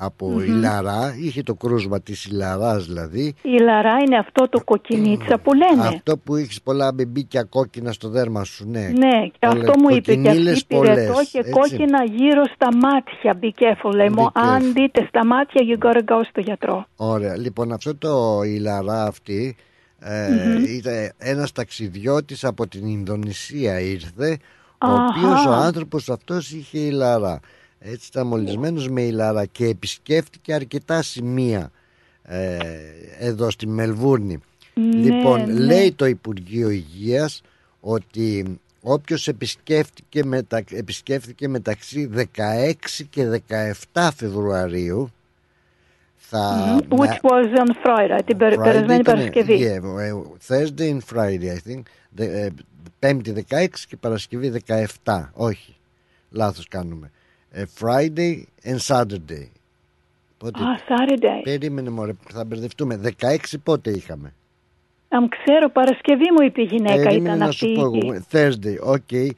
από 0.01 0.27
Μμμ. 0.29 0.39
ηλαρά, 0.39 1.15
είχε 1.19 1.43
το 1.43 1.55
κρούσμα 1.55 2.01
της 2.01 2.25
ηλαράς 2.25 2.85
δηλαδή 2.85 3.33
η 3.41 3.59
λαρά 3.61 3.97
είναι 4.05 4.17
αυτό 4.17 4.49
το 4.49 4.63
κοκκινίτσα 4.63 5.37
που 5.37 5.51
λένε 5.53 5.87
αυτό 5.87 6.17
που 6.17 6.35
έχεις 6.35 6.61
πολλά 6.61 6.91
μπιμπίκια 6.93 7.43
κόκκινα 7.43 7.91
στο 7.91 8.09
δέρμα 8.09 8.43
σου 8.43 8.69
ναι, 8.69 8.79
Ναι, 8.79 9.27
και 9.31 9.47
Πολλές 9.47 9.63
αυτό 9.69 9.79
μου 9.79 9.95
είπε 9.95 10.15
και 10.15 10.21
κοκκινίλες 10.21 10.53
αυτή 10.53 10.65
πυρετό 10.67 11.11
πολλές, 11.11 11.29
και 11.31 11.37
έτσι. 11.39 11.51
κόκκινα 11.51 12.03
γύρω 12.03 12.43
στα 12.55 12.67
μάτια. 12.75 13.39
Be 13.41 13.61
careful, 13.61 13.93
λέει 13.95 14.09
μου. 14.09 14.25
Be 14.25 14.29
Αν 14.33 14.61
careful. 14.61 14.73
δείτε 14.73 15.05
στα 15.07 15.25
μάτια, 15.25 15.61
you 15.69 15.85
gotta 15.85 15.99
go 16.13 16.21
στο 16.29 16.41
γιατρό. 16.41 16.85
Ωραία. 16.95 17.37
Λοιπόν, 17.37 17.71
αυτό 17.71 17.95
το 17.95 18.41
ηλαρά 18.43 19.03
αυτή 19.05 19.55
ε, 19.99 20.29
Μμμ. 20.29 20.63
ήταν 20.63 21.11
ένας 21.17 21.51
ταξιδιώτης 21.51 22.43
από 22.43 22.67
την 22.67 22.85
Ινδονησία 22.87 23.79
ήρθε, 23.79 24.37
ο 24.81 24.87
Αχα. 24.91 25.05
οποίος 25.05 25.45
ο 25.45 25.51
άνθρωπος 25.51 26.09
αυτός 26.09 26.51
είχε 26.51 26.77
ηλαρά. 26.79 27.39
Έτσι 27.79 28.07
ήταν 28.11 28.27
μολυσμένος 28.27 28.89
με 28.89 29.01
ηλαρά 29.01 29.45
και 29.45 29.65
επισκέφτηκε 29.65 30.53
αρκετά 30.53 31.01
σημεία 31.01 31.71
ε, 32.23 32.57
εδώ 33.19 33.49
στη 33.49 33.67
Μελβούρνη. 33.67 34.39
Ναι, 34.73 34.83
λοιπόν, 34.95 35.45
ναι. 35.45 35.53
λέει 35.59 35.91
το 35.91 36.05
Υπουργείο 36.05 36.69
Υγείας 36.69 37.41
ότι 37.79 38.59
όποιος 38.81 39.27
επισκέφτηκε, 39.27 40.25
μετα, 40.25 40.63
επισκέφτηκε 40.71 41.47
μεταξύ 41.47 42.09
16 42.15 42.71
και 43.09 43.41
17 43.93 44.09
Φεβρουαρίου 44.15 45.11
θα... 46.15 46.75
Mhm. 46.89 46.93
Which 46.99 47.07
was 47.21 47.57
on 47.59 47.69
Friday, 47.85 48.19
την 48.25 48.37
περ- 48.37 48.53
Friday 48.59 48.63
περασμένη 48.63 48.99
ήταν- 48.99 49.15
Παρασκευή. 49.15 49.57
Yeah, 49.61 49.99
ε, 49.99 50.11
Thursday 50.47 50.97
and 50.97 50.99
Friday, 51.15 51.49
I 51.55 51.71
think. 51.71 51.81
Δε- 52.09 52.41
ε, 52.45 52.49
Πέμπτη 52.99 53.45
16 53.49 53.85
και 53.87 53.97
Παρασκευή 53.97 54.49
17. 55.03 55.29
Όχι, 55.33 55.75
λάθος 56.29 56.67
κάνουμε. 56.67 57.11
Ε, 57.51 57.63
Friday 57.79 58.41
and 58.63 58.77
Saturday. 58.87 59.47
Πότε... 60.37 60.63
Α, 60.63 60.79
Saturday. 60.87 61.41
Περίμενε 61.43 61.89
μωρέ, 61.89 62.11
θα 62.29 62.45
μπερδευτούμε. 62.45 63.01
16 63.21 63.35
πότε 63.63 63.89
είχαμε; 63.91 64.33
Αν 65.09 65.29
ξέρω, 65.29 65.69
Παρασκευή 65.69 66.31
μου 66.37 66.45
είπε 66.45 66.61
η 66.61 66.65
γυναίκα 66.65 66.95
Περίμενε 66.95 67.17
ήταν 67.27 67.37
να 67.37 67.45
αυτή. 67.45 67.55
σου 67.67 67.73
πω 67.73 67.81
εγώ. 67.81 68.23
Thursday, 68.31 68.93
ok. 68.95 69.29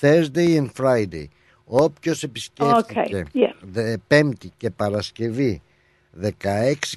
Thursday 0.00 0.60
and 0.60 0.68
Friday. 0.80 1.24
Όποιος 1.64 2.22
επισκέφθηκε 2.22 3.26
Okay, 3.32 3.36
yeah. 3.38 3.54
δε- 3.60 3.96
Πέμπτη 4.06 4.52
και 4.56 4.70
Παρασκευή 4.70 5.62
16 6.22 6.28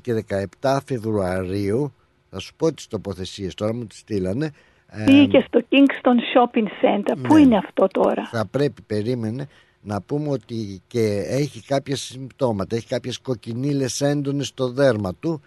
και 0.02 0.24
17 0.62 0.78
Φεβρουαρίου 0.86 1.94
θα 2.30 2.40
σου 2.40 2.54
πω 2.56 2.74
τις 2.74 2.88
τοποθεσίες 2.88 3.54
τώρα 3.54 3.74
μου 3.74 3.86
τις 3.86 3.98
στείλανε 3.98 4.52
ε, 4.88 5.04
Πήγε 5.06 5.44
στο 5.48 5.60
Kingston 5.70 6.18
Shopping 6.34 6.66
Center. 6.86 7.14
Πού 7.28 7.34
ναι. 7.34 7.42
είναι 7.42 7.58
αυτό 7.58 7.88
τώρα; 7.88 8.26
θα 8.32 8.46
πρέπει 8.52 8.82
περίμενε 8.82 9.48
να 9.82 10.02
πούμε 10.02 10.30
ότι 10.30 10.82
και 10.88 11.24
έχει 11.28 11.62
κάποια 11.62 11.96
συμπτώματα 11.96 12.76
έχει 12.76 12.88
κάποιες 12.88 13.20
κοκκινίλες 13.20 14.02
έντονες 14.02 14.48
στο 14.48 14.70
δέρμα 14.72 15.14
του 15.16 15.42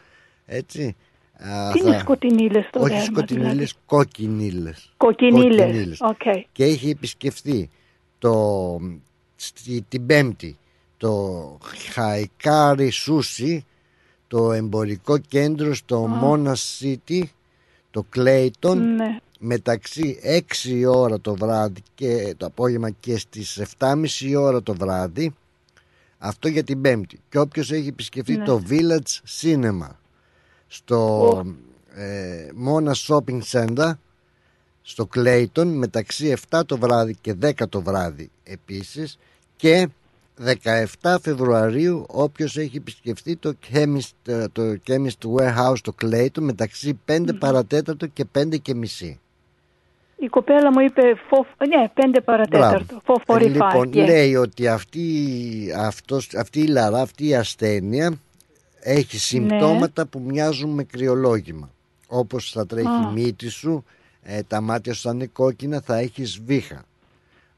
έτσι 0.47 0.97
Α, 1.39 1.73
Τι 1.73 1.79
είναι 1.79 1.99
σκοτεινίλες 1.99 2.65
στο 2.65 2.81
όχι 2.81 2.89
δέρμα, 2.89 3.05
σκοτεινίλες, 3.05 3.51
δηλαδή; 3.51 3.75
κοκκινίλες 3.87 4.91
Κοκκινίλες. 4.97 6.01
Οκ. 6.01 6.45
και 6.53 6.65
έχει 6.65 6.91
επισκεφθεί 6.91 7.71
το, 8.19 8.79
στη, 9.37 9.85
την 9.89 10.07
Πέμπτη 10.07 10.57
το 10.97 11.59
Χαϊκάρι 11.93 12.91
Σούσι 12.91 13.65
το 14.29 14.53
εμπορικό 14.53 15.19
κέντρο 15.19 15.75
στο 15.75 15.99
Μόνα 16.07 16.57
City 16.57 17.23
το 17.91 18.05
Κλέιτον 18.09 18.95
Ναι. 18.95 19.17
Μεταξύ 19.45 20.19
6 20.85 20.85
ώρα 20.87 21.21
το 21.21 21.35
βράδυ 21.35 21.83
και 21.95 22.35
το 22.37 22.47
απόγευμα 22.47 22.91
και 22.91 23.19
στις 23.19 23.63
7.30 23.79 24.05
ώρα 24.39 24.63
το 24.63 24.75
βράδυ 24.75 25.35
αυτό 26.19 26.49
για 26.49 26.65
την 26.65 26.81
Πέμπτη 26.81 27.21
και 27.29 27.39
όποιος 27.39 27.73
έχει 27.73 27.89
επισκεφθεί 27.89 28.37
Ναι. 28.37 28.45
το 28.45 28.63
Village 28.69 29.41
Cinema 29.41 29.89
στο 30.67 31.43
ε, 31.95 32.49
Μόνα 32.55 32.95
Shopping 33.07 33.41
Center 33.51 33.93
στο 34.83 35.09
Clayton 35.15 35.65
μεταξύ 35.67 36.37
7 36.51 36.61
το 36.67 36.79
βράδυ 36.79 37.17
και 37.21 37.35
10 37.43 37.53
το 37.69 37.83
βράδυ 37.83 38.31
επίσης 38.45 39.19
και 39.57 39.89
17 41.01 41.17
Φεβρουαρίου 41.21 42.05
όποιος 42.09 42.57
έχει 42.57 42.77
επισκεφθεί 42.77 43.37
το 43.37 43.55
Chemist, 43.73 44.11
ε, 44.27 44.49
το 44.49 44.63
Chemist 44.87 45.37
Warehouse 45.37 45.75
στο 45.77 45.95
Clayton 46.03 46.39
μεταξύ 46.41 46.99
5 47.07 47.29
παρατέταρτο 47.39 48.07
και 48.07 48.25
5 48.39 48.59
και 48.63 48.75
μισή. 48.75 49.21
Η 50.23 50.29
κοπέλα 50.29 50.71
μου 50.73 50.81
είπε, 50.81 51.03
four- 51.31 51.67
ναι, 51.69 51.89
πέντε 51.95 52.21
παρατέταρτο. 52.21 53.01
445. 53.27 53.41
Ε, 53.41 53.49
λοιπόν, 53.49 53.89
yeah. 53.89 53.95
λέει 54.07 54.35
ότι 54.35 54.69
αυτή, 54.69 55.05
αυτός, 55.79 56.29
αυτή 56.35 56.61
η 56.61 56.67
λαρά, 56.67 57.01
αυτή 57.01 57.27
η 57.27 57.35
ασθένεια 57.35 58.13
έχει 58.81 59.19
συμπτώματα 59.19 60.07
που 60.07 60.21
μοιάζουν 60.21 60.71
με 60.71 60.85
κρυολόγημα. 60.85 61.71
Όπως 62.07 62.51
θα 62.51 62.67
τρέχει 62.67 62.87
Α. 62.89 63.11
η 63.11 63.13
μύτη 63.21 63.49
σου, 63.49 63.85
ε, 64.23 64.43
τα 64.43 64.61
μάτια 64.61 64.95
σου 64.95 65.03
θα 65.03 65.11
είναι 65.15 65.27
κόκκινα, 65.27 65.81
θα 65.81 65.97
έχεις 65.99 66.41
βήχα. 66.45 66.85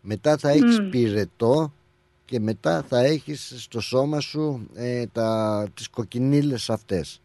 Μετά 0.01 0.36
θα 0.36 0.51
έχεις 0.51 0.81
Μμ. 0.81 0.89
πυρετό 0.91 1.73
και 2.24 2.41
μετά 2.41 2.85
θα 2.89 3.01
έχεις 3.05 3.55
στο 3.57 3.81
σώμα 3.81 4.20
σου 4.20 4.69
ε, 4.74 5.07
τα, 5.12 5.66
τις 5.74 5.89
κοκκινίλες 5.89 6.70
αυτές. 6.70 7.20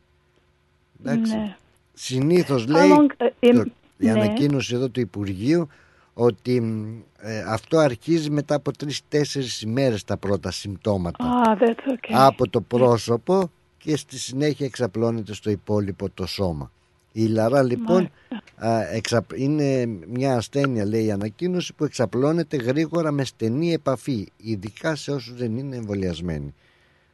Εντάξει. 1.06 1.36
Ναι. 1.36 1.56
Συνήθως 1.94 2.64
How 2.64 2.68
λέει 2.68 2.90
long, 2.98 3.14
ε, 3.40 3.54
το- 3.54 3.60
ε, 3.60 3.64
η 4.00 4.06
ναι. 4.06 4.12
ανακοίνωση 4.12 4.76
εδώ 4.76 4.90
του 4.90 5.00
Υπουργείου 5.00 5.68
ότι 6.14 6.62
μ, 6.62 7.00
ε, 7.22 7.40
αυτό 7.48 7.78
αρχίζει 7.78 8.30
μετά 8.30 8.56
από 8.56 8.78
τρεις-τέσσερις 8.78 9.62
ημέρες 9.62 10.04
τα 10.04 10.18
πρώτα 10.18 10.52
συμπτώματα 10.52 11.44
Ah, 11.46 11.62
that's 11.64 11.92
okay. 11.92 12.10
από 12.12 12.50
το 12.50 12.62
πρόσωπο 12.62 13.52
και 13.78 13.96
στη 13.98 14.18
συνέχεια 14.20 14.66
εξαπλώνεται 14.66 15.34
στο 15.34 15.50
υπόλοιπο 15.50 16.10
το 16.10 16.26
σώμα. 16.26 16.72
Η 17.12 17.26
λαρά 17.26 17.64
λοιπόν 17.64 18.10
α, 18.56 18.90
εξαπ- 18.92 19.38
είναι 19.40 19.86
μια 20.08 20.36
ασθένεια 20.36 20.86
λέει 20.86 21.06
η 21.06 21.12
ανακοίνωση 21.12 21.74
που 21.74 21.84
εξαπλώνεται 21.84 22.58
γρήγορα 22.58 23.12
με 23.12 23.24
στενή 23.26 23.74
επαφή 23.74 24.28
ειδικά 24.38 24.96
σε 24.96 25.12
όσους 25.12 25.36
δεν 25.36 25.58
είναι 25.58 25.76
εμβολιασμένοι. 25.76 26.54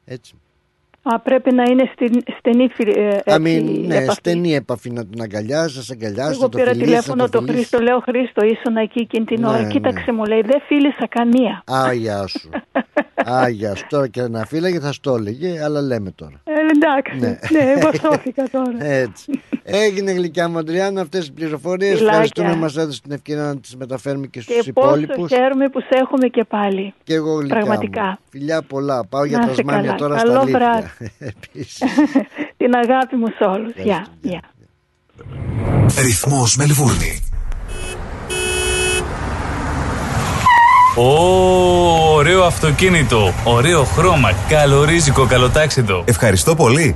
Έτσι. 0.05 0.33
Α, 1.13 1.19
πρέπει 1.19 1.53
να 1.53 1.63
είναι 1.63 1.89
στην, 1.93 2.21
στενή 2.37 2.67
φιλ- 2.73 2.97
ε, 2.97 3.17
I 3.25 3.35
mean, 3.35 3.45
έτσι, 3.45 3.83
ναι, 3.87 3.95
επαφή. 3.95 4.17
στενή 4.19 4.55
επαφή 4.55 4.91
να 4.91 5.05
τον 5.07 5.21
αγκαλιάζει, 5.21 5.77
να 5.77 5.83
σε 5.83 5.93
αγκαλιάσει, 5.93 6.29
Εγώ 6.31 6.41
να 6.41 6.49
το 6.49 6.57
πήρα 6.57 6.69
φιλήσεις, 6.69 6.87
τηλέφωνο 6.89 7.23
να 7.23 7.29
το 7.29 7.39
το 7.39 7.45
φιλήσεις. 7.45 7.67
Χρήστο, 7.69 7.79
λέω 7.85 7.99
Χρήστο, 7.99 8.45
ήσουν 8.45 8.75
εκεί 8.77 8.99
εκείνη 8.99 9.25
την 9.25 9.41
Ναι, 9.41 9.47
ώρα. 9.47 9.61
ναι. 9.61 9.67
Κοίταξε 9.67 10.11
μου, 10.11 10.23
λέει, 10.25 10.41
δεν 10.41 10.61
φίλησα 10.67 11.07
καμία. 11.09 11.63
Άγια 11.65 12.27
σου. 12.27 12.49
Άγια 13.43 13.75
σου. 13.75 13.85
Τώρα 13.89 14.07
και 14.07 14.21
να 14.21 14.45
φύλαγε 14.45 14.79
θα 14.79 14.91
στο 14.91 15.15
έλεγε, 15.15 15.63
αλλά 15.63 15.81
λέμε 15.81 16.11
τώρα. 16.11 16.41
Ε, 16.43 16.51
εντάξει, 16.51 17.19
Ναι. 17.19 17.27
ναι, 17.59 17.71
εγώ 17.77 17.89
σώθηκα 18.01 18.43
τώρα. 18.51 18.85
Έτσι. 19.03 19.39
Έγινε 19.63 20.11
γλυκιά 20.11 20.49
μου 20.49 20.57
Αντριάννα 20.57 21.01
αυτές 21.01 21.19
τις 21.19 21.31
πληροφορίες. 21.31 21.89
Φιλάκια. 21.89 22.09
Ευχαριστούμε 22.11 22.51
που 22.51 22.57
μας 22.59 22.77
έδωσες 22.77 23.01
την 23.01 23.11
ευκαιρία 23.11 23.43
να 23.43 23.57
τις 23.59 23.75
μεταφέρουμε 23.75 24.27
και 24.27 24.41
στους 24.41 24.55
Και 24.65 24.73
πόσο 24.73 24.87
υπόλοιπους. 24.87 25.31
χαίρομαι 25.33 25.69
που 25.69 25.79
σε 25.79 25.87
έχουμε 26.01 26.27
και 26.27 26.43
πάλι. 26.43 26.93
Και 27.03 27.13
εγώ 27.13 27.33
γλυκιά 27.33 27.55
Πραγματικά. 27.55 28.03
μου. 28.05 28.17
Φιλιά 28.29 28.61
πολλά. 28.61 29.05
Πάω 29.09 29.25
για 29.25 29.37
Να 29.37 29.45
τα 29.45 29.51
είσαι 29.51 29.61
σμάνια 29.61 29.81
καλά. 29.81 29.95
τώρα 29.97 30.15
Καλό 30.15 30.31
στα 30.31 30.39
αλήθεια. 30.41 30.59
Βράδυ. 30.97 31.13
Επίσης. 31.51 31.77
Την 32.57 32.75
αγάπη 32.75 33.15
μου 33.15 33.27
σε 33.37 33.43
όλους. 33.43 33.73
Γεια. 33.83 34.07
Γεια. 34.21 34.41
Ρυθμός 36.01 36.55
Μελβούρνη. 36.55 37.19
Ω, 40.97 42.13
ωραίο 42.13 42.43
αυτοκίνητο, 42.43 43.33
ωραίο 43.43 43.83
χρώμα, 43.83 44.31
καλορίζικο, 44.49 45.25
καλοτάξιτο. 45.25 46.03
Ευχαριστώ 46.07 46.55
πολύ. 46.55 46.95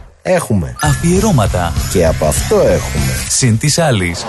Έχουμε. 0.23 0.75
Αφιερώματα. 0.81 1.73
Και 1.91 2.05
από 2.05 2.25
αυτό 2.25 2.55
έχουμε. 2.55 3.13
Συν 3.29 3.57
της 3.57 3.77
άλλης. 3.77 4.25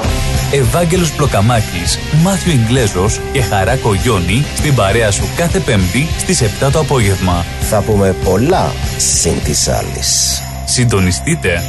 Ευάγγελος 0.52 1.12
Πλοκαμάκης, 1.12 1.98
Μάθιο 2.22 2.52
Ιγκλέζος 2.52 3.20
και 3.32 3.42
Χαράκο 3.42 3.94
Γιόνι 3.94 4.44
στην 4.56 4.74
παρέα 4.74 5.10
σου 5.10 5.24
κάθε 5.36 5.58
Πέμπτη 5.58 6.06
στις 6.18 6.40
7 6.40 6.70
το 6.70 6.78
απόγευμα. 6.78 7.44
Θα 7.60 7.80
πούμε 7.82 8.14
πολλά 8.24 8.72
συν 8.96 9.42
της 9.44 9.68
άλλης. 9.68 10.40
Συντονιστείτε. 10.64 11.62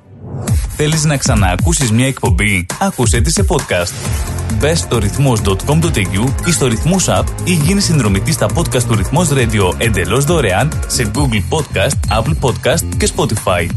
Θέλεις 0.78 1.04
να 1.04 1.18
ξαναακούσεις 1.18 1.92
μια 1.92 2.08
εκπομπή; 2.08 2.66
Άκουσέ 2.80 3.22
τη 3.22 3.32
σε 3.32 3.46
podcast. 3.50 3.94
Μπες 4.60 4.80
στο 4.80 4.98
ρυθμός.com.au 4.98 6.34
ή 6.46 6.52
στο 6.52 6.68
ρυθμός 6.68 7.06
app 7.10 7.24
ή 7.44 7.54
γίνεις 7.54 7.84
συνδρομητής 7.84 8.34
στα 8.34 8.48
podcast 8.56 8.84
του 8.84 8.96
ρυθμός 8.96 9.30
radio 9.32 9.74
εντελώς 9.78 10.26
δωρεάν 10.26 10.72
σε 10.88 11.12
Google 11.16 11.44
Podcast, 11.50 12.20
Apple 12.20 12.36
Podcast 12.42 12.84
και 12.98 13.10
Spotify. 13.16 13.68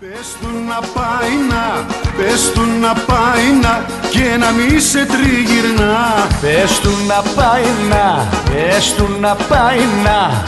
Πες 0.00 0.36
του 0.40 0.48
να 0.68 0.80
πάει 0.94 1.30
να, 1.50 1.86
πες 2.16 2.50
του 2.54 2.60
να 2.80 2.92
πάει 2.92 3.52
να 3.62 3.86
και 4.10 4.36
να 4.38 4.50
μη 4.50 4.80
σε 4.80 5.06
τριγυρνά 5.06 6.28
Πες 6.40 6.80
του 6.80 6.90
να 7.06 7.42
πάει 7.42 7.64
να, 7.88 8.28
πες 8.50 8.94
του 8.94 9.08
να 9.20 9.34
πάει 9.34 9.78
να 10.04 10.44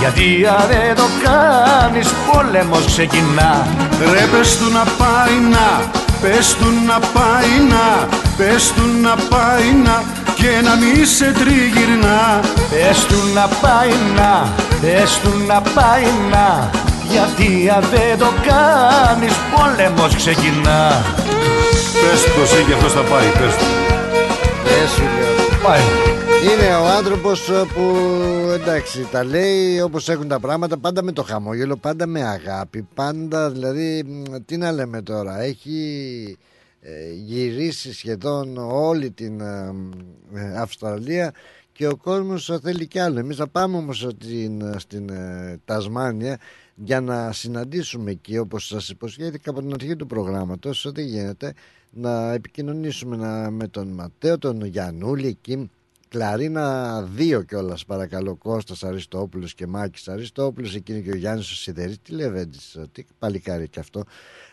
γιατί 0.00 0.46
αν 0.46 0.64
δεν 0.68 0.94
το 0.96 1.06
κάνεις 1.24 2.08
πόλεμος 2.26 2.84
ξεκινά. 2.86 3.66
Ρε 4.12 4.24
πες 4.32 4.58
του 4.58 4.72
να 4.72 4.84
πάει 5.00 5.36
να, 5.54 5.66
πες 6.20 6.56
του 6.58 6.68
να 6.86 6.98
πάει 6.98 7.52
να 7.68 8.18
Πες 8.38 8.72
του 8.72 8.82
να 9.02 9.14
πάει 9.14 9.72
να 9.84 10.02
και 10.34 10.50
να 10.64 10.76
μη 10.76 11.04
σε 11.04 11.32
τριγυρνά. 11.32 12.40
Πες 12.70 13.04
του 13.04 13.18
να 13.34 13.46
πάει 13.60 13.94
να, 14.16 14.48
πες 14.80 15.20
του 15.22 15.32
να 15.46 15.60
πάει 15.60 16.08
να. 16.30 16.70
Γιατί 17.10 17.70
αν 17.76 17.84
δεν 17.90 18.18
το 18.18 18.30
κάνεις 18.48 19.34
πόλεμος 19.54 20.16
ξεκινά. 20.16 21.02
Πες 22.00 22.22
του 22.22 22.30
πως 22.40 22.50
και 22.66 22.72
αυτός 22.72 22.92
θα 22.92 23.00
πάει, 23.00 23.26
πες 23.38 23.54
του. 23.56 23.66
Πες 24.64 24.94
του 24.96 25.02
Πάει 25.62 26.17
είναι 26.52 26.76
ο 26.76 26.86
άνθρωπος 26.86 27.50
που 27.74 27.96
εντάξει 28.52 29.08
τα 29.10 29.24
λέει 29.24 29.80
όπως 29.80 30.08
έχουν 30.08 30.28
τα 30.28 30.40
πράγματα 30.40 30.78
πάντα 30.78 31.02
με 31.02 31.12
το 31.12 31.22
χαμόγελο, 31.22 31.76
πάντα 31.76 32.06
με 32.06 32.22
αγάπη, 32.22 32.88
πάντα 32.94 33.50
δηλαδή 33.50 34.04
τι 34.44 34.56
να 34.56 34.72
λέμε 34.72 35.02
τώρα, 35.02 35.40
έχει 35.40 36.38
ε, 36.80 37.12
γυρίσει 37.12 37.92
σχεδόν 37.92 38.56
όλη 38.58 39.10
την 39.10 39.40
ε, 39.40 39.74
ε, 40.34 40.58
Αυστραλία 40.58 41.34
και 41.72 41.86
ο 41.86 41.96
κόσμος 41.96 42.58
θέλει 42.62 42.86
κι 42.86 42.98
άλλο. 42.98 43.18
Εμείς 43.18 43.36
θα 43.36 43.48
πάμε 43.48 43.76
όμως 43.76 43.98
στην, 43.98 44.74
στην 44.76 45.10
Τασμάνια 45.64 46.38
για 46.74 47.00
να 47.00 47.32
συναντήσουμε 47.32 48.10
εκεί 48.10 48.38
όπως 48.38 48.66
σας 48.66 48.88
υποσχέθηκα 48.88 49.50
από 49.50 49.60
την 49.60 49.72
αρχή 49.74 49.96
του 49.96 50.06
προγράμματος 50.06 50.84
ότι 50.84 51.02
γίνεται 51.02 51.52
να 51.90 52.32
επικοινωνήσουμε 52.32 53.50
με 53.50 53.68
τον 53.68 53.88
Ματέο, 53.88 54.38
τον 54.38 54.64
Γιαννούλη 54.64 55.26
εκεί 55.26 55.70
Κλαρίνα 56.08 57.00
2 57.18 57.44
κιόλας 57.46 57.84
παρακαλώ. 57.84 58.34
Κώστας 58.34 58.82
Αριστόπουλος 58.82 59.54
και 59.54 59.66
Μάκης 59.66 60.08
Αριστόπουλος 60.08 60.74
εκείνη 60.74 61.02
και 61.02 61.10
ο 61.10 61.16
Γιάννης 61.16 61.50
ο 61.50 61.54
Σιδερής. 61.54 62.02
Τι 62.02 62.12
Λεβέντης 62.12 62.78
τι 62.92 63.04
παλικάρι 63.18 63.68
και 63.68 63.80
αυτό. 63.80 64.02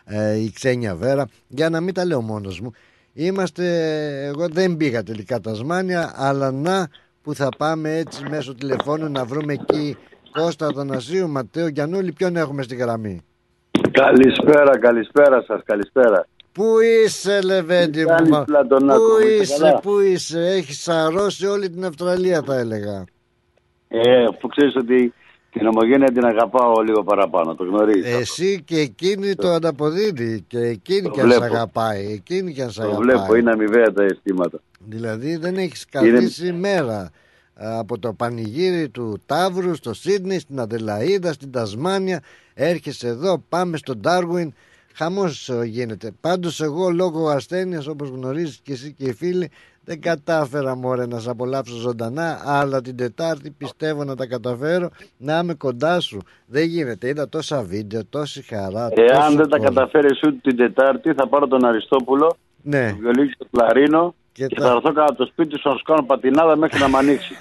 Ε, 0.06 0.36
η 0.36 0.52
Ξένια 0.52 0.96
Βέρα. 0.96 1.28
Για 1.48 1.70
να 1.70 1.82
μην 1.82 1.94
τα 1.94 2.06
λέω 2.06 2.22
μόνος 2.22 2.60
μου 2.60 2.72
είμαστε 3.14 3.66
εγώ 4.26 4.48
δεν 4.48 4.78
πήγα 4.78 5.04
τελικά 5.04 5.40
τα 5.40 5.54
Σμάνια 5.54 6.14
αλλά 6.16 6.52
να 6.52 6.88
που 7.22 7.36
θα 7.36 7.50
πάμε 7.58 7.98
έτσι 7.98 8.24
μέσω 8.30 8.56
τηλεφώνου 8.56 9.12
να 9.12 9.26
βρούμε 9.26 9.54
εκεί 9.54 9.98
Κώστα 10.32 10.68
Αθανασίου, 10.68 11.30
Ματέο 11.30 11.68
Γιαννούλη. 11.68 12.12
Ποιον 12.12 12.36
έχουμε 12.36 12.64
στη 12.64 12.76
γραμμή; 12.76 13.22
Καλησπέρα, 13.92 14.80
καλησπέρα 14.80 15.44
σας, 15.48 15.62
καλησπέρα 15.66 16.28
Πού 16.56 16.80
είσαι 16.80 17.42
Λεβέντη 17.42 18.06
μου 18.06 18.44
Πού 18.76 19.28
είσαι, 19.42 19.80
πού 19.82 20.00
είσαι; 20.00 20.40
Έχεις 20.40 20.82
σαρώσει 20.82 21.46
όλη 21.46 21.70
την 21.70 21.86
Αυστραλία 21.86 22.42
θα 22.46 22.56
έλεγα. 22.56 23.04
Ε, 23.88 24.24
αφού 24.24 24.48
ξέρεις 24.48 24.76
ότι 24.76 25.14
την 25.52 25.68
ομογένεια 25.68 26.12
την 26.12 26.26
αγαπάω 26.26 26.82
λίγο 26.82 27.04
παραπάνω, 27.04 27.56
το 27.56 27.64
γνωρίζεις 27.64 28.16
Εσύ 28.16 28.62
και 28.66 28.80
εκείνη 28.80 29.36
το 29.36 29.50
ανταποδίδει 29.50 30.44
και 30.48 30.60
εκείνη 30.60 31.10
και 31.10 31.22
αν 31.22 31.32
σε 31.32 31.44
αγαπάει 31.44 32.12
Εκείνη 32.12 32.54
και 32.54 32.62
αν 32.62 32.72
σε 32.72 32.82
αγαπάει. 32.82 33.00
Το 33.00 33.04
βλέπω, 33.04 33.36
είναι 33.36 33.52
αμοιβαία 33.52 33.94
τα 33.94 34.04
αισθήματα. 34.04 34.60
Δηλαδή 34.80 35.36
δεν 35.36 35.56
έχεις 35.56 35.86
καθίσει 35.90 36.48
είναι... 36.48 36.58
μέρα 36.58 37.12
από 37.54 38.00
το 38.00 38.14
πανηγύρι 38.14 38.90
του 38.90 39.22
Ταύρου 39.26 39.76
στο 39.76 39.92
Σίδνey, 39.92 40.38
στην 40.40 40.60
Αδελαίδα, 40.60 41.34
στην 41.34 41.52
Τασμάνια. 41.52 42.22
Έρχεσαι 42.54 43.08
εδώ, 43.08 43.44
πάμε 43.50 43.78
στο 43.78 43.96
Ντάρουιν 43.96 44.54
χαμός 44.96 45.50
γίνεται. 45.64 46.12
Πάντως 46.22 46.62
εγώ 46.62 46.90
λόγω 46.90 47.30
ασθένειας 47.30 47.88
όπως 47.88 48.10
γνωρίζεις 48.10 48.60
και 48.64 48.72
εσύ 48.72 48.94
και 48.94 49.04
οι 49.04 49.14
φίλοι 49.14 49.50
δεν 49.86 50.02
κατάφερα 50.02 50.76
μωρέ 50.76 51.06
να 51.06 51.20
σε 51.20 51.30
απολαύσω 51.30 51.76
ζωντανά 51.76 52.42
αλλά 52.46 52.82
την 52.82 52.96
Τετάρτη 52.96 53.52
πιστεύω 53.52 54.04
να 54.04 54.16
τα 54.16 54.28
καταφέρω 54.28 54.90
να 55.18 55.40
είμαι 55.40 55.54
κοντά 55.54 56.00
σου. 56.00 56.20
Δεν 56.46 56.68
γίνεται, 56.68 57.08
είδα 57.08 57.30
τόσα 57.30 57.62
βίντεο, 57.62 58.06
τόση 58.06 58.42
χαρά. 58.42 58.90
Εάν 58.96 59.36
δεν 59.36 59.50
τα 59.50 59.60
καταφέρεις 59.60 60.20
ούτε 60.24 60.38
την 60.42 60.58
Τετάρτη 60.58 61.14
θα 61.14 61.28
πάρω 61.28 61.48
τον 61.48 61.66
Αριστόπουλο, 61.66 62.36
ναι. 62.62 62.90
τον 62.90 63.00
Βιολίκη 63.00 63.36
και 63.38 63.46
Κλαρίνο 63.52 64.16
και, 64.36 64.46
και 64.46 64.60
θα 64.60 64.68
έρθω 64.68 64.94
κάτω 64.94 65.14
το 65.14 65.26
σπίτι 65.26 65.60
σου 65.60 65.70
να 65.70 65.76
σου 65.76 65.84
κάνω 65.84 66.04
πατινάδα 66.04 66.56
μέχρι 66.56 66.80
να 66.80 66.90
με 66.90 66.98
ανοίξει. 66.98 67.36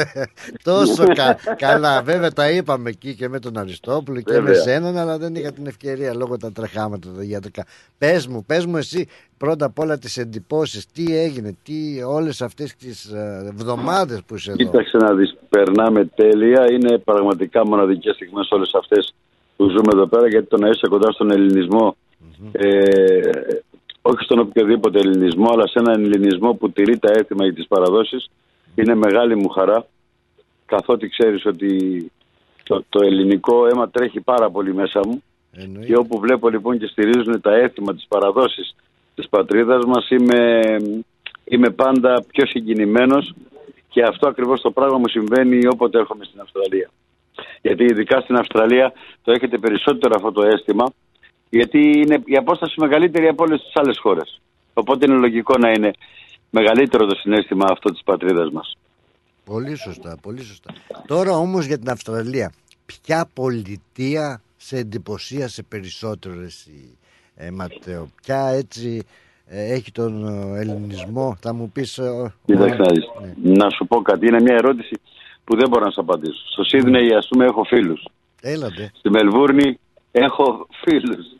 Τόσο 0.70 1.04
κα, 1.14 1.36
καλά. 1.56 2.02
Βέβαια 2.02 2.30
τα 2.30 2.50
είπαμε 2.50 2.90
εκεί 2.90 3.14
και 3.14 3.28
με 3.28 3.38
τον 3.38 3.58
Αριστόπουλο 3.58 4.20
και 4.20 4.40
με 4.40 4.54
σέναν, 4.54 4.96
αλλά 4.96 5.18
δεν 5.18 5.34
είχα 5.34 5.52
την 5.52 5.66
ευκαιρία 5.66 6.14
λόγω 6.14 6.36
τα 6.36 6.52
τρεχάματα 6.52 7.08
τα 7.16 7.24
ιατρικά. 7.24 7.64
Πες 7.98 8.26
μου, 8.26 8.44
πες 8.46 8.66
μου 8.66 8.76
εσύ 8.76 9.08
πρώτα 9.36 9.66
απ' 9.66 9.78
όλα 9.78 9.98
τις 9.98 10.16
εντυπώσεις, 10.16 10.86
τι 10.86 11.18
έγινε, 11.18 11.56
τι 11.62 12.02
όλες 12.02 12.42
αυτές 12.42 12.74
τις 12.76 13.04
ε, 13.04 13.44
εβδομάδες 13.48 14.22
που 14.26 14.34
είσαι 14.34 14.50
εδώ. 14.50 14.64
Κοίταξε 14.64 14.96
να 14.96 15.14
δεις, 15.14 15.36
περνάμε 15.48 16.04
τέλεια. 16.04 16.72
Είναι 16.72 16.98
πραγματικά 16.98 17.66
μοναδικές 17.66 18.14
στιγμές 18.14 18.50
όλες 18.50 18.74
αυτές 18.74 19.14
που 19.56 19.68
ζούμε 19.68 19.90
εδώ 19.92 20.06
πέρα, 20.06 20.28
γιατί 20.28 20.46
το 20.46 20.56
να 20.56 20.68
είσαι 20.68 20.86
κοντά 20.88 21.10
στον 21.10 21.30
ελληνισμο 21.30 21.96
ε, 22.52 23.20
όχι 24.06 24.24
στον 24.24 24.38
οποιοδήποτε 24.38 24.98
ελληνισμό, 24.98 25.50
αλλά 25.52 25.66
σε 25.66 25.78
έναν 25.78 26.04
ελληνισμό 26.04 26.54
που 26.54 26.70
τηρεί 26.70 26.98
τα 26.98 27.12
έθιμα 27.12 27.44
για 27.44 27.54
τις 27.54 27.66
παραδόσεις, 27.66 28.30
είναι 28.74 28.94
μεγάλη 28.94 29.36
μου 29.36 29.48
χαρά, 29.48 29.86
καθότι 30.66 31.08
ξέρεις 31.08 31.46
ότι 31.46 31.70
το, 32.62 32.84
το 32.88 33.04
ελληνικό 33.04 33.66
αίμα 33.66 33.90
τρέχει 33.90 34.20
πάρα 34.20 34.50
πολύ 34.50 34.74
μέσα 34.74 35.00
μου. 35.06 35.22
Και 35.86 35.96
όπου 35.96 36.18
βλέπω 36.18 36.48
λοιπόν 36.48 36.78
και 36.78 36.86
στηρίζουν 36.86 37.40
τα 37.40 37.54
έθιμα, 37.54 37.94
τις 37.94 38.06
παραδόσεις 38.08 38.74
της 39.14 39.28
πατρίδας 39.28 39.84
μας, 39.84 40.10
είμαι, 40.10 40.60
είμαι 41.44 41.70
πάντα 41.70 42.24
πιο 42.32 42.46
συγκινημένος. 42.46 43.34
Και 43.88 44.02
αυτό 44.02 44.28
ακριβώς 44.28 44.60
το 44.60 44.70
πράγμα 44.70 44.98
μου 44.98 45.08
συμβαίνει 45.08 45.66
όποτε 45.66 45.98
έρχομαι 45.98 46.24
στην 46.24 46.40
Αυστραλία. 46.40 46.90
Γιατί 47.62 47.84
ειδικά 47.84 48.20
στην 48.20 48.36
Αυστραλία 48.36 48.92
το 49.24 49.32
έχετε 49.32 49.58
περισσότερο 49.58 50.14
αυτό 50.16 50.32
το 50.32 50.42
αίσθημα 50.42 50.92
γιατί 51.56 51.78
είναι 51.78 52.22
η 52.24 52.36
απόσταση 52.36 52.80
μεγαλύτερη 52.80 53.28
από 53.28 53.44
όλες 53.44 53.62
τις 53.62 53.72
άλλες 53.74 53.98
χώρες. 53.98 54.40
Οπότε 54.74 55.06
είναι 55.06 55.14
λογικό 55.14 55.58
να 55.58 55.70
είναι 55.70 55.90
μεγαλύτερο 56.50 57.06
το 57.06 57.14
συνέστημα 57.16 57.66
αυτό 57.70 57.90
της 57.90 58.02
πατρίδας 58.04 58.50
μας. 58.50 58.76
Πολύ 59.44 59.76
σωστά, 59.76 60.16
πολύ 60.22 60.42
σωστά. 60.42 60.70
Τώρα 61.06 61.36
όμως 61.36 61.64
για 61.66 61.78
την 61.78 61.90
Αυστραλία, 61.90 62.52
ποια 62.86 63.28
πολιτεία 63.34 64.42
σε 64.56 64.76
εντυπωσίασε 64.76 65.62
περισσότερο 65.62 66.40
εσύ, 66.40 66.98
ε, 67.34 67.50
Ματέο, 67.50 68.08
ποια 68.22 68.46
έτσι 68.46 69.02
ε, 69.46 69.72
έχει 69.72 69.92
τον 69.92 70.26
ε, 70.26 70.60
ελληνισμό, 70.60 71.36
θα 71.40 71.54
μου 71.54 71.70
πεις... 71.72 71.98
Ε, 71.98 72.34
Κοίταξε 72.44 72.76
να 72.76 72.92
ναι. 72.92 73.56
Να 73.56 73.70
σου 73.70 73.86
πω 73.86 74.02
κάτι, 74.02 74.26
είναι 74.26 74.40
μια 74.40 74.54
ερώτηση 74.54 75.00
που 75.44 75.56
δεν 75.56 75.68
μπορώ 75.68 75.84
να 75.84 75.90
σου 75.90 76.00
απαντήσω. 76.00 76.42
Στο 76.50 76.64
Σίδνεϊ, 76.64 77.14
ας 77.14 77.28
πούμε, 77.28 77.44
έχω 77.44 77.64
φίλους. 77.64 78.04
Έλατε. 78.40 78.90
Στη 78.94 79.10
Μελβούρνη 79.10 79.78
έχω 80.12 80.66
φίλους. 80.84 81.33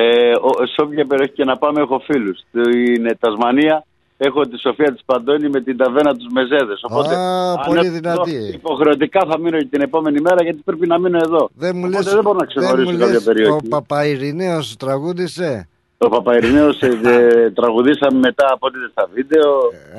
Ε, 0.00 0.30
ο- 0.40 0.66
σε 0.66 0.80
όποια 0.84 1.06
περιοχή 1.06 1.32
και 1.32 1.44
να 1.44 1.56
πάμε 1.56 1.80
έχω 1.80 1.98
φίλους. 1.98 2.38
Στην 2.48 3.16
Τασμανία 3.20 3.84
έχω 4.16 4.40
τη 4.42 4.58
Σοφία 4.58 4.92
της 4.92 5.02
Παντώνη 5.06 5.48
με 5.48 5.60
την 5.60 5.76
ταβένα 5.76 6.14
τους 6.14 6.26
Μεζέδες. 6.32 6.80
Οπότε 6.90 7.14
Α, 7.14 7.50
αν 7.50 7.56
πολύ 7.66 7.78
έρθω 7.78 7.90
δυνατή. 7.92 8.34
εδώ, 8.36 8.46
Υποχρεωτικά 8.54 9.20
θα 9.30 9.38
μείνω 9.38 9.58
και 9.58 9.64
την 9.70 9.80
επόμενη 9.82 10.20
μέρα 10.20 10.42
γιατί 10.42 10.60
πρέπει 10.64 10.86
να 10.86 10.98
μείνω 10.98 11.18
εδώ. 11.22 11.48
Δεν 11.54 11.72
μου 11.76 11.82
Οπότε 11.86 11.96
λες, 12.04 12.12
δεν 12.14 12.22
μπορώ 12.22 12.38
να 12.38 12.46
δεν 12.46 12.48
ξεχωρίσω 12.56 12.90
μου 12.92 12.98
κάποια 12.98 13.12
λες 13.12 13.24
περιοχή. 13.24 13.50
ο 13.52 13.68
Παπαϊρηναίος 13.68 14.76
τραγούδισε. 14.76 15.68
Το 15.98 16.08
Παπαϊρηναίος 16.08 16.80
ε, 16.80 16.86
ε, 17.04 17.50
τραγουδήσαμε 17.50 18.18
μετά 18.18 18.46
από 18.52 18.66
ό,τι 18.66 18.78
είδες 18.78 18.90
στα 18.90 19.08
βίντεο. 19.14 19.48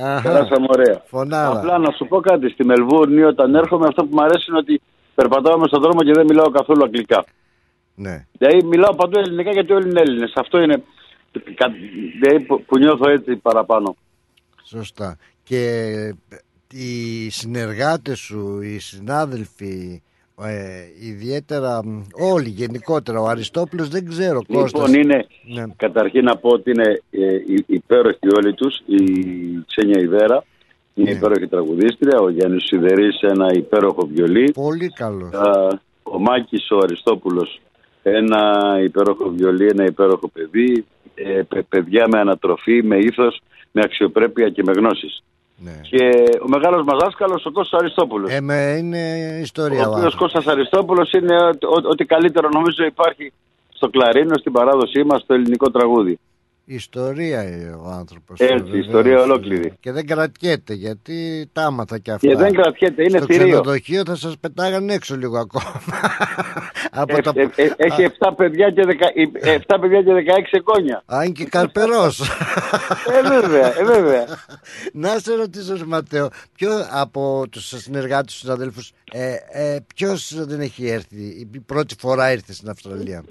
Αχα. 0.06 0.22
Περάσαμε 0.22 0.66
ωραία. 0.70 1.02
Φωνάρα. 1.06 1.58
Απλά 1.60 1.78
να 1.78 1.92
σου 1.92 2.06
πω 2.08 2.20
κάτι. 2.20 2.50
Στη 2.50 2.66
Μελβούρνη 2.66 3.24
όταν 3.24 3.56
έρχομαι 3.56 3.86
αυτό 3.88 4.02
που 4.04 4.10
μου 4.12 4.24
αρέσει 4.24 4.46
είναι 4.50 4.58
ότι 4.58 4.82
περπατάω 5.16 5.58
μες 5.60 5.68
στον 5.70 5.82
δρόμο 5.82 6.00
και 6.04 6.12
δεν 6.14 6.26
μιλάω 6.26 6.50
καθόλου 6.50 6.84
αγγλικά. 6.84 7.26
Ναι. 8.02 8.26
Δηλαδή 8.38 8.64
μιλάω 8.68 8.96
παντού 8.96 9.20
ελληνικά 9.20 9.52
γιατί 9.52 9.74
όλοι 9.74 9.90
είναι 9.90 10.02
Έλληνες. 10.02 10.32
Αυτό 10.36 10.62
είναι 10.62 10.84
κα- 11.54 11.74
δηλαδή, 12.22 12.44
που, 12.46 12.64
που 12.64 12.78
νιώθω 12.78 13.10
έτσι 13.10 13.36
παραπάνω. 13.36 13.96
Σωστά. 14.64 15.18
Και 15.44 15.62
οι 16.74 17.30
συνεργάτες 17.30 18.20
σου, 18.20 18.62
οι 18.62 18.80
συνάδελφοι, 18.80 20.02
ε, 20.42 21.08
ιδιαίτερα 21.10 21.86
μ, 21.86 22.02
όλοι 22.32 22.50
γενικότερα, 22.50 23.20
ο 23.22 23.28
Αριστόπουλος 23.28 23.88
δεν 23.90 24.08
ξέρω, 24.10 24.42
Κώστας. 24.54 24.72
Λοιπόν, 24.88 25.02
είναι 25.02 25.26
Ναι. 25.54 25.64
καταρχήν 25.76 26.24
να 26.24 26.38
πω 26.38 26.50
ότι 26.50 26.70
είναι 26.72 27.02
ε, 27.12 27.36
οι- 27.36 27.64
υπέροχοι 27.68 28.28
όλοι 28.38 28.54
τους. 28.54 28.78
Η 28.86 29.04
Ξένια 29.68 30.00
Ιδέρα 30.02 30.44
είναι 30.94 31.10
Ναι. 31.12 31.18
υπέροχη 31.18 31.48
τραγουδίστρια. 31.48 32.20
Ο 32.20 32.30
Γιάννης 32.30 32.64
Σιδερής 32.66 33.22
ένα 33.22 33.48
υπέροχο 33.54 34.08
βιολί. 34.14 34.52
Πολύ 34.52 34.88
καλός. 34.90 35.34
Α, 35.34 35.80
ο 36.04 36.20
Μάκης 36.20 36.72
ο 36.72 36.78
Αριστόπουλος 36.84 37.62
ένα 38.04 38.78
υπέροχο 38.84 39.30
βιολί, 39.30 39.68
ένα 39.68 39.86
υπέροχο 39.86 40.28
παιδί. 40.28 40.86
Ε, 41.16 41.42
παι- 41.48 41.64
παιδιά 41.70 42.08
με 42.08 42.20
ανατροφή, 42.20 42.84
με 42.84 42.98
ήθος, 42.98 43.42
με 43.72 43.82
αξιοπρέπεια 43.86 44.50
και 44.50 44.64
με 44.64 44.72
γνώσεις. 44.72 45.24
Και 45.90 46.10
ο 46.44 46.48
μεγάλος 46.48 46.84
μας 46.86 46.98
δάσκαλος 47.04 47.46
ο 47.46 47.52
Κώστας 47.52 47.80
Αριστόπουλος. 47.80 48.32
Ε, 48.32 48.42
με, 48.42 48.76
είναι 48.80 49.00
ιστορία. 49.42 49.78
Ο 49.78 49.82
ο 49.82 49.92
οποίος 49.92 50.04
άνθρωπος. 50.06 50.20
Κώστας 50.34 50.54
Αριστόπουλος 50.54 51.12
είναι 51.12 51.36
ό- 51.46 51.50
ό- 51.68 51.90
ό,τι 51.90 52.06
καλύτερο 52.06 52.50
νομίζω 52.54 52.84
υπάρχει 52.86 53.32
στο 53.74 53.90
κλαρίνο, 53.90 54.38
στην 54.38 54.52
παράδοσή 54.52 55.04
μας, 55.04 55.22
στο 55.22 55.34
ελληνικό 55.34 55.72
τραγούδι. 55.72 56.20
Ιστορία 56.72 57.44
είναι 57.44 57.70
ο 57.84 57.88
άνθρωπος. 57.90 58.40
Έτσι, 58.40 58.64
βεβαίως. 58.64 58.86
ιστορία 58.86 59.22
ολόκληρη. 59.22 59.74
Και 59.80 59.92
δεν 59.92 60.06
κρατιέται 60.08 60.74
γιατί 60.74 61.50
τα 61.54 61.64
άμαθα 61.66 61.98
και 61.98 62.12
αυτά. 62.12 62.28
Και 62.28 62.36
δεν 62.36 62.54
κρατιέται, 62.54 63.04
είναι 63.04 63.18
Στο 63.18 63.26
θηρίο. 63.26 63.46
ξενοδοχείο 63.48 64.04
θα 64.06 64.16
σας 64.16 64.38
πετάγαν 64.38 64.90
έξω 64.90 65.16
λίγο 65.18 65.38
ακόμα. 65.38 65.82
Από 66.92 67.16
Ε, 67.18 67.22
τα... 67.22 67.32
ε, 67.36 67.50
ε, 67.56 67.74
έχει 67.78 68.08
7 68.20 68.32
παιδιά, 68.36 68.70
και 68.72 68.84
δεκα- 68.86 69.12
ε, 69.50 69.58
7 69.68 69.78
παιδιά 69.82 70.02
και 70.02 70.12
16 70.14 70.44
εγγόνια. 70.52 71.04
Α, 71.06 71.24
είναι 71.24 71.34
και 71.34 71.46
καρπερός. 71.46 72.22
ε, 73.24 73.28
βέβαια, 73.28 73.80
ε, 73.80 73.84
βέβαια. 73.84 74.26
Να 74.94 75.20
σε 75.20 75.34
ρωτήσω, 75.36 75.76
ρε 75.76 75.86
Ματέο, 75.86 76.30
ποιο 76.56 76.70
από 76.92 77.44
τους 77.52 77.66
συνεργάτες, 77.68 78.40
τους 78.40 78.50
αδέλφους, 78.50 78.92
ε, 79.12 79.34
ε, 79.52 79.80
ποιος 79.96 80.46
δεν 80.46 80.60
έχει 80.60 80.88
έρθει, 80.88 81.24
η 81.54 81.60
πρώτη 81.66 81.96
φορά 82.00 82.32
ήρθε 82.32 82.54
στην 82.54 82.70
Αυστραλία; 82.70 83.24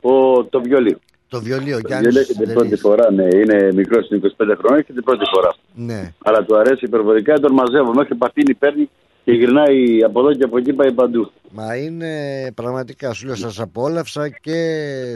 Ο, 0.00 0.44
το 0.44 0.60
βιολί. 0.60 0.96
Το 1.34 1.40
βιολί, 1.42 1.72
ο 1.72 1.80
Το 1.80 1.86
Γιάννης 1.86 2.12
βιολί 2.12 2.18
έχει 2.18 2.32
την 2.32 2.46
Σιδερής. 2.46 2.54
πρώτη 2.54 2.76
φορά, 2.76 3.10
ναι, 3.12 3.28
είναι 3.40 3.72
μικρός, 3.72 4.08
είναι 4.10 4.20
25 4.36 4.54
χρόνια, 4.58 4.78
έχει 4.78 4.92
την 4.92 5.04
πρώτη 5.04 5.24
φορά. 5.34 5.54
Ναι. 5.74 6.12
Αλλά 6.24 6.44
του 6.44 6.56
αρέσει 6.56 6.84
υπερβολικά, 6.84 7.40
τον 7.40 7.52
μαζεύω. 7.52 7.92
Μέχρι 7.94 8.14
πατίνι 8.14 8.54
παίρνει 8.54 8.90
και 9.24 9.32
γυρνάει 9.32 10.02
από 10.04 10.20
εδώ 10.20 10.34
και 10.34 10.44
από 10.44 10.58
εκεί 10.58 10.72
πάει 10.72 10.92
παντού. 10.92 11.30
Μα 11.50 11.76
είναι 11.76 12.12
πραγματικά, 12.54 13.12
σου 13.12 13.26
λέω, 13.26 13.34
σας 13.34 13.60
απόλαυσα 13.60 14.28
και 14.28 14.58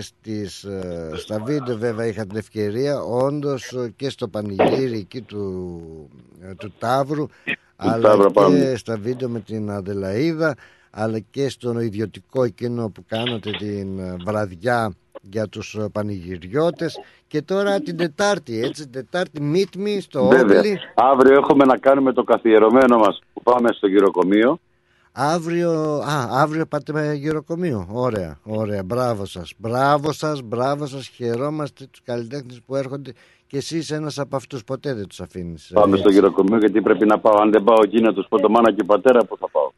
στις, 0.00 0.64
ε, 0.64 1.10
στα 1.14 1.42
βίντεο 1.44 1.76
βέβαια 1.76 2.06
είχα 2.06 2.26
την 2.26 2.36
ευκαιρία, 2.36 3.00
όντως 3.02 3.72
ε, 3.72 3.92
και 3.96 4.10
στο 4.10 4.28
πανηγύρι 4.28 4.98
εκεί 4.98 5.20
του, 5.20 5.72
ε, 6.42 6.54
του 6.54 6.72
Ταύρου, 6.78 7.26
αλλά 7.76 8.08
Ταύρου, 8.08 8.26
και 8.26 8.32
πάμε. 8.32 8.72
στα 8.76 8.96
βίντεο 8.96 9.28
με 9.28 9.40
την 9.40 9.70
Αδελαίδα, 9.70 10.54
αλλά 10.90 11.18
και 11.18 11.48
στον 11.48 11.78
ιδιωτικό 11.78 12.44
εκείνο 12.44 12.88
που 12.88 13.04
κάνατε 13.08 13.50
την 13.50 13.98
ε, 13.98 14.16
βραδιά 14.24 14.94
για 15.30 15.48
τους 15.48 15.74
ε, 15.74 15.88
πανηγυριώτες 15.92 16.98
και 17.26 17.42
τώρα 17.42 17.80
την 17.80 17.96
Τετάρτη, 17.96 18.60
έτσι, 18.62 18.82
την 18.82 18.92
Τετάρτη 18.92 19.52
meet 19.54 19.78
me 19.78 19.96
στο 20.00 20.26
Βέβαια. 20.26 20.58
Όπλη. 20.58 20.78
Αύριο 20.94 21.34
έχουμε 21.34 21.64
να 21.64 21.76
κάνουμε 21.76 22.12
το 22.12 22.22
καθιερωμένο 22.22 22.96
μας 22.98 23.22
που 23.32 23.42
πάμε 23.42 23.68
στο 23.72 23.86
γυροκομείο. 23.86 24.58
Αύριο, 25.12 25.70
α, 25.98 26.28
αύριο 26.30 26.66
πάτε 26.66 26.92
με 26.92 27.12
γυροκομείο. 27.14 27.86
Ωραία, 27.90 28.38
ωραία. 28.42 28.82
Μπράβο 28.84 29.24
σας. 29.24 29.52
Μπράβο 29.58 30.12
σας, 30.12 30.42
μπράβο 30.42 30.86
σας. 30.86 31.08
Χαιρόμαστε 31.08 31.86
τους 31.90 32.02
καλλιτέχνες 32.04 32.60
που 32.66 32.76
έρχονται 32.76 33.12
και 33.46 33.56
εσύ 33.56 33.76
είσαι 33.76 33.94
ένας 33.94 34.18
από 34.18 34.36
αυτούς. 34.36 34.64
Ποτέ 34.64 34.94
δεν 34.94 35.06
τους 35.08 35.20
αφήνεις. 35.20 35.70
Πάμε 35.74 35.90
έτσι. 35.90 36.00
στο 36.00 36.10
γυροκομείο 36.10 36.58
γιατί 36.58 36.80
πρέπει 36.82 37.06
να 37.06 37.18
πάω. 37.18 37.40
Αν 37.40 37.50
δεν 37.50 37.64
πάω 37.64 37.78
εκεί 37.84 38.00
να 38.00 38.12
τους 38.12 38.26
πω 38.28 38.40
το 38.40 38.48
μάνα 38.48 38.72
και 38.72 38.84
πατέρα 38.84 39.24
που 39.24 39.36
θα 39.38 39.48
πάω. 39.50 39.70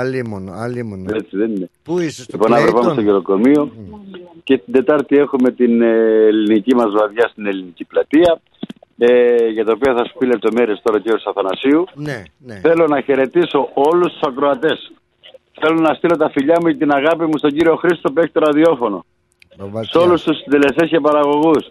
Αλίμονο, 0.00 0.52
αλίμονο. 0.52 1.04
Έτσι 1.14 1.36
δεν 1.36 1.50
είναι. 1.54 1.70
Πού 1.82 1.98
είσαι 1.98 2.22
στο 2.22 2.36
Λοιπόν, 2.36 2.52
αύριο 2.52 2.72
πάμε 2.72 2.88
Clayton? 2.88 2.92
στο 2.92 3.00
γυροκομείο 3.00 3.72
και 4.44 4.58
την 4.58 4.72
Τετάρτη 4.72 5.16
έχουμε 5.16 5.50
την 5.50 5.82
ε, 5.82 5.92
ελληνική 6.30 6.74
μας 6.74 6.90
βραδιά 6.92 7.28
στην 7.28 7.46
ελληνική 7.46 7.84
πλατεία. 7.84 8.40
Ε, 8.98 9.46
για 9.54 9.64
το 9.64 9.72
οποίο 9.72 9.94
θα 9.96 10.04
σου 10.04 10.14
πει 10.18 10.26
λεπτομέρειες 10.26 10.80
τώρα 10.82 10.98
και 11.00 11.10
ο 11.10 11.18
Αθανασίου. 11.24 11.84
Ναι, 11.94 12.22
ναι. 12.38 12.54
Θέλω 12.54 12.86
να 12.86 13.00
χαιρετήσω 13.00 13.68
όλους 13.74 14.12
τους 14.12 14.22
ακροατές. 14.28 14.92
Θέλω 15.60 15.80
να 15.80 15.94
στείλω 15.94 16.16
τα 16.16 16.30
φιλιά 16.30 16.56
μου 16.60 16.66
και 16.68 16.76
την 16.76 16.92
αγάπη 16.92 17.24
μου 17.24 17.38
στον 17.38 17.50
κύριο 17.50 17.76
Χρήστο 17.76 18.12
που 18.12 18.20
έχει 18.20 18.32
το 18.32 18.40
ραδιόφωνο. 18.40 19.04
Σε 19.90 19.98
όλους 19.98 20.22
τους 20.22 20.36
συντελεστές 20.38 20.88
και 20.88 21.00
παραγωγούς. 21.00 21.70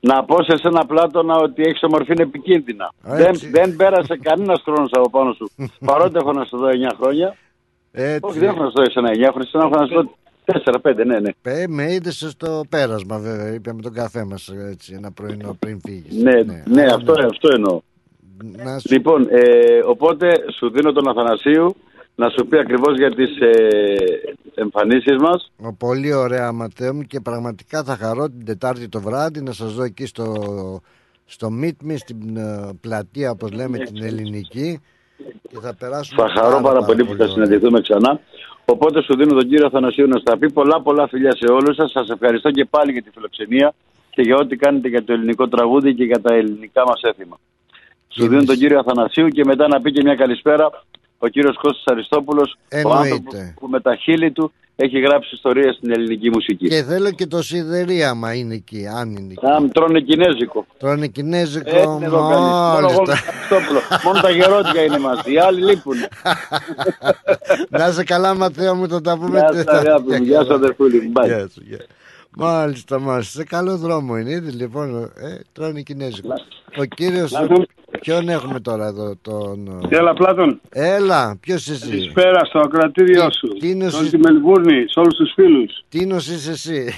Να 0.00 0.24
πω 0.24 0.42
σε 0.42 0.60
ένα 0.62 0.86
πλάτωνα 0.86 1.36
ότι 1.36 1.62
έχεις 1.62 1.82
ομορφή 1.82 2.12
είναι 2.12 2.22
επικίνδυνα. 2.22 2.92
Δεν, 3.02 3.38
δεν 3.52 3.76
πέρασε 3.76 4.18
κανένας 4.22 4.60
χρόνος 4.64 4.90
από 4.92 5.10
πάνω 5.10 5.32
σου. 5.32 5.50
Παρότι 5.90 6.12
έχω 6.16 6.32
να 6.32 6.44
σου 6.44 6.56
δω 6.56 6.68
9 6.68 6.72
χρόνια. 7.00 7.36
Έτσι. 7.92 8.20
Όχι, 8.22 8.38
δεν 8.38 8.48
έχω 8.48 8.62
να 8.62 8.66
σου 8.68 8.72
δω 8.76 8.82
εσένα 8.82 9.08
9 9.08 9.12
χρόνια, 9.12 9.42
εσένα 9.46 9.64
έχω 9.64 9.76
να 9.80 9.86
σου 9.86 9.94
δω 9.94 10.16
4-5, 10.92 11.06
ναι, 11.06 11.18
ναι. 11.20 11.30
Ε, 11.42 11.64
με 11.68 11.92
είδες 11.92 12.26
στο 12.30 12.64
πέρασμα 12.68 13.18
βέβαια. 13.18 13.54
Είπε 13.54 13.72
με 13.72 13.82
τον 13.82 13.92
καφέ 13.92 14.24
μας 14.24 14.48
έτσι, 14.70 14.94
ένα 14.96 15.12
πρωινό 15.12 15.56
πριν 15.58 15.80
φύγεις. 15.84 16.22
Ναι, 16.22 16.42
ναι, 16.64 16.82
αυτό, 16.92 17.12
αυτό 17.12 17.48
εννοώ. 17.54 17.80
Να 18.64 18.78
σου- 18.78 18.90
Λοιπόν, 18.92 19.26
ε, 19.30 19.44
οπότε 19.86 20.44
σου 20.56 20.70
δίνω 20.70 20.92
τον 20.92 21.08
Αθανασίου 21.08 21.76
να 22.20 22.28
σου 22.28 22.46
πει 22.46 22.58
ακριβώς 22.58 22.96
για 22.96 23.14
τις 23.14 23.40
ε, 23.40 24.34
εμφανίσεις 24.54 25.16
μας. 25.16 25.52
Ο, 25.56 25.74
Πολύ 25.74 26.14
ωραία 26.14 26.52
Ματέο 26.52 26.94
μου 26.94 27.02
και 27.02 27.20
πραγματικά 27.20 27.82
θα 27.84 27.96
χαρώ 27.96 28.28
την 28.28 28.44
Τετάρτη 28.44 28.88
το 28.88 29.00
βράδυ 29.00 29.42
να 29.42 29.52
σας 29.52 29.74
δω 29.74 29.82
εκεί 29.82 30.06
στο, 30.06 30.26
στο 31.24 31.48
Meet 31.60 31.88
Me 31.88 31.94
στην 31.96 32.36
ε, 32.36 32.70
πλατεία 32.80 33.30
όπως 33.30 33.52
λέμε 33.52 33.78
την 33.78 34.02
ελληνική 34.02 34.80
και 35.48 35.58
θα 35.60 35.74
περάσουμε 35.78 36.22
Θα 36.22 36.40
χαρώ 36.40 36.60
πάρα 36.60 36.82
πολύ 36.82 37.04
που 37.04 37.14
θα 37.14 37.28
συναντηθούμε 37.28 37.80
ξανά. 37.80 38.20
Οπότε 38.64 39.02
σου 39.02 39.16
δίνω 39.16 39.34
τον 39.34 39.48
κύριο 39.48 39.66
Αθανασίου 39.66 40.06
να 40.08 40.18
στα 40.18 40.38
πει 40.38 40.52
πολλά 40.52 40.82
πολλά 40.82 41.08
φιλιά 41.08 41.36
σε 41.36 41.52
όλους 41.52 41.76
σας. 41.76 41.90
Σας 41.90 42.08
ευχαριστώ 42.08 42.50
και 42.50 42.64
πάλι 42.64 42.92
για 42.92 43.02
τη 43.02 43.10
φιλοξενία 43.10 43.74
και 44.10 44.22
για 44.22 44.36
ό,τι 44.36 44.56
κάνετε 44.56 44.88
για 44.88 45.04
το 45.04 45.12
ελληνικό 45.12 45.48
τραγούδι 45.48 45.94
και 45.94 46.04
για 46.04 46.20
τα 46.20 46.34
ελληνικά 46.34 46.82
μας 46.86 47.00
έθιμα. 47.02 47.38
Σου 48.08 48.28
δίνω 48.28 48.44
τον 48.44 48.56
κύριο 48.56 48.78
Αθανασίου 48.78 49.28
και 49.28 49.44
μετά 49.44 49.68
να 49.68 49.80
πει 49.80 49.92
και 49.92 50.02
μια 50.02 50.14
καλησπέρα 50.14 50.70
ο 51.18 51.28
κύριος 51.28 51.56
Κώστας 51.56 51.84
Αριστόπουλος, 51.86 52.52
ο 52.52 52.56
Εννοείται. 52.68 52.98
άνθρωπος 52.98 53.52
που 53.54 53.66
με 53.68 53.80
τα 53.80 53.96
χείλη 53.96 54.32
του 54.32 54.52
έχει 54.76 54.98
γράψει 55.00 55.34
ιστορίες 55.34 55.74
στην 55.74 55.90
ελληνική 55.92 56.30
μουσική. 56.30 56.68
Και 56.68 56.82
θέλω 56.82 57.10
και 57.10 57.26
το 57.26 57.42
σιδερή 57.42 58.04
άμα 58.04 58.34
είναι 58.34 58.54
εκεί, 58.54 58.86
αν 58.86 59.10
είναι 59.16 59.32
εκεί. 59.32 59.46
Α, 59.46 59.68
τρώνε 59.72 60.00
κινέζικο. 60.00 60.66
Τρώνε 60.78 61.06
κινέζικο, 61.06 61.68
Έτσι 61.70 61.82
είναι 61.96 62.04
εδώ 62.06 62.28
κανείς. 62.28 62.48
Μόνο 62.48 62.76
εγώ 62.78 62.88
με 62.88 62.96
μάλιστα. 62.96 63.04
τον 63.04 63.14
Αριστόπουλος. 63.28 63.82
Μόνο 64.04 64.20
τα 64.20 64.30
γερόντια 64.30 64.82
είναι 64.82 64.98
μαζί. 64.98 65.32
Οι 65.32 65.38
άλλοι 65.38 65.64
λείπουν. 65.64 65.96
Να 67.78 67.88
είσαι 67.88 68.04
καλά 68.04 68.34
Ματέο 68.34 68.74
μου, 68.74 68.88
θα 68.88 69.00
τα 69.00 69.18
πούμε 69.18 69.38
Γεια 69.38 69.52
σας, 69.52 69.66
αγάπη 69.66 70.10
μου. 70.16 70.22
Γεια 70.24 70.38
σας, 70.38 70.50
αδερφούλη 70.50 71.00
μου. 71.00 71.12
Bye. 71.22 71.26
Γεια 71.26 71.38
σου, 71.52 71.62
γεια. 71.66 71.78
Μάλιστα, 72.36 73.00
μάλιστα. 73.00 73.38
Σε 73.38 73.44
καλό 73.44 73.76
δρόμο 73.76 74.16
είναι. 74.18 74.30
Είδες 74.30 74.54
λοιπόν, 74.54 75.02
ε, 75.02 75.38
τρώνε 75.52 75.80
κινέζικο. 75.80 76.28
Ο 76.78 76.84
κύριος, 76.84 77.32
ποιον 78.00 78.28
έχουμε 78.28 78.60
τώρα 78.60 78.86
εδώ, 78.86 79.14
τον... 79.22 79.80
Έλα, 79.88 80.14
Πλάτων. 80.14 80.60
Έλα, 80.70 81.36
ποιος 81.40 81.66
είσαι 81.66 81.72
εσύ; 81.72 81.88
Καλησπέρα 81.90 82.44
στο 82.44 82.58
ακροατήριό 82.58 83.28
σου. 83.30 83.48
Τίνος 83.58 83.90
Σε 83.92 83.96
όλη 83.96 84.06
είσαι- 84.06 84.16
τη 84.16 84.22
Μελβούρνη, 84.32 84.84
σε 84.88 85.00
όλους 85.00 85.14
τους 85.16 85.32
φίλους. 85.34 85.84
Τίνος 85.88 86.28
είσαι 86.28 86.50
εσύ; 86.50 86.88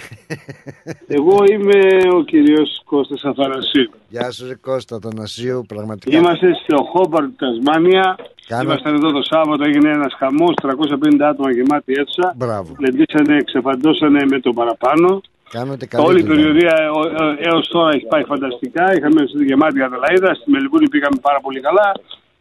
Εγώ 1.06 1.36
είμαι 1.50 1.80
ο 2.14 2.22
κύριος 2.24 2.82
Κώστας 2.84 3.24
Αθανασίου. 3.24 3.90
Γεια 4.08 4.30
σου 4.30 4.46
ρε 4.46 4.54
Κώστα, 4.54 4.98
τον 4.98 5.20
Ασίου, 5.20 5.64
πραγματικά. 5.68 6.16
Είμαστε 6.16 6.46
στο 6.62 6.76
Χόμπαρτ, 6.92 7.30
Τασμάνια. 7.38 8.16
Κάνω- 8.46 8.62
Ήμασταν 8.62 8.94
εδώ 8.94 9.10
το 9.10 9.22
Σάββατο, 9.22 9.64
έγινε 9.64 9.90
ένας 9.90 10.14
χαμός, 10.18 10.54
350 10.62 11.28
άτομα 11.28 11.50
γεμάτη 11.52 11.92
αίθουσα. 11.92 12.34
Μπράβο. 12.36 12.76
Λεντήσανε, 12.78 13.42
ξεφαντώσανε 13.44 14.20
με 14.30 14.40
το 14.40 14.52
παραπάνω. 14.52 15.20
Κάνετε 15.56 15.86
καλή 15.86 16.04
Όλη 16.06 16.20
η 16.20 16.22
δουλειά. 16.22 16.44
περιοδία 16.44 16.74
ε, 16.78 17.44
ε, 17.44 17.48
έως 17.48 17.68
τώρα 17.68 17.90
έχει 17.94 18.06
πάει 18.06 18.24
φανταστικά. 18.24 18.84
Είχαμε 18.96 19.26
στη 19.26 19.44
γεμάτη 19.44 19.82
Αδελαίδα, 19.82 20.34
στη 20.34 20.50
Μελβούρνη 20.50 20.88
πήγαμε 20.88 21.18
πάρα 21.22 21.40
πολύ 21.40 21.60
καλά. 21.60 21.92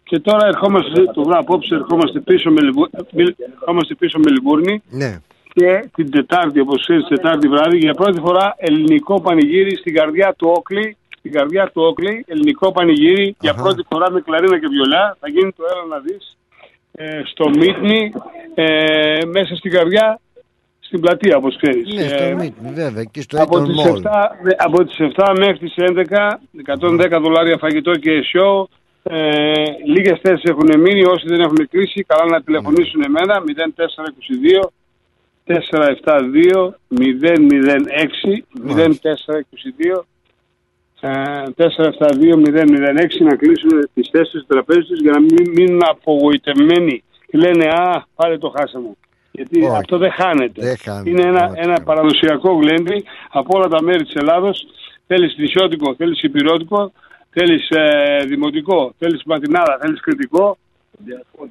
Και 0.04 0.20
τώρα 0.20 0.48
ερχόμαστε 0.48 1.04
το 1.04 1.24
βράδυ 1.24 1.40
απόψε, 1.46 1.76
ερχόμαστε 1.76 2.20
πίσω, 2.20 2.52
Μελβου... 2.52 2.84
ε, 2.84 2.98
Μελ- 3.12 3.40
ερχόμαστε 3.60 3.96
πίσω 3.96 4.20
Μελβούρνη. 4.20 4.82
Ναι. 4.90 5.12
και 5.54 5.90
την 5.96 6.12
Τετάρτη, 6.12 6.60
όπως 6.60 6.82
ξέρεις, 6.82 7.08
Τετάρτη 7.08 7.48
βράδυ, 7.48 7.78
για 7.78 7.94
πρώτη 7.94 8.20
φορά 8.20 8.56
ελληνικό 8.58 9.22
πανηγύρι 9.22 9.76
στην 9.76 9.94
καρδιά 9.94 10.34
του 10.38 10.54
Όκλη. 10.58 10.98
Στην 11.20 11.32
καρδιά 11.32 11.66
του 11.74 11.82
Όκλη, 11.90 12.26
ελληνικό 12.28 12.72
πανηγύρι, 12.72 13.36
για 13.40 13.54
πρώτη 13.54 13.84
φορά 13.90 14.12
με 14.12 14.22
κλαρίνα 14.22 14.60
και 14.60 14.68
βιολιά. 14.68 15.18
Θα 15.20 15.30
γίνει 15.30 15.52
το 15.52 15.64
έλα 15.72 15.86
να 15.96 16.00
δεις 16.00 16.38
ε, 16.92 17.22
στο 17.26 17.50
Μίτνη, 17.50 18.12
ε, 18.56 19.20
μέσα 19.26 19.56
στην 19.56 19.72
καρδιά, 19.72 20.20
στην 20.90 21.02
πλατεία, 21.02 21.38
όπως 21.38 21.58
ξέρεις. 21.62 21.94
Ναι, 21.94 22.08
στο 22.08 22.24
Ε, 22.24 22.34
Μίτνη, 22.34 22.72
βέβαια, 22.74 23.02
εκεί 23.02 23.22
στο 23.22 23.42
από 23.42 23.58
Eton 23.58 23.66
τις, 23.66 23.76
Mall. 23.86 23.96
7, 23.96 24.38
δε- 24.44 24.56
από 24.58 24.84
τις 24.86 24.98
7 25.00 25.34
μέχρι 25.38 25.58
τις 25.58 25.74
11, 25.78 26.40
110 26.66 27.20
δολάρια 27.20 27.58
φαγητό 27.58 27.92
και 27.92 28.12
show. 28.34 28.64
Ε, 29.04 29.54
λίγες 29.86 30.20
θέσεις 30.22 30.44
έχουν 30.44 30.80
μείνει, 30.80 31.04
όσοι 31.06 31.28
δεν 31.28 31.40
έχουν 31.40 31.68
κλείσει, 31.70 32.04
καλά 32.04 32.26
να 32.32 32.42
τηλεφωνήσουν 32.42 33.02
εμένα, 33.06 33.42
0422 33.42 34.72
472 35.46 36.74
006 36.90 38.44
0422 38.68 40.06
ε, 41.02 41.44
472-006 41.58 43.20
να 43.20 43.36
κλείσουν 43.36 43.90
τις 43.94 44.10
θέσεις 44.12 44.32
του 44.42 44.46
τραπέζι 44.48 44.80
τους 44.88 45.00
για 45.02 45.12
να 45.12 45.20
μην 45.20 45.50
μείνουν 45.56 45.82
απογοητευμένοι 45.90 47.04
και 47.28 47.38
λένε 47.38 47.66
«Α, 47.70 48.06
πάλι 48.16 48.38
το 48.38 48.54
χάσαμε». 48.58 48.90
Γιατί 49.40 49.58
Όχι. 49.66 49.76
αυτό 49.82 49.98
δεν 49.98 50.12
χάνεται. 50.12 50.62
Δεν 50.62 50.78
χάνεται, 50.78 51.10
Είναι 51.10 51.22
ένα, 51.22 51.38
πραγματικά. 51.40 51.70
ένα 51.70 51.82
παραδοσιακό 51.84 52.52
γλέντι 52.62 53.04
από 53.40 53.58
όλα 53.58 53.68
τα 53.68 53.82
μέρη 53.82 54.04
της 54.04 54.14
Ελλάδος. 54.22 54.56
Θέλεις 55.08 55.36
νησιώτικο, 55.38 55.96
θέλεις 55.96 56.22
υπηρώτικο, 56.24 56.92
θέλεις 57.30 57.70
ε, 57.70 58.18
δημοτικό, 58.28 58.94
θέλεις 59.00 59.22
ματινάδα, 59.26 59.78
θέλεις 59.82 60.00
κριτικό. 60.02 60.58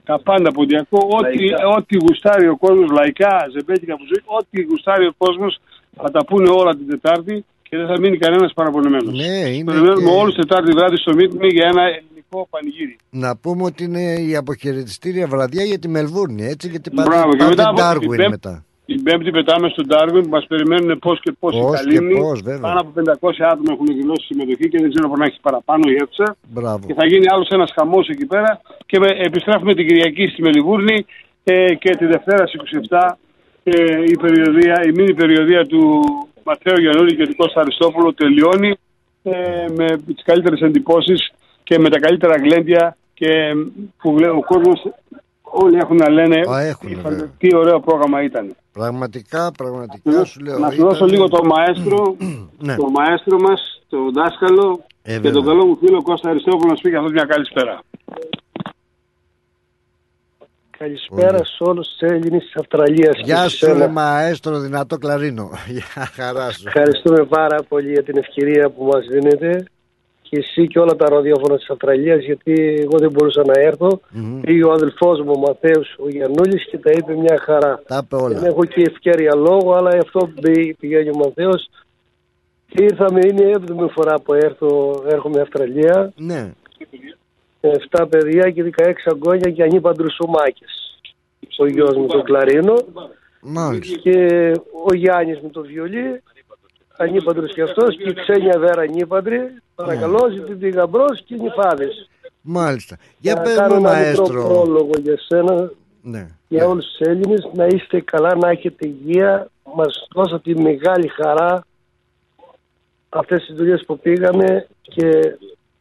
Τα 0.04 0.18
πάντα 0.18 0.50
ποντιακό, 0.52 0.98
ό,τι, 1.18 1.44
ό,τι 1.76 1.96
γουστάρει 2.04 2.48
ο 2.48 2.56
κόσμος, 2.56 2.90
λαϊκά, 2.90 3.48
ζεμπέτικα 3.52 3.96
που 3.96 4.04
ζωή, 4.10 4.22
ό,τι 4.38 4.62
γουστάρει 4.62 5.06
ο 5.06 5.14
κόσμος 5.18 5.58
θα 5.96 6.10
τα 6.10 6.24
πούνε 6.24 6.50
όλα 6.50 6.72
την 6.76 6.88
Τετάρτη 6.88 7.44
και 7.68 7.76
δεν 7.76 7.86
θα 7.86 7.98
μείνει 8.00 8.16
κανένας 8.18 8.52
παραπονεμένος. 8.54 9.14
Ναι, 9.18 9.48
είναι 9.56 9.72
Περιμένουμε 9.72 10.10
και- 10.10 10.16
όλους 10.20 10.34
Τετάρτη 10.34 10.72
βράδυ 10.72 10.96
στο 10.96 11.14
Μίτμι 11.14 11.48
για 11.48 11.66
ένα 11.72 11.82
ελληνικό 12.30 12.48
πανηγύρι. 12.50 12.96
Να 13.10 13.36
πούμε 13.36 13.62
ότι 13.64 13.84
είναι 13.84 14.02
η 14.28 14.36
αποχαιρετιστήρια 14.36 15.26
βραδιά 15.26 15.64
για 15.64 15.78
τη 15.78 15.88
Μελβούρνη, 15.88 16.44
έτσι, 16.44 16.68
γιατί 16.68 16.90
πάτε, 16.90 17.08
Μπράβο, 17.08 17.30
και 17.30 17.36
πάτε 17.36 17.48
μετά 17.54 17.68
από 17.68 17.80
Darwin 17.82 17.98
την 18.00 18.08
Πέμπτη- 18.08 18.28
μετά. 18.30 18.62
Την 18.86 19.02
Πέμπτη 19.02 19.30
πετάμε 19.30 19.68
στον 19.68 19.86
Ντάρβιν 19.86 20.22
που 20.22 20.28
μας 20.28 20.46
περιμένουν 20.46 20.98
πώς 20.98 21.20
και 21.20 21.32
πώς 21.38 21.54
οι 21.56 21.60
Πώς 21.60 21.78
και 21.80 21.84
καλύμνοι. 21.84 22.20
πώς, 22.20 22.40
βέβαια. 22.40 22.60
Πάνω 22.60 22.80
από 22.80 22.90
500 22.90 23.44
άτομα 23.52 23.70
έχουν 23.74 23.86
δηλώσει 23.86 24.24
συμμετοχή 24.26 24.68
και 24.68 24.78
δεν 24.80 24.90
ξέρω 24.92 25.12
αν 25.16 25.20
έχει 25.28 25.38
παραπάνω 25.40 25.90
η 25.90 25.94
αίθουσα. 26.00 26.36
Μπράβο. 26.54 26.86
Και 26.86 26.94
θα 26.94 27.06
γίνει 27.06 27.26
άλλος 27.32 27.48
ένας 27.48 27.70
χαμός 27.76 28.08
εκεί 28.08 28.26
πέρα. 28.26 28.60
Και 28.86 28.98
με- 28.98 29.16
επιστρέφουμε 29.28 29.74
την 29.74 29.86
Κυριακή 29.88 30.26
στη 30.32 30.42
Μελιβούρνη 30.42 31.06
ε, 31.44 31.74
και 31.74 31.90
τη 31.96 32.06
Δευτέρα 32.06 32.46
στις 32.46 32.60
27 32.60 33.18
ε, 33.62 33.72
η, 34.12 34.16
περιοδία, 34.24 34.76
η 34.88 34.92
μήνυ 34.92 35.14
περιοδία 35.14 35.66
του 35.66 36.02
Ματθαίου 36.44 36.80
Γιαννούλη 36.80 37.16
και 37.16 37.26
του 37.26 37.36
Κώστα 37.36 37.60
Αριστόπουλου 37.60 38.14
τελειώνει 38.14 38.72
ε, 39.22 39.32
με 39.76 39.86
τις 40.06 40.22
καλύτερες 40.24 40.60
εντυπώσεις 40.60 41.30
και 41.68 41.78
με 41.78 41.88
τα 41.90 41.98
καλύτερα 41.98 42.34
γλέντια 42.36 42.96
και 43.14 43.28
που 44.02 44.12
βλέ- 44.14 44.30
ο 44.30 44.40
κόσμος 44.46 44.82
όλοι 45.42 45.76
έχουν 45.78 45.96
να 45.96 46.10
λένε 46.10 46.40
Α, 46.50 46.60
έχουν, 46.60 46.88
τι, 46.88 46.94
βέβαια. 46.94 47.10
φαντα- 47.10 47.30
τι 47.38 47.56
ωραίο 47.56 47.80
πρόγραμμα 47.80 48.22
ήταν. 48.22 48.54
Πραγματικά, 48.72 49.52
πραγματικά 49.56 50.24
σου 50.24 50.40
λέω. 50.40 50.58
Να 50.58 50.70
σου 50.70 50.80
δώσω 50.82 50.96
ήταν- 50.96 51.08
λίγο 51.08 51.28
το 51.28 51.40
μαέστρο, 51.52 52.16
Ναι. 52.66 52.76
το 52.76 52.88
μαέστρο 52.90 53.38
μας, 53.40 53.82
τον 53.88 54.12
δάσκαλο 54.12 54.80
Ε, 55.02 55.10
και 55.12 55.14
βέβαια. 55.14 55.32
τον 55.32 55.44
καλό 55.44 55.66
μου 55.66 55.76
φίλο 55.76 56.02
Κώστα 56.02 56.30
Αριστόπουλο 56.30 56.70
να 56.70 56.76
σου 56.76 56.82
πει 56.82 56.88
για 56.88 56.98
αυτός 56.98 57.12
μια 57.12 57.24
καλησπέρα. 57.24 57.80
Καλησπέρα 60.78 61.44
σε 61.44 61.56
όλους 61.58 61.88
τους 61.88 62.00
Έλληνες 62.00 62.42
της 62.42 62.56
Αυστραλίας. 62.56 63.20
Γεια 63.24 63.48
σου, 63.48 63.72
ρε 63.74 63.86
μαέστρο, 63.88 64.58
δυνατό 64.60 64.98
κλαρίνο. 64.98 65.50
Γεια 65.76 66.06
χαρά 66.14 66.50
σου. 66.52 66.62
Ευχαριστούμε 66.66 67.24
πάρα 67.24 67.62
πολύ 67.68 67.92
για 67.92 68.02
την 68.02 68.16
ευκαιρία 68.18 68.70
που 68.70 68.84
μας 68.84 69.06
δίνετε 69.06 69.64
και 70.28 70.36
εσύ 70.38 70.66
και 70.66 70.78
όλα 70.78 70.96
τα 70.96 71.08
ραδιόφωνα 71.08 71.56
της 71.56 71.70
Αυστραλίας 71.70 72.24
γιατί 72.24 72.78
εγώ 72.82 72.98
δεν 72.98 73.10
μπορούσα 73.10 73.42
να 73.46 73.60
έρθω. 73.60 74.00
Μμμ. 74.10 74.40
Πήγε 74.40 74.64
ο 74.64 74.72
αδελφός 74.72 75.20
μου 75.20 75.32
ο 75.36 75.38
Μαθαίος 75.38 75.96
ο 75.98 76.08
Γιαννούλης 76.08 76.66
και 76.70 76.78
τα 76.78 76.90
είπε 76.90 77.12
μια 77.14 77.38
χαρά. 77.44 77.82
Τα 77.86 78.00
είπε 78.04 78.16
όλα. 78.16 78.38
Δεν 78.38 78.50
έχω 78.50 78.64
και 78.64 78.82
ευκαιρία 78.82 79.34
λόγο 79.34 79.72
αλλά 79.74 79.90
αυτό 80.02 80.30
μπη- 80.40 80.74
πηγαίνει 80.80 81.08
ο 81.08 81.16
Μαθαίος 81.16 81.68
και 82.68 82.82
ήρθαμε, 82.84 83.20
είναι 83.26 83.44
η 83.44 83.50
έβδομη 83.50 83.88
φορά 83.90 84.20
που 84.20 84.34
έρθω, 84.34 85.02
έρχομαι 85.08 85.40
Αυστραλία. 85.40 86.12
Ναι. 86.16 86.52
7 87.60 88.06
παιδιά 88.10 88.50
και 88.50 88.62
16 88.62 88.92
αγκόνια 89.12 89.50
και 89.50 89.62
ανήπαντρους 89.62 90.14
σωμάκες. 90.14 91.00
Ο 91.58 91.66
γιος 91.66 91.96
μου 91.96 92.06
το 92.06 92.22
κλαρίνο 92.22 92.74
Μάλιστα. 93.40 93.98
και 93.98 94.52
ο 94.86 94.94
Γιάννης 94.94 95.40
με 95.42 95.48
το 95.48 95.60
βιολί 95.60 96.22
ανήπαντρος 96.98 97.52
και 97.54 97.62
αυτός 97.62 97.96
και 97.96 98.08
η 98.08 98.14
Ξένια 98.14 98.58
Βέρα 98.58 98.80
ανήπαντρη 98.82 99.40
παρακαλώ 99.74 100.28
ζητείτε 100.32 100.68
γαμπρός 100.68 101.22
και 101.24 101.34
νυφάδες 101.36 102.08
Μάλιστα. 102.42 102.96
Για 103.18 103.34
Να 103.34 103.40
πες 103.42 103.54
κάνω 103.54 103.74
μου, 103.80 103.86
ένα 103.86 103.98
μικρό 103.98 104.22
μαέστρο. 104.26 104.48
πρόλογο 104.48 104.90
για 105.02 105.18
σένα 105.18 105.72
Ναι. 106.02 106.28
για 106.48 106.66
όλους 106.66 106.84
τους 106.86 106.98
Έλληνες 106.98 107.48
να 107.54 107.66
είστε 107.66 108.00
καλά, 108.00 108.34
να 108.36 108.48
έχετε 108.48 108.86
υγεία 108.86 109.48
μας 109.76 110.06
δώσατε 110.14 110.52
μεγάλη 110.60 111.08
χαρά 111.08 111.64
αυτές 113.08 113.44
τις 113.46 113.56
δουλειές 113.56 113.84
που 113.86 113.98
πήγαμε 113.98 114.66
και 114.82 115.36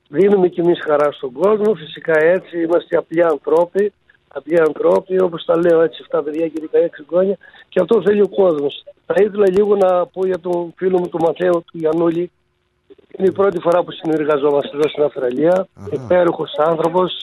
δίνουμε 0.09 0.47
κι 0.47 0.59
εμείς 0.59 0.79
χαρά 0.81 1.11
στον 1.11 1.31
κόσμο 1.31 1.73
φυσικά 1.73 2.19
έτσι 2.19 2.61
είμαστε 2.61 2.97
απλοί 2.97 3.23
ανθρώποι 3.23 3.93
απλοί 4.27 4.59
ανθρώποι 4.59 5.21
όπως 5.21 5.45
τα 5.45 5.57
λέω 5.57 5.81
έτσι 5.81 6.05
7 6.09 6.21
παιδιά 6.23 6.47
και 6.47 6.69
16 6.73 6.77
χρόνια 7.09 7.37
και 7.69 7.79
αυτό 7.79 8.01
θέλει 8.01 8.21
ο 8.21 8.27
κόσμος. 8.27 8.83
Θα 9.05 9.15
ήθελα 9.17 9.49
λίγο 9.49 9.75
να 9.75 10.05
πω 10.05 10.25
για 10.25 10.39
τον 10.39 10.73
φίλο 10.75 10.99
μου 10.99 11.09
τον 11.09 11.21
Ματέο 11.23 11.51
του 11.51 11.77
Γιαννούλη 11.77 12.31
είναι 13.17 13.27
η 13.27 13.31
πρώτη 13.31 13.59
φορά 13.59 13.83
που 13.83 13.91
συνεργαζόμαστε 13.91 14.75
εδώ 14.77 14.89
στην 14.89 15.03
Αυστραλία. 15.03 15.67
Υπέροχος 15.91 16.53
άνθρωπος. 16.57 17.13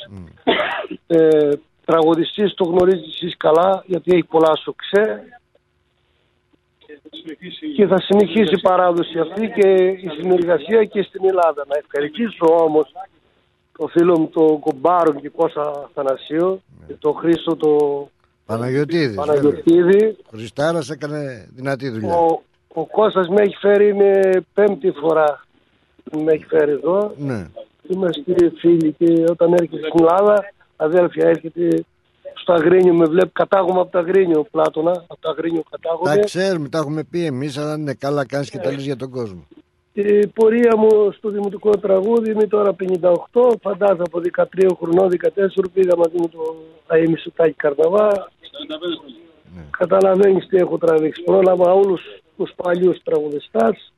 Ε, 1.06 1.51
τραγουδιστής 1.85 2.55
το 2.55 2.64
γνωρίζετε 2.64 3.09
εσείς 3.09 3.36
καλά 3.36 3.82
γιατί 3.86 4.12
έχει 4.12 4.24
πολλά 4.24 4.56
σουξέ 4.56 5.22
και 7.76 7.86
θα 7.86 8.01
συνεχίσει 8.01 8.55
η 8.55 8.60
παράδοση 8.60 9.18
αυτή 9.18 9.48
και 9.48 9.68
η 10.06 10.09
συνεργασία 10.20 10.85
και 10.85 11.02
στην 11.02 11.20
Ελλάδα. 11.24 11.64
Να 11.68 11.76
ευχαριστήσω 11.78 12.47
όμως 12.47 12.93
το 13.79 13.87
φίλο 13.87 14.19
μου 14.19 14.29
τον 14.29 14.61
Κομπάρο 14.61 15.15
και 15.15 15.29
Κώστα 15.29 15.91
Θανασίου 15.95 16.63
και 16.87 16.95
τον 16.99 17.15
Χρήστο 17.15 17.57
το 17.57 17.71
Παναγιωτίδης. 18.47 19.17
Παναγιωτίδη. 19.17 20.17
Χριστάρας 20.31 20.91
έκανε 20.91 21.49
δυνατή 21.55 21.91
δουλειά. 21.91 22.15
Ο, 22.15 22.43
ο 22.69 22.87
Κώστας 22.87 23.29
με 23.29 23.43
έχει 23.43 23.57
φέρει 23.57 23.89
είναι 23.89 24.31
πέμπτη 24.55 24.91
φορά 24.91 25.45
που 26.05 26.21
με 26.21 26.33
έχει 26.33 26.45
φέρει 26.45 26.73
εδώ. 26.73 27.15
Ναι. 27.17 27.47
Είμαστε 27.89 28.23
φίλοι 28.59 28.93
και 28.93 29.25
όταν 29.31 29.53
έρχεται 29.53 29.77
στην 29.77 30.07
Ελλάδα 30.07 30.45
αδέλφια 30.77 31.29
έρχεται 31.29 31.85
στο 32.35 32.53
Αγρίνιο 32.53 32.95
με 32.95 33.05
βλέπει 33.05 33.31
κατάγομαι 33.33 33.81
από 33.81 33.91
το 33.91 33.99
Αγρίνιο 33.99 34.47
Πλάτωνα 34.51 34.91
από 34.91 35.21
το 35.21 35.29
Αγρίνιο 35.29 35.63
κατάγομαι 35.71 36.15
Τα 36.15 36.25
ξέρουμε, 36.25 36.69
τα 36.69 36.79
έχουμε 36.79 37.05
πει 37.05 37.25
εμείς, 37.25 37.59
αλλά 37.59 37.75
είναι 37.75 37.95
καλά 37.95 38.27
κάνεις 38.27 38.51
και 38.51 38.59
τα 38.59 38.73
λες 38.73 38.85
για 38.85 38.97
τον 38.97 39.11
κόσμο. 39.11 39.47
Η 39.97 40.27
πορεία 40.27 40.77
μου 40.77 41.12
στο 41.12 41.31
δημοτικό 41.31 41.71
τραγούδι 41.71 42.31
είμαι 42.31 42.47
τώρα 42.47 42.77
58. 43.33 43.57
Φαντάζομαι 43.62 44.03
από 44.07 44.21
13 44.55 44.69
χρονών, 44.79 45.11
14 45.11 45.65
πήγα 45.73 45.97
μαζί 45.97 46.15
με 46.21 46.29
το 46.29 46.57
Αίμι 46.87 47.09
Μισουτάκη 47.09 47.53
Καρναβά. 47.53 48.29
Καταλαβαίνεις 49.79 50.47
τι 50.47 50.57
έχω 50.57 50.79
τραβήξει. 50.79 51.23
Πρόλαβα 51.23 51.73
όλους 51.73 52.01
τους 52.37 52.53
παλιούς 52.57 53.03
τραγουδιστάς. 53.05 53.93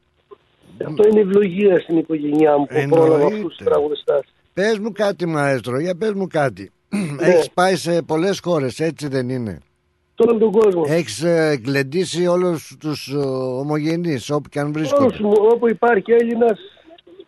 Αυτό 0.87 1.09
είναι 1.09 1.21
ευλογία 1.21 1.81
στην 1.81 1.97
οικογένειά 1.99 2.59
μου 2.59 2.67
που 2.67 2.89
πρόλαβα 2.89 3.15
Εννοείται. 3.15 3.37
αυτούς 3.37 3.57
τους 3.57 3.67
τραγουδιστάς. 3.67 4.25
Πες 4.55 4.79
μου 4.79 4.93
κάτι 4.93 5.27
μαέστρο, 5.27 5.81
για 5.81 5.97
πες 5.97 6.13
μου 6.13 6.27
κάτι. 6.27 6.71
Ναι. 6.89 7.27
Έχεις 7.27 7.51
πάει 7.51 7.77
σε 7.77 8.03
πολλές 8.03 8.41
χώρες, 8.41 8.81
έτσι 8.81 9.09
δεν 9.09 9.29
είναι; 9.29 9.59
Όλο 10.17 10.39
τον 10.39 10.51
κόσμο. 10.51 10.85
Έχεις 10.89 11.23
ε, 11.23 11.61
γλεντήσει 11.65 12.27
όλους 12.27 12.77
τους 12.81 13.09
ε, 13.09 13.17
ομογενείς, 13.61 14.31
όπου 14.31 14.49
και 14.49 14.61
αν 14.61 14.73
βρίσκονται. 14.73 15.03
Όλους 15.05 15.19
μου, 15.21 15.33
όπου 15.53 15.69
υπάρχει 15.69 16.13
Έλληνας, 16.13 16.59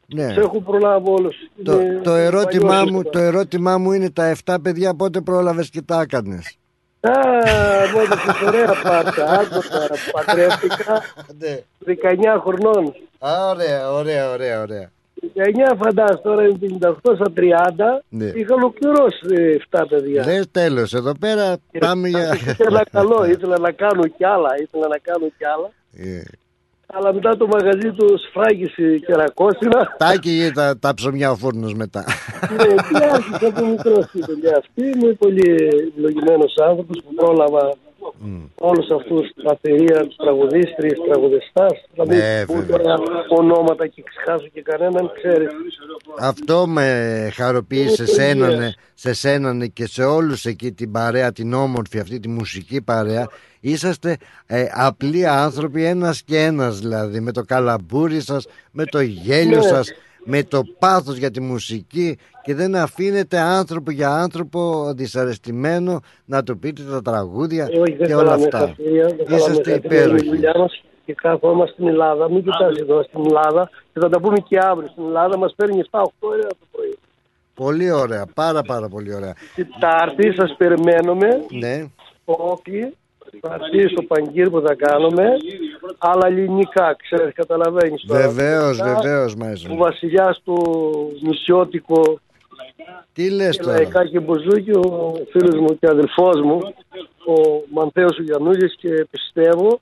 Ναι. 0.06 0.32
σε 0.32 0.40
έχω 0.40 0.60
προλάβει 0.60 1.08
όλους. 1.10 1.36
Το, 1.64 1.80
Είναι 1.80 2.00
το, 2.02 2.10
ερώτημά 2.14 2.66
παλιός 2.68 2.90
μου, 2.90 2.98
αυτό. 2.98 3.10
το 3.10 3.18
ερώτημά 3.18 3.78
μου 3.78 3.92
είναι 3.92 4.10
τα 4.10 4.36
7 4.44 4.56
παιδιά 4.62 4.94
πότε 4.94 5.20
πρόλαβες 5.20 5.70
και 5.70 5.82
τα 5.82 6.00
έκανες. 6.00 6.56
Α, 7.00 7.10
μόνο 7.94 8.14
σε 8.38 8.44
ωραία 8.46 8.74
πάρτα. 8.82 9.24
Άκου 9.30 9.60
τώρα, 9.70 9.94
παντρεύτηκα 10.26 11.02
19 11.86 12.40
χρονών. 12.44 12.94
Α, 13.18 13.48
ωραία, 13.50 13.92
ωραία, 13.92 14.30
ωραία, 14.32 14.60
ωραία. 14.62 14.90
19 15.22 15.76
φαντάζομαι 15.82 16.20
τώρα 16.22 16.42
είναι 16.42 16.58
58 16.80 17.14
στα 17.14 17.32
30. 17.36 17.40
Ναι. 18.08 18.24
Είχα 18.24 18.54
ολοκληρώσει 18.54 19.60
7 19.70 19.82
παιδιά. 19.88 20.24
Λες 20.26 20.50
τέλος, 20.50 20.92
εδώ 20.94 21.12
πέρα 21.18 21.56
πάμε 21.78 22.08
για... 22.08 22.34
Ήθελα 22.34 22.82
καλό, 22.90 23.24
ήθελα 23.24 23.58
να 23.58 23.70
κάνω 23.72 24.06
κι 24.06 24.24
άλλα, 24.24 24.50
ήθελα 24.62 24.88
να 24.88 24.98
κάνω 24.98 25.26
κι 25.38 25.44
άλλα. 25.54 25.70
Ε, 25.92 26.22
Αλλά 26.86 27.12
μετά 27.12 27.36
το 27.36 27.46
μαγαζί 27.46 27.90
του 27.92 28.18
σφράγισε 28.28 28.98
και 29.06 29.14
ρακόσυνα. 29.14 29.94
Τάκι 29.98 30.50
τα, 30.54 30.78
τα 30.78 30.94
ψωμιά 30.94 31.30
ο 31.30 31.36
φούρνος 31.36 31.74
μετά. 31.74 32.04
ναι, 32.56 32.74
και 32.98 33.04
άρχισα 33.12 33.46
από 33.46 33.66
μικρός 33.66 34.04
στη 34.04 34.20
δουλειά 34.26 34.56
αυτή. 34.56 34.82
Είμαι 34.98 35.12
πολύ 35.12 35.56
ευλογημένος 35.94 36.54
άνθρωπος 36.68 36.98
που 37.04 37.14
πρόλαβα 37.14 37.74
όλους 38.54 38.90
αυτούς 38.90 39.30
τα 39.44 39.58
θηρία 39.60 40.08
τραγουδίστριες, 40.16 40.98
τραγουδιστάς 41.08 41.72
θα 41.96 42.06
μην 42.06 42.16
Ναι, 42.18 42.44
πούμε 42.46 42.60
βέβαια. 42.60 42.96
ονόματα 43.28 43.86
και 43.86 44.02
ξεχάσω 44.02 44.46
και 44.52 44.62
κανέναν 44.62 45.10
ξέρεις 45.14 45.48
Αυτό 46.20 46.66
με 46.66 47.28
χαροποιεί 47.34 47.88
σε 47.88 48.06
σένα, 48.06 48.48
ναι, 48.56 48.70
σε 48.94 49.12
σένα 49.12 49.52
ναι, 49.52 49.66
και 49.66 49.86
σε 49.86 50.02
όλους 50.04 50.44
εκεί 50.44 50.72
την 50.72 50.90
παρέα, 50.92 51.32
την 51.32 51.52
όμορφη 51.52 51.98
αυτή 51.98 52.20
τη 52.20 52.28
μουσική 52.28 52.82
παρέα. 52.82 53.28
Είσαστε 53.60 54.16
ε, 54.46 54.66
απλοί 54.72 55.26
άνθρωποι, 55.26 55.84
ένας 55.84 56.22
και 56.22 56.38
ένας 56.44 56.78
δηλαδή, 56.78 57.20
με 57.20 57.32
το 57.32 57.42
καλαμπούρι 57.42 58.20
σας, 58.20 58.46
με 58.70 58.84
το 58.84 59.00
γέλιο 59.00 59.56
Ναι. 59.56 59.62
σας, 59.62 59.92
με 60.24 60.42
το 60.42 60.62
πάθος 60.78 61.16
για 61.16 61.30
τη 61.30 61.40
μουσική 61.40 62.18
και 62.48 62.54
δεν 62.54 62.76
αφήνετε 62.76 63.38
άνθρωπο 63.38 63.90
για 63.90 64.10
άνθρωπο 64.10 64.92
δυσαρεστημένο 64.96 66.00
να 66.24 66.42
του 66.42 66.58
πείτε 66.58 66.82
τα 66.82 67.02
τραγούδια 67.02 67.68
Ε, 67.72 67.78
όχι, 67.78 67.92
δεν 67.94 68.06
και 68.06 68.14
όλα 68.14 68.22
χαλάμε 68.30 68.44
αυτά. 68.44 68.58
χαρτιά, 68.58 68.84
δεν 69.06 69.16
χαλάμε 69.26 69.36
Είσαστε 69.36 69.70
χαρτιά. 69.70 69.74
Είναι 69.74 69.94
η 69.94 69.98
υπέροχοι. 69.98 70.28
δουλειά 70.28 70.52
μας 70.58 70.82
και 71.04 71.14
καθόμαστε 71.14 71.72
στην 71.72 71.88
Ελλάδα. 71.88 72.30
Μην 72.30 72.42
κοιτάς 72.42 72.78
εδώ 72.78 73.02
στην 73.02 73.20
Ελλάδα 73.26 73.70
και 73.92 74.00
θα 74.00 74.08
τα 74.08 74.20
πούμε 74.20 74.38
και 74.48 74.58
αύριο. 74.58 74.88
Στην 74.88 75.04
Ελλάδα 75.06 75.36
μας 75.38 75.54
παίρνει 75.56 75.82
7-8 75.90 76.00
ώρα 76.20 76.46
το 76.48 76.66
πρωί. 76.72 76.98
Πολύ 77.54 77.90
ωραία, 77.90 78.26
πάρα 78.34 78.62
πάρα 78.62 78.88
πολύ 78.88 79.14
ωραία. 79.14 79.34
Τετάρτη 79.54 80.32
σας 80.32 80.54
περιμένουμε. 80.58 81.28
Ναι. 81.50 81.86
Όκλη. 82.24 82.94
Θα 83.40 83.58
έρθει 83.60 83.88
στο 83.88 84.02
παγκύρ 84.02 84.50
που 84.50 84.60
θα 84.66 84.74
κάνουμε. 84.74 85.24
Αλλά 85.98 86.26
ελληνικά, 86.26 86.96
ξέρεις, 87.02 87.34
καταλαβαίνεις. 87.34 88.04
τώρα. 88.06 88.28
Βεβαίως, 88.28 88.78
Ελληνικά, 88.78 89.00
βεβαίως 89.00 89.34
Μάιζο. 89.36 89.72
Ο 89.72 89.76
βασιλιάς 89.76 90.40
του 90.44 90.56
νησιώτικο 91.22 92.18
Τι 93.12 93.30
λες 93.30 93.56
και 93.56 93.62
τώρα; 93.62 93.74
λαϊκά 93.76 94.06
και 94.06 94.20
μπουζούκι, 94.20 94.70
ο 94.70 95.14
φίλος 95.30 95.54
μου 95.60 95.78
και 95.78 95.86
αδελφός 95.86 96.40
μου, 96.40 96.58
ο 97.26 97.62
Μανθέος 97.70 98.18
ο 98.18 98.22
Γιαννούλης 98.22 98.76
και 98.76 99.06
πιστεύω, 99.10 99.80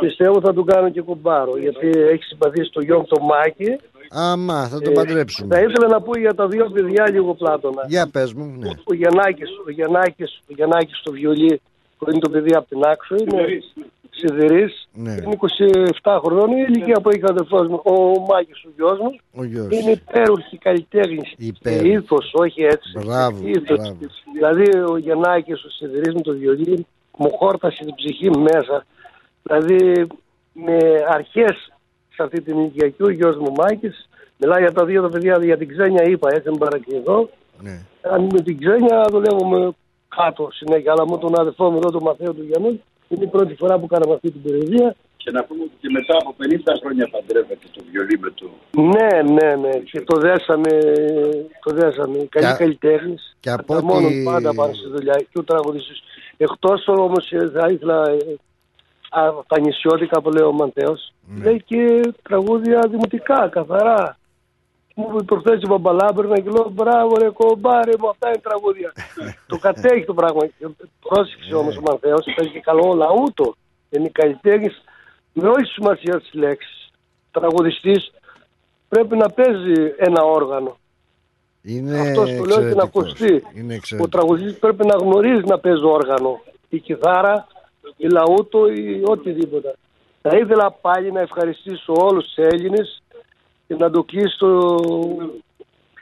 πιστεύω 0.00 0.40
θα 0.40 0.52
του 0.54 0.64
κάνω 0.64 0.90
και 0.90 1.00
κουμπάρο, 1.02 1.56
γιατί 1.56 1.86
έχει 1.88 2.22
συμπαθήσει 2.22 2.70
το 2.72 2.80
γιο 2.80 2.98
μου 2.98 3.06
το 3.08 3.20
Μάκη. 3.22 3.76
Άμα, 4.10 4.68
θα 4.68 4.80
τον 4.80 4.92
Ε, 4.92 4.94
παντρέψουμε. 4.94 5.54
Θα 5.56 5.62
ήθελα 5.62 5.88
να 5.88 6.00
πω 6.00 6.18
για 6.18 6.34
τα 6.34 6.46
δύο 6.46 6.70
παιδιά 6.70 7.10
λίγο 7.10 7.34
πλάτωνα. 7.34 7.82
Για 7.88 8.08
πες 8.12 8.32
μου, 8.32 8.54
ναι. 8.58 8.70
Ο 8.84 8.94
Γιαννάκης, 8.94 9.48
ο 9.66 9.70
Γιαννάκης, 9.70 10.40
ο 10.50 10.52
Γιαννάκης 10.56 10.98
στο 10.98 11.12
βιολί, 11.12 11.60
που 11.98 12.10
είναι 12.10 12.18
το 12.18 12.30
παιδί 12.30 12.54
από 12.54 12.68
την 12.68 12.84
Άξο, 12.84 13.14
είναι 13.16 13.62
σιδηρής, 14.18 14.88
Ναι. 14.92 15.12
είναι 15.12 15.36
27 16.02 16.20
χρονών, 16.24 16.50
η 16.50 16.64
ηλικία 16.68 17.00
που 17.00 17.08
έχει 17.08 17.22
ο 17.22 17.26
αδελφός 17.30 17.68
μου, 17.68 17.80
ο 17.84 17.92
Μάκης 18.28 18.64
ο 18.64 18.68
γιος 18.76 18.98
μου. 18.98 19.16
Ο 19.40 19.44
γιος. 19.44 19.66
Είναι 19.70 19.90
υπέροχη 19.90 20.58
καλλιτέχνης. 20.58 21.32
Υπέροχη. 21.36 21.88
Ήθος, 21.88 22.30
όχι 22.34 22.62
έτσι. 22.62 22.90
Μπράβο, 23.04 23.38
Ήθος. 23.46 23.78
μπράβο. 23.78 23.98
Δηλαδή 24.34 24.78
ο 24.92 24.96
Γιαννάκης, 24.96 25.64
ο 25.64 25.70
Σιδηρής 25.70 26.14
με 26.14 26.20
το 26.20 26.32
βιολί, 26.32 26.86
μου 27.18 27.30
χόρτασε 27.38 27.84
την 27.84 27.94
ψυχή 27.94 28.30
μέσα. 28.38 28.84
Δηλαδή 29.42 30.06
με 30.52 30.78
αρχές 31.08 31.72
σε 32.14 32.22
αυτή 32.22 32.40
την 32.42 32.58
ηλικία 32.58 32.88
και 32.88 33.02
ο 33.02 33.10
γιος 33.10 33.36
μου 33.36 33.52
Μάκης, 33.52 34.08
μιλάει 34.38 34.60
για 34.60 34.72
τα 34.72 34.84
δύο 34.84 35.02
τα 35.02 35.08
παιδιά, 35.08 35.38
για 35.42 35.56
την 35.58 35.68
ξένια 35.68 36.02
είπα, 36.04 36.28
έτσι 36.30 36.42
δεν 36.48 36.58
παρακολουθώ. 36.58 37.28
Ναι. 37.62 37.80
Αν 38.02 38.22
με 38.32 38.40
την 38.40 38.58
ξένια 38.58 39.06
δουλεύουμε 39.10 39.70
κάτω 40.16 40.48
συνέχεια, 40.52 40.92
αλλά 40.92 41.08
με 41.10 41.18
τον 41.18 41.40
αδερφό 41.40 41.70
μου 41.70 41.76
εδώ, 41.76 41.90
τον 41.90 42.02
Μαθαίο 42.02 42.32
του 42.32 42.42
Γιαννούλη, 42.42 42.82
είναι 43.08 43.24
η 43.24 43.26
πρώτη 43.26 43.54
φορά 43.54 43.78
που 43.78 43.86
κάναμε 43.86 44.14
αυτή 44.14 44.30
την 44.30 44.42
περιοδία. 44.42 44.94
Και 45.16 45.30
να 45.32 45.44
πούμε 45.44 45.62
ότι 45.62 45.72
και 45.80 45.88
μετά 45.90 46.16
από 46.20 46.34
50 46.38 46.72
χρόνια 46.80 47.08
παντρεύεται 47.10 47.66
το 47.74 47.82
βιολί 47.90 48.18
με 48.18 48.30
το. 48.34 48.46
Ναι, 48.82 49.22
ναι, 49.32 49.54
ναι. 49.56 49.70
Και 49.78 50.00
το 50.00 50.16
δέσαμε. 50.16 50.70
Το 51.64 51.70
δέσαμε. 51.74 52.16
Καλή 52.28 52.46
Και- 52.46 52.56
καλλιτέχνη. 52.58 53.14
και 53.40 53.50
από 53.50 53.74
τα 53.74 53.82
μόνος 53.82 54.04
ό,τι- 54.10 54.24
πάντα 54.24 54.54
πάνε 54.54 54.74
στη 54.74 54.88
δουλειά. 54.88 55.14
Και 55.30 55.38
ο 55.38 55.44
τραγουδιστής. 55.44 56.02
Εκτός 56.36 56.88
όμως 56.88 57.32
θα 57.52 57.68
ήθελα. 57.70 58.08
ε, 58.10 58.16
α, 59.10 59.32
τα 59.46 59.60
νησιώτικα 59.60 60.22
που 60.22 60.30
λέει 60.30 60.46
ο 60.46 60.52
Μαντέος. 60.52 61.12
Ναι. 61.26 61.44
Λέει 61.44 61.62
και 61.66 62.00
τραγούδια 62.22 62.86
δημοτικά, 62.90 63.48
καθαρά. 63.48 64.18
Μου 64.98 65.08
είπε 65.12 65.22
προχθές 65.22 65.60
η 65.62 65.66
Μπαμπαλάμπερνα 65.66 66.40
και 66.40 66.50
λέω 66.50 66.68
μπράβο 66.72 67.16
ρε 67.16 67.28
κομπάρε 67.30 67.92
μου 67.98 68.08
αυτά 68.08 68.28
είναι 68.28 68.40
τραγούδια. 68.42 68.92
το 69.50 69.56
κατέχει 69.58 70.04
το 70.04 70.14
πράγμα. 70.14 70.40
Πρόσεξε 71.00 71.54
όμως 71.54 71.76
ο 71.76 71.80
Μανθέος, 71.80 72.24
παίζει 72.36 72.52
και 72.52 72.60
καλό 72.60 72.94
λαούτο. 72.94 73.54
Είναι 73.90 74.08
καλλιτέχνης 74.08 74.82
με 75.32 75.48
όλη 75.48 75.62
τη 75.62 75.68
σημασία 75.70 76.18
της 76.20 76.32
λέξης. 76.32 76.90
Τραγουδιστής 77.30 78.10
πρέπει 78.88 79.16
να 79.16 79.28
παίζει 79.30 79.94
ένα 79.96 80.22
όργανο. 80.22 80.76
Είναι 81.62 81.98
Αυτό 82.00 82.20
το 82.24 82.26
λέω 82.26 82.42
και 82.42 82.44
να 82.46 82.54
εξαιρετικός. 82.54 82.86
ακουστεί. 82.86 83.32
Είναι 83.54 83.72
Ο 83.72 83.76
εξαιρετικός. 83.76 84.08
τραγουδιστής 84.10 84.58
πρέπει 84.58 84.86
να 84.86 84.96
γνωρίζει 84.96 85.44
να 85.46 85.58
παίζει 85.58 85.84
όργανο. 85.84 86.40
Η 86.68 86.78
κιθάρα, 86.78 87.46
η 87.96 88.08
λαούτο 88.08 88.68
ή 88.68 89.02
οτιδήποτε. 89.04 89.74
Θα 90.22 90.36
ήθελα 90.36 90.70
πάλι 90.80 91.12
να 91.12 91.20
ευχαριστήσω 91.20 91.92
όλους 91.96 92.24
τους 92.24 92.36
Έλληνες 92.36 93.02
και 93.66 93.74
να 93.78 93.90
το 93.90 94.02
κλείσω. 94.02 94.76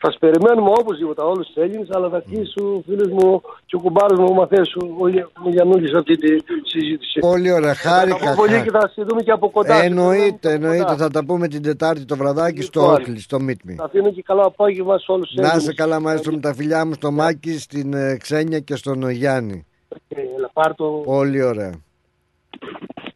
Θα 0.07 0.11
σας 0.13 0.19
περιμένουμε 0.21 0.71
οπωσδήποτε 0.71 1.23
όλους 1.23 1.47
τους 1.47 1.57
Έλληνες, 1.57 1.89
αλλά 1.91 2.09
θα 2.09 2.21
κλείσω 2.29 2.75
ο 2.77 2.83
φίλος 2.87 3.09
μου 3.09 3.41
και 3.67 3.77
ο 3.77 3.79
κουμπάρος 3.79 4.19
μου, 4.19 4.27
ο 4.31 4.35
Μαθαίου, 4.35 4.63
ο, 4.99 5.09
Για- 5.09 5.31
ο 5.45 5.49
Γιαννούλης 5.49 5.93
αυτή 5.95 6.17
τη 6.17 6.29
συζήτηση. 6.65 7.19
Πολύ 7.21 7.53
ωραία, 7.53 7.75
Θα 7.75 7.89
χάρηκα. 7.91 8.17
πω 8.19 8.33
πολύ 8.37 8.63
και 8.63 8.71
θα 8.71 8.89
σε 8.89 9.03
δούμε 9.03 9.23
και 9.23 9.31
από 9.31 9.51
κοντά. 9.51 9.83
Εννοείται, 9.83 10.53
εννοείται. 10.53 10.97
Θα 10.97 11.11
τα 11.11 11.25
πούμε 11.25 11.49
την 11.49 11.63
Τετάρτη 11.63 12.05
το 12.05 12.17
βραδάκι 12.17 12.63
στο 12.63 12.81
Λοιπόν. 12.81 12.95
Όκλι, 12.95 13.21
στο 13.21 13.39
Meet 13.41 13.71
Me. 13.71 13.75
Θα 13.77 13.85
αφήνω 13.85 14.11
και 14.13 14.23
καλό 14.23 14.43
απόγευμα 14.43 14.99
σε 14.99 15.13
όλους 15.13 15.27
τους 15.27 15.35
Να 15.37 15.43
Έλληνες. 15.43 15.63
είσαι 15.63 15.75
καλά, 15.75 16.01
μάλιστα 16.01 16.33
με 16.33 16.41
τα 16.41 16.55
φιλιά 16.55 16.87
μου 16.87 16.93
στο 16.93 17.11
Μάκη, 17.11 17.59
στην 17.59 17.93
ε, 17.95 18.17
Ξένια 18.17 18.59
και 18.61 18.77
στον 18.77 19.11
Γιάννη. 19.11 19.67
Ε, 20.09 20.21
έλα, 20.37 20.51
πάρ' 20.53 20.75
το. 20.75 20.85
Πολύ 21.05 21.43
ωραία. 21.43 21.73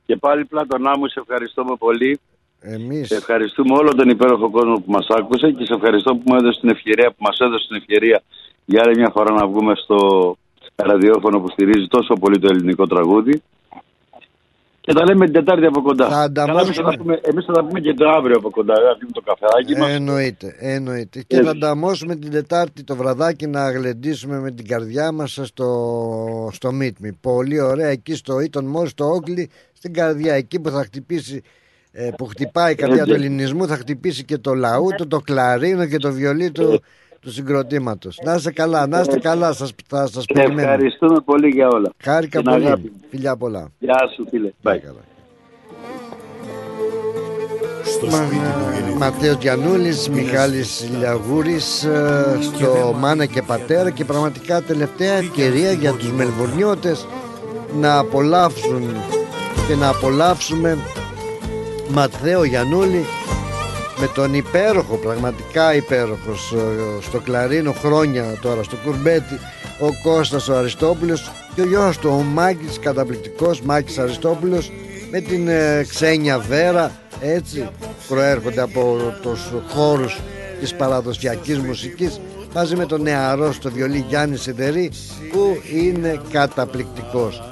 Και 0.07 0.17
πάλι 0.17 0.45
Πλάτωνά 0.45 0.99
μου, 0.99 1.07
σε 1.09 1.21
ευχαριστούμε 1.21 1.77
πολύ. 1.79 2.21
Εμείς. 2.61 3.07
Σε 3.07 3.15
ευχαριστούμε 3.17 3.77
όλο 3.77 3.95
τον 3.95 4.09
υπέροχο 4.09 4.51
κόσμο 4.51 4.75
που 4.75 4.91
μας 4.91 5.07
άκουσε 5.09 5.51
και 5.51 5.65
σε 5.65 5.75
ευχαριστώ 5.75 6.17
που 6.17 6.23
μου 6.25 6.37
έδωσε 6.37 6.61
την 6.61 6.69
ευκαιρία, 6.69 7.09
που 7.11 7.23
μας 7.23 7.39
έδωσε 7.39 7.67
την 7.69 7.77
ευκαιρία 7.77 8.23
για 8.65 8.83
άλλη 8.85 8.97
μια 8.97 9.11
φορά 9.15 9.33
να 9.35 9.47
βγούμε 9.47 9.73
στο 9.77 9.99
ραδιόφωνο 10.77 11.41
που 11.41 11.49
στηρίζει 11.49 11.87
τόσο 11.87 12.15
πολύ 12.15 12.39
το 12.39 12.49
ελληνικό 12.51 12.87
τραγούδι. 12.87 13.43
Και 14.81 14.95
τα 14.95 15.05
λέμε 15.05 15.25
την 15.25 15.35
Τετάρτη 15.35 15.67
από 15.67 15.83
κοντά. 15.83 16.05
Θα 16.05 16.11
Καλά, 16.11 16.23
ανταμώσουμε. 16.23 16.63
εμείς 16.63 16.77
θα, 16.77 16.83
τα 16.83 16.97
πούμε, 16.97 17.21
εμείς 17.23 17.45
θα 17.45 17.53
τα 17.53 17.65
πούμε 17.65 17.81
και 17.81 17.95
το 17.95 18.09
αύριο 18.09 18.37
από 18.37 18.51
κοντά. 18.51 18.75
Θα 18.75 18.97
πιούμε 18.99 19.13
το 19.13 19.21
καφεδάκι 19.21 19.77
μας. 19.79 19.91
Εννοείται, 19.91 20.55
εννοείται. 20.59 21.19
Και 21.27 21.37
Έτσι. 21.37 21.45
θα 21.45 21.51
ανταμώσουμε 21.51 22.17
την 22.17 22.31
Τετάρτη 22.31 22.85
το 22.85 22.97
βραδάκι 22.97 23.47
να 23.47 23.71
γλεντήσουμε 23.71 24.39
με 24.41 24.51
την 24.51 24.67
καρδιά 24.67 25.13
μας 25.13 25.41
στο, 25.43 25.69
στο 26.53 26.71
Meet 26.81 27.07
Me. 27.07 27.11
Πολύ 27.21 27.61
ωραία, 27.61 27.89
εκεί 27.89 28.15
στο 28.15 28.35
Eton 28.37 28.63
Mall, 28.77 28.87
στο 28.89 29.05
Όκλι, 29.05 29.51
στην 29.73 29.93
καρδιά. 29.93 30.35
Εκεί 30.35 30.61
που 30.61 30.71
θα 30.71 30.83
χτυπήσει, 30.83 31.43
ε, 31.93 32.11
που 32.17 32.25
χτυπάει 32.27 32.73
η 32.73 32.75
καρδιά 32.75 33.01
Έτσι. 33.03 33.11
του 33.11 33.17
ελληνισμού, 33.17 33.67
θα 33.67 33.77
χτυπήσει 33.77 34.25
και 34.25 34.39
το 34.39 34.55
λαούτο, 34.55 35.07
το 35.07 35.19
κλαρίνο 35.21 35.87
και 35.87 35.97
το 35.97 36.13
βιολί 36.13 36.51
του, 36.51 36.81
του 37.21 37.31
συγκροτήματος. 37.33 38.19
Να 38.25 38.35
είστε 38.35 38.51
καλά, 38.53 38.87
να 38.87 39.01
είστε 39.01 39.19
καλά, 39.19 39.53
σας, 39.53 39.73
θα 39.89 40.07
σας 40.07 40.25
Και 40.25 40.35
περιμένω. 40.35 40.61
ευχαριστούμε 40.61 41.21
πολύ 41.25 41.49
για 41.49 41.69
όλα. 41.69 41.93
Χάρηκα 42.03 42.39
Την 42.39 42.49
αγάπη 42.49 42.71
πολύ. 42.81 42.93
μου. 42.95 43.01
Φιλιά 43.11 43.37
πολλά. 43.37 43.69
Γεια 43.79 43.97
σου 44.15 44.27
φίλε. 44.31 44.51
Bye. 44.63 44.79
Μα, 48.11 48.29
Ματέος 48.99 49.37
Γιαννούλης, 49.41 50.09
Μιχάλης 50.09 50.89
Λιαγούρης 50.99 51.85
ε, 51.85 52.39
στο 52.41 52.95
Μάνα 52.99 53.27
και 53.27 53.43
Πατέρα 53.43 53.91
και 53.91 54.05
πραγματικά 54.05 54.63
τελευταία 54.63 55.13
ευκαιρία 55.17 55.73
για 55.73 55.93
τους 55.93 56.13
Μελβορνιώτες 56.13 57.07
να 57.81 57.99
απολαύσουν 57.99 58.83
και 59.69 59.75
να 59.75 59.89
απολαύσουμε 59.89 60.79
Ματθαίο 61.91 62.45
Γιαννούλη 62.45 63.05
με 64.01 64.07
τον 64.15 64.35
υπέροχο, 64.35 64.97
πραγματικά 64.97 65.75
υπέροχος 65.75 66.53
ε, 66.53 67.03
στο 67.03 67.21
κλαρίνο 67.21 67.73
χρόνια 67.73 68.39
τώρα 68.43 68.63
στο 68.63 68.77
κουρμπέτι 68.85 69.39
ο 69.81 69.89
Κώστας 70.03 70.49
ο 70.49 70.57
Αριστόπουλος 70.57 71.31
και 71.55 71.61
ο 71.61 71.67
γιος 71.67 71.99
του 71.99 72.11
ο 72.19 72.23
Μάκης 72.23 72.79
καταπληκτικός 72.79 73.61
Μάκης 73.61 73.99
Αριστόπουλος 73.99 74.73
με 75.11 75.21
την 75.21 75.49
ε, 75.49 75.87
Ξένια 75.89 76.39
Βέρα 76.39 76.93
έτσι 77.21 77.69
προέρχονται 78.09 78.61
από 78.61 78.97
τους 79.23 79.53
χώρους 79.69 80.21
της 80.61 80.75
παραδοσιακής 80.75 81.59
μουσικής 81.59 82.21
μαζί 82.55 82.77
με 82.77 82.87
τον 82.87 83.03
νεαρό 83.03 83.53
στο 83.53 83.71
βιολί 83.71 84.05
Γιάννη 84.09 84.37
Σιδερή 84.37 84.91
που 85.33 85.61
είναι 85.75 86.21
καταπληκτικός. 86.31 87.43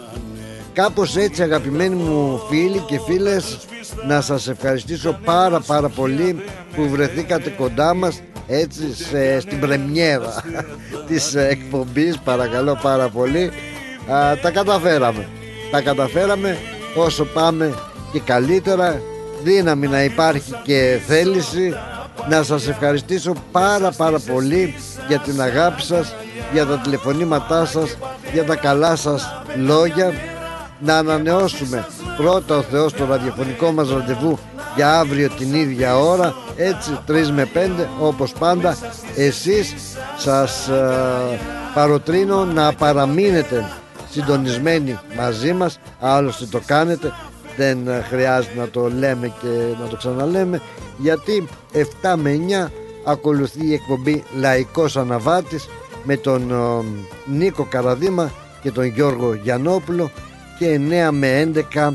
Κάπως 0.72 1.16
έτσι 1.16 1.42
αγαπημένοι 1.42 1.94
μου 1.94 2.40
φίλοι 2.48 2.78
και 2.78 3.00
φίλες 3.06 3.58
να 4.06 4.20
σας 4.20 4.48
ευχαριστήσω 4.48 5.18
πάρα 5.24 5.60
πάρα 5.60 5.88
πολύ 5.88 6.44
που 6.74 6.88
βρεθήκατε 6.88 7.50
κοντά 7.50 7.94
μας 7.94 8.20
έτσι 8.46 8.94
σε, 8.94 9.40
στην 9.40 9.60
πρεμιέρα 9.60 10.44
της 11.08 11.34
εκπομπής. 11.34 12.18
Παρακαλώ 12.18 12.78
πάρα 12.82 13.08
πολύ. 13.08 13.50
Α, 14.10 14.36
τα 14.42 14.50
καταφέραμε. 14.50 15.28
Τα 15.70 15.80
καταφέραμε 15.80 16.56
όσο 16.94 17.24
πάμε 17.24 17.74
και 18.12 18.20
καλύτερα. 18.20 19.00
Δύναμη 19.42 19.86
να 19.86 20.04
υπάρχει 20.04 20.54
και 20.62 21.00
θέληση. 21.06 21.74
Να 22.28 22.42
σας 22.42 22.68
ευχαριστήσω 22.68 23.32
πάρα 23.52 23.90
πάρα 23.90 24.18
πολύ 24.18 24.74
για 25.08 25.18
την 25.18 25.40
αγάπη 25.40 25.82
σας 25.82 26.14
για 26.52 26.66
τα 26.66 26.78
τηλεφωνήματά 26.78 27.64
σας 27.66 27.96
για 28.32 28.44
τα 28.44 28.56
καλά 28.56 28.96
σας 28.96 29.42
λόγια. 29.56 30.12
Να 30.78 30.98
ανανεώσουμε 30.98 31.86
πρώτα 32.16 32.56
ο 32.56 32.62
Θεός 32.62 32.92
το 32.92 33.04
ραδιοφωνικό 33.04 33.72
μας 33.72 33.90
ραντεβού 33.90 34.38
για 34.76 34.98
αύριο 34.98 35.28
την 35.28 35.54
ίδια 35.54 35.98
ώρα 35.98 36.34
έτσι 36.56 36.98
3 37.08 37.26
με 37.34 37.48
5 37.54 37.58
όπως 38.00 38.32
πάντα 38.32 38.76
εσείς 39.16 39.74
σας 40.18 40.68
ε, 40.68 41.38
παροτρύνω 41.74 42.44
να 42.44 42.72
παραμείνετε 42.72 43.70
συντονισμένοι 44.10 44.98
μαζί 45.16 45.52
μας 45.52 45.78
άλλωστε 46.00 46.46
το 46.50 46.60
κάνετε 46.66 47.12
δεν 47.56 47.88
ε, 47.88 48.04
χρειάζεται 48.08 48.58
να 48.58 48.68
το 48.68 48.90
λέμε 48.98 49.26
και 49.26 49.48
να 49.80 49.86
το 49.86 49.96
ξαναλέμε 49.96 50.60
γιατί 50.96 51.48
7 51.72 52.14
με 52.16 52.40
9 52.66 52.70
ακολουθεί 53.04 53.66
η 53.66 53.72
εκπομπή 53.72 54.24
Λαϊκός 54.38 54.96
Αναβάτης 54.96 55.68
με 56.04 56.16
τον 56.16 56.50
ε, 56.50 56.84
Νίκο 57.32 57.66
Καραδίμα 57.70 58.32
και 58.62 58.70
τον 58.70 58.84
Γιώργο 58.84 59.34
Γιαννόπουλο 59.34 60.10
και 60.58 60.80
9 61.08 61.10
με 61.12 61.50
11 61.74 61.92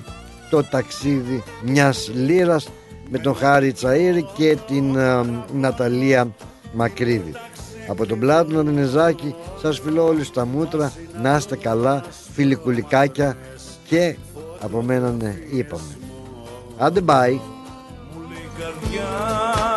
το 0.49 0.63
ταξίδι 0.63 1.43
μιας 1.61 2.11
λύρας 2.13 2.69
με 3.09 3.17
τον 3.17 3.35
Χάρη 3.35 3.73
Τσαΐρη 3.81 4.23
και 4.37 4.57
την 4.67 4.95
ε, 4.95 5.21
Ναταλία 5.53 6.27
Μακρύδη. 6.73 7.33
Από 7.87 8.05
τον 8.05 8.19
Πλάτωνα 8.19 8.63
Μινεζάκη 8.63 9.35
σας 9.61 9.79
φιλώ 9.79 10.05
όλοι 10.05 10.23
στα 10.23 10.45
μούτρα, 10.45 10.91
να 11.21 11.35
είστε 11.35 11.55
καλά, 11.55 12.03
φιλικουλικάκια 12.33 13.37
και 13.87 14.15
από 14.61 14.81
μένα 14.81 15.11
ναι, 15.11 15.35
είπαμε. 15.51 15.97
Άντε 16.77 17.01
bye. 17.05 17.39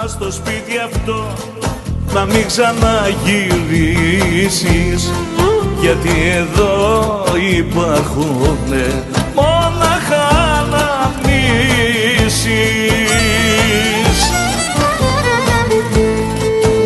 στο 0.06 0.30
σπίτι 0.30 0.78
αυτό 0.84 1.34
να 2.12 2.24
μην 2.24 2.46
ξαναγυρίσεις 2.46 5.10
γιατί 5.84 6.16
εδώ 6.36 7.24
υπάρχουν 7.58 8.58
μόναχα 9.34 10.24
αναμνήσεις. 10.58 11.36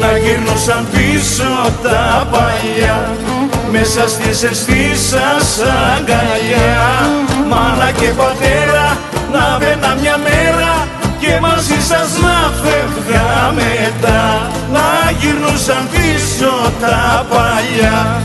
Να 0.00 0.18
γύρνουσαν 0.18 0.86
πίσω 0.92 1.72
τα 1.82 2.28
παλιά 2.30 3.16
μέσα 3.72 4.08
στη 4.08 4.32
ζεστή 4.32 4.96
σας 4.96 5.58
αγκαλιά. 5.94 7.10
Μάνα 7.48 7.90
και 7.90 8.08
πατέρα 8.16 8.98
να 9.32 9.58
βαίνα 9.58 9.96
μια 10.00 10.16
μέρα 10.16 10.88
και 11.18 11.38
μαζί 11.40 11.80
σας 11.88 12.08
να 12.20 12.52
φεύγα 12.62 13.52
μετά. 13.54 14.50
Να 14.72 15.10
γυρνούσαν 15.20 15.88
πίσω 15.90 16.52
τα 16.80 17.26
παλιά 17.30 18.22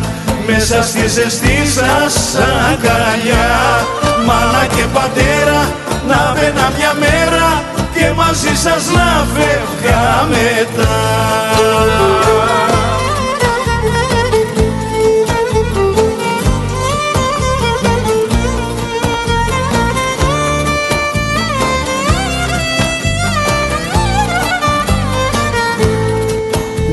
μέσα 0.47 0.83
στη 0.83 1.07
ζεστή 1.07 1.67
σας 1.67 2.35
αγκαλιά. 2.69 3.85
Μάνα 4.25 4.65
και 4.75 4.83
πατέρα 4.93 5.71
να 6.07 6.33
βαίνα 6.35 6.71
μια 6.77 6.93
μέρα 6.99 7.63
και 7.93 8.11
μαζί 8.15 8.55
σας 8.55 8.83
να 8.95 9.25
φεύγα 9.33 10.27
μετά. 10.29 11.01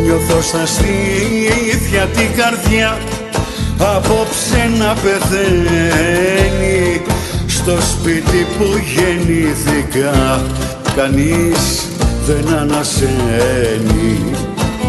Νιώθω 0.02 0.42
στα 0.42 0.66
στήθια 0.66 2.06
την 2.06 2.34
καρδιά 2.36 2.98
απόψε 3.80 4.70
να 4.78 4.94
πεθαίνει 4.94 7.02
στο 7.46 7.76
σπίτι 7.80 8.46
που 8.58 8.64
γεννήθηκα 8.94 10.40
κανείς 10.96 11.88
δεν 12.26 12.54
ανασένει. 12.54 14.34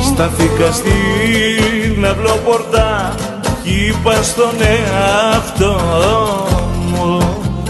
Στάθηκα 0.05 0.71
στην 0.71 2.05
αυλοπορτά 2.05 3.15
κι 3.63 3.85
είπα 3.87 4.23
στον 4.23 4.55
εαυτό 4.61 5.79
μου 6.85 7.19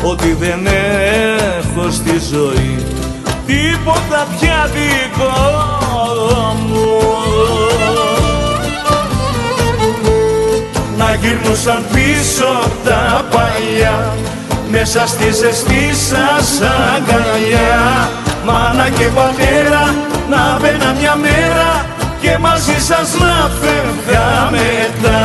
ότι 0.03 0.33
δεν 0.39 0.65
έχω 0.65 1.91
στη 1.91 2.19
ζωή 2.31 2.85
τίποτα 3.45 4.27
πια 4.39 4.69
δικό 4.73 5.31
μου 6.67 7.70
να 11.01 11.13
γυρνούσαν 11.21 11.85
πίσω 11.93 12.51
τα 12.83 13.25
παλιά. 13.33 14.13
Μέσα 14.71 15.07
στη 15.07 15.31
ζεστή 15.39 15.85
σας 16.09 16.47
αγκαλιά. 16.93 18.09
Μάνα 18.45 18.89
και 18.89 19.07
πατέρα 19.17 19.83
να 20.29 20.57
μπαίνα 20.59 20.89
μια 20.99 21.15
μέρα 21.15 21.69
και 22.21 22.37
μαζί 22.37 22.79
σας 22.89 23.09
να 23.19 23.35
φεύγα 23.59 24.29
μετά. 24.57 25.21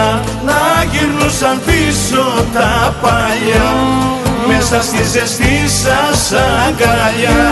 Να 0.49 0.61
γυρνούσαν 0.93 1.61
πίσω 1.67 2.25
τα 2.55 2.95
παλιά. 3.03 3.69
Μέσα 4.49 4.83
στη 4.83 5.03
ζεστή 5.13 5.57
σας 5.83 6.33
αγκαλιά. 6.67 7.43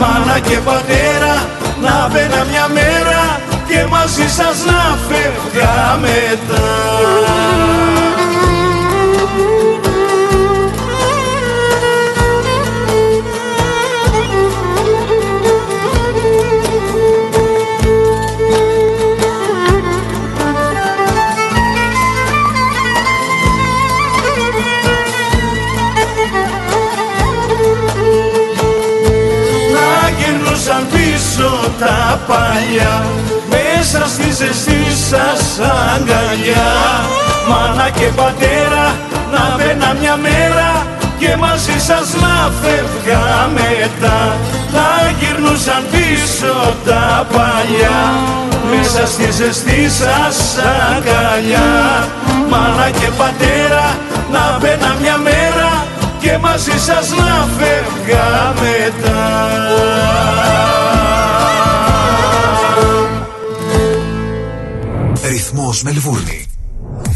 Μάνα 0.00 0.38
και 0.38 0.58
πατέρα 0.68 1.34
να 1.84 2.08
μπαίνα 2.10 2.44
μια 2.50 2.66
μέρα 2.76 3.51
και 3.72 3.86
μαζί 3.90 4.28
σας 4.28 4.64
να 4.64 4.98
φεύγα 5.08 5.98
μετά 6.00 6.72
τα 31.82 32.20
παλιά 32.26 33.31
μέσα 33.92 34.08
στη 34.08 34.22
ζεστή 34.22 34.84
σας 35.10 35.58
αγκαλιά. 35.94 36.72
Μάνα 37.48 37.90
και 37.90 38.06
πατέρα 38.16 38.84
να 39.32 39.56
μπαίνα 39.56 39.96
μια 40.00 40.16
μέρα 40.16 40.86
και 41.18 41.36
μαζί 41.36 41.78
σας 41.78 42.14
να 42.22 42.50
φεύγα 42.60 43.48
μετά 43.54 44.36
να 44.72 44.86
γυρνούσαν 45.18 45.82
πίσω 45.90 46.74
τα 46.84 47.26
παλιά. 47.32 48.00
Μέσα 48.70 49.06
στη 49.06 49.30
ζεστή 49.32 49.90
σας 49.90 50.56
αγκαλιά. 50.90 52.08
Μάνα 52.50 52.90
και 52.90 53.10
πατέρα 53.16 53.96
να 54.32 54.58
μπαίνα 54.60 54.96
μια 55.00 55.16
μέρα 55.16 55.86
και 56.20 56.38
μαζί 56.38 56.78
σας 56.78 57.08
να 57.10 57.48
φεύγα 57.56 58.52
μετά 58.60 59.22
Ρυθμός 65.52 65.82
Μελβούρνη. 65.82 66.46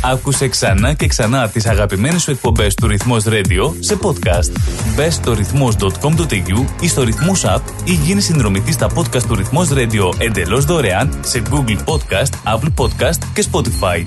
Άκουσε 0.02 0.48
ξανά 0.48 0.92
και 0.92 1.06
ξανά 1.06 1.48
τις 1.48 1.66
αγαπημένες 1.66 2.22
σου 2.22 2.30
εκπομπές 2.30 2.74
του 2.74 2.86
Ρυθμός 2.86 3.24
Radio 3.26 3.74
σε 3.78 3.98
podcast. 4.02 4.52
Μπες 4.94 5.14
στο 5.14 5.34
ρυθμός.com.au 5.34 6.64
ή 6.80 6.88
στο 6.88 7.02
Ρυθμός 7.02 7.44
App 7.46 7.60
ή 7.84 7.92
γίνεις 7.92 8.24
συνδρομητής 8.24 8.74
στα 8.74 8.88
podcast 8.94 9.22
του 9.22 9.34
Ρυθμός 9.34 9.68
Radio 9.72 10.14
εντελώς 10.18 10.64
δωρεάν 10.64 11.20
σε 11.20 11.42
Google 11.50 11.78
Podcast, 11.84 12.54
Apple 12.54 12.72
Podcast 12.76 13.18
και 13.34 13.44
Spotify. 13.52 14.06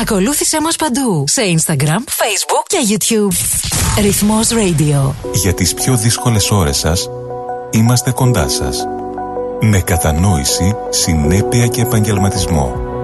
Ακολούθησέ 0.00 0.60
μας 0.60 0.76
παντού 0.76 1.24
σε 1.26 1.42
Instagram, 1.56 2.00
Facebook 2.00 2.64
και 2.66 2.78
YouTube. 2.88 3.34
Ρυθμός 4.00 4.48
Radio. 4.48 5.12
Για 5.32 5.54
τις 5.54 5.74
πιο 5.74 5.96
δύσκολες 5.96 6.50
ώρες 6.50 6.76
σας, 6.76 7.10
είμαστε 7.70 8.10
κοντά 8.10 8.48
σας. 8.48 8.86
Με 9.60 9.80
κατανόηση, 9.80 10.76
συνέπεια 10.90 11.66
και 11.66 11.80
επαγγελματισμό. 11.80 12.94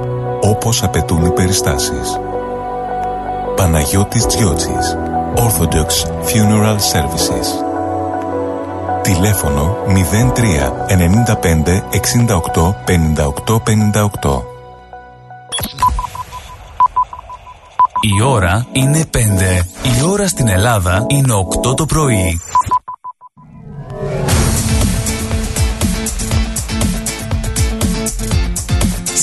Όπως 0.45 0.83
απαιτούν 0.83 1.25
οι 1.25 1.31
περιστάσεις. 1.31 2.21
Παναγιώτης 3.57 4.27
Τζιότσης. 4.27 4.97
Orthodox 5.37 6.07
Funeral 6.27 6.77
Services. 6.93 7.47
Τηλέφωνο 9.03 9.77
03 9.87 10.73
95 10.89 11.83
68 11.91 12.75
58 12.85 13.59
58. 13.59 14.43
Η 18.01 18.23
ώρα 18.23 18.67
είναι 18.73 19.05
5. 19.11 19.19
Η 19.83 20.05
ώρα 20.11 20.29
στην 20.29 20.49
Ελλάδα 20.49 21.05
είναι 21.09 21.33
8 21.33 21.75
το 21.77 21.87
πρωί. 21.87 22.41